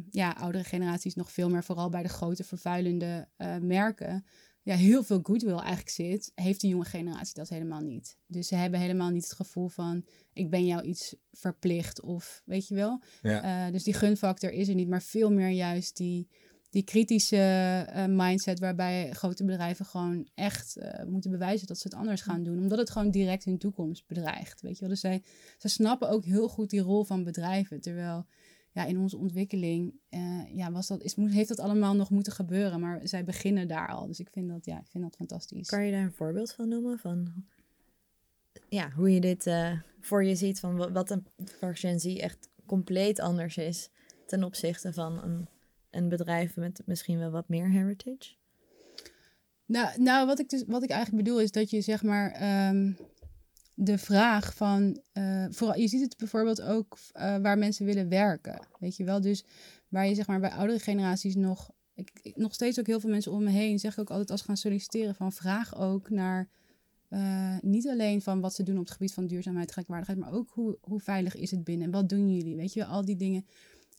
ja, 0.09 0.31
oudere 0.31 0.63
generaties 0.63 1.15
nog 1.15 1.31
veel 1.31 1.49
meer, 1.49 1.63
vooral 1.63 1.89
bij 1.89 2.03
de 2.03 2.09
grote 2.09 2.43
vervuilende 2.43 3.27
merken, 3.61 4.25
ja, 4.63 4.75
heel 4.75 5.03
veel 5.03 5.19
goodwill 5.23 5.57
eigenlijk 5.57 5.89
zit, 5.89 6.31
heeft 6.35 6.61
de 6.61 6.67
jonge 6.67 6.85
generatie 6.85 7.33
dat 7.33 7.49
helemaal 7.49 7.81
niet. 7.81 8.17
Dus 8.27 8.47
ze 8.47 8.55
hebben 8.55 8.79
helemaal 8.79 9.09
niet 9.09 9.23
het 9.23 9.33
gevoel 9.33 9.67
van, 9.67 10.05
ik 10.33 10.49
ben 10.49 10.65
jou 10.65 10.83
iets 10.83 11.15
verplicht 11.31 12.01
of 12.01 12.41
weet 12.45 12.67
je 12.67 12.75
wel. 12.75 13.01
Ja. 13.21 13.65
Eh, 13.65 13.71
dus 13.71 13.83
die 13.83 13.93
gunfactor 13.93 14.51
is 14.51 14.67
er 14.67 14.75
niet, 14.75 14.87
maar 14.87 15.01
veel 15.01 15.31
meer 15.31 15.49
juist 15.49 15.97
die, 15.97 16.27
die 16.69 16.83
kritische 16.83 17.37
eh, 17.87 18.05
mindset 18.05 18.59
waarbij 18.59 19.11
grote 19.11 19.45
bedrijven 19.45 19.85
gewoon 19.85 20.27
echt 20.33 20.77
eh, 20.77 21.05
moeten 21.05 21.31
bewijzen 21.31 21.67
dat 21.67 21.77
ze 21.77 21.87
het 21.87 21.97
anders 21.97 22.21
gaan 22.21 22.43
doen. 22.43 22.57
Omdat 22.59 22.77
het 22.77 22.89
gewoon 22.89 23.11
direct 23.11 23.45
hun 23.45 23.57
toekomst 23.57 24.07
bedreigt. 24.07 24.61
Weet 24.61 24.73
je 24.73 24.79
wel? 24.79 24.89
Dus 24.89 24.99
zij, 24.99 25.23
zij 25.57 25.69
snappen 25.69 26.09
ook 26.09 26.25
heel 26.25 26.49
goed 26.49 26.69
die 26.69 26.81
rol 26.81 27.03
van 27.03 27.23
bedrijven. 27.23 27.81
Terwijl 27.81 28.25
ja, 28.73 28.85
in 28.85 28.97
onze 28.99 29.17
ontwikkeling 29.17 29.93
eh, 30.09 30.55
ja, 30.55 30.71
was 30.71 30.87
dat, 30.87 31.01
is, 31.01 31.15
moet- 31.15 31.31
heeft 31.31 31.47
dat 31.49 31.59
allemaal 31.59 31.95
nog 31.95 32.09
moeten 32.09 32.33
gebeuren. 32.33 32.79
Maar 32.79 32.99
zij 33.07 33.23
beginnen 33.23 33.67
daar 33.67 33.87
al. 33.87 34.07
Dus 34.07 34.19
ik 34.19 34.29
vind 34.31 34.49
dat, 34.49 34.65
ja, 34.65 34.79
ik 34.79 34.87
vind 34.87 35.03
dat 35.03 35.15
fantastisch. 35.15 35.67
Kan 35.69 35.85
je 35.85 35.91
daar 35.91 36.03
een 36.03 36.11
voorbeeld 36.13 36.53
van 36.53 36.67
noemen? 36.67 36.99
Van 36.99 37.33
ja, 38.69 38.91
hoe 38.91 39.13
je 39.13 39.19
dit 39.21 39.47
eh, 39.47 39.79
voor 39.99 40.23
je 40.25 40.35
ziet, 40.35 40.59
van 40.59 40.75
wa- 40.77 40.91
wat 40.91 41.09
een 41.11 41.25
voor 41.59 41.75
Gen 41.75 41.99
Z 41.99 42.05
echt 42.05 42.49
compleet 42.65 43.19
anders 43.19 43.57
is 43.57 43.89
ten 44.25 44.43
opzichte 44.43 44.93
van 44.93 45.23
een, 45.23 45.47
een 45.89 46.09
bedrijf 46.09 46.55
met 46.55 46.81
misschien 46.85 47.19
wel 47.19 47.31
wat 47.31 47.49
meer 47.49 47.69
heritage? 47.69 48.33
Nou, 49.65 50.01
nou 50.01 50.27
wat, 50.27 50.39
ik 50.39 50.49
dus, 50.49 50.63
wat 50.67 50.83
ik 50.83 50.89
eigenlijk 50.89 51.23
bedoel 51.23 51.41
is 51.41 51.51
dat 51.51 51.69
je 51.69 51.81
zeg 51.81 52.03
maar 52.03 52.31
ehm, 52.31 52.91
de 53.73 53.97
vraag 53.97 54.55
van, 54.55 55.01
eh, 55.13 55.45
vooral, 55.49 55.79
je 55.79 55.87
ziet 55.87 56.01
het 56.01 56.17
bijvoorbeeld 56.17 56.61
ook 56.61 56.97
eh, 57.11 57.37
waar 57.37 57.57
mensen 57.57 57.85
willen 57.85 58.09
werken, 58.09 58.67
weet 58.79 58.95
je 58.95 59.03
wel. 59.03 59.21
Dus 59.21 59.43
waar 59.87 60.07
je 60.07 60.15
zeg 60.15 60.27
maar 60.27 60.39
bij 60.39 60.51
oudere 60.51 60.79
generaties 60.79 61.35
nog, 61.35 61.71
ik, 61.93 62.31
nog 62.35 62.53
steeds 62.53 62.79
ook 62.79 62.87
heel 62.87 62.99
veel 62.99 63.09
mensen 63.09 63.31
om 63.31 63.43
me 63.43 63.49
heen 63.49 63.79
zeg 63.79 63.93
ik 63.93 63.99
ook 63.99 64.09
altijd 64.09 64.31
als 64.31 64.41
gaan 64.41 64.57
solliciteren 64.57 65.15
van 65.15 65.31
vraag 65.31 65.77
ook 65.77 66.09
naar 66.09 66.49
eh, 67.13 67.57
niet 67.61 67.87
alleen 67.87 68.21
van 68.21 68.41
wat 68.41 68.53
ze 68.53 68.63
doen 68.63 68.77
op 68.77 68.83
het 68.83 68.91
gebied 68.91 69.13
van 69.13 69.27
duurzaamheid, 69.27 69.71
gelijkwaardigheid, 69.71 70.19
maar 70.19 70.33
ook 70.33 70.49
hoe, 70.49 70.77
hoe 70.81 70.99
veilig 70.99 71.35
is 71.35 71.51
het 71.51 71.63
binnen 71.63 71.85
en 71.85 71.91
wat 71.91 72.09
doen 72.09 72.35
jullie, 72.35 72.55
weet 72.55 72.73
je 72.73 72.79
wel, 72.79 72.89
al 72.89 73.05
die 73.05 73.15
dingen. 73.15 73.45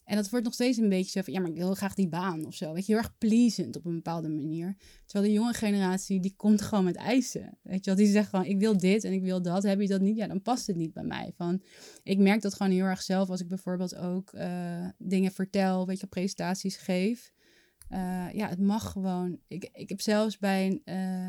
En 0.05 0.17
dat 0.17 0.31
wordt 0.31 0.45
nog 0.45 0.55
steeds 0.55 0.79
een 0.79 0.89
beetje 0.89 1.11
zo 1.11 1.21
van, 1.23 1.33
ja, 1.33 1.41
maar 1.41 1.51
ik 1.51 1.57
wil 1.57 1.75
graag 1.75 1.95
die 1.95 2.09
baan 2.09 2.47
of 2.47 2.55
zo. 2.55 2.73
Weet 2.73 2.87
je, 2.87 2.93
heel 2.93 3.03
erg 3.03 3.19
pleasant 3.19 3.77
op 3.77 3.85
een 3.85 3.95
bepaalde 3.95 4.29
manier. 4.29 4.77
Terwijl 5.07 5.33
de 5.33 5.39
jonge 5.39 5.53
generatie, 5.53 6.21
die 6.21 6.35
komt 6.37 6.63
gewoon 6.63 6.85
met 6.85 6.97
eisen. 6.97 7.59
Weet 7.63 7.85
je 7.85 7.95
wel, 7.95 8.05
die 8.05 8.13
zegt 8.13 8.29
gewoon, 8.29 8.45
ik 8.45 8.59
wil 8.59 8.77
dit 8.77 9.05
en 9.05 9.13
ik 9.13 9.23
wil 9.23 9.43
dat. 9.43 9.63
Heb 9.63 9.81
je 9.81 9.89
dat 9.89 10.01
niet? 10.01 10.17
Ja, 10.17 10.27
dan 10.27 10.43
past 10.43 10.67
het 10.67 10.77
niet 10.77 10.93
bij 10.93 11.05
mij. 11.05 11.33
Van, 11.37 11.63
ik 12.03 12.19
merk 12.19 12.43
dat 12.43 12.55
gewoon 12.55 12.73
heel 12.73 12.85
erg 12.85 13.03
zelf 13.03 13.31
als 13.31 13.41
ik 13.41 13.49
bijvoorbeeld 13.49 13.97
ook 13.97 14.33
eh, 14.33 14.89
dingen 14.99 15.33
vertel, 15.33 15.87
weet 15.87 16.01
je, 16.01 16.07
presentaties 16.07 16.77
geef. 16.77 17.33
Eh, 17.89 18.27
ja, 18.33 18.49
het 18.49 18.61
mag 18.61 18.93
gewoon. 18.93 19.39
Ik, 19.49 19.69
ik 19.73 19.89
heb 19.89 20.01
zelfs 20.01 20.39
bij 20.39 20.67
een 20.67 20.83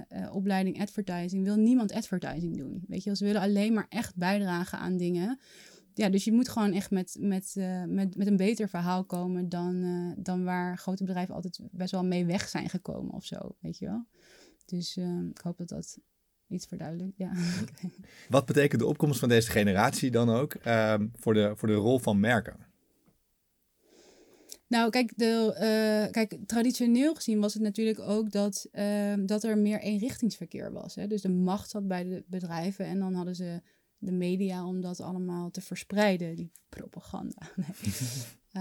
eh, 0.08 0.36
opleiding 0.36 0.82
advertising, 0.82 1.44
wil 1.44 1.56
niemand 1.56 1.92
advertising 1.92 2.58
doen. 2.58 2.84
Weet 2.88 3.04
je, 3.04 3.16
ze 3.16 3.26
willen 3.26 3.42
alleen 3.42 3.74
maar 3.74 3.86
echt 3.90 4.16
bijdragen 4.16 4.80
aan 4.80 4.98
dingen. 4.98 5.40
Ja, 5.96 6.10
dus 6.10 6.24
je 6.24 6.32
moet 6.32 6.50
gewoon 6.50 6.74
echt 6.74 6.92
met, 6.92 7.18
met, 7.20 7.54
eh, 7.58 7.84
met, 7.84 8.16
met 8.18 8.28
een 8.28 8.38
beter 8.38 8.70
verhaal 8.70 9.06
komen 9.06 9.50
dan, 9.50 9.84
eh, 9.84 10.24
dan 10.24 10.44
waar 10.44 10.78
grote 10.78 11.04
bedrijven 11.04 11.36
altijd 11.36 11.60
best 11.72 11.92
wel 11.92 12.06
mee 12.06 12.26
weg 12.26 12.50
zijn 12.50 12.70
gekomen 12.70 13.14
of 13.14 13.26
zo, 13.26 13.56
weet 13.60 13.78
je 13.78 13.86
wel. 13.86 14.06
Dus 14.66 14.98
eh, 14.98 15.20
ik 15.30 15.42
hoop 15.44 15.58
dat 15.58 15.70
dat 15.70 15.98
iets 16.48 16.66
verduidelijkt, 16.66 17.18
ja. 17.18 17.32
Wat 18.30 18.46
betekent 18.46 18.82
de 18.82 18.88
opkomst 18.88 19.20
van 19.20 19.30
deze 19.30 19.52
generatie 19.52 20.12
dan 20.12 20.30
ook 20.30 20.54
ehm, 20.54 21.08
voor, 21.14 21.34
de, 21.34 21.54
voor 21.56 21.68
de 21.68 21.74
rol 21.74 22.00
van 22.00 22.20
merken? 22.20 22.58
Nou, 24.68 24.90
kijk, 24.90 25.14
de, 25.16 25.54
eh, 25.54 26.12
kijk, 26.12 26.38
traditioneel 26.46 27.16
gezien 27.16 27.40
was 27.40 27.54
het 27.54 27.64
natuurlijk 27.64 28.00
ook 28.00 28.32
dat, 28.32 28.68
ehm, 28.72 29.26
dat 29.26 29.44
er 29.44 29.58
meer 29.58 29.80
eenrichtingsverkeer 29.80 30.72
was. 30.72 30.96
Hè? 30.96 31.08
Dus 31.08 31.22
de 31.22 31.30
macht 31.30 31.70
zat 31.70 31.88
bij 31.88 32.04
de 32.04 32.24
bedrijven 32.28 32.86
en 32.86 33.00
dan 33.00 33.14
hadden 33.14 33.36
ze 33.36 33.62
de 33.98 34.12
media 34.12 34.68
om 34.68 34.82
dat 34.82 35.00
allemaal 35.00 35.52
te 35.52 35.62
verspreiden, 35.62 36.36
die 36.36 36.52
propaganda. 36.70 37.42
Nee. 37.56 37.68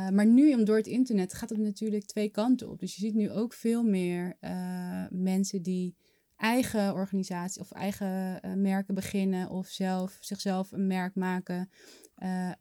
Uh, 0.05 0.09
maar 0.16 0.26
nu, 0.26 0.55
om 0.55 0.64
door 0.64 0.76
het 0.76 0.87
internet, 0.87 1.35
gaat 1.35 1.51
het 1.51 1.59
natuurlijk 1.59 2.05
twee 2.05 2.28
kanten 2.28 2.70
op. 2.70 2.78
Dus 2.78 2.95
je 2.95 3.01
ziet 3.01 3.14
nu 3.14 3.30
ook 3.30 3.53
veel 3.53 3.82
meer 3.82 4.37
uh, 4.41 5.05
mensen 5.11 5.62
die 5.62 5.97
eigen 6.37 6.95
organisatie 6.95 7.61
of 7.61 7.72
eigen 7.72 8.41
uh, 8.47 8.55
merken 8.55 8.95
beginnen 8.95 9.51
of 9.51 9.66
zelf, 9.66 10.16
zichzelf 10.20 10.72
een 10.72 10.87
merk 10.87 11.14
maken. 11.14 11.70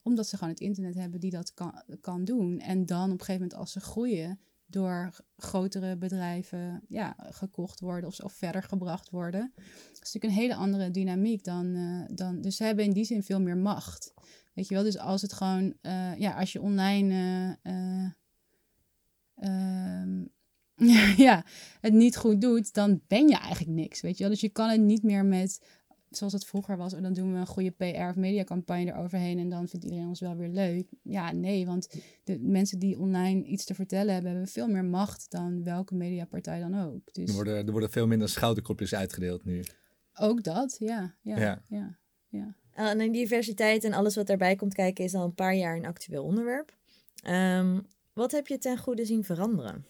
omdat 0.03 0.27
ze 0.27 0.37
gewoon 0.37 0.53
het 0.53 0.61
internet 0.61 0.95
hebben 0.95 1.19
die 1.19 1.31
dat 1.31 1.53
kan, 1.53 1.83
kan 2.01 2.23
doen. 2.23 2.59
En 2.59 2.85
dan 2.85 3.05
op 3.05 3.11
een 3.11 3.25
gegeven 3.25 3.41
moment 3.41 3.59
als 3.59 3.71
ze 3.71 3.79
groeien, 3.79 4.39
door 4.73 5.09
grotere 5.37 5.97
bedrijven 5.97 6.81
ja, 6.87 7.15
gekocht 7.17 7.79
worden 7.79 8.09
of, 8.09 8.19
of 8.19 8.33
verder 8.33 8.63
gebracht 8.63 9.09
worden. 9.09 9.51
Dat 9.55 10.03
is 10.03 10.13
natuurlijk 10.13 10.23
een 10.23 10.39
hele 10.39 10.55
andere 10.55 10.91
dynamiek 10.91 11.43
dan, 11.43 11.65
uh, 11.65 12.03
dan. 12.07 12.41
Dus 12.41 12.55
ze 12.55 12.63
hebben 12.63 12.85
in 12.85 12.93
die 12.93 13.05
zin 13.05 13.23
veel 13.23 13.41
meer 13.41 13.57
macht. 13.57 14.13
Weet 14.53 14.67
je 14.67 14.73
wel, 14.73 14.83
dus 14.83 14.97
als 14.97 15.21
het 15.21 15.33
gewoon, 15.33 15.73
uh, 15.81 16.17
ja, 16.17 16.39
als 16.39 16.51
je 16.51 16.61
online 16.61 17.13
uh, 17.63 18.09
ja, 21.25 21.45
het 21.81 21.93
niet 21.93 22.17
goed 22.17 22.41
doet, 22.41 22.73
dan 22.73 23.01
ben 23.07 23.27
je 23.27 23.37
eigenlijk 23.37 23.71
niks. 23.71 24.01
Weet 24.01 24.17
je 24.17 24.23
wel, 24.23 24.31
dus 24.31 24.41
je 24.41 24.49
kan 24.49 24.69
het 24.69 24.81
niet 24.81 25.03
meer 25.03 25.25
met 25.25 25.61
zoals 26.17 26.33
het 26.33 26.45
vroeger 26.45 26.77
was, 26.77 26.91
dan 26.91 27.13
doen 27.13 27.33
we 27.33 27.39
een 27.39 27.47
goede 27.47 27.71
PR 27.71 28.09
of 28.09 28.15
mediacampagne 28.15 28.91
eroverheen 28.91 29.39
en 29.39 29.49
dan 29.49 29.67
vindt 29.67 29.85
iedereen 29.85 30.07
ons 30.07 30.19
wel 30.19 30.35
weer 30.35 30.49
leuk. 30.49 30.87
Ja, 31.01 31.31
nee, 31.31 31.65
want 31.65 31.89
de 32.23 32.39
mensen 32.39 32.79
die 32.79 32.99
online 32.99 33.43
iets 33.43 33.65
te 33.65 33.73
vertellen 33.73 34.13
hebben, 34.13 34.31
hebben 34.31 34.49
veel 34.49 34.67
meer 34.67 34.85
macht 34.85 35.31
dan 35.31 35.63
welke 35.63 35.95
mediapartij 35.95 36.59
dan 36.59 36.79
ook. 36.79 37.13
Dus... 37.13 37.29
Er, 37.29 37.35
worden, 37.35 37.65
er 37.65 37.71
worden 37.71 37.91
veel 37.91 38.07
minder 38.07 38.29
schouderkopjes 38.29 38.95
uitgedeeld 38.95 39.45
nu. 39.45 39.63
Ook 40.13 40.43
dat, 40.43 40.75
ja. 40.79 41.15
ja, 41.21 41.37
ja. 41.37 41.63
ja, 41.67 41.97
ja. 42.29 42.55
En 42.71 43.11
diversiteit 43.11 43.83
en 43.83 43.93
alles 43.93 44.15
wat 44.15 44.27
daarbij 44.27 44.55
komt 44.55 44.73
kijken 44.73 45.03
is 45.03 45.13
al 45.13 45.23
een 45.23 45.33
paar 45.35 45.55
jaar 45.55 45.75
een 45.75 45.85
actueel 45.85 46.23
onderwerp. 46.23 46.75
Um, 47.27 47.85
wat 48.13 48.31
heb 48.31 48.47
je 48.47 48.57
ten 48.57 48.77
goede 48.77 49.05
zien 49.05 49.23
veranderen? 49.23 49.85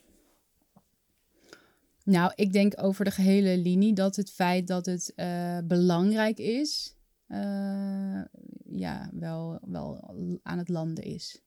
Nou, 2.03 2.31
ik 2.35 2.53
denk 2.53 2.83
over 2.83 3.05
de 3.05 3.11
gehele 3.11 3.57
linie 3.57 3.93
dat 3.93 4.15
het 4.15 4.31
feit 4.31 4.67
dat 4.67 4.85
het 4.85 5.13
uh, 5.15 5.57
belangrijk 5.63 6.37
is, 6.37 6.95
uh, 7.27 8.21
ja, 8.65 9.09
wel, 9.13 9.59
wel 9.65 10.13
aan 10.43 10.57
het 10.57 10.69
landen 10.69 11.03
is. 11.03 11.41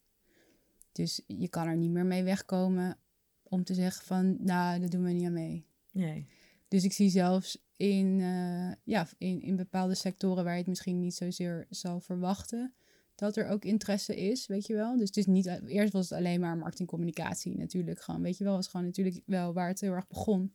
Dus 0.92 1.22
je 1.26 1.48
kan 1.48 1.66
er 1.66 1.76
niet 1.76 1.90
meer 1.90 2.06
mee 2.06 2.22
wegkomen 2.22 2.98
om 3.42 3.64
te 3.64 3.74
zeggen 3.74 4.04
van, 4.04 4.36
nou, 4.44 4.80
dat 4.80 4.90
doen 4.90 5.04
we 5.04 5.12
niet 5.12 5.26
aan 5.26 5.32
mee. 5.32 5.66
Nee. 5.92 6.26
Dus 6.68 6.84
ik 6.84 6.92
zie 6.92 7.10
zelfs 7.10 7.58
in, 7.76 8.18
uh, 8.18 8.72
ja, 8.84 9.08
in, 9.18 9.42
in 9.42 9.56
bepaalde 9.56 9.94
sectoren 9.94 10.44
waar 10.44 10.52
je 10.52 10.58
het 10.58 10.68
misschien 10.68 10.98
niet 10.98 11.14
zozeer 11.14 11.66
zou 11.70 12.02
verwachten, 12.02 12.74
dat 13.16 13.36
er 13.36 13.48
ook 13.48 13.64
interesse 13.64 14.16
is, 14.16 14.46
weet 14.46 14.66
je 14.66 14.74
wel. 14.74 14.96
Dus 14.96 15.06
het 15.06 15.16
is 15.16 15.26
niet, 15.26 15.60
eerst 15.66 15.92
was 15.92 16.08
het 16.08 16.18
alleen 16.18 16.40
maar 16.40 16.56
marketingcommunicatie 16.56 17.56
natuurlijk 17.56 18.00
gewoon, 18.00 18.22
weet 18.22 18.38
je 18.38 18.44
wel, 18.44 18.54
was 18.54 18.68
gewoon 18.68 18.86
natuurlijk 18.86 19.20
wel 19.26 19.52
waar 19.52 19.68
het 19.68 19.80
heel 19.80 19.92
erg 19.92 20.08
begon. 20.08 20.54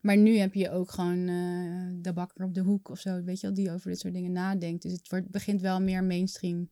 Maar 0.00 0.16
nu 0.16 0.36
heb 0.36 0.54
je 0.54 0.70
ook 0.70 0.90
gewoon 0.90 1.28
uh, 1.28 1.88
de 2.02 2.12
bakker 2.12 2.44
op 2.44 2.54
de 2.54 2.60
hoek 2.60 2.88
of 2.88 2.98
zo, 2.98 3.22
weet 3.22 3.40
je 3.40 3.46
wel, 3.46 3.56
die 3.56 3.72
over 3.72 3.90
dit 3.90 3.98
soort 3.98 4.14
dingen 4.14 4.32
nadenkt. 4.32 4.82
Dus 4.82 4.92
het 4.92 5.08
wordt, 5.08 5.30
begint 5.30 5.60
wel 5.60 5.80
meer 5.80 6.04
mainstream 6.04 6.68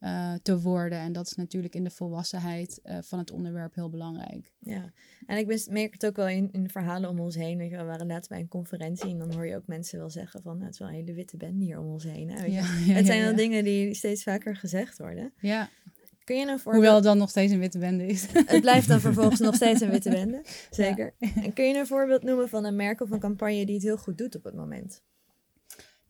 uh, 0.00 0.34
te 0.42 0.60
worden. 0.60 0.98
En 0.98 1.12
dat 1.12 1.26
is 1.26 1.34
natuurlijk 1.34 1.74
in 1.74 1.84
de 1.84 1.90
volwassenheid 1.90 2.80
uh, 2.84 2.98
van 3.00 3.18
het 3.18 3.30
onderwerp 3.30 3.74
heel 3.74 3.90
belangrijk. 3.90 4.52
Ja, 4.58 4.92
en 5.26 5.38
ik 5.38 5.68
merk 5.70 5.92
het 5.92 6.06
ook 6.06 6.16
wel 6.16 6.28
in, 6.28 6.48
in 6.52 6.70
verhalen 6.70 7.10
om 7.10 7.20
ons 7.20 7.34
heen. 7.34 7.58
We 7.58 7.84
waren 7.84 8.06
laatst 8.06 8.28
bij 8.28 8.40
een 8.40 8.48
conferentie 8.48 9.10
en 9.10 9.18
dan 9.18 9.32
hoor 9.32 9.46
je 9.46 9.56
ook 9.56 9.66
mensen 9.66 9.98
wel 9.98 10.10
zeggen 10.10 10.42
van... 10.42 10.52
Nou, 10.52 10.64
het 10.64 10.72
is 10.72 10.78
wel 10.78 10.88
een 10.88 10.94
hele 10.94 11.14
witte 11.14 11.36
band 11.36 11.60
hier 11.60 11.78
om 11.78 11.86
ons 11.86 12.04
heen. 12.04 12.30
Hè? 12.30 12.44
Ja, 12.44 12.62
ja, 12.86 12.92
het 12.92 13.06
zijn 13.06 13.22
wel 13.22 13.36
dingen 13.36 13.64
die 13.64 13.94
steeds 13.94 14.22
vaker 14.22 14.56
gezegd 14.56 14.98
worden. 14.98 15.32
Ja. 15.40 15.68
Kun 16.24 16.38
je 16.38 16.46
een 16.46 16.58
voorbeeld... 16.58 16.74
Hoewel 16.74 16.94
het 16.94 17.04
dan 17.04 17.18
nog 17.18 17.30
steeds 17.30 17.52
een 17.52 17.58
witte 17.58 17.78
bende 17.78 18.06
is. 18.06 18.26
Het 18.46 18.60
blijft 18.60 18.88
dan 18.88 19.00
vervolgens 19.00 19.40
nog 19.40 19.54
steeds 19.54 19.80
een 19.80 19.90
witte 19.90 20.10
bende. 20.10 20.44
Zeker. 20.70 21.14
En 21.18 21.52
kun 21.52 21.68
je 21.68 21.78
een 21.78 21.86
voorbeeld 21.86 22.22
noemen 22.22 22.48
van 22.48 22.64
een 22.64 22.76
merk 22.76 23.00
of 23.00 23.10
een 23.10 23.20
campagne 23.20 23.66
die 23.66 23.74
het 23.74 23.84
heel 23.84 23.96
goed 23.96 24.18
doet 24.18 24.36
op 24.36 24.44
het 24.44 24.54
moment? 24.54 25.02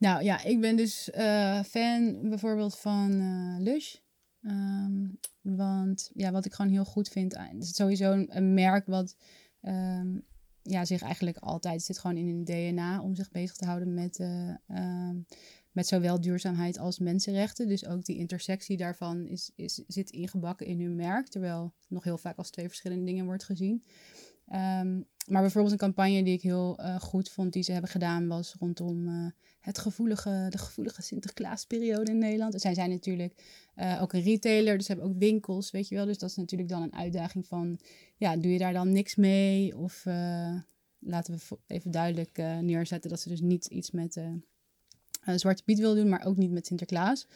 Nou 0.01 0.23
ja, 0.23 0.43
ik 0.43 0.61
ben 0.61 0.75
dus 0.75 1.09
uh, 1.17 1.63
fan 1.63 2.29
bijvoorbeeld 2.29 2.77
van 2.77 3.11
uh, 3.11 3.55
Lush. 3.59 3.95
Um, 4.41 5.19
want 5.41 6.11
ja, 6.13 6.31
wat 6.31 6.45
ik 6.45 6.53
gewoon 6.53 6.71
heel 6.71 6.85
goed 6.85 7.09
vind, 7.09 7.35
uh, 7.35 7.53
is 7.57 7.75
sowieso 7.75 8.11
een, 8.11 8.53
merk 8.53 8.85
wat 8.85 9.15
um, 9.61 10.25
ja, 10.61 10.85
zich 10.85 11.01
eigenlijk 11.01 11.37
altijd 11.37 11.81
zit 11.81 11.99
gewoon 11.99 12.17
in 12.17 12.27
hun 12.27 12.43
DNA 12.43 13.01
om 13.01 13.15
zich 13.15 13.31
bezig 13.31 13.55
te 13.55 13.65
houden 13.65 13.93
met, 13.93 14.19
um, 14.67 15.25
met 15.71 15.87
zowel 15.87 16.21
duurzaamheid 16.21 16.77
als 16.77 16.99
mensenrechten. 16.99 17.67
Dus 17.67 17.85
ook 17.85 18.05
die 18.05 18.17
intersectie 18.17 18.77
daarvan 18.77 19.27
is, 19.27 19.51
is, 19.55 19.83
zit 19.87 20.09
ingebakken 20.09 20.65
in 20.65 20.81
hun 20.81 20.95
merk, 20.95 21.27
terwijl 21.27 21.73
nog 21.87 22.03
heel 22.03 22.17
vaak 22.17 22.37
als 22.37 22.49
twee 22.49 22.67
verschillende 22.67 23.05
dingen 23.05 23.25
wordt 23.25 23.43
gezien. 23.43 23.83
Um, 24.53 25.09
maar 25.27 25.41
bijvoorbeeld 25.41 25.73
een 25.73 25.79
campagne 25.79 26.23
die 26.23 26.33
ik 26.33 26.41
heel 26.41 26.79
uh, 26.79 26.99
goed 26.99 27.29
vond, 27.29 27.53
die 27.53 27.63
ze 27.63 27.71
hebben 27.71 27.89
gedaan, 27.89 28.27
was 28.27 28.55
rondom 28.59 29.07
uh, 29.07 29.25
het 29.59 29.77
gevoelige, 29.77 30.47
de 30.49 30.57
gevoelige 30.57 31.01
Sinterklaasperiode 31.01 32.11
in 32.11 32.17
Nederland. 32.17 32.61
Zij 32.61 32.73
zijn 32.73 32.89
natuurlijk 32.89 33.43
uh, 33.75 34.01
ook 34.01 34.13
een 34.13 34.21
retailer, 34.21 34.77
dus 34.77 34.87
hebben 34.87 35.05
ook 35.05 35.17
winkels, 35.17 35.71
weet 35.71 35.87
je 35.87 35.95
wel. 35.95 36.05
Dus 36.05 36.17
dat 36.17 36.29
is 36.29 36.35
natuurlijk 36.35 36.69
dan 36.69 36.81
een 36.81 36.93
uitdaging 36.93 37.47
van, 37.47 37.79
ja, 38.17 38.37
doe 38.37 38.51
je 38.51 38.57
daar 38.57 38.73
dan 38.73 38.91
niks 38.91 39.15
mee? 39.15 39.77
Of 39.77 40.05
laten 40.99 41.33
we 41.33 41.57
even 41.67 41.91
duidelijk 41.91 42.37
neerzetten 42.61 43.09
dat 43.09 43.19
ze 43.19 43.29
dus 43.29 43.41
niet 43.41 43.65
iets 43.65 43.91
met 43.91 44.21
Zwarte 45.35 45.63
Piet 45.63 45.79
wil 45.79 45.95
doen, 45.95 46.09
maar 46.09 46.25
ook 46.25 46.37
niet 46.37 46.51
met 46.51 46.67
Sinterklaas. 46.67 47.27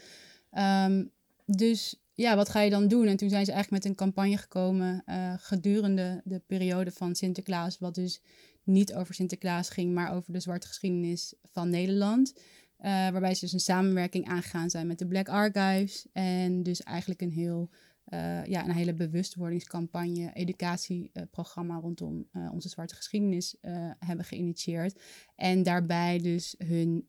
Um, 0.88 1.12
dus 1.46 2.05
ja, 2.16 2.36
wat 2.36 2.50
ga 2.50 2.62
je 2.62 2.70
dan 2.70 2.88
doen? 2.88 3.08
En 3.08 3.18
toen 3.18 3.30
zijn 3.30 3.46
ze 3.46 3.52
eigenlijk 3.52 3.84
met 3.84 3.92
een 3.92 3.98
campagne 3.98 4.38
gekomen 4.38 5.04
uh, 5.06 5.34
gedurende 5.38 6.22
de 6.24 6.42
periode 6.48 6.92
van 6.92 7.16
Sinterklaas, 7.16 7.80
wat 7.80 7.96
dus 7.96 8.22
niet 8.64 8.94
over 8.94 9.14
Sinterklaas 9.14 9.70
ging, 9.70 9.94
maar 9.94 10.14
over 10.14 10.34
de 10.34 10.40
zwarte 10.40 10.68
geschiedenis 10.68 11.34
van 11.52 11.70
Nederland. 11.70 12.34
Uh, 12.80 12.92
waarbij 12.92 13.34
ze 13.34 13.40
dus 13.40 13.54
een 13.54 13.60
samenwerking 13.60 14.28
aangegaan 14.28 14.70
zijn 14.70 14.88
met 14.88 15.00
de 15.00 15.08
Black 15.08 15.30
Archives. 15.30 16.08
En 16.14 16.64
dus 16.64 16.84
eigenlijk 16.84 17.22
een 17.22 17.32
heel 17.32 17.70
uh, 18.14 18.46
ja, 18.46 18.64
een 18.66 18.72
hele 18.72 18.94
bewustwordingscampagne, 18.94 20.34
educatieprogramma 20.34 21.80
rondom 21.80 22.28
uh, 22.34 22.54
onze 22.54 22.70
zwarte 22.70 22.96
geschiedenis 22.96 23.56
uh, 23.62 23.92
hebben 24.00 24.26
geïnitieerd. 24.26 25.02
En 25.36 25.64
daarbij 25.64 26.20
dus 26.20 26.56
hun 26.58 27.08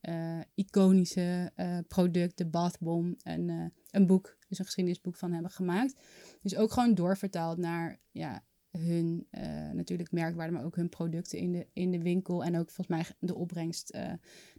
iconische 0.54 1.52
product, 1.88 2.38
de 2.38 2.46
Bathbomb, 2.46 3.20
een, 3.22 3.72
een 3.90 4.06
boek, 4.06 4.36
dus 4.48 4.58
een 4.58 4.64
geschiedenisboek 4.64 5.16
van 5.16 5.32
hebben 5.32 5.50
gemaakt. 5.50 5.94
Dus 6.42 6.56
ook 6.56 6.72
gewoon 6.72 6.94
doorvertaald 6.94 7.58
naar 7.58 8.00
ja, 8.10 8.44
hun 8.70 9.26
natuurlijk 9.72 10.12
merkwaarde, 10.12 10.52
maar 10.52 10.64
ook 10.64 10.76
hun 10.76 10.88
producten 10.88 11.38
in 11.38 11.52
de, 11.52 11.66
in 11.72 11.90
de 11.90 12.02
winkel. 12.02 12.44
En 12.44 12.58
ook 12.58 12.70
volgens 12.70 12.96
mij 12.96 13.16
de 13.18 13.34
opbrengst 13.34 13.98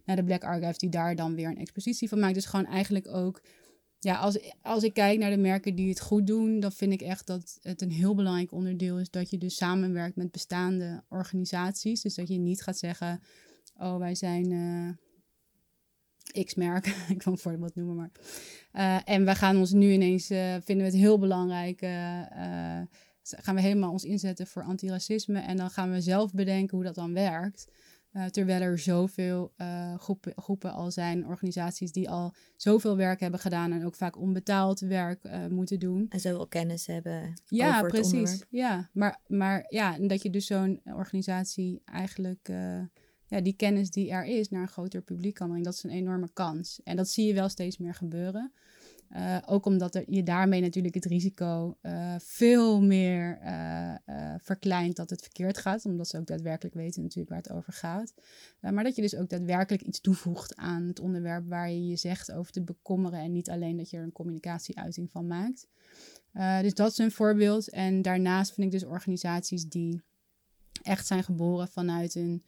naar 0.04 0.16
de 0.16 0.24
Black 0.24 0.44
Archives, 0.44 0.78
die 0.78 0.90
daar 0.90 1.16
dan 1.16 1.34
weer 1.34 1.48
een 1.48 1.58
expositie 1.58 2.08
van 2.08 2.18
maakt. 2.18 2.34
Dus 2.34 2.46
gewoon 2.46 2.66
eigenlijk 2.66 3.08
ook 3.08 3.42
ja, 4.00 4.16
als, 4.16 4.52
als 4.62 4.82
ik 4.82 4.94
kijk 4.94 5.18
naar 5.18 5.30
de 5.30 5.36
merken 5.36 5.74
die 5.74 5.88
het 5.88 6.00
goed 6.00 6.26
doen, 6.26 6.60
dan 6.60 6.72
vind 6.72 6.92
ik 6.92 7.00
echt 7.00 7.26
dat 7.26 7.58
het 7.62 7.82
een 7.82 7.90
heel 7.90 8.14
belangrijk 8.14 8.52
onderdeel 8.52 8.98
is 8.98 9.10
dat 9.10 9.30
je 9.30 9.38
dus 9.38 9.56
samenwerkt 9.56 10.16
met 10.16 10.30
bestaande 10.30 11.04
organisaties. 11.08 12.00
Dus 12.00 12.14
dat 12.14 12.28
je 12.28 12.38
niet 12.38 12.62
gaat 12.62 12.78
zeggen, 12.78 13.22
oh 13.76 13.98
wij 13.98 14.14
zijn 14.14 14.50
uh, 14.50 16.44
X-merk, 16.44 16.86
ik 17.08 17.18
kan 17.18 17.32
een 17.32 17.38
voorbeeld 17.38 17.74
noemen, 17.74 17.96
maar. 17.96 18.10
Uh, 18.72 19.14
en 19.14 19.24
wij 19.24 19.34
gaan 19.34 19.56
ons 19.56 19.72
nu 19.72 19.92
ineens, 19.92 20.30
uh, 20.30 20.38
vinden 20.38 20.86
we 20.86 20.92
het 20.92 21.00
heel 21.00 21.18
belangrijk, 21.18 21.80
gaan 23.20 23.54
we 23.54 23.60
helemaal 23.60 23.92
ons 23.92 24.04
inzetten 24.04 24.46
voor 24.46 24.62
antiracisme 24.62 25.38
en 25.38 25.56
dan 25.56 25.70
gaan 25.70 25.90
we 25.90 26.00
zelf 26.00 26.32
bedenken 26.32 26.76
hoe 26.76 26.86
dat 26.86 26.94
dan 26.94 27.12
werkt. 27.12 27.66
Uh, 28.18 28.24
terwijl 28.24 28.60
er 28.60 28.78
zoveel 28.78 29.52
uh, 29.56 29.98
groepen, 29.98 30.32
groepen 30.36 30.72
al 30.72 30.90
zijn, 30.90 31.26
organisaties 31.26 31.92
die 31.92 32.10
al 32.10 32.34
zoveel 32.56 32.96
werk 32.96 33.20
hebben 33.20 33.40
gedaan 33.40 33.72
en 33.72 33.84
ook 33.84 33.94
vaak 33.94 34.18
onbetaald 34.18 34.80
werk 34.80 35.24
uh, 35.24 35.46
moeten 35.46 35.78
doen. 35.78 36.06
En 36.08 36.20
zoveel 36.20 36.46
kennis 36.46 36.86
hebben. 36.86 37.34
Ja, 37.46 37.76
over 37.76 37.88
precies. 37.88 38.10
Het 38.10 38.18
onderwerp. 38.18 38.46
ja, 38.50 38.88
maar, 38.92 39.20
maar 39.26 39.64
ja, 39.68 39.98
dat 39.98 40.22
je 40.22 40.30
dus 40.30 40.46
zo'n 40.46 40.80
organisatie 40.84 41.82
eigenlijk 41.84 42.50
ja, 43.26 43.40
die 43.40 43.56
kennis 43.56 43.90
die 43.90 44.10
er 44.10 44.24
is 44.24 44.48
naar 44.48 44.62
een 44.62 44.68
groter 44.68 45.02
publiek 45.02 45.34
kan 45.34 45.46
brengen, 45.46 45.64
dat 45.64 45.74
is 45.74 45.82
een 45.82 45.90
enorme 45.90 46.30
kans. 46.32 46.80
En 46.84 46.96
dat 46.96 47.08
zie 47.08 47.26
je 47.26 47.34
wel 47.34 47.48
steeds 47.48 47.78
meer 47.78 47.94
gebeuren. 47.94 48.52
Uh, 49.16 49.38
ook 49.46 49.66
omdat 49.66 50.02
je 50.06 50.22
daarmee 50.22 50.60
natuurlijk 50.60 50.94
het 50.94 51.04
risico 51.04 51.78
uh, 51.82 52.14
veel 52.18 52.82
meer 52.82 53.38
uh, 53.42 53.94
verkleint 54.38 54.96
dat 54.96 55.10
het 55.10 55.20
verkeerd 55.20 55.58
gaat. 55.58 55.84
Omdat 55.84 56.08
ze 56.08 56.18
ook 56.18 56.26
daadwerkelijk 56.26 56.74
weten 56.74 57.02
natuurlijk 57.02 57.28
waar 57.28 57.42
het 57.42 57.52
over 57.52 57.72
gaat. 57.72 58.14
maar 58.60 58.84
dat 58.84 58.96
je 58.96 59.02
dus 59.02 59.16
ook 59.16 59.28
daadwerkelijk 59.28 59.82
iets 59.82 60.00
toevoegt 60.00 60.56
aan 60.56 60.82
het 60.82 61.00
onderwerp 61.00 61.48
waar 61.48 61.70
je 61.70 61.86
je 61.86 61.96
zegt 61.96 62.32
over 62.32 62.52
te 62.52 62.62
bekommeren. 62.62 63.20
En 63.20 63.32
niet 63.32 63.50
alleen 63.50 63.76
dat 63.76 63.90
je 63.90 63.96
er 63.96 64.02
een 64.02 64.12
communicatieuiting 64.12 65.10
van 65.10 65.26
maakt. 65.26 65.66
dus 66.62 66.74
dat 66.74 66.90
is 66.90 66.98
een 66.98 67.10
voorbeeld. 67.10 67.70
En 67.70 68.02
daarnaast 68.02 68.54
vind 68.54 68.66
ik 68.66 68.80
dus 68.80 68.90
organisaties 68.90 69.68
die 69.68 70.02
echt 70.82 71.06
zijn 71.06 71.24
geboren 71.24 71.68
vanuit 71.68 72.14
een 72.14 72.44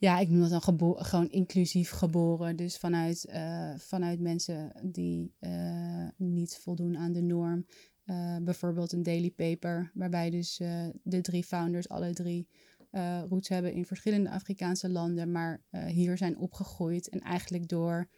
ja, 0.00 0.18
ik 0.18 0.28
noem 0.28 0.48
dat 0.48 0.62
dan 0.62 0.96
gewoon 1.04 1.30
inclusief 1.30 1.90
geboren. 1.90 2.56
Dus 2.56 2.76
vanuit, 2.76 3.24
eh, 3.24 3.74
vanuit 3.76 4.20
mensen 4.20 4.72
die 4.82 5.34
eh, 5.38 6.08
niet 6.16 6.58
voldoen 6.62 6.98
aan 6.98 7.12
de 7.12 7.22
norm. 7.22 7.66
Eh, 8.04 8.36
bijvoorbeeld 8.42 8.92
een 8.92 9.02
daily 9.02 9.30
paper, 9.30 9.90
waarbij 9.94 10.30
dus 10.30 10.56
de 11.02 11.20
drie 11.20 11.44
founders 11.44 11.88
alle 11.88 12.12
drie 12.12 12.48
roots 13.28 13.48
hebben 13.48 13.72
in 13.72 13.86
verschillende 13.86 14.30
Afrikaanse 14.30 14.88
landen, 14.88 15.32
maar 15.32 15.62
hier 15.86 16.16
zijn 16.16 16.38
opgegroeid 16.38 17.08
en 17.08 17.20
eigenlijk 17.20 17.68
door 17.68 18.08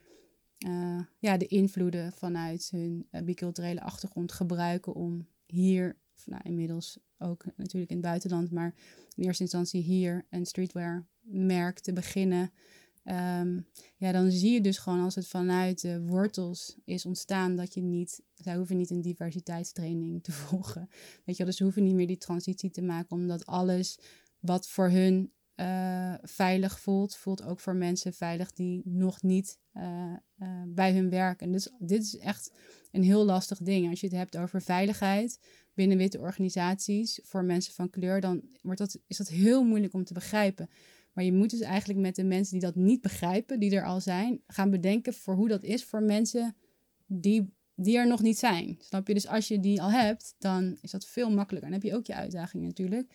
ja, 1.18 1.36
de 1.36 1.46
invloeden 1.46 2.12
vanuit 2.12 2.68
hun 2.70 3.08
biculturele 3.24 3.80
achtergrond 3.80 4.32
gebruiken 4.32 4.94
om 4.94 5.28
hier, 5.46 5.96
nou, 6.26 6.42
inmiddels 6.44 6.98
ook 7.18 7.44
natuurlijk 7.56 7.90
in 7.90 7.96
het 7.96 8.06
buitenland, 8.06 8.50
maar 8.50 8.74
in 9.16 9.24
eerste 9.24 9.42
instantie 9.42 9.82
hier 9.82 10.26
een 10.30 10.46
streetwear 10.46 11.06
merk 11.20 11.78
te 11.78 11.92
beginnen. 11.92 12.52
Ehm, 13.04 13.60
ja, 13.96 14.12
dan 14.12 14.30
zie 14.30 14.52
je 14.52 14.60
dus 14.60 14.78
gewoon 14.78 15.00
als 15.00 15.14
het 15.14 15.26
vanuit 15.26 15.80
de 15.80 16.02
wortels 16.02 16.76
is 16.84 17.06
ontstaan 17.06 17.56
dat 17.56 17.74
je 17.74 17.80
niet, 17.80 18.22
zij 18.34 18.56
hoeven 18.56 18.76
niet 18.76 18.90
een 18.90 19.02
diversiteitstraining 19.02 20.22
te 20.22 20.32
volgen. 20.42 20.88
Weet 21.24 21.36
je 21.36 21.44
dus 21.44 21.56
ze 21.56 21.62
hoeven 21.62 21.84
niet 21.84 21.94
meer 21.94 22.06
die 22.06 22.18
transitie 22.18 22.70
te 22.70 22.82
maken, 22.82 23.16
omdat 23.16 23.46
alles 23.46 23.98
wat 24.40 24.68
voor 24.68 24.90
hun 24.90 25.32
eh, 25.54 26.14
veilig 26.22 26.80
voelt, 26.80 27.16
voelt 27.16 27.42
ook 27.42 27.60
voor 27.60 27.76
mensen 27.76 28.12
veilig 28.12 28.52
die 28.52 28.82
nog 28.84 29.22
niet 29.22 29.58
eh, 29.72 30.12
eh, 30.38 30.48
bij 30.66 30.92
hun 30.92 31.10
werken. 31.10 31.52
Dus 31.52 31.70
dit 31.78 32.02
is 32.02 32.18
echt 32.18 32.52
een 32.90 33.02
heel 33.02 33.24
lastig 33.24 33.58
ding. 33.58 33.90
Als 33.90 34.00
je 34.00 34.06
het 34.06 34.16
hebt 34.16 34.36
over 34.36 34.62
veiligheid 34.62 35.38
binnen 35.74 35.96
witte 35.96 36.18
organisaties 36.18 37.20
voor 37.22 37.44
mensen 37.44 37.74
van 37.74 37.90
kleur, 37.90 38.20
dan 38.20 38.42
wordt 38.62 38.78
dat, 38.78 38.98
is 39.06 39.16
dat 39.16 39.28
heel 39.28 39.64
moeilijk 39.64 39.94
om 39.94 40.04
te 40.04 40.14
begrijpen. 40.14 40.68
Maar 41.12 41.24
je 41.24 41.32
moet 41.32 41.50
dus 41.50 41.60
eigenlijk 41.60 42.00
met 42.00 42.14
de 42.14 42.24
mensen 42.24 42.52
die 42.52 42.68
dat 42.68 42.74
niet 42.74 43.00
begrijpen, 43.00 43.60
die 43.60 43.76
er 43.76 43.84
al 43.84 44.00
zijn, 44.00 44.40
gaan 44.46 44.70
bedenken 44.70 45.14
voor 45.14 45.34
hoe 45.34 45.48
dat 45.48 45.62
is 45.62 45.84
voor 45.84 46.02
mensen 46.02 46.56
die, 47.06 47.52
die 47.74 47.96
er 47.96 48.06
nog 48.06 48.22
niet 48.22 48.38
zijn. 48.38 48.76
Snap 48.80 49.06
je? 49.06 49.14
Dus 49.14 49.26
als 49.26 49.48
je 49.48 49.60
die 49.60 49.82
al 49.82 49.90
hebt, 49.90 50.34
dan 50.38 50.78
is 50.80 50.90
dat 50.90 51.06
veel 51.06 51.30
makkelijker. 51.30 51.70
Dan 51.70 51.80
heb 51.80 51.90
je 51.90 51.96
ook 51.96 52.06
je 52.06 52.14
uitdagingen 52.14 52.66
natuurlijk. 52.66 53.12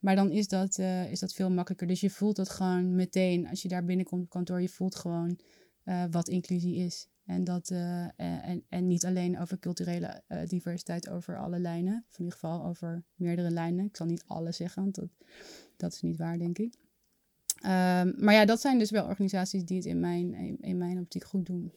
Maar 0.00 0.16
dan 0.16 0.30
is 0.30 0.48
dat, 0.48 0.78
eh, 0.78 1.10
is 1.10 1.20
dat 1.20 1.32
veel 1.32 1.50
makkelijker. 1.50 1.86
Dus 1.86 2.00
je 2.00 2.10
voelt 2.10 2.36
dat 2.36 2.50
gewoon 2.50 2.94
meteen 2.94 3.48
als 3.48 3.62
je 3.62 3.68
daar 3.68 3.84
binnenkomt 3.84 4.22
op 4.22 4.30
kantoor. 4.30 4.60
Je 4.60 4.68
voelt 4.68 4.94
gewoon 4.94 5.38
eh, 5.84 6.04
wat 6.10 6.28
inclusie 6.28 6.76
is. 6.76 7.08
En, 7.26 7.44
dat, 7.44 7.70
eh, 7.70 8.20
en, 8.20 8.64
en 8.68 8.86
niet 8.86 9.04
alleen 9.04 9.38
over 9.38 9.58
culturele 9.58 10.22
eh, 10.26 10.46
diversiteit 10.46 11.08
over 11.08 11.38
alle 11.38 11.58
lijnen. 11.58 12.04
Of 12.08 12.18
in 12.18 12.24
ieder 12.24 12.38
geval 12.38 12.64
over 12.64 13.04
meerdere 13.14 13.50
lijnen. 13.50 13.84
Ik 13.84 13.96
zal 13.96 14.06
niet 14.06 14.24
alle 14.26 14.52
zeggen, 14.52 14.82
want 14.82 14.94
dat, 14.94 15.08
dat 15.76 15.92
is 15.92 16.00
niet 16.00 16.16
waar, 16.16 16.38
denk 16.38 16.58
ik. 16.58 16.74
Ehm, 17.60 18.12
maar 18.16 18.34
ja, 18.34 18.44
dat 18.44 18.60
zijn 18.60 18.78
dus 18.78 18.90
wel 18.90 19.06
organisaties 19.06 19.64
die 19.64 19.76
het 19.76 19.86
in 19.86 20.00
mijn, 20.00 20.34
in, 20.34 20.60
in 20.60 20.78
mijn 20.78 20.98
optiek 20.98 21.24
goed 21.24 21.46
doen. 21.46 21.72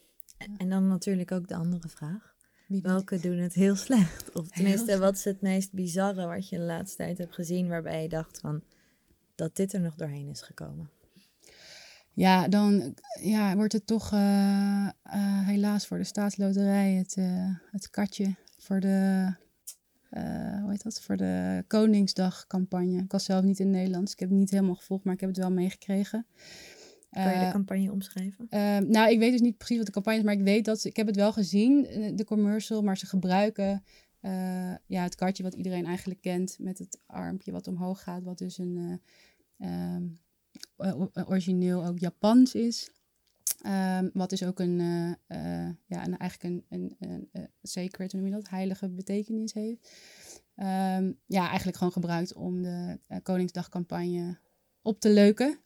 En 0.58 0.70
dan 0.70 0.88
natuurlijk 0.88 1.32
ook 1.32 1.48
de 1.48 1.56
andere 1.56 1.90
vraag. 1.90 2.36
Wie 2.68 2.82
Welke 2.82 3.20
doen 3.20 3.38
het 3.38 3.54
heel 3.54 3.76
slecht? 3.76 4.32
Of 4.36 4.48
tenminste, 4.48 4.84
slecht. 4.84 5.00
wat 5.00 5.16
is 5.16 5.24
het 5.24 5.42
meest 5.42 5.74
bizarre 5.74 6.28
wat 6.28 6.50
je 6.50 6.58
de 6.58 6.64
laatste 6.64 6.98
tijd 6.98 7.18
hebt 7.18 7.34
gezien 7.34 7.68
waarbij 7.68 8.02
je 8.02 8.10
dacht 8.10 8.40
van 8.40 8.64
dat 9.36 9.56
dit 9.56 9.74
er 9.74 9.82
nog 9.82 9.96
doorheen 9.96 10.30
is 10.30 10.42
gekomen? 10.42 10.90
Ja, 12.14 12.48
dan 12.48 12.94
ja, 13.22 13.56
wordt 13.56 13.74
het 13.74 13.88
toch 13.88 14.14
eh, 14.14 14.86
eh, 14.88 14.92
helaas 15.48 15.88
voor 15.88 15.98
de 15.98 16.04
staatsloterij 16.04 16.94
het, 16.94 17.16
eh, 17.18 17.56
het 17.72 17.90
katje 17.90 18.36
voor 18.58 18.80
de, 18.80 19.30
hoe 20.62 20.70
heet 20.70 20.84
dat? 20.84 21.02
Voor 21.02 21.18
de 21.18 21.64
Koningsdagcampagne. 21.68 23.02
Ik 23.02 23.12
was 23.12 23.24
zelf 23.24 23.44
niet 23.44 23.60
in 23.60 23.70
Nederland, 23.70 24.04
dus 24.04 24.14
ik 24.14 24.20
heb 24.20 24.30
het 24.30 24.38
niet 24.38 24.50
helemaal 24.50 24.76
gevolgd, 24.76 25.04
maar 25.04 25.14
ik 25.14 25.20
heb 25.20 25.30
het 25.30 25.38
wel 25.38 25.52
meegekregen. 25.52 26.26
Kan 27.12 27.34
je 27.34 27.46
de 27.46 27.52
campagne 27.52 27.92
omschrijven? 27.92 28.48
eh, 28.50 28.78
nou, 28.78 29.12
ik 29.12 29.20
weet 29.20 29.32
dus 29.32 29.42
niet 29.42 29.58
precies 29.58 29.78
wat 29.78 29.86
de 29.86 29.92
campagne 29.92 30.20
is, 30.20 30.26
maar 30.26 30.34
ik 30.34 30.44
weet 30.44 30.66
dat 30.66 30.82
ze, 30.82 30.88
ik 30.88 30.96
heb 30.96 31.08
het 31.08 31.16
wel 31.16 31.34
gezien, 31.34 31.82
de 32.16 32.26
commercial, 32.26 32.82
maar 32.82 32.98
ze 32.98 33.06
gebruiken 33.06 33.84
ja, 34.86 35.04
het 35.04 35.16
kartje 35.16 35.44
wat 35.44 35.54
iedereen 35.54 35.86
eigenlijk 35.86 36.22
kent 36.22 36.58
met 36.60 36.80
het 36.80 37.00
armpje 37.06 37.52
wat 37.52 37.68
omhoog 37.68 38.04
gaat, 38.04 38.24
wat 38.24 38.38
dus 38.38 38.58
een 38.58 39.02
eh, 39.60 39.68
ehm, 39.68 40.04
origineel 41.26 41.86
ook 41.86 42.00
Japans 42.00 42.56
is. 42.56 42.90
Ehm, 43.62 44.10
wat 44.14 44.30
dus 44.30 44.44
ook 44.44 44.60
een, 44.60 44.80
eh, 44.80 45.66
eh, 45.68 45.76
ja, 45.86 46.06
een, 46.06 46.18
eigenlijk 46.18 46.44
een, 46.44 46.66
een, 46.70 46.96
een, 47.00 47.30
eh, 47.32 47.44
sacred, 47.62 48.12
hoe 48.12 48.22
noem 48.22 48.30
je 48.30 48.36
dat, 48.36 48.50
heilige 48.50 48.90
betekenis 48.90 49.54
heeft. 49.54 49.90
Ehm, 50.56 51.12
ja, 51.26 51.48
eigenlijk 51.48 51.78
gewoon 51.78 51.94
gebruikt 51.94 52.34
om 52.34 52.62
de 52.62 53.00
eh, 53.08 53.18
Koningsdagcampagne 53.24 54.38
op 54.82 55.00
te 55.00 55.10
leuken. 55.10 55.60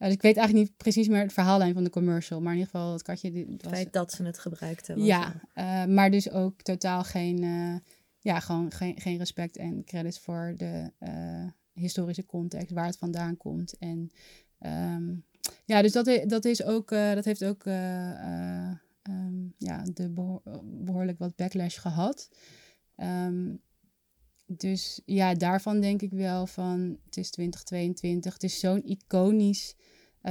Eh, 0.00 0.06
dus 0.06 0.16
ik 0.16 0.22
weet 0.22 0.36
eigenlijk 0.36 0.68
niet 0.68 0.76
precies 0.76 1.08
meer 1.08 1.22
het 1.22 1.32
verhaallijn 1.32 1.74
van 1.74 1.84
de 1.84 1.90
commercial, 1.90 2.40
maar 2.40 2.52
in 2.52 2.58
ieder 2.58 2.70
geval 2.72 2.92
het 2.92 3.02
katje. 3.02 3.32
Het 3.32 3.62
was, 3.62 3.72
feit 3.72 3.92
dat 3.92 4.12
ze 4.12 4.22
het 4.22 4.38
gebruikten. 4.38 4.96
was 4.96 5.06
ja, 5.06 5.40
eh, 5.54 5.84
maar 5.84 6.10
dus 6.10 6.30
ook 6.30 6.62
totaal 6.62 7.04
geen, 7.04 7.42
eh, 7.42 7.92
ja, 8.18 8.40
gewoon 8.40 8.72
geen, 8.72 9.00
geen 9.00 9.18
respect 9.18 9.56
en 9.56 9.84
credits 9.84 10.18
voor 10.18 10.54
de 10.56 10.92
eh, 10.98 11.46
historische 11.72 12.26
context, 12.26 12.74
waar 12.74 12.86
het 12.86 12.98
vandaan 12.98 13.36
komt. 13.36 13.78
En 13.78 14.10
ehm, 14.60 15.12
ja, 15.70 15.82
dus 15.82 15.92
dat, 15.92 16.22
dat, 16.26 16.44
is 16.44 16.64
ook, 16.64 16.90
eh, 16.90 17.14
dat 17.14 17.24
heeft 17.24 17.44
ook 17.44 17.64
eh, 17.64 18.10
eh, 18.10 18.76
ehm, 19.02 19.34
ja, 19.58 19.82
de 19.94 20.10
behoor- 20.10 20.42
behoorlijk 20.64 21.18
wat 21.18 21.36
backlash 21.36 21.80
gehad. 21.80 22.28
Ehm, 22.96 23.54
dus 24.46 25.00
ja, 25.04 25.34
daarvan 25.34 25.80
denk 25.80 26.02
ik 26.02 26.10
wel 26.10 26.46
van, 26.46 26.98
het 27.04 27.16
is 27.16 27.30
2022, 27.30 28.32
het 28.32 28.42
is 28.42 28.60
zo'n 28.60 28.84
iconisch 28.84 29.74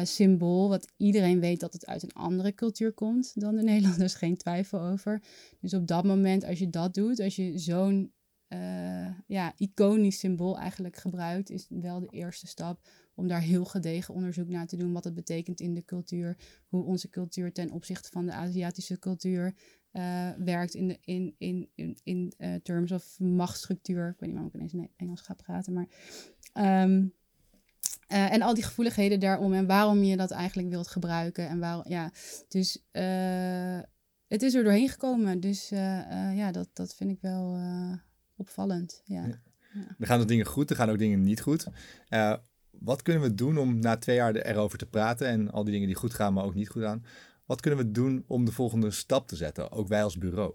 symbool, 0.03 0.69
wat 0.69 0.91
iedereen 0.97 1.39
weet 1.39 1.59
dat 1.59 1.73
het 1.73 1.85
uit 1.85 2.03
een 2.03 2.13
andere 2.13 2.55
cultuur 2.55 2.93
komt 2.93 3.31
dan 3.41 3.55
de 3.55 3.63
Nederlanders, 3.71 4.13
geen 4.13 4.37
twijfel 4.37 4.81
over. 4.81 5.23
Dus 5.59 5.73
op 5.73 5.87
dat 5.87 6.03
moment, 6.03 6.43
als 6.43 6.59
je 6.59 6.69
dat 6.69 6.93
doet, 6.93 7.19
als 7.19 7.35
je 7.35 7.57
zo'n 7.57 8.11
ja, 9.27 9.53
iconisch 9.57 10.19
symbool 10.19 10.57
eigenlijk 10.57 10.95
gebruikt, 10.95 11.49
is 11.49 11.67
wel 11.69 11.99
de 11.99 12.07
eerste 12.09 12.47
stap 12.47 12.87
om 13.19 13.27
daar 13.27 13.41
heel 13.41 13.65
gedegen 13.65 14.13
onderzoek 14.13 14.47
naar 14.49 14.67
te 14.67 14.77
doen, 14.77 14.93
wat 14.93 15.03
het 15.03 15.13
betekent 15.13 15.59
in 15.59 15.73
de 15.73 15.85
cultuur, 15.85 16.37
hoe 16.67 16.83
onze 16.83 17.09
cultuur 17.09 17.53
ten 17.53 17.71
opzichte 17.71 18.09
van 18.11 18.25
de 18.25 18.31
Aziatische 18.31 18.99
cultuur 18.99 19.53
eh, 19.91 20.29
werkt 20.37 20.73
in, 20.73 20.87
de, 20.87 20.97
in, 21.01 21.35
in, 21.37 21.69
in, 21.75 21.97
in 22.03 22.33
eh, 22.37 22.53
terms 22.63 22.91
of 22.91 23.19
machtsstructuur. 23.19 24.07
Ik 24.07 24.19
weet 24.19 24.29
niet 24.29 24.31
waarom 24.31 24.47
ik 24.47 24.53
ineens 24.53 24.73
in 24.73 24.89
Engels 24.95 25.21
ga 25.21 25.33
praten, 25.33 25.73
maar... 25.73 25.87
ehm, 26.53 27.05
eh, 28.07 28.33
en 28.33 28.41
al 28.41 28.53
die 28.53 28.63
gevoeligheden 28.63 29.19
daarom 29.19 29.53
en 29.53 29.67
waarom 29.67 30.03
je 30.03 30.17
dat 30.17 30.31
eigenlijk 30.31 30.69
wilt 30.69 30.87
gebruiken. 30.87 31.47
En 31.47 31.59
waarom, 31.59 31.83
ja, 31.87 32.11
dus 32.47 32.83
het 34.27 34.41
is 34.41 34.53
er 34.53 34.63
doorheen 34.63 34.89
gekomen. 34.89 35.39
Dus 35.39 35.69
ja, 35.69 36.51
dat, 36.51 36.69
dat 36.73 36.95
vind 36.95 37.09
ik 37.09 37.21
wel 37.21 37.59
opvallend. 38.35 39.01
Ja. 39.05 39.25
Ja. 39.73 39.95
Er 39.99 40.07
gaan 40.07 40.17
dus 40.17 40.27
dingen 40.27 40.45
goed, 40.45 40.69
er 40.69 40.75
gaan 40.75 40.89
ook 40.89 40.97
dingen 40.97 41.21
niet 41.21 41.41
goed. 41.41 41.67
Wat 42.79 43.01
kunnen 43.01 43.23
we 43.23 43.35
doen 43.35 43.57
om 43.57 43.79
na 43.79 43.97
twee 43.97 44.15
jaar 44.15 44.35
erover 44.35 44.77
te 44.77 44.85
praten 44.85 45.27
en 45.27 45.51
al 45.51 45.63
die 45.63 45.73
dingen 45.73 45.87
die 45.87 45.95
goed 45.95 46.13
gaan, 46.13 46.33
maar 46.33 46.43
ook 46.43 46.55
niet 46.55 46.69
goed 46.69 46.81
gaan? 46.81 47.05
Wat 47.45 47.61
kunnen 47.61 47.79
we 47.79 47.91
doen 47.91 48.23
om 48.27 48.45
de 48.45 48.51
volgende 48.51 48.91
stap 48.91 49.27
te 49.27 49.35
zetten, 49.35 49.71
ook 49.71 49.87
wij 49.87 50.03
als 50.03 50.17
bureau? 50.17 50.53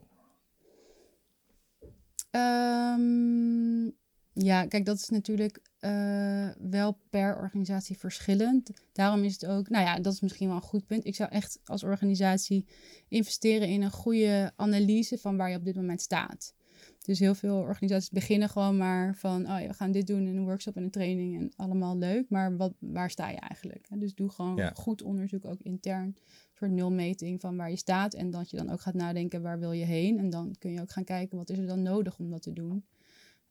Ehm, 2.30 3.84
ja, 4.32 4.66
kijk, 4.66 4.84
dat 4.84 4.96
is 4.96 5.08
natuurlijk 5.08 5.60
eh, 5.78 6.48
wel 6.58 6.98
per 7.10 7.36
organisatie 7.36 7.98
verschillend. 7.98 8.70
Daarom 8.92 9.24
is 9.24 9.32
het 9.32 9.46
ook, 9.46 9.68
nou 9.68 9.84
ja, 9.84 10.00
dat 10.00 10.12
is 10.12 10.20
misschien 10.20 10.46
wel 10.46 10.56
een 10.56 10.62
goed 10.62 10.86
punt. 10.86 11.04
Ik 11.04 11.14
zou 11.14 11.30
echt 11.30 11.60
als 11.64 11.82
organisatie 11.82 12.66
investeren 13.08 13.68
in 13.68 13.82
een 13.82 13.90
goede 13.90 14.52
analyse 14.56 15.18
van 15.18 15.36
waar 15.36 15.50
je 15.50 15.56
op 15.56 15.64
dit 15.64 15.76
moment 15.76 16.00
staat. 16.00 16.54
Dus 17.05 17.18
heel 17.18 17.34
veel 17.34 17.57
organisaties 17.57 18.11
beginnen 18.11 18.48
gewoon 18.48 18.76
maar 18.76 19.14
van, 19.14 19.40
oh 19.50 19.61
ja, 19.61 19.66
we 19.66 19.74
gaan 19.74 19.92
dit 19.92 20.07
doen 20.07 20.26
in 20.26 20.36
een 20.36 20.44
workshop 20.44 20.76
en 20.76 20.82
een 20.82 20.90
training 20.90 21.36
en 21.40 21.52
allemaal 21.57 21.98
leuk. 21.98 22.30
Maar 22.30 22.57
wat, 22.57 22.74
waar 22.78 23.11
sta 23.11 23.30
je 23.30 23.36
eigenlijk? 23.36 23.86
Dus 23.90 24.14
doe 24.14 24.30
gewoon 24.30 24.57
Ja. 24.57 24.72
goed 24.74 25.02
onderzoek, 25.02 25.44
ook 25.44 25.61
intern, 25.61 26.05
een 26.07 26.16
soort 26.52 26.70
nulmeting 26.70 27.40
van 27.40 27.57
waar 27.57 27.70
je 27.70 27.76
staat. 27.76 28.14
En 28.14 28.30
dat 28.30 28.50
je 28.50 28.57
dan 28.57 28.70
ook 28.70 28.80
gaat 28.80 28.94
nadenken, 28.94 29.42
waar 29.42 29.59
wil 29.59 29.72
je 29.72 29.84
heen? 29.84 30.18
En 30.18 30.30
dan 30.30 30.55
kun 30.59 30.70
je 30.72 30.80
ook 30.80 30.90
gaan 30.92 31.05
kijken, 31.05 31.36
wat 31.36 31.50
is 31.50 31.59
er 31.59 31.66
dan 31.66 31.82
nodig 31.82 32.18
om 32.18 32.30
dat 32.30 32.42
te 32.42 32.52
doen? 32.52 32.84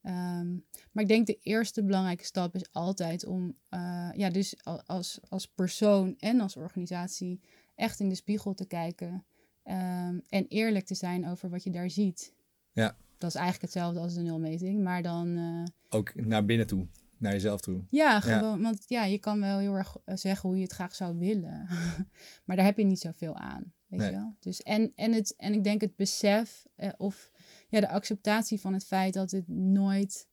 Ehm, 0.01 0.53
maar 0.91 1.03
ik 1.03 1.07
denk 1.07 1.27
de 1.27 1.37
eerste 1.41 1.83
belangrijke 1.83 2.25
stap 2.25 2.55
is 2.55 2.71
altijd 2.71 3.25
om, 3.25 3.55
eh, 3.69 4.09
ja, 4.15 4.29
dus 4.29 4.63
al- 4.63 4.81
als, 4.85 5.19
als 5.29 5.47
persoon 5.47 6.15
en 6.17 6.39
als 6.39 6.55
organisatie 6.57 7.39
echt 7.75 7.99
in 7.99 8.09
de 8.09 8.15
spiegel 8.15 8.53
te 8.53 8.65
kijken 8.65 9.25
ehm, 9.63 10.19
en 10.29 10.45
eerlijk 10.47 10.85
te 10.85 10.95
zijn 10.95 11.27
over 11.27 11.49
wat 11.49 11.63
je 11.63 11.69
daar 11.69 11.89
ziet. 11.89 12.33
Ja. 12.71 12.95
Dat 13.23 13.33
is 13.33 13.39
eigenlijk 13.41 13.73
hetzelfde 13.73 13.99
als 13.99 14.13
de 14.13 14.21
nulmeting, 14.21 14.83
maar 14.83 15.01
dan, 15.01 15.37
eh, 15.37 15.63
Ook 15.99 16.25
naar 16.25 16.45
binnen 16.45 16.67
toe, 16.67 16.87
naar 17.17 17.31
jezelf 17.31 17.61
toe. 17.61 17.83
ja, 17.89 18.19
gewoon, 18.19 18.61
want 18.61 18.83
ja, 18.87 19.03
je 19.05 19.17
kan 19.17 19.39
wel 19.39 19.57
heel 19.59 19.73
erg 19.73 19.97
eh, 20.05 20.15
zeggen 20.15 20.49
hoe 20.49 20.57
je 20.57 20.63
het 20.63 20.71
graag 20.73 20.95
zou 20.95 21.17
willen, 21.17 21.67
maar 22.45 22.55
daar 22.55 22.65
heb 22.65 22.77
je 22.77 22.83
niet 22.83 22.99
zoveel 22.99 23.35
aan, 23.35 23.73
weet 23.87 23.99
Nee. 23.99 24.09
je 24.09 24.15
wel. 24.15 24.35
Dus 24.39 24.61
en, 24.61 24.91
en, 24.95 25.13
het, 25.13 25.35
en 25.37 25.53
ik 25.53 25.63
denk 25.63 25.81
het 25.81 25.95
besef 25.95 26.65
eh, 26.75 26.89
of 26.97 27.31
ja, 27.69 27.79
de 27.79 27.89
acceptatie 27.89 28.59
van 28.59 28.73
het 28.73 28.85
feit 28.85 29.13
dat 29.13 29.31
het 29.31 29.47
nooit 29.47 30.27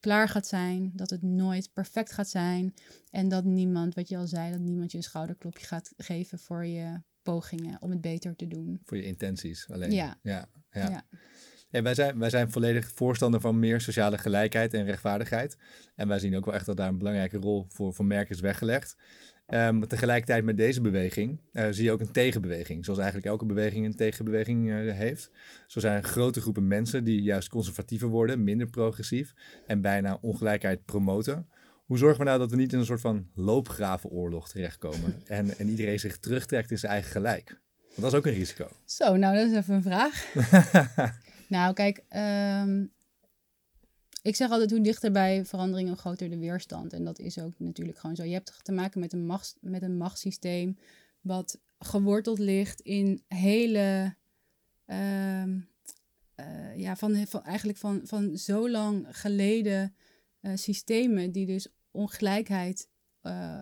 klaar 0.00 0.28
gaat 0.28 0.46
zijn, 0.46 0.90
dat 0.94 1.10
het 1.10 1.22
nooit 1.22 1.72
perfect 1.72 2.12
gaat 2.12 2.28
zijn 2.28 2.74
en 3.10 3.28
dat 3.28 3.44
niemand, 3.44 3.94
wat 3.94 4.08
je 4.08 4.16
al 4.16 4.26
zei, 4.26 4.50
dat 4.50 4.60
niemand 4.60 4.90
je 4.90 4.96
een 4.96 5.02
schouderklopje 5.02 5.66
gaat 5.66 5.92
geven 5.96 6.38
voor 6.38 6.66
je 6.66 7.00
pogingen 7.22 7.82
om 7.82 7.90
het 7.90 8.00
beter 8.00 8.36
te 8.36 8.46
doen. 8.46 8.80
Voor 8.84 8.96
je 8.96 9.04
intenties 9.04 9.70
alleen. 9.70 9.90
Ja. 9.92 10.18
ja, 10.22 10.48
ja. 10.70 10.88
Ja. 10.90 11.04
Ja, 11.74 11.82
wij, 11.82 11.94
zijn, 11.94 12.18
wij 12.18 12.30
zijn 12.30 12.50
volledig 12.50 12.90
voorstander 12.94 13.40
van 13.40 13.58
meer 13.58 13.80
sociale 13.80 14.18
gelijkheid 14.18 14.74
en 14.74 14.84
rechtvaardigheid. 14.84 15.56
En 15.94 16.08
wij 16.08 16.18
zien 16.18 16.36
ook 16.36 16.44
wel 16.44 16.54
echt 16.54 16.66
dat 16.66 16.76
daar 16.76 16.88
een 16.88 16.98
belangrijke 16.98 17.36
rol 17.36 17.66
voor, 17.68 17.94
voor 17.94 18.04
merken 18.04 18.34
is 18.34 18.40
weggelegd. 18.40 18.96
Ehm, 19.46 19.78
maar 19.78 19.88
tegelijkertijd 19.88 20.44
met 20.44 20.56
deze 20.56 20.80
beweging 20.80 21.40
eh, 21.52 21.66
zie 21.70 21.84
je 21.84 21.92
ook 21.92 22.00
een 22.00 22.12
tegenbeweging. 22.12 22.84
Zoals 22.84 23.00
eigenlijk 23.00 23.28
elke 23.28 23.46
beweging 23.46 23.84
een 23.84 23.96
tegenbeweging 23.96 24.70
eh, 24.70 24.76
heeft. 24.94 25.30
Zo 25.66 25.80
zijn 25.80 25.96
er 25.96 26.02
grote 26.02 26.40
groepen 26.40 26.66
mensen 26.66 27.04
die 27.04 27.22
juist 27.22 27.48
conservatiever 27.48 28.08
worden, 28.08 28.44
minder 28.44 28.66
progressief 28.66 29.34
en 29.66 29.80
bijna 29.80 30.18
ongelijkheid 30.20 30.84
promoten. 30.84 31.48
Hoe 31.84 31.98
zorgen 31.98 32.18
we 32.18 32.24
nou 32.24 32.38
dat 32.38 32.50
we 32.50 32.56
niet 32.56 32.72
in 32.72 32.78
een 32.78 32.84
soort 32.84 33.00
van 33.00 33.26
loopgravenoorlog 33.34 34.48
terechtkomen 34.48 35.22
en, 35.26 35.58
en 35.58 35.68
iedereen 35.68 36.00
zich 36.00 36.18
terugtrekt 36.18 36.70
in 36.70 36.78
zijn 36.78 36.92
eigen 36.92 37.10
gelijk? 37.10 37.62
Want 37.88 38.00
dat 38.00 38.12
is 38.12 38.18
ook 38.18 38.26
een 38.26 38.38
risico. 38.38 38.68
Zo, 38.84 39.16
nou 39.16 39.36
dat 39.36 39.50
is 39.50 39.56
even 39.56 39.74
een 39.74 39.82
vraag. 39.82 40.32
nou, 41.48 41.74
kijk, 41.74 42.04
ehm, 42.08 42.84
ik 44.22 44.36
zeg 44.36 44.50
altijd 44.50 44.70
hoe 44.70 44.80
dichter 44.80 45.12
bij 45.12 45.44
verandering, 45.44 45.88
hoe 45.88 45.98
groter 45.98 46.30
de 46.30 46.38
weerstand. 46.38 46.92
En 46.92 47.04
dat 47.04 47.18
is 47.18 47.38
ook 47.38 47.52
natuurlijk 47.58 47.98
gewoon 47.98 48.16
zo. 48.16 48.22
Je 48.24 48.32
hebt 48.32 48.58
te 48.62 48.72
maken 48.72 49.00
met 49.00 49.12
een, 49.12 49.26
machts, 49.26 49.54
met 49.60 49.82
een 49.82 49.96
machtssysteem 49.96 50.78
wat 51.20 51.60
geworteld 51.78 52.38
ligt 52.38 52.80
in 52.80 53.22
hele, 53.28 54.16
ehm, 54.84 55.58
eh, 56.34 56.76
ja, 56.76 56.96
van, 56.96 57.26
van, 57.26 57.42
eigenlijk 57.42 57.78
van, 57.78 58.00
van 58.04 58.36
zo 58.38 58.70
lang 58.70 59.06
geleden 59.10 59.94
eh, 60.40 60.52
systemen 60.54 61.32
die 61.32 61.46
dus 61.46 61.68
ongelijkheid 61.90 62.88
eh, 63.20 63.60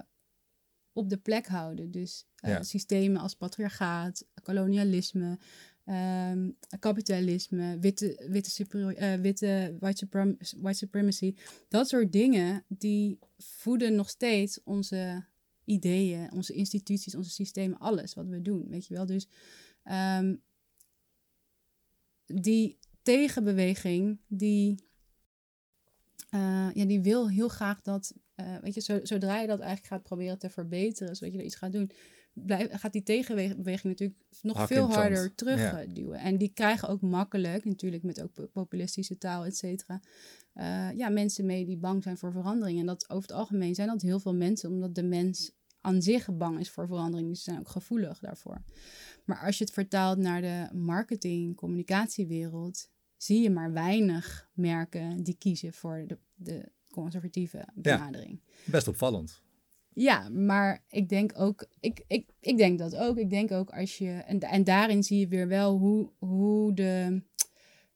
op 0.92 1.08
de 1.08 1.16
plek 1.16 1.46
houden. 1.46 1.90
Dus 1.90 2.26
Ja. 2.36 2.62
systemen 2.62 3.20
als 3.20 3.34
patriarchaat, 3.34 4.26
kolonialisme, 4.42 5.38
ehm, 5.84 6.50
kapitalisme, 6.78 7.78
witte, 7.78 8.26
witte, 8.28 8.50
superior, 8.50 8.94
eh, 8.94 9.14
witte 9.14 9.76
white 9.80 10.76
supremacy. 10.76 11.34
Dat 11.68 11.88
soort 11.88 12.12
dingen 12.12 12.64
die 12.68 13.18
voeden 13.38 13.94
nog 13.94 14.08
steeds 14.08 14.62
onze 14.64 15.24
ideeën, 15.64 16.32
onze 16.32 16.52
instituties, 16.52 17.14
onze 17.14 17.30
systemen, 17.30 17.78
alles 17.78 18.14
wat 18.14 18.26
we 18.26 18.42
doen, 18.42 18.68
weet 18.68 18.86
je 18.86 18.94
wel. 18.94 19.06
Dus 19.06 19.28
ehm, 19.82 20.34
die 22.26 22.78
tegenbeweging, 23.02 24.18
die, 24.26 24.84
eh, 26.30 26.70
ja, 26.74 26.84
die 26.84 27.00
wil 27.00 27.30
heel 27.30 27.48
graag 27.48 27.80
dat, 27.80 28.14
eh, 28.46 28.62
weet 28.62 28.74
je, 28.74 28.80
zo, 28.80 29.00
zodra 29.02 29.40
je 29.40 29.46
dat 29.46 29.60
eigenlijk 29.60 29.88
gaat 29.88 30.02
proberen 30.02 30.38
te 30.38 30.50
verbeteren, 30.50 31.16
zodat 31.16 31.32
je 31.32 31.38
er 31.38 31.44
iets 31.44 31.54
gaat 31.56 31.72
doen, 31.72 31.90
blijf, 32.32 32.72
gaat 32.80 32.92
die 32.92 33.02
tegenbeweging 33.02 33.82
natuurlijk 33.82 34.18
nog 34.42 34.56
Hak 34.56 34.66
veel 34.66 34.90
harder 34.92 35.34
terug 35.34 35.58
Ja. 35.58 35.80
eh, 35.80 35.94
duwen. 35.94 36.18
En 36.18 36.36
die 36.38 36.48
krijgen 36.54 36.88
ook 36.88 37.00
makkelijk, 37.00 37.64
natuurlijk 37.64 38.02
met 38.02 38.22
ook 38.22 38.32
po- 38.32 38.46
populistische 38.46 39.18
taal, 39.18 39.44
et 39.44 39.56
cetera, 39.56 40.00
eh, 40.52 40.90
ja, 40.94 41.08
mensen 41.08 41.46
mee 41.46 41.64
die 41.64 41.76
bang 41.78 42.02
zijn 42.02 42.16
voor 42.18 42.32
verandering. 42.32 42.78
En 42.80 42.86
dat 42.86 43.10
over 43.10 43.28
het 43.28 43.38
algemeen 43.38 43.74
zijn 43.74 43.88
dat 43.88 44.02
heel 44.02 44.20
veel 44.20 44.34
mensen, 44.34 44.70
omdat 44.70 44.94
de 44.94 45.02
mens 45.02 45.52
aan 45.80 46.02
zich 46.02 46.36
bang 46.36 46.58
is 46.58 46.70
voor 46.70 46.86
verandering. 46.86 47.28
Dus 47.28 47.38
ze 47.42 47.44
zijn 47.50 47.58
ook 47.58 47.68
gevoelig 47.68 48.18
daarvoor. 48.18 48.62
Maar 49.24 49.40
als 49.46 49.58
je 49.58 49.64
het 49.64 49.72
vertaalt 49.72 50.18
naar 50.18 50.40
de 50.40 50.68
marketing, 50.76 51.56
communicatiewereld, 51.56 52.88
zie 53.16 53.42
je 53.42 53.50
maar 53.50 53.72
weinig 53.72 54.48
merken 54.52 55.22
die 55.22 55.36
kiezen 55.38 55.72
voor 55.72 56.04
de, 56.06 56.18
de 56.34 56.72
conservatieve 56.92 57.68
benadering. 57.74 58.40
Best 58.64 58.88
opvallend. 58.88 59.42
Ja, 59.94 60.28
maar 60.28 60.84
ik 60.88 61.08
denk 61.08 61.32
ook, 61.36 61.66
ik, 61.80 62.04
ik, 62.06 62.30
ik 62.40 62.56
denk 62.56 62.78
dat 62.78 62.96
ook. 62.96 63.16
Ik 63.16 63.30
denk 63.30 63.50
ook 63.50 63.70
als 63.70 63.98
je, 63.98 64.10
en, 64.10 64.40
en 64.40 64.64
daarin 64.64 65.02
zie 65.02 65.18
je 65.18 65.28
weer 65.28 65.48
wel 65.48 65.78
hoe, 65.78 66.10
hoe 66.18 66.74
de, 66.74 67.22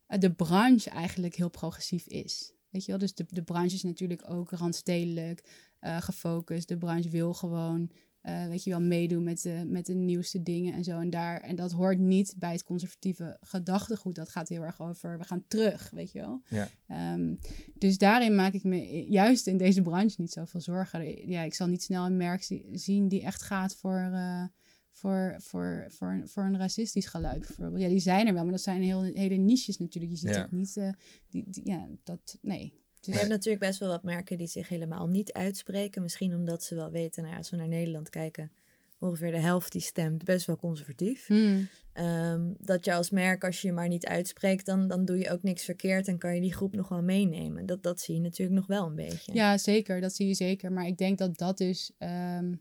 de 0.06 0.32
branche 0.32 0.90
eigenlijk 0.90 1.34
heel 1.34 1.50
progressief 1.50 2.06
is. 2.06 2.52
Weet 2.70 2.84
je 2.84 2.90
wel, 2.90 3.00
dus 3.00 3.14
de, 3.14 3.26
de 3.28 3.42
branche 3.42 3.74
is 3.74 3.82
natuurlijk 3.82 4.30
ook 4.30 4.50
randstedelijk 4.50 5.68
eh, 5.80 6.00
gefocust. 6.00 6.68
De 6.68 6.78
branche 6.78 7.08
wil 7.08 7.34
gewoon, 7.34 7.90
eh, 8.26 8.46
weet 8.46 8.64
je 8.64 8.70
wel, 8.70 8.80
meedoen 8.80 9.22
met 9.22 9.42
de, 9.42 9.64
met 9.66 9.86
de 9.86 9.94
nieuwste 9.94 10.42
dingen 10.42 10.74
en 10.74 10.84
zo. 10.84 10.98
En, 11.00 11.10
daar, 11.10 11.40
en 11.40 11.56
dat 11.56 11.72
hoort 11.72 11.98
niet 11.98 12.34
bij 12.38 12.52
het 12.52 12.64
conservatieve 12.64 13.36
gedachtegoed. 13.40 14.14
Dat 14.14 14.28
gaat 14.28 14.48
heel 14.48 14.62
erg 14.62 14.80
over, 14.80 15.18
we 15.18 15.24
gaan 15.24 15.44
terug, 15.48 15.90
weet 15.90 16.12
je 16.12 16.18
wel. 16.20 16.42
Ja. 16.48 16.68
Ehm, 16.86 17.34
dus 17.74 17.98
daarin 17.98 18.34
maak 18.34 18.52
ik 18.52 18.64
me 18.64 19.06
juist 19.08 19.46
in 19.46 19.56
deze 19.56 19.82
branche 19.82 20.20
niet 20.20 20.32
zoveel 20.32 20.60
zorgen. 20.60 21.28
Ja, 21.28 21.42
ik 21.42 21.54
zal 21.54 21.66
niet 21.66 21.82
snel 21.82 22.06
een 22.06 22.16
merk 22.16 22.42
zi- 22.42 22.66
zien 22.72 23.08
die 23.08 23.22
echt 23.22 23.42
gaat 23.42 23.74
voor, 23.76 23.98
eh, 24.12 24.44
voor, 24.90 25.36
voor, 25.38 25.86
voor, 25.88 26.22
voor 26.24 26.44
een 26.44 26.58
racistisch 26.58 27.06
geluid 27.06 27.38
bijvoorbeeld. 27.46 27.82
Ja, 27.82 27.88
die 27.88 27.98
zijn 27.98 28.26
er 28.26 28.32
wel, 28.34 28.42
maar 28.42 28.52
dat 28.52 28.62
zijn 28.62 28.82
heel, 28.82 29.02
hele 29.02 29.36
niches 29.36 29.78
natuurlijk. 29.78 30.12
Je 30.12 30.18
ziet 30.18 30.34
Ja. 30.34 30.42
ook 30.42 30.50
niet, 30.50 30.76
eh, 30.76 30.88
die, 31.30 31.44
die- 31.50 31.68
ja, 31.68 31.88
dat, 32.04 32.38
nee. 32.42 32.84
Je 33.06 33.18
hebt 33.18 33.28
natuurlijk 33.28 33.64
best 33.64 33.78
wel 33.78 33.88
wat 33.88 34.02
merken 34.02 34.38
die 34.38 34.46
zich 34.46 34.68
helemaal 34.68 35.06
niet 35.06 35.32
uitspreken. 35.32 36.02
Misschien 36.02 36.34
omdat 36.34 36.62
ze 36.62 36.74
wel 36.74 36.90
weten, 36.90 37.22
nou 37.22 37.36
als 37.36 37.50
we 37.50 37.56
naar 37.56 37.68
Nederland 37.68 38.10
kijken, 38.10 38.50
ongeveer 38.98 39.30
de 39.30 39.38
helft 39.38 39.72
die 39.72 39.80
stemt 39.80 40.24
best 40.24 40.46
wel 40.46 40.56
conservatief. 40.56 41.26
Hmm. 41.26 41.68
Ehm, 41.92 42.52
dat 42.58 42.84
je 42.84 42.94
als 42.94 43.10
merk, 43.10 43.44
als 43.44 43.60
je 43.60 43.66
je 43.66 43.72
maar 43.74 43.88
niet 43.88 44.06
uitspreekt, 44.06 44.66
dan, 44.66 44.88
dan 44.88 45.04
doe 45.04 45.18
je 45.18 45.30
ook 45.30 45.42
niks 45.42 45.64
verkeerd 45.64 46.08
en 46.08 46.18
kan 46.18 46.34
je 46.34 46.40
die 46.40 46.54
groep 46.54 46.74
nog 46.74 46.88
wel 46.88 47.02
meenemen. 47.02 47.66
Dat, 47.66 47.82
dat 47.82 48.00
zie 48.00 48.14
je 48.14 48.20
natuurlijk 48.20 48.58
nog 48.58 48.66
wel 48.66 48.86
een 48.86 48.94
beetje. 48.94 49.32
Ja, 49.34 49.58
zeker. 49.58 50.00
Dat 50.00 50.14
zie 50.14 50.26
je 50.26 50.34
zeker. 50.34 50.72
Maar 50.72 50.86
ik 50.86 50.98
denk 50.98 51.18
dat 51.18 51.38
dat 51.38 51.58
dus... 51.58 51.92
ehm, 51.98 52.52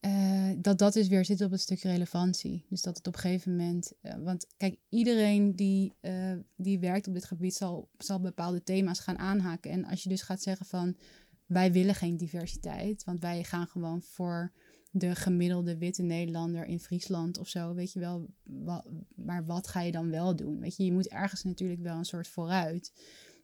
eh, 0.00 0.50
dat 0.56 0.78
dat 0.78 0.92
dus 0.92 1.08
weer 1.08 1.24
zit 1.24 1.40
op 1.40 1.50
het 1.50 1.60
stuk 1.60 1.82
relevantie. 1.82 2.64
Dus 2.68 2.82
dat 2.82 2.96
het 2.96 3.06
op 3.06 3.14
een 3.14 3.20
gegeven 3.20 3.56
moment... 3.56 3.92
eh, 4.00 4.14
want 4.22 4.46
kijk, 4.56 4.76
iedereen 4.88 5.56
die, 5.56 5.94
eh, 6.00 6.32
die 6.56 6.78
werkt 6.78 7.08
op 7.08 7.14
dit 7.14 7.24
gebied 7.24 7.54
zal, 7.54 7.88
zal 7.98 8.20
bepaalde 8.20 8.62
thema's 8.62 9.00
gaan 9.00 9.18
aanhaken. 9.18 9.70
En 9.70 9.84
als 9.84 10.02
je 10.02 10.08
dus 10.08 10.22
gaat 10.22 10.42
zeggen 10.42 10.66
van... 10.66 10.96
wij 11.46 11.72
willen 11.72 11.94
geen 11.94 12.16
diversiteit, 12.16 13.04
want 13.04 13.20
wij 13.20 13.44
gaan 13.44 13.66
gewoon 13.66 14.02
voor 14.02 14.52
de 14.90 15.14
gemiddelde 15.14 15.78
witte 15.78 16.02
Nederlander 16.02 16.64
in 16.64 16.80
Friesland 16.80 17.38
of 17.38 17.48
zo, 17.48 17.74
weet 17.74 17.92
je 17.92 18.00
wel. 18.00 18.28
Maar 19.14 19.44
wat 19.46 19.68
ga 19.68 19.80
je 19.80 19.92
dan 19.92 20.10
wel 20.10 20.36
doen? 20.36 20.60
Weet 20.60 20.76
je, 20.76 20.84
je 20.84 20.92
moet 20.92 21.08
ergens 21.08 21.42
natuurlijk 21.42 21.80
wel 21.80 21.96
een 21.96 22.04
soort 22.04 22.28
vooruit. 22.28 22.92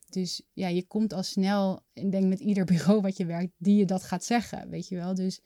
Dus 0.09 0.43
ja, 0.53 0.69
je 0.69 0.87
komt 0.87 1.13
al 1.13 1.23
snel, 1.23 1.85
ik 1.93 2.11
denk 2.11 2.27
met 2.27 2.41
ieder 2.41 2.65
bureau 2.75 3.01
wat 3.01 3.17
je 3.17 3.27
werkt, 3.27 3.53
die 3.57 3.77
je 3.77 3.85
dat 3.85 4.03
gaat 4.03 4.25
zeggen, 4.25 4.69
weet 4.69 4.89
je 4.89 4.97
wel. 4.97 5.15
Dus 5.15 5.41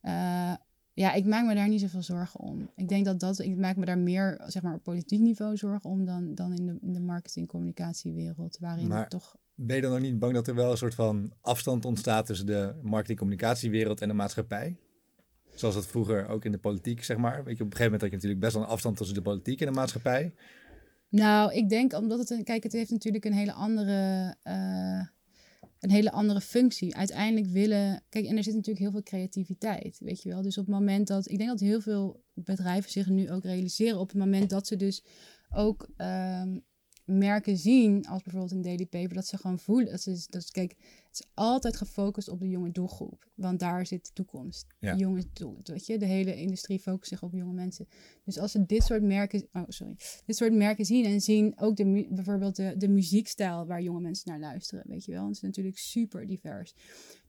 eh, 0.00 0.54
ja, 0.92 1.12
ik 1.12 1.24
maak 1.24 1.46
me 1.46 1.54
daar 1.54 1.68
niet 1.68 1.80
zoveel 1.80 2.02
zorgen 2.02 2.40
om. 2.40 2.70
Ik 2.76 2.88
denk 2.88 3.04
dat 3.04 3.20
dat, 3.20 3.38
ik 3.38 3.56
maak 3.56 3.76
me 3.76 3.84
daar 3.84 3.98
meer, 3.98 4.40
zeg 4.46 4.62
maar, 4.62 4.74
op 4.74 4.82
politiek 4.82 5.20
niveau 5.20 5.56
zorgen 5.56 5.90
om 5.90 6.04
dan, 6.04 6.34
dan 6.34 6.52
in 6.52 6.66
de, 6.66 6.78
in 6.80 6.92
de 6.92 7.00
marketing-communicatiewereld, 7.00 8.58
waarin 8.60 8.88
Maar- 8.88 9.08
toch... 9.08 9.36
Ben 9.60 9.76
je 9.76 9.82
dan 9.82 9.92
ook 9.92 10.00
niet 10.00 10.18
bang 10.18 10.34
dat 10.34 10.46
er 10.46 10.54
wel 10.54 10.70
een 10.70 10.76
soort 10.76 10.94
van 10.94 11.32
afstand 11.40 11.84
ontstaat 11.84 12.26
tussen 12.26 12.46
de 12.46 12.74
marketing-communicatiewereld 12.82 14.00
en 14.00 14.08
de 14.08 14.14
maatschappij? 14.14 14.76
Zoals 15.54 15.74
dat 15.74 15.86
vroeger 15.86 16.28
ook 16.28 16.44
in 16.44 16.52
de 16.52 16.58
politiek, 16.58 17.04
zeg 17.04 17.16
maar. 17.16 17.44
Weet 17.44 17.56
je, 17.56 17.64
op 17.64 17.70
een 17.70 17.76
gegeven 17.76 17.84
moment 17.84 18.00
had 18.00 18.10
je 18.10 18.16
natuurlijk 18.16 18.40
best 18.40 18.54
wel 18.54 18.62
een 18.62 18.68
afstand 18.68 18.96
tussen 18.96 19.16
de 19.16 19.22
politiek 19.22 19.60
en 19.60 19.66
de 19.66 19.72
maatschappij. 19.72 20.34
Nou, 21.08 21.52
ik 21.52 21.68
denk 21.68 21.92
omdat 21.92 22.18
het 22.18 22.30
een, 22.30 22.44
kijk, 22.44 22.62
het 22.62 22.72
heeft 22.72 22.90
natuurlijk 22.90 23.24
een 23.24 23.32
hele 23.32 23.52
andere, 23.52 24.34
eh, 24.42 25.00
een 25.80 25.90
hele 25.90 26.12
andere 26.12 26.40
functie. 26.40 26.96
Uiteindelijk 26.96 27.46
willen, 27.52 28.02
kijk, 28.08 28.26
en 28.26 28.36
er 28.36 28.42
zit 28.42 28.54
natuurlijk 28.54 28.80
heel 28.80 28.90
veel 28.90 29.02
creativiteit, 29.02 29.98
weet 30.00 30.22
je 30.22 30.28
wel. 30.28 30.42
Dus 30.42 30.58
op 30.58 30.66
het 30.66 30.74
moment 30.74 31.06
dat, 31.06 31.30
ik 31.30 31.38
denk 31.38 31.50
dat 31.50 31.60
heel 31.60 31.80
veel 31.80 32.24
bedrijven 32.34 32.90
zich 32.90 33.08
nu 33.08 33.30
ook 33.30 33.44
realiseren, 33.44 33.98
op 33.98 34.08
het 34.08 34.18
moment 34.18 34.50
dat 34.50 34.66
ze 34.66 34.76
dus 34.76 35.04
ook 35.50 35.88
ehm, 35.96 36.58
merken 37.08 37.56
zien, 37.56 38.06
als 38.06 38.22
bijvoorbeeld 38.22 38.52
een 38.52 38.62
Daily 38.62 38.86
Paper, 38.86 39.14
dat 39.14 39.26
ze 39.26 39.36
gewoon 39.36 39.58
voelen, 39.58 39.90
dat 39.90 40.00
ze, 40.00 40.26
dat 40.30 40.44
ze, 40.44 40.52
kijk, 40.52 40.70
het 40.70 41.20
is 41.20 41.26
altijd 41.34 41.76
gefocust 41.76 42.28
op 42.28 42.40
de 42.40 42.48
jonge 42.48 42.70
doelgroep, 42.70 43.28
want 43.34 43.58
daar 43.58 43.86
zit 43.86 44.06
de 44.06 44.12
toekomst. 44.12 44.66
Ja. 44.78 44.92
De 44.92 44.98
jonge 44.98 45.24
weet 45.62 45.86
je, 45.86 45.98
de 45.98 46.06
hele 46.06 46.36
industrie 46.36 46.78
focust 46.78 47.08
zich 47.10 47.22
op 47.22 47.32
jonge 47.32 47.52
mensen. 47.52 47.88
Dus 48.24 48.38
als 48.38 48.52
ze 48.52 48.66
dit 48.66 48.82
soort 48.82 49.02
merken, 49.02 49.48
oh 49.52 49.62
sorry, 49.68 49.96
dit 50.24 50.36
soort 50.36 50.52
merken 50.52 50.84
zien 50.84 51.04
en 51.04 51.20
zien 51.20 51.58
ook 51.58 51.76
de, 51.76 52.06
bijvoorbeeld 52.10 52.56
de, 52.56 52.74
de 52.76 52.88
muziekstijl 52.88 53.66
waar 53.66 53.82
jonge 53.82 54.00
mensen 54.00 54.30
naar 54.30 54.40
luisteren, 54.40 54.84
weet 54.86 55.04
je 55.04 55.12
wel. 55.12 55.26
Het 55.26 55.34
is 55.34 55.40
natuurlijk 55.40 55.78
super 55.78 56.26
divers. 56.26 56.74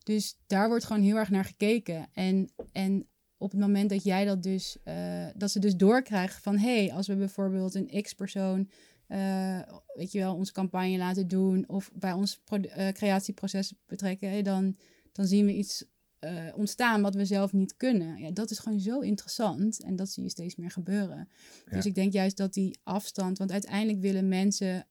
Dus 0.03 0.37
daar 0.47 0.67
wordt 0.67 0.85
gewoon 0.85 1.01
heel 1.01 1.15
erg 1.15 1.29
naar 1.29 1.45
gekeken. 1.45 2.07
En, 2.13 2.49
en 2.71 3.07
op 3.37 3.51
het 3.51 3.59
moment 3.59 3.89
dat 3.89 4.03
jij 4.03 4.25
dat 4.25 4.43
dus, 4.43 4.77
eh, 4.83 5.27
dat 5.35 5.51
ze 5.51 5.59
dus 5.59 5.75
doorkrijgen 5.75 6.41
van, 6.41 6.57
hé, 6.57 6.85
hey, 6.85 6.93
als 6.93 7.07
we 7.07 7.15
bijvoorbeeld 7.15 7.75
een 7.75 8.01
x-persoon, 8.01 8.69
eh, 9.09 9.59
weet 9.93 10.11
je 10.11 10.19
wel, 10.19 10.35
onze 10.35 10.51
campagne 10.51 10.97
laten 10.97 11.27
doen 11.27 11.63
of 11.67 11.91
bij 11.93 12.13
ons 12.13 12.41
eh, 12.45 12.87
creatieproces 12.87 13.73
betrekken, 13.85 14.29
hè, 14.29 14.41
dan, 14.41 14.77
dan 15.11 15.25
zien 15.25 15.45
we 15.45 15.55
iets 15.55 15.85
eh, 16.19 16.43
ontstaan 16.55 17.01
wat 17.01 17.15
we 17.15 17.25
zelf 17.25 17.53
niet 17.53 17.77
kunnen. 17.77 18.17
Ja, 18.17 18.31
dat 18.31 18.51
is 18.51 18.59
gewoon 18.59 18.79
zo 18.79 18.99
interessant 18.99 19.83
en 19.83 19.95
dat 19.95 20.09
zie 20.09 20.23
je 20.23 20.29
steeds 20.29 20.55
meer 20.55 20.71
gebeuren. 20.71 21.29
Dus 21.69 21.85
ik 21.85 21.95
denk 21.95 22.13
juist 22.13 22.37
dat 22.37 22.53
die 22.53 22.79
afstand, 22.83 23.37
want 23.37 23.51
uiteindelijk 23.51 23.99
willen 23.99 24.27
mensen 24.27 24.87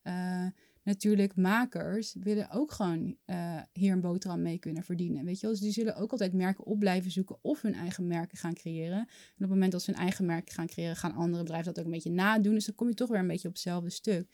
natuurlijk 0.89 1.37
makers 1.37 2.15
willen 2.21 2.51
ook 2.51 2.73
gewoon 2.73 3.17
eh, 3.25 3.61
hier 3.73 3.93
een 3.93 4.01
boterham 4.01 4.43
mee 4.43 4.59
kunnen 4.59 4.83
verdienen. 4.83 5.25
Weet 5.25 5.35
je 5.35 5.43
wel? 5.43 5.51
Dus 5.51 5.61
die 5.61 5.73
zullen 5.73 5.97
ook 5.97 6.11
altijd 6.11 6.33
merken 6.33 6.65
op 6.65 6.79
blijven 6.79 7.11
zoeken 7.11 7.39
of 7.41 7.63
hun 7.63 7.75
eigen 7.75 8.07
merken 8.07 8.39
gaan 8.39 8.55
creëren. 8.55 8.99
En 8.99 9.05
op 9.35 9.39
het 9.39 9.49
moment 9.49 9.73
dat 9.73 9.83
ze 9.83 9.91
hun 9.91 10.01
eigen 10.01 10.25
merken 10.25 10.55
gaan 10.55 10.67
creëren, 10.67 10.97
gaan 10.97 11.15
andere 11.15 11.43
bedrijven 11.43 11.67
dat 11.67 11.79
ook 11.79 11.85
een 11.85 11.97
beetje 11.97 12.11
nadoen. 12.11 12.55
Dus 12.55 12.67
dan 12.67 12.75
kom 12.75 12.89
je 12.89 12.95
toch 12.95 13.09
weer 13.09 13.19
een 13.19 13.27
beetje 13.27 13.49
op 13.49 13.55
hetzelfde 13.55 13.91
stuk. 13.91 14.29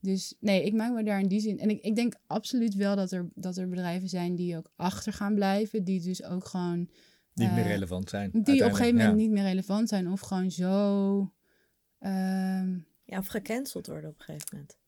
Dus 0.00 0.34
nee, 0.40 0.64
ik 0.64 0.72
maak 0.72 0.92
me 0.92 1.02
daar 1.02 1.20
in 1.20 1.28
die 1.28 1.40
zin. 1.40 1.58
En 1.58 1.70
ik, 1.70 1.82
ik 1.82 1.96
denk 1.96 2.14
absoluut 2.26 2.74
wel 2.74 2.96
dat 2.96 3.12
er, 3.12 3.28
dat 3.34 3.56
er 3.56 3.68
bedrijven 3.68 4.08
zijn 4.08 4.34
die 4.34 4.56
ook 4.56 4.70
achter 4.76 5.12
gaan 5.12 5.34
blijven. 5.34 5.84
Die 5.84 6.00
dus 6.00 6.24
ook 6.24 6.44
gewoon. 6.44 6.78
Niet 7.34 7.52
meer 7.52 7.64
eh, 7.64 7.70
relevant 7.70 8.08
zijn. 8.10 8.30
Die 8.32 8.64
op 8.64 8.70
een 8.70 8.76
gegeven 8.76 8.96
moment 8.96 9.18
ja. 9.18 9.22
niet 9.22 9.30
meer 9.30 9.42
relevant 9.42 9.88
zijn. 9.88 10.10
Of 10.10 10.20
gewoon 10.20 10.50
zo. 10.50 11.32
ehm, 11.98 12.78
Ja, 13.04 13.18
of 13.18 13.26
gecanceld 13.26 13.86
worden 13.86 14.10
op 14.10 14.18
een 14.18 14.24
gegeven 14.24 14.48
moment. 14.52 14.82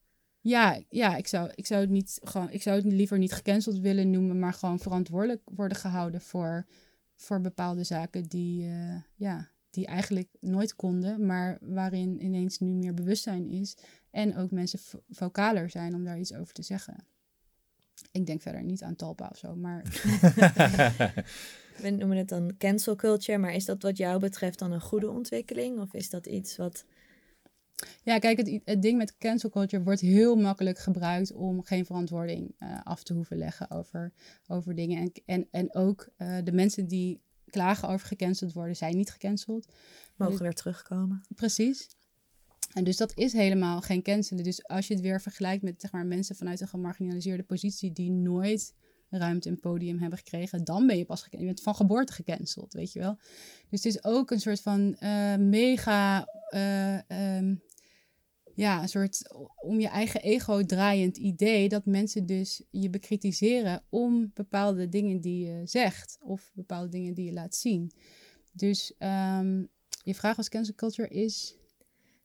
Ja, 0.49 0.81
ja 0.89 1.17
ik, 1.17 1.27
zou, 1.27 1.51
ik, 1.55 1.67
zou 1.67 1.81
het 1.81 1.91
niet 1.91 2.21
gewoon, 2.23 2.51
ik 2.51 2.63
zou 2.63 2.77
het 2.77 2.85
liever 2.85 3.19
niet 3.19 3.33
gecanceld 3.33 3.79
willen 3.79 4.11
noemen, 4.11 4.39
maar 4.39 4.53
gewoon 4.53 4.79
verantwoordelijk 4.79 5.43
worden 5.45 5.77
gehouden 5.77 6.21
voor, 6.21 6.67
voor 7.15 7.41
bepaalde 7.41 7.85
zaken 7.85 8.23
die, 8.23 8.69
eh, 8.69 8.97
ja, 9.15 9.49
die 9.71 9.87
eigenlijk 9.87 10.29
nooit 10.41 10.77
konden, 10.77 11.27
maar 11.27 11.59
waarin 11.61 12.25
ineens 12.25 12.59
nu 12.59 12.69
meer 12.71 12.95
bewustzijn 12.95 13.49
is. 13.49 13.77
En 14.11 14.37
ook 14.37 14.51
mensen 14.51 14.79
vo- 14.79 15.03
vocaler 15.09 15.71
zijn 15.71 15.95
om 15.95 16.05
daar 16.05 16.19
iets 16.19 16.35
over 16.35 16.55
te 16.55 16.63
zeggen. 16.63 17.07
Ik 18.13 18.27
denk 18.27 18.43
verder 18.43 18.63
niet 18.63 18.83
aan 18.83 18.97
Talpa 18.97 19.29
of 19.31 19.39
zo, 19.39 19.57
maar 19.57 19.83
We 21.83 21.91
noemen 21.91 22.17
het 22.17 22.29
dan 22.29 22.57
cancel 22.59 22.97
culture, 22.97 23.39
maar 23.39 23.55
is 23.55 23.65
dat 23.65 23.83
wat 23.83 23.97
jou 23.97 24.21
betreft 24.21 24.59
dan 24.59 24.73
een 24.73 24.81
goede 24.81 25.11
ontwikkeling? 25.11 25.81
Of 25.81 25.95
is 25.95 26.11
dat 26.11 26.27
iets 26.27 26.57
wat... 26.57 26.85
Ja, 28.03 28.19
kijk, 28.19 28.37
het, 28.37 28.61
het 28.65 28.83
ding 28.83 28.99
met 28.99 29.17
cancel 29.19 29.51
culture 29.51 29.83
wordt 29.83 30.01
heel 30.01 30.37
makkelijk 30.37 30.79
gebruikt 30.79 31.33
om 31.33 31.63
geen 31.63 31.87
verantwoording 31.87 32.55
eh, 32.59 32.81
af 32.83 33.03
te 33.03 33.13
hoeven 33.13 33.37
leggen 33.37 33.71
over, 33.71 34.13
over 34.47 34.75
dingen. 34.75 34.99
En, 34.99 35.13
en, 35.25 35.49
en 35.51 35.75
ook 35.75 36.09
eh, 36.17 36.37
de 36.45 36.53
mensen 36.53 36.87
die 36.87 37.21
klagen 37.51 37.89
over 37.89 38.07
gecanceld 38.07 38.53
worden, 38.53 38.77
zijn 38.77 38.97
niet 38.97 39.11
gecanceld. 39.11 39.73
Mogen 40.17 40.43
weer 40.43 40.55
terugkomen? 40.55 41.23
Precies. 41.35 41.89
En 42.73 42.85
dus 42.85 42.97
dat 42.97 43.17
is 43.17 43.33
helemaal 43.33 43.81
geen 43.81 44.03
cancelen. 44.03 44.45
Dus 44.45 44.67
als 44.67 44.87
je 44.87 44.95
het 44.95 45.03
weer 45.03 45.21
vergelijkt 45.21 45.63
met 45.63 45.81
zeg 45.81 45.93
maar, 45.93 46.07
mensen 46.07 46.37
vanuit 46.37 46.61
een 46.61 46.69
gemarginaliseerde 46.69 47.43
positie 47.43 47.93
die 47.93 48.11
nooit 48.11 48.75
ruimte 49.11 49.49
en 49.49 49.61
podium 49.61 49.99
hebben 49.99 50.19
gekregen, 50.19 50.65
dan 50.65 50.87
ben 50.87 50.99
je 50.99 51.05
pas 51.05 51.23
gecanceld. 51.23 51.49
Je 51.49 51.55
bent 51.55 51.63
van 51.63 51.75
geboorte 51.75 52.13
gecanceld, 52.13 52.73
weet 52.73 52.93
je 52.93 52.99
wel. 52.99 53.17
Dus 53.71 53.85
het 53.85 53.95
is 53.95 54.05
ook 54.05 54.31
een 54.31 54.41
soort 54.41 54.61
van 54.61 54.97
eh, 54.99 55.37
mega, 55.37 56.29
eh, 56.49 57.11
ehm, 57.11 57.55
ja, 58.57 58.83
een 58.83 58.89
soort 58.89 59.35
om 59.63 59.81
je 59.81 59.89
eigen 59.89 60.23
ego 60.23 60.63
draaiend 60.63 61.17
idee 61.17 61.69
dat 61.69 61.85
mensen 61.87 62.27
dus 62.27 62.63
je 62.71 62.91
bekritiseren 62.91 63.83
om 63.89 64.31
bepaalde 64.35 64.89
dingen 64.89 65.21
die 65.21 65.47
je 65.47 65.61
zegt 65.65 66.19
of 66.21 66.51
bepaalde 66.55 66.89
dingen 66.89 67.15
die 67.15 67.25
je 67.25 67.33
laat 67.33 67.55
zien. 67.55 67.93
Dus 68.53 68.95
ehm, 68.99 69.65
je 70.03 70.15
vraag 70.15 70.37
was 70.37 70.49
cancel 70.49 70.75
culture 70.75 71.09
is 71.09 71.57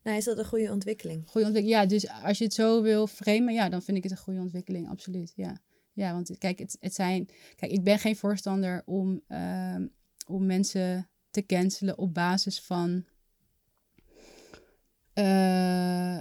Nou, 0.03 0.17
is 0.17 0.23
dat 0.23 0.37
een 0.37 0.45
goede 0.45 0.71
ontwikkeling? 0.71 1.23
goede 1.27 1.47
ontwikkeling. 1.47 1.81
Ja, 1.81 1.87
dus 1.87 2.07
als 2.23 2.37
je 2.37 2.43
het 2.43 2.53
zo 2.53 2.81
wil 2.81 3.07
framen, 3.07 3.53
ja, 3.53 3.69
dan 3.69 3.81
vind 3.81 3.97
ik 3.97 4.03
het 4.03 4.11
een 4.11 4.17
goede 4.17 4.39
ontwikkeling, 4.39 4.89
absoluut. 4.89 5.33
Ja, 5.35 5.61
ja 5.93 6.13
want 6.13 6.37
kijk, 6.37 6.59
het, 6.59 6.77
het 6.79 6.93
zijn. 6.93 7.29
Kijk, 7.55 7.71
ik 7.71 7.83
ben 7.83 7.99
geen 7.99 8.15
voorstander 8.15 8.81
om, 8.85 9.21
ehm, 9.27 9.87
om 10.27 10.45
mensen 10.45 11.09
te 11.29 11.45
cancelen 11.45 11.97
op 11.97 12.13
basis 12.13 12.61
van. 12.61 13.05
Eh, 15.13 16.17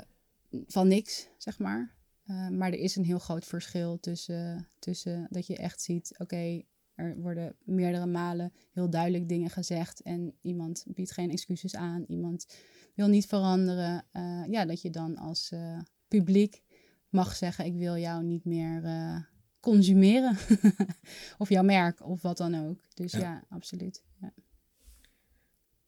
van 0.66 0.88
niks, 0.88 1.28
zeg 1.38 1.58
maar. 1.58 1.94
Eh, 2.24 2.48
maar 2.48 2.72
er 2.72 2.78
is 2.78 2.96
een 2.96 3.04
heel 3.04 3.18
groot 3.18 3.44
verschil 3.44 4.00
tussen, 4.00 4.68
tussen 4.78 5.26
dat 5.30 5.46
je 5.46 5.56
echt 5.56 5.80
ziet, 5.80 6.14
oké, 6.18 6.62
er 6.94 7.16
worden 7.20 7.56
meerdere 7.64 8.06
malen 8.06 8.52
heel 8.72 8.90
duidelijk 8.90 9.28
dingen 9.28 9.50
gezegd 9.50 10.02
en 10.02 10.34
iemand 10.40 10.84
biedt 10.88 11.10
geen 11.12 11.30
excuses 11.30 11.74
aan, 11.74 12.04
iemand 12.08 12.46
wil 12.94 13.08
niet 13.08 13.26
veranderen. 13.26 14.04
eh, 14.12 14.44
ja, 14.46 14.64
dat 14.64 14.82
je 14.82 14.90
dan 14.90 15.16
als 15.16 15.52
publiek 16.08 16.62
mag 17.08 17.36
zeggen, 17.36 17.64
ik 17.64 17.74
wil 17.76 17.96
jou 17.96 18.24
niet 18.24 18.44
meer 18.44 18.82
consumeren. 19.60 20.36
of 21.38 21.48
jouw 21.48 21.62
merk, 21.62 22.06
of 22.06 22.22
wat 22.22 22.36
dan 22.36 22.66
ook. 22.66 22.80
Dus 22.94 23.12
Ja. 23.12 23.18
ja, 23.18 23.44
absoluut. 23.48 24.04
Ja. 24.20 24.32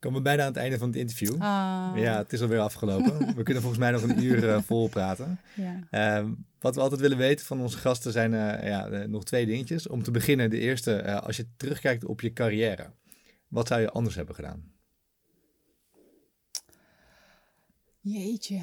Komen 0.03 0.19
we 0.19 0.25
bijna 0.25 0.43
aan 0.43 0.49
het 0.49 0.57
einde 0.57 0.79
van 0.79 0.89
het 0.89 0.97
interview. 0.97 1.33
Ah, 1.33 1.93
Ja, 1.97 2.19
het 2.19 2.33
is 2.33 2.41
alweer 2.41 2.59
afgelopen. 2.59 3.27
We 3.37 3.43
kunnen 3.43 3.63
volgens 3.63 3.81
mij 3.83 3.91
nog 3.91 4.03
een 4.03 4.23
uur 4.23 4.49
eh, 4.49 4.63
vol 4.63 4.89
praten. 4.89 5.41
ja. 5.55 5.81
Ehm, 5.91 6.33
wat 6.61 6.75
we 6.75 6.81
altijd 6.81 7.01
willen 7.01 7.17
weten 7.17 7.47
van 7.47 7.61
onze 7.61 7.79
gasten 7.79 8.13
zijn 8.13 8.35
eh, 8.35 8.69
ja, 8.69 9.07
nog 9.07 9.25
twee 9.25 9.47
dingetjes. 9.47 9.89
Om 9.89 10.03
te 10.03 10.11
beginnen, 10.11 10.51
de 10.51 10.59
eerste, 10.59 10.97
eh, 10.97 11.23
als 11.23 11.37
je 11.37 11.47
terugkijkt 11.57 12.05
op 12.05 12.21
je 12.21 12.33
carrière. 12.33 12.91
Wat 13.49 13.69
zou 13.69 13.81
je 13.81 13.91
anders 13.91 14.15
hebben 14.15 14.35
gedaan? 14.35 14.73
Jeetje. 18.01 18.61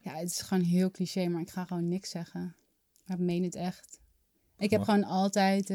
Ja, 0.00 0.14
het 0.14 0.30
is 0.30 0.40
gewoon 0.40 0.64
heel 0.64 0.90
cliché, 0.90 1.28
maar 1.28 1.40
ik 1.40 1.50
ga 1.50 1.64
gewoon 1.64 1.88
niks 1.88 2.10
zeggen. 2.10 2.56
Maar 3.06 3.16
ik 3.16 3.22
meen 3.24 3.42
het 3.42 3.54
echt. 3.54 4.00
Ik 4.58 4.70
heb 4.70 4.82
gewoon 4.82 5.04
altijd 5.04 5.70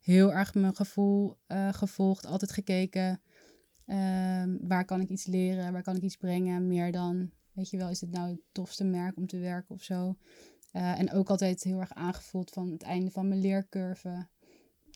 heel 0.00 0.32
erg 0.32 0.54
mijn 0.54 0.76
gevoel 0.76 1.36
eh, 1.46 1.72
gevolgd, 1.72 2.26
altijd 2.26 2.52
gekeken. 2.52 3.20
ehm, 3.86 4.56
waar 4.60 4.84
kan 4.84 5.00
ik 5.00 5.08
iets 5.08 5.26
leren, 5.26 5.72
waar 5.72 5.82
kan 5.82 5.96
ik 5.96 6.02
iets 6.02 6.16
brengen, 6.16 6.66
meer 6.66 6.92
dan, 6.92 7.30
weet 7.52 7.70
je 7.70 7.76
wel, 7.76 7.88
is 7.90 8.00
het 8.00 8.10
nou 8.10 8.30
het 8.30 8.40
tofste 8.52 8.84
merk 8.84 9.16
om 9.16 9.26
te 9.26 9.38
werken 9.38 9.74
of 9.74 9.82
zo. 9.82 10.16
Eh, 10.72 10.98
en 10.98 11.12
ook 11.12 11.30
altijd 11.30 11.62
heel 11.62 11.80
erg 11.80 11.94
aangevoeld 11.94 12.50
van 12.50 12.70
het 12.70 12.82
einde 12.82 13.10
van 13.10 13.28
mijn 13.28 13.40
leercurve. 13.40 14.28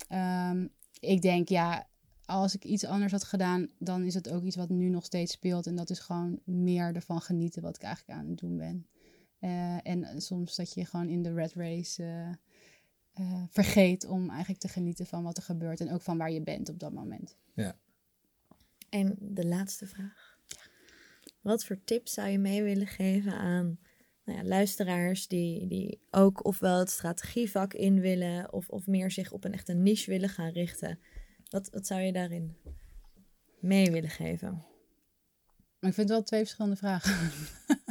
Ehm, 0.09 0.67
ik 1.01 1.23
denk, 1.23 1.49
ja, 1.49 1.89
als 2.25 2.55
ik 2.55 2.65
iets 2.65 2.85
anders 2.85 3.13
had 3.13 3.25
gedaan, 3.25 3.69
dan 3.79 4.05
is 4.05 4.15
het 4.15 4.31
ook 4.31 4.43
iets 4.43 4.57
wat 4.57 4.69
nu 4.69 4.89
nog 4.89 5.05
steeds 5.05 5.33
speelt. 5.33 5.67
En 5.67 5.77
dat 5.77 5.91
is 5.91 5.99
gewoon 5.99 6.41
meer 6.45 6.95
ervan 6.95 7.21
genieten 7.21 7.63
wat 7.63 7.77
ik 7.77 7.83
eigenlijk 7.83 8.19
aan 8.19 8.29
het 8.29 8.39
doen 8.39 8.57
ben. 8.57 8.87
Eh, 9.39 9.87
en 9.87 10.23
soms 10.23 10.57
dat 10.57 10.75
je 10.75 10.85
gewoon 10.85 11.09
in 11.09 11.23
de 11.23 11.33
red 11.33 11.53
race 11.53 12.39
eh, 13.13 13.43
vergeet 13.49 14.07
om 14.07 14.29
eigenlijk 14.29 14.61
te 14.61 14.69
genieten 14.69 15.07
van 15.07 15.23
wat 15.23 15.37
er 15.37 15.43
gebeurt. 15.43 15.81
En 15.81 15.93
ook 15.93 16.03
van 16.03 16.19
waar 16.19 16.31
je 16.31 16.43
bent 16.43 16.69
op 16.69 16.79
dat 16.79 16.93
moment. 16.93 17.37
En 18.89 19.17
de 19.21 19.47
laatste 19.47 19.87
vraag. 19.87 20.39
Wat 21.41 21.65
voor 21.65 21.85
tips 21.85 22.13
zou 22.13 22.29
je 22.29 22.39
mee 22.39 22.63
willen 22.63 22.87
geven 22.87 23.33
aan 23.33 23.79
nou 24.25 24.39
ja, 24.39 24.45
luisteraars 24.45 25.29
die, 25.29 25.67
die 25.67 26.01
ook 26.11 26.45
ofwel 26.45 26.79
het 26.79 26.91
strategievak 26.91 27.75
in 27.75 28.01
willen 28.01 28.53
of, 28.53 28.69
of 28.69 28.87
meer 28.87 29.11
zich 29.11 29.33
op 29.33 29.45
een 29.45 29.53
echte 29.53 29.73
niche 29.73 30.11
willen 30.11 30.29
gaan 30.29 30.51
richten? 30.51 30.99
Wat, 31.49 31.71
wat 31.71 31.87
zou 31.87 32.01
je 32.01 32.13
daarin 32.13 32.57
mee 33.61 33.91
willen 33.91 34.11
geven? 34.11 34.51
Maar 35.79 35.91
ik 35.91 35.97
vind 35.97 36.09
het 36.09 36.09
wel 36.09 36.23
twee 36.23 36.41
verschillende 36.41 36.77
vragen. 36.77 37.31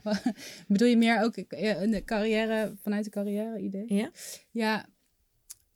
Bedoel 0.68 0.88
je 0.88 0.96
meer 0.96 1.22
ook 1.22 1.36
eh, 1.36 1.80
een 1.82 2.04
carrière, 2.04 2.74
vanuit 2.82 3.04
de 3.04 3.10
carrière-idee? 3.10 3.94
Ja? 3.94 4.10
Ja, 4.50 4.86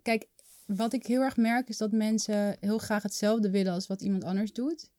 kijk, 0.03 0.27
wat 0.67 0.93
ik 0.93 1.07
heel 1.07 1.21
erg 1.23 1.37
merk 1.37 1.69
is 1.69 1.77
dat 1.77 1.93
mensen 1.93 2.57
heel 2.61 2.79
graag 2.79 3.03
hetzelfde 3.03 3.51
willen 3.51 3.73
als 3.73 3.87
wat 3.87 4.03
iemand 4.03 4.25
anders 4.25 4.53
doet. 4.53 4.91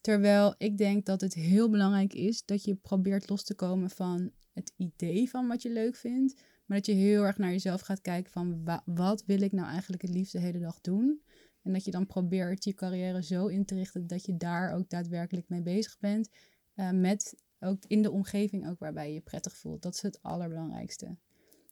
Terwijl 0.00 0.54
ik 0.58 0.78
denk 0.78 1.06
dat 1.06 1.20
het 1.20 1.34
heel 1.34 1.70
belangrijk 1.70 2.14
is 2.14 2.44
dat 2.44 2.64
je 2.64 2.74
probeert 2.74 3.28
los 3.28 3.44
te 3.44 3.54
komen 3.54 3.90
van 3.90 4.30
het 4.52 4.72
idee 4.76 5.30
van 5.30 5.46
wat 5.48 5.62
je 5.62 5.70
leuk 5.70 5.96
vindt. 5.96 6.34
Maar 6.66 6.76
dat 6.76 6.86
je 6.86 6.92
heel 6.92 7.22
erg 7.22 7.38
naar 7.38 7.50
jezelf 7.50 7.80
gaat 7.80 8.00
kijken 8.00 8.32
van 8.32 8.64
wa- 8.64 8.82
wat 8.84 9.22
wil 9.26 9.40
ik 9.40 9.52
nou 9.52 9.68
eigenlijk 9.68 10.02
het 10.02 10.10
liefst 10.10 10.32
de 10.32 10.38
hele 10.40 10.58
dag 10.58 10.80
doen. 10.80 11.22
En 11.62 11.72
dat 11.72 11.84
je 11.84 11.90
dan 11.90 12.06
probeert 12.06 12.64
je 12.64 12.74
carrière 12.74 13.22
zo 13.22 13.46
in 13.46 13.64
te 13.64 13.74
richten 13.74 14.06
dat 14.06 14.26
je 14.26 14.36
daar 14.36 14.72
ook 14.74 14.88
daadwerkelijk 14.90 15.48
mee 15.48 15.62
bezig 15.62 15.98
bent. 15.98 16.28
eh, 16.74 16.90
met 16.90 17.34
ook 17.62 17.84
in 17.86 18.02
de 18.02 18.10
omgeving 18.10 18.68
ook 18.68 18.78
waarbij 18.78 19.08
je 19.08 19.14
je 19.14 19.20
prettig 19.20 19.56
voelt. 19.56 19.82
Dat 19.82 19.94
is 19.94 20.02
het 20.02 20.22
allerbelangrijkste. 20.22 21.16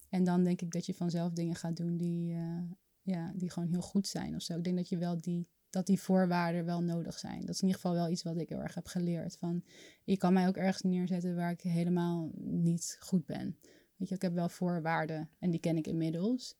En 0.09 0.23
dan 0.23 0.43
denk 0.43 0.61
ik 0.61 0.71
dat 0.71 0.85
je 0.85 0.93
vanzelf 0.93 1.33
dingen 1.33 1.55
gaat 1.55 1.77
doen 1.77 1.97
die, 1.97 2.33
eh, 2.33 2.61
ja, 3.01 3.31
die 3.35 3.49
gewoon 3.49 3.69
heel 3.69 3.81
goed 3.81 4.07
zijn 4.07 4.35
of 4.35 4.41
zo. 4.41 4.57
Ik 4.57 4.63
denk 4.63 4.77
dat 4.77 4.89
je 4.89 4.97
wel 4.97 5.21
die, 5.21 5.47
dat 5.69 5.85
die 5.85 6.01
voorwaarden 6.01 6.65
wel 6.65 6.81
nodig 6.81 7.19
zijn. 7.19 7.39
Dat 7.39 7.55
is 7.55 7.61
in 7.61 7.67
ieder 7.67 7.81
geval 7.81 7.95
wel 7.95 8.09
iets 8.09 8.23
wat 8.23 8.37
ik 8.37 8.49
heel 8.49 8.61
erg 8.61 8.75
heb 8.75 8.87
geleerd. 8.87 9.37
Van, 9.37 9.63
je 10.03 10.17
kan 10.17 10.33
mij 10.33 10.47
ook 10.47 10.57
ergens 10.57 10.81
neerzetten 10.81 11.35
waar 11.35 11.51
ik 11.51 11.61
helemaal 11.61 12.31
niet 12.35 12.97
goed 12.99 13.25
ben. 13.25 13.57
Weet 13.95 14.09
je, 14.09 14.15
ik 14.15 14.21
heb 14.21 14.33
wel 14.33 14.49
voorwaarden 14.49 15.29
en 15.39 15.49
die 15.49 15.59
ken 15.59 15.77
ik 15.77 15.87
inmiddels. 15.87 16.55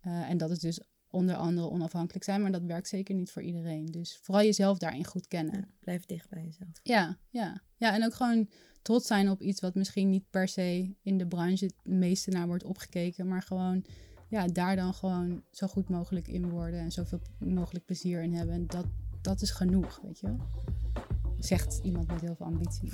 Eh, 0.00 0.30
en 0.30 0.36
dat 0.36 0.50
is 0.50 0.58
dus 0.58 0.80
onder 1.10 1.34
andere 1.34 1.70
onafhankelijk 1.70 2.24
zijn, 2.24 2.42
maar 2.42 2.52
dat 2.52 2.62
werkt 2.62 2.88
zeker 2.88 3.14
niet 3.14 3.30
voor 3.30 3.42
iedereen. 3.42 3.86
Dus 3.86 4.18
vooral 4.22 4.44
jezelf 4.44 4.78
daarin 4.78 5.04
goed 5.04 5.28
kennen. 5.28 5.54
Ja, 5.54 5.68
blijf 5.80 6.04
dicht 6.04 6.28
bij 6.28 6.44
jezelf. 6.44 6.80
Ja, 6.82 7.18
ja. 7.30 7.62
Ja, 7.76 7.94
en 7.94 8.04
ook 8.04 8.14
gewoon 8.14 8.48
trots 8.82 9.06
zijn 9.06 9.30
op 9.30 9.40
iets 9.40 9.60
wat 9.60 9.74
misschien 9.74 10.08
niet 10.08 10.30
per 10.30 10.48
se 10.48 10.94
in 11.02 11.18
de 11.18 11.26
branche 11.26 11.64
het 11.64 11.74
meeste 11.82 12.30
naar 12.30 12.46
wordt 12.46 12.64
opgekeken, 12.64 13.28
maar 13.28 13.42
gewoon 13.42 13.84
ja, 14.28 14.46
daar 14.46 14.76
dan 14.76 14.94
gewoon 14.94 15.42
zo 15.50 15.66
goed 15.66 15.88
mogelijk 15.88 16.28
in 16.28 16.48
worden 16.48 16.80
en 16.80 16.92
zoveel 16.92 17.20
mogelijk 17.38 17.84
plezier 17.84 18.22
in 18.22 18.34
hebben. 18.34 18.54
En 18.54 18.66
dat, 18.66 18.86
dat 19.20 19.40
is 19.40 19.50
genoeg, 19.50 20.00
weet 20.02 20.20
je 20.20 20.26
wel. 20.26 20.38
Zegt 21.38 21.80
iemand 21.82 22.06
met 22.06 22.20
heel 22.20 22.34
veel 22.34 22.46
ambitie. 22.46 22.90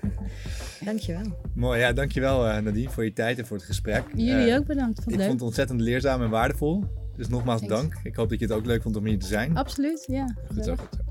Dankjewel. 0.84 1.38
Mooi, 1.54 1.80
ja, 1.80 1.92
dankjewel 1.92 2.48
uh, 2.48 2.58
Nadine 2.58 2.90
voor 2.90 3.04
je 3.04 3.12
tijd 3.12 3.38
en 3.38 3.46
voor 3.46 3.56
het 3.56 3.66
gesprek. 3.66 4.04
Jullie 4.14 4.48
uh, 4.48 4.56
ook 4.56 4.66
bedankt, 4.66 4.94
vond 4.94 5.10
ik 5.10 5.16
leuk. 5.16 5.26
vond 5.26 5.38
het 5.38 5.48
ontzettend 5.48 5.80
leerzaam 5.80 6.22
en 6.22 6.30
waardevol. 6.30 6.84
Dus 7.16 7.28
nogmaals 7.28 7.60
Thanks. 7.60 7.74
dank. 7.74 8.04
Ik 8.04 8.14
hoop 8.14 8.28
dat 8.28 8.38
je 8.38 8.44
het 8.44 8.54
ook 8.54 8.66
leuk 8.66 8.82
vond 8.82 8.96
om 8.96 9.06
hier 9.06 9.18
te 9.18 9.26
zijn. 9.26 9.56
Absoluut, 9.56 10.04
ja. 10.06 10.36
Goed 10.46 10.64
zo, 10.64 10.76
goed 10.76 10.88
zo. 10.96 11.02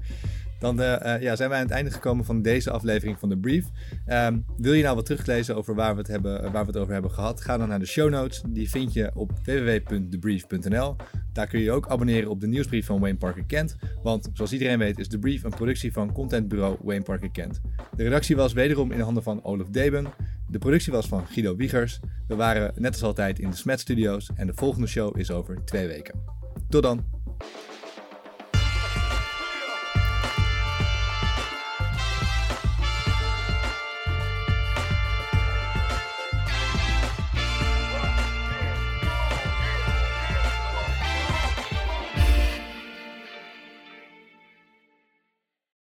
Dan 0.59 0.81
uh, 0.81 0.95
uh, 1.05 1.21
ja, 1.21 1.35
zijn 1.35 1.49
wij 1.49 1.57
aan 1.57 1.65
het 1.65 1.73
einde 1.73 1.91
gekomen 1.91 2.25
van 2.25 2.41
deze 2.41 2.71
aflevering 2.71 3.19
van 3.19 3.29
de 3.29 3.37
Brief. 3.37 3.65
Um, 4.07 4.45
wil 4.57 4.73
je 4.73 4.83
nou 4.83 4.95
wat 4.95 5.05
teruglezen 5.05 5.55
over 5.55 5.75
waar 5.75 5.93
we, 5.93 5.99
het 5.99 6.07
hebben, 6.07 6.51
waar 6.51 6.65
we 6.65 6.71
het 6.71 6.77
over 6.77 6.93
hebben 6.93 7.11
gehad? 7.11 7.41
Ga 7.41 7.57
dan 7.57 7.67
naar 7.67 7.79
de 7.79 7.85
show 7.85 8.09
notes. 8.09 8.41
Die 8.47 8.69
vind 8.69 8.93
je 8.93 9.11
op 9.13 9.31
www.debrief.nl. 9.45 10.95
Daar 11.33 11.47
kun 11.47 11.59
je 11.59 11.65
je 11.65 11.71
ook 11.71 11.87
abonneren 11.87 12.29
op 12.29 12.39
de 12.39 12.47
nieuwsbrief 12.47 12.85
van 12.85 12.99
Wayne 12.99 13.17
Parker 13.17 13.45
Kent. 13.45 13.75
Want 14.03 14.29
zoals 14.33 14.51
iedereen 14.51 14.77
weet 14.77 14.99
is 14.99 15.09
de 15.09 15.19
Brief 15.19 15.43
een 15.43 15.53
productie 15.55 15.93
van 15.93 16.11
contentbureau 16.11 16.77
Wayne 16.81 17.03
Parker 17.03 17.31
Kent. 17.31 17.61
De 17.95 18.03
redactie 18.03 18.35
was 18.35 18.53
wederom 18.53 18.91
in 18.91 18.99
handen 18.99 19.23
van 19.23 19.43
Olaf 19.43 19.67
Deben. 19.67 20.07
De 20.49 20.59
productie 20.59 20.91
was 20.91 21.07
van 21.07 21.25
Guido 21.27 21.55
Wiegers. 21.55 21.99
We 22.27 22.35
waren 22.35 22.73
net 22.75 22.91
als 22.91 23.03
altijd 23.03 23.39
in 23.39 23.49
de 23.49 23.55
Smet 23.55 23.79
Studios. 23.79 24.29
En 24.35 24.47
de 24.47 24.53
volgende 24.55 24.87
show 24.87 25.17
is 25.17 25.31
over 25.31 25.65
twee 25.65 25.87
weken. 25.87 26.23
Tot 26.69 26.83
dan! 26.83 27.03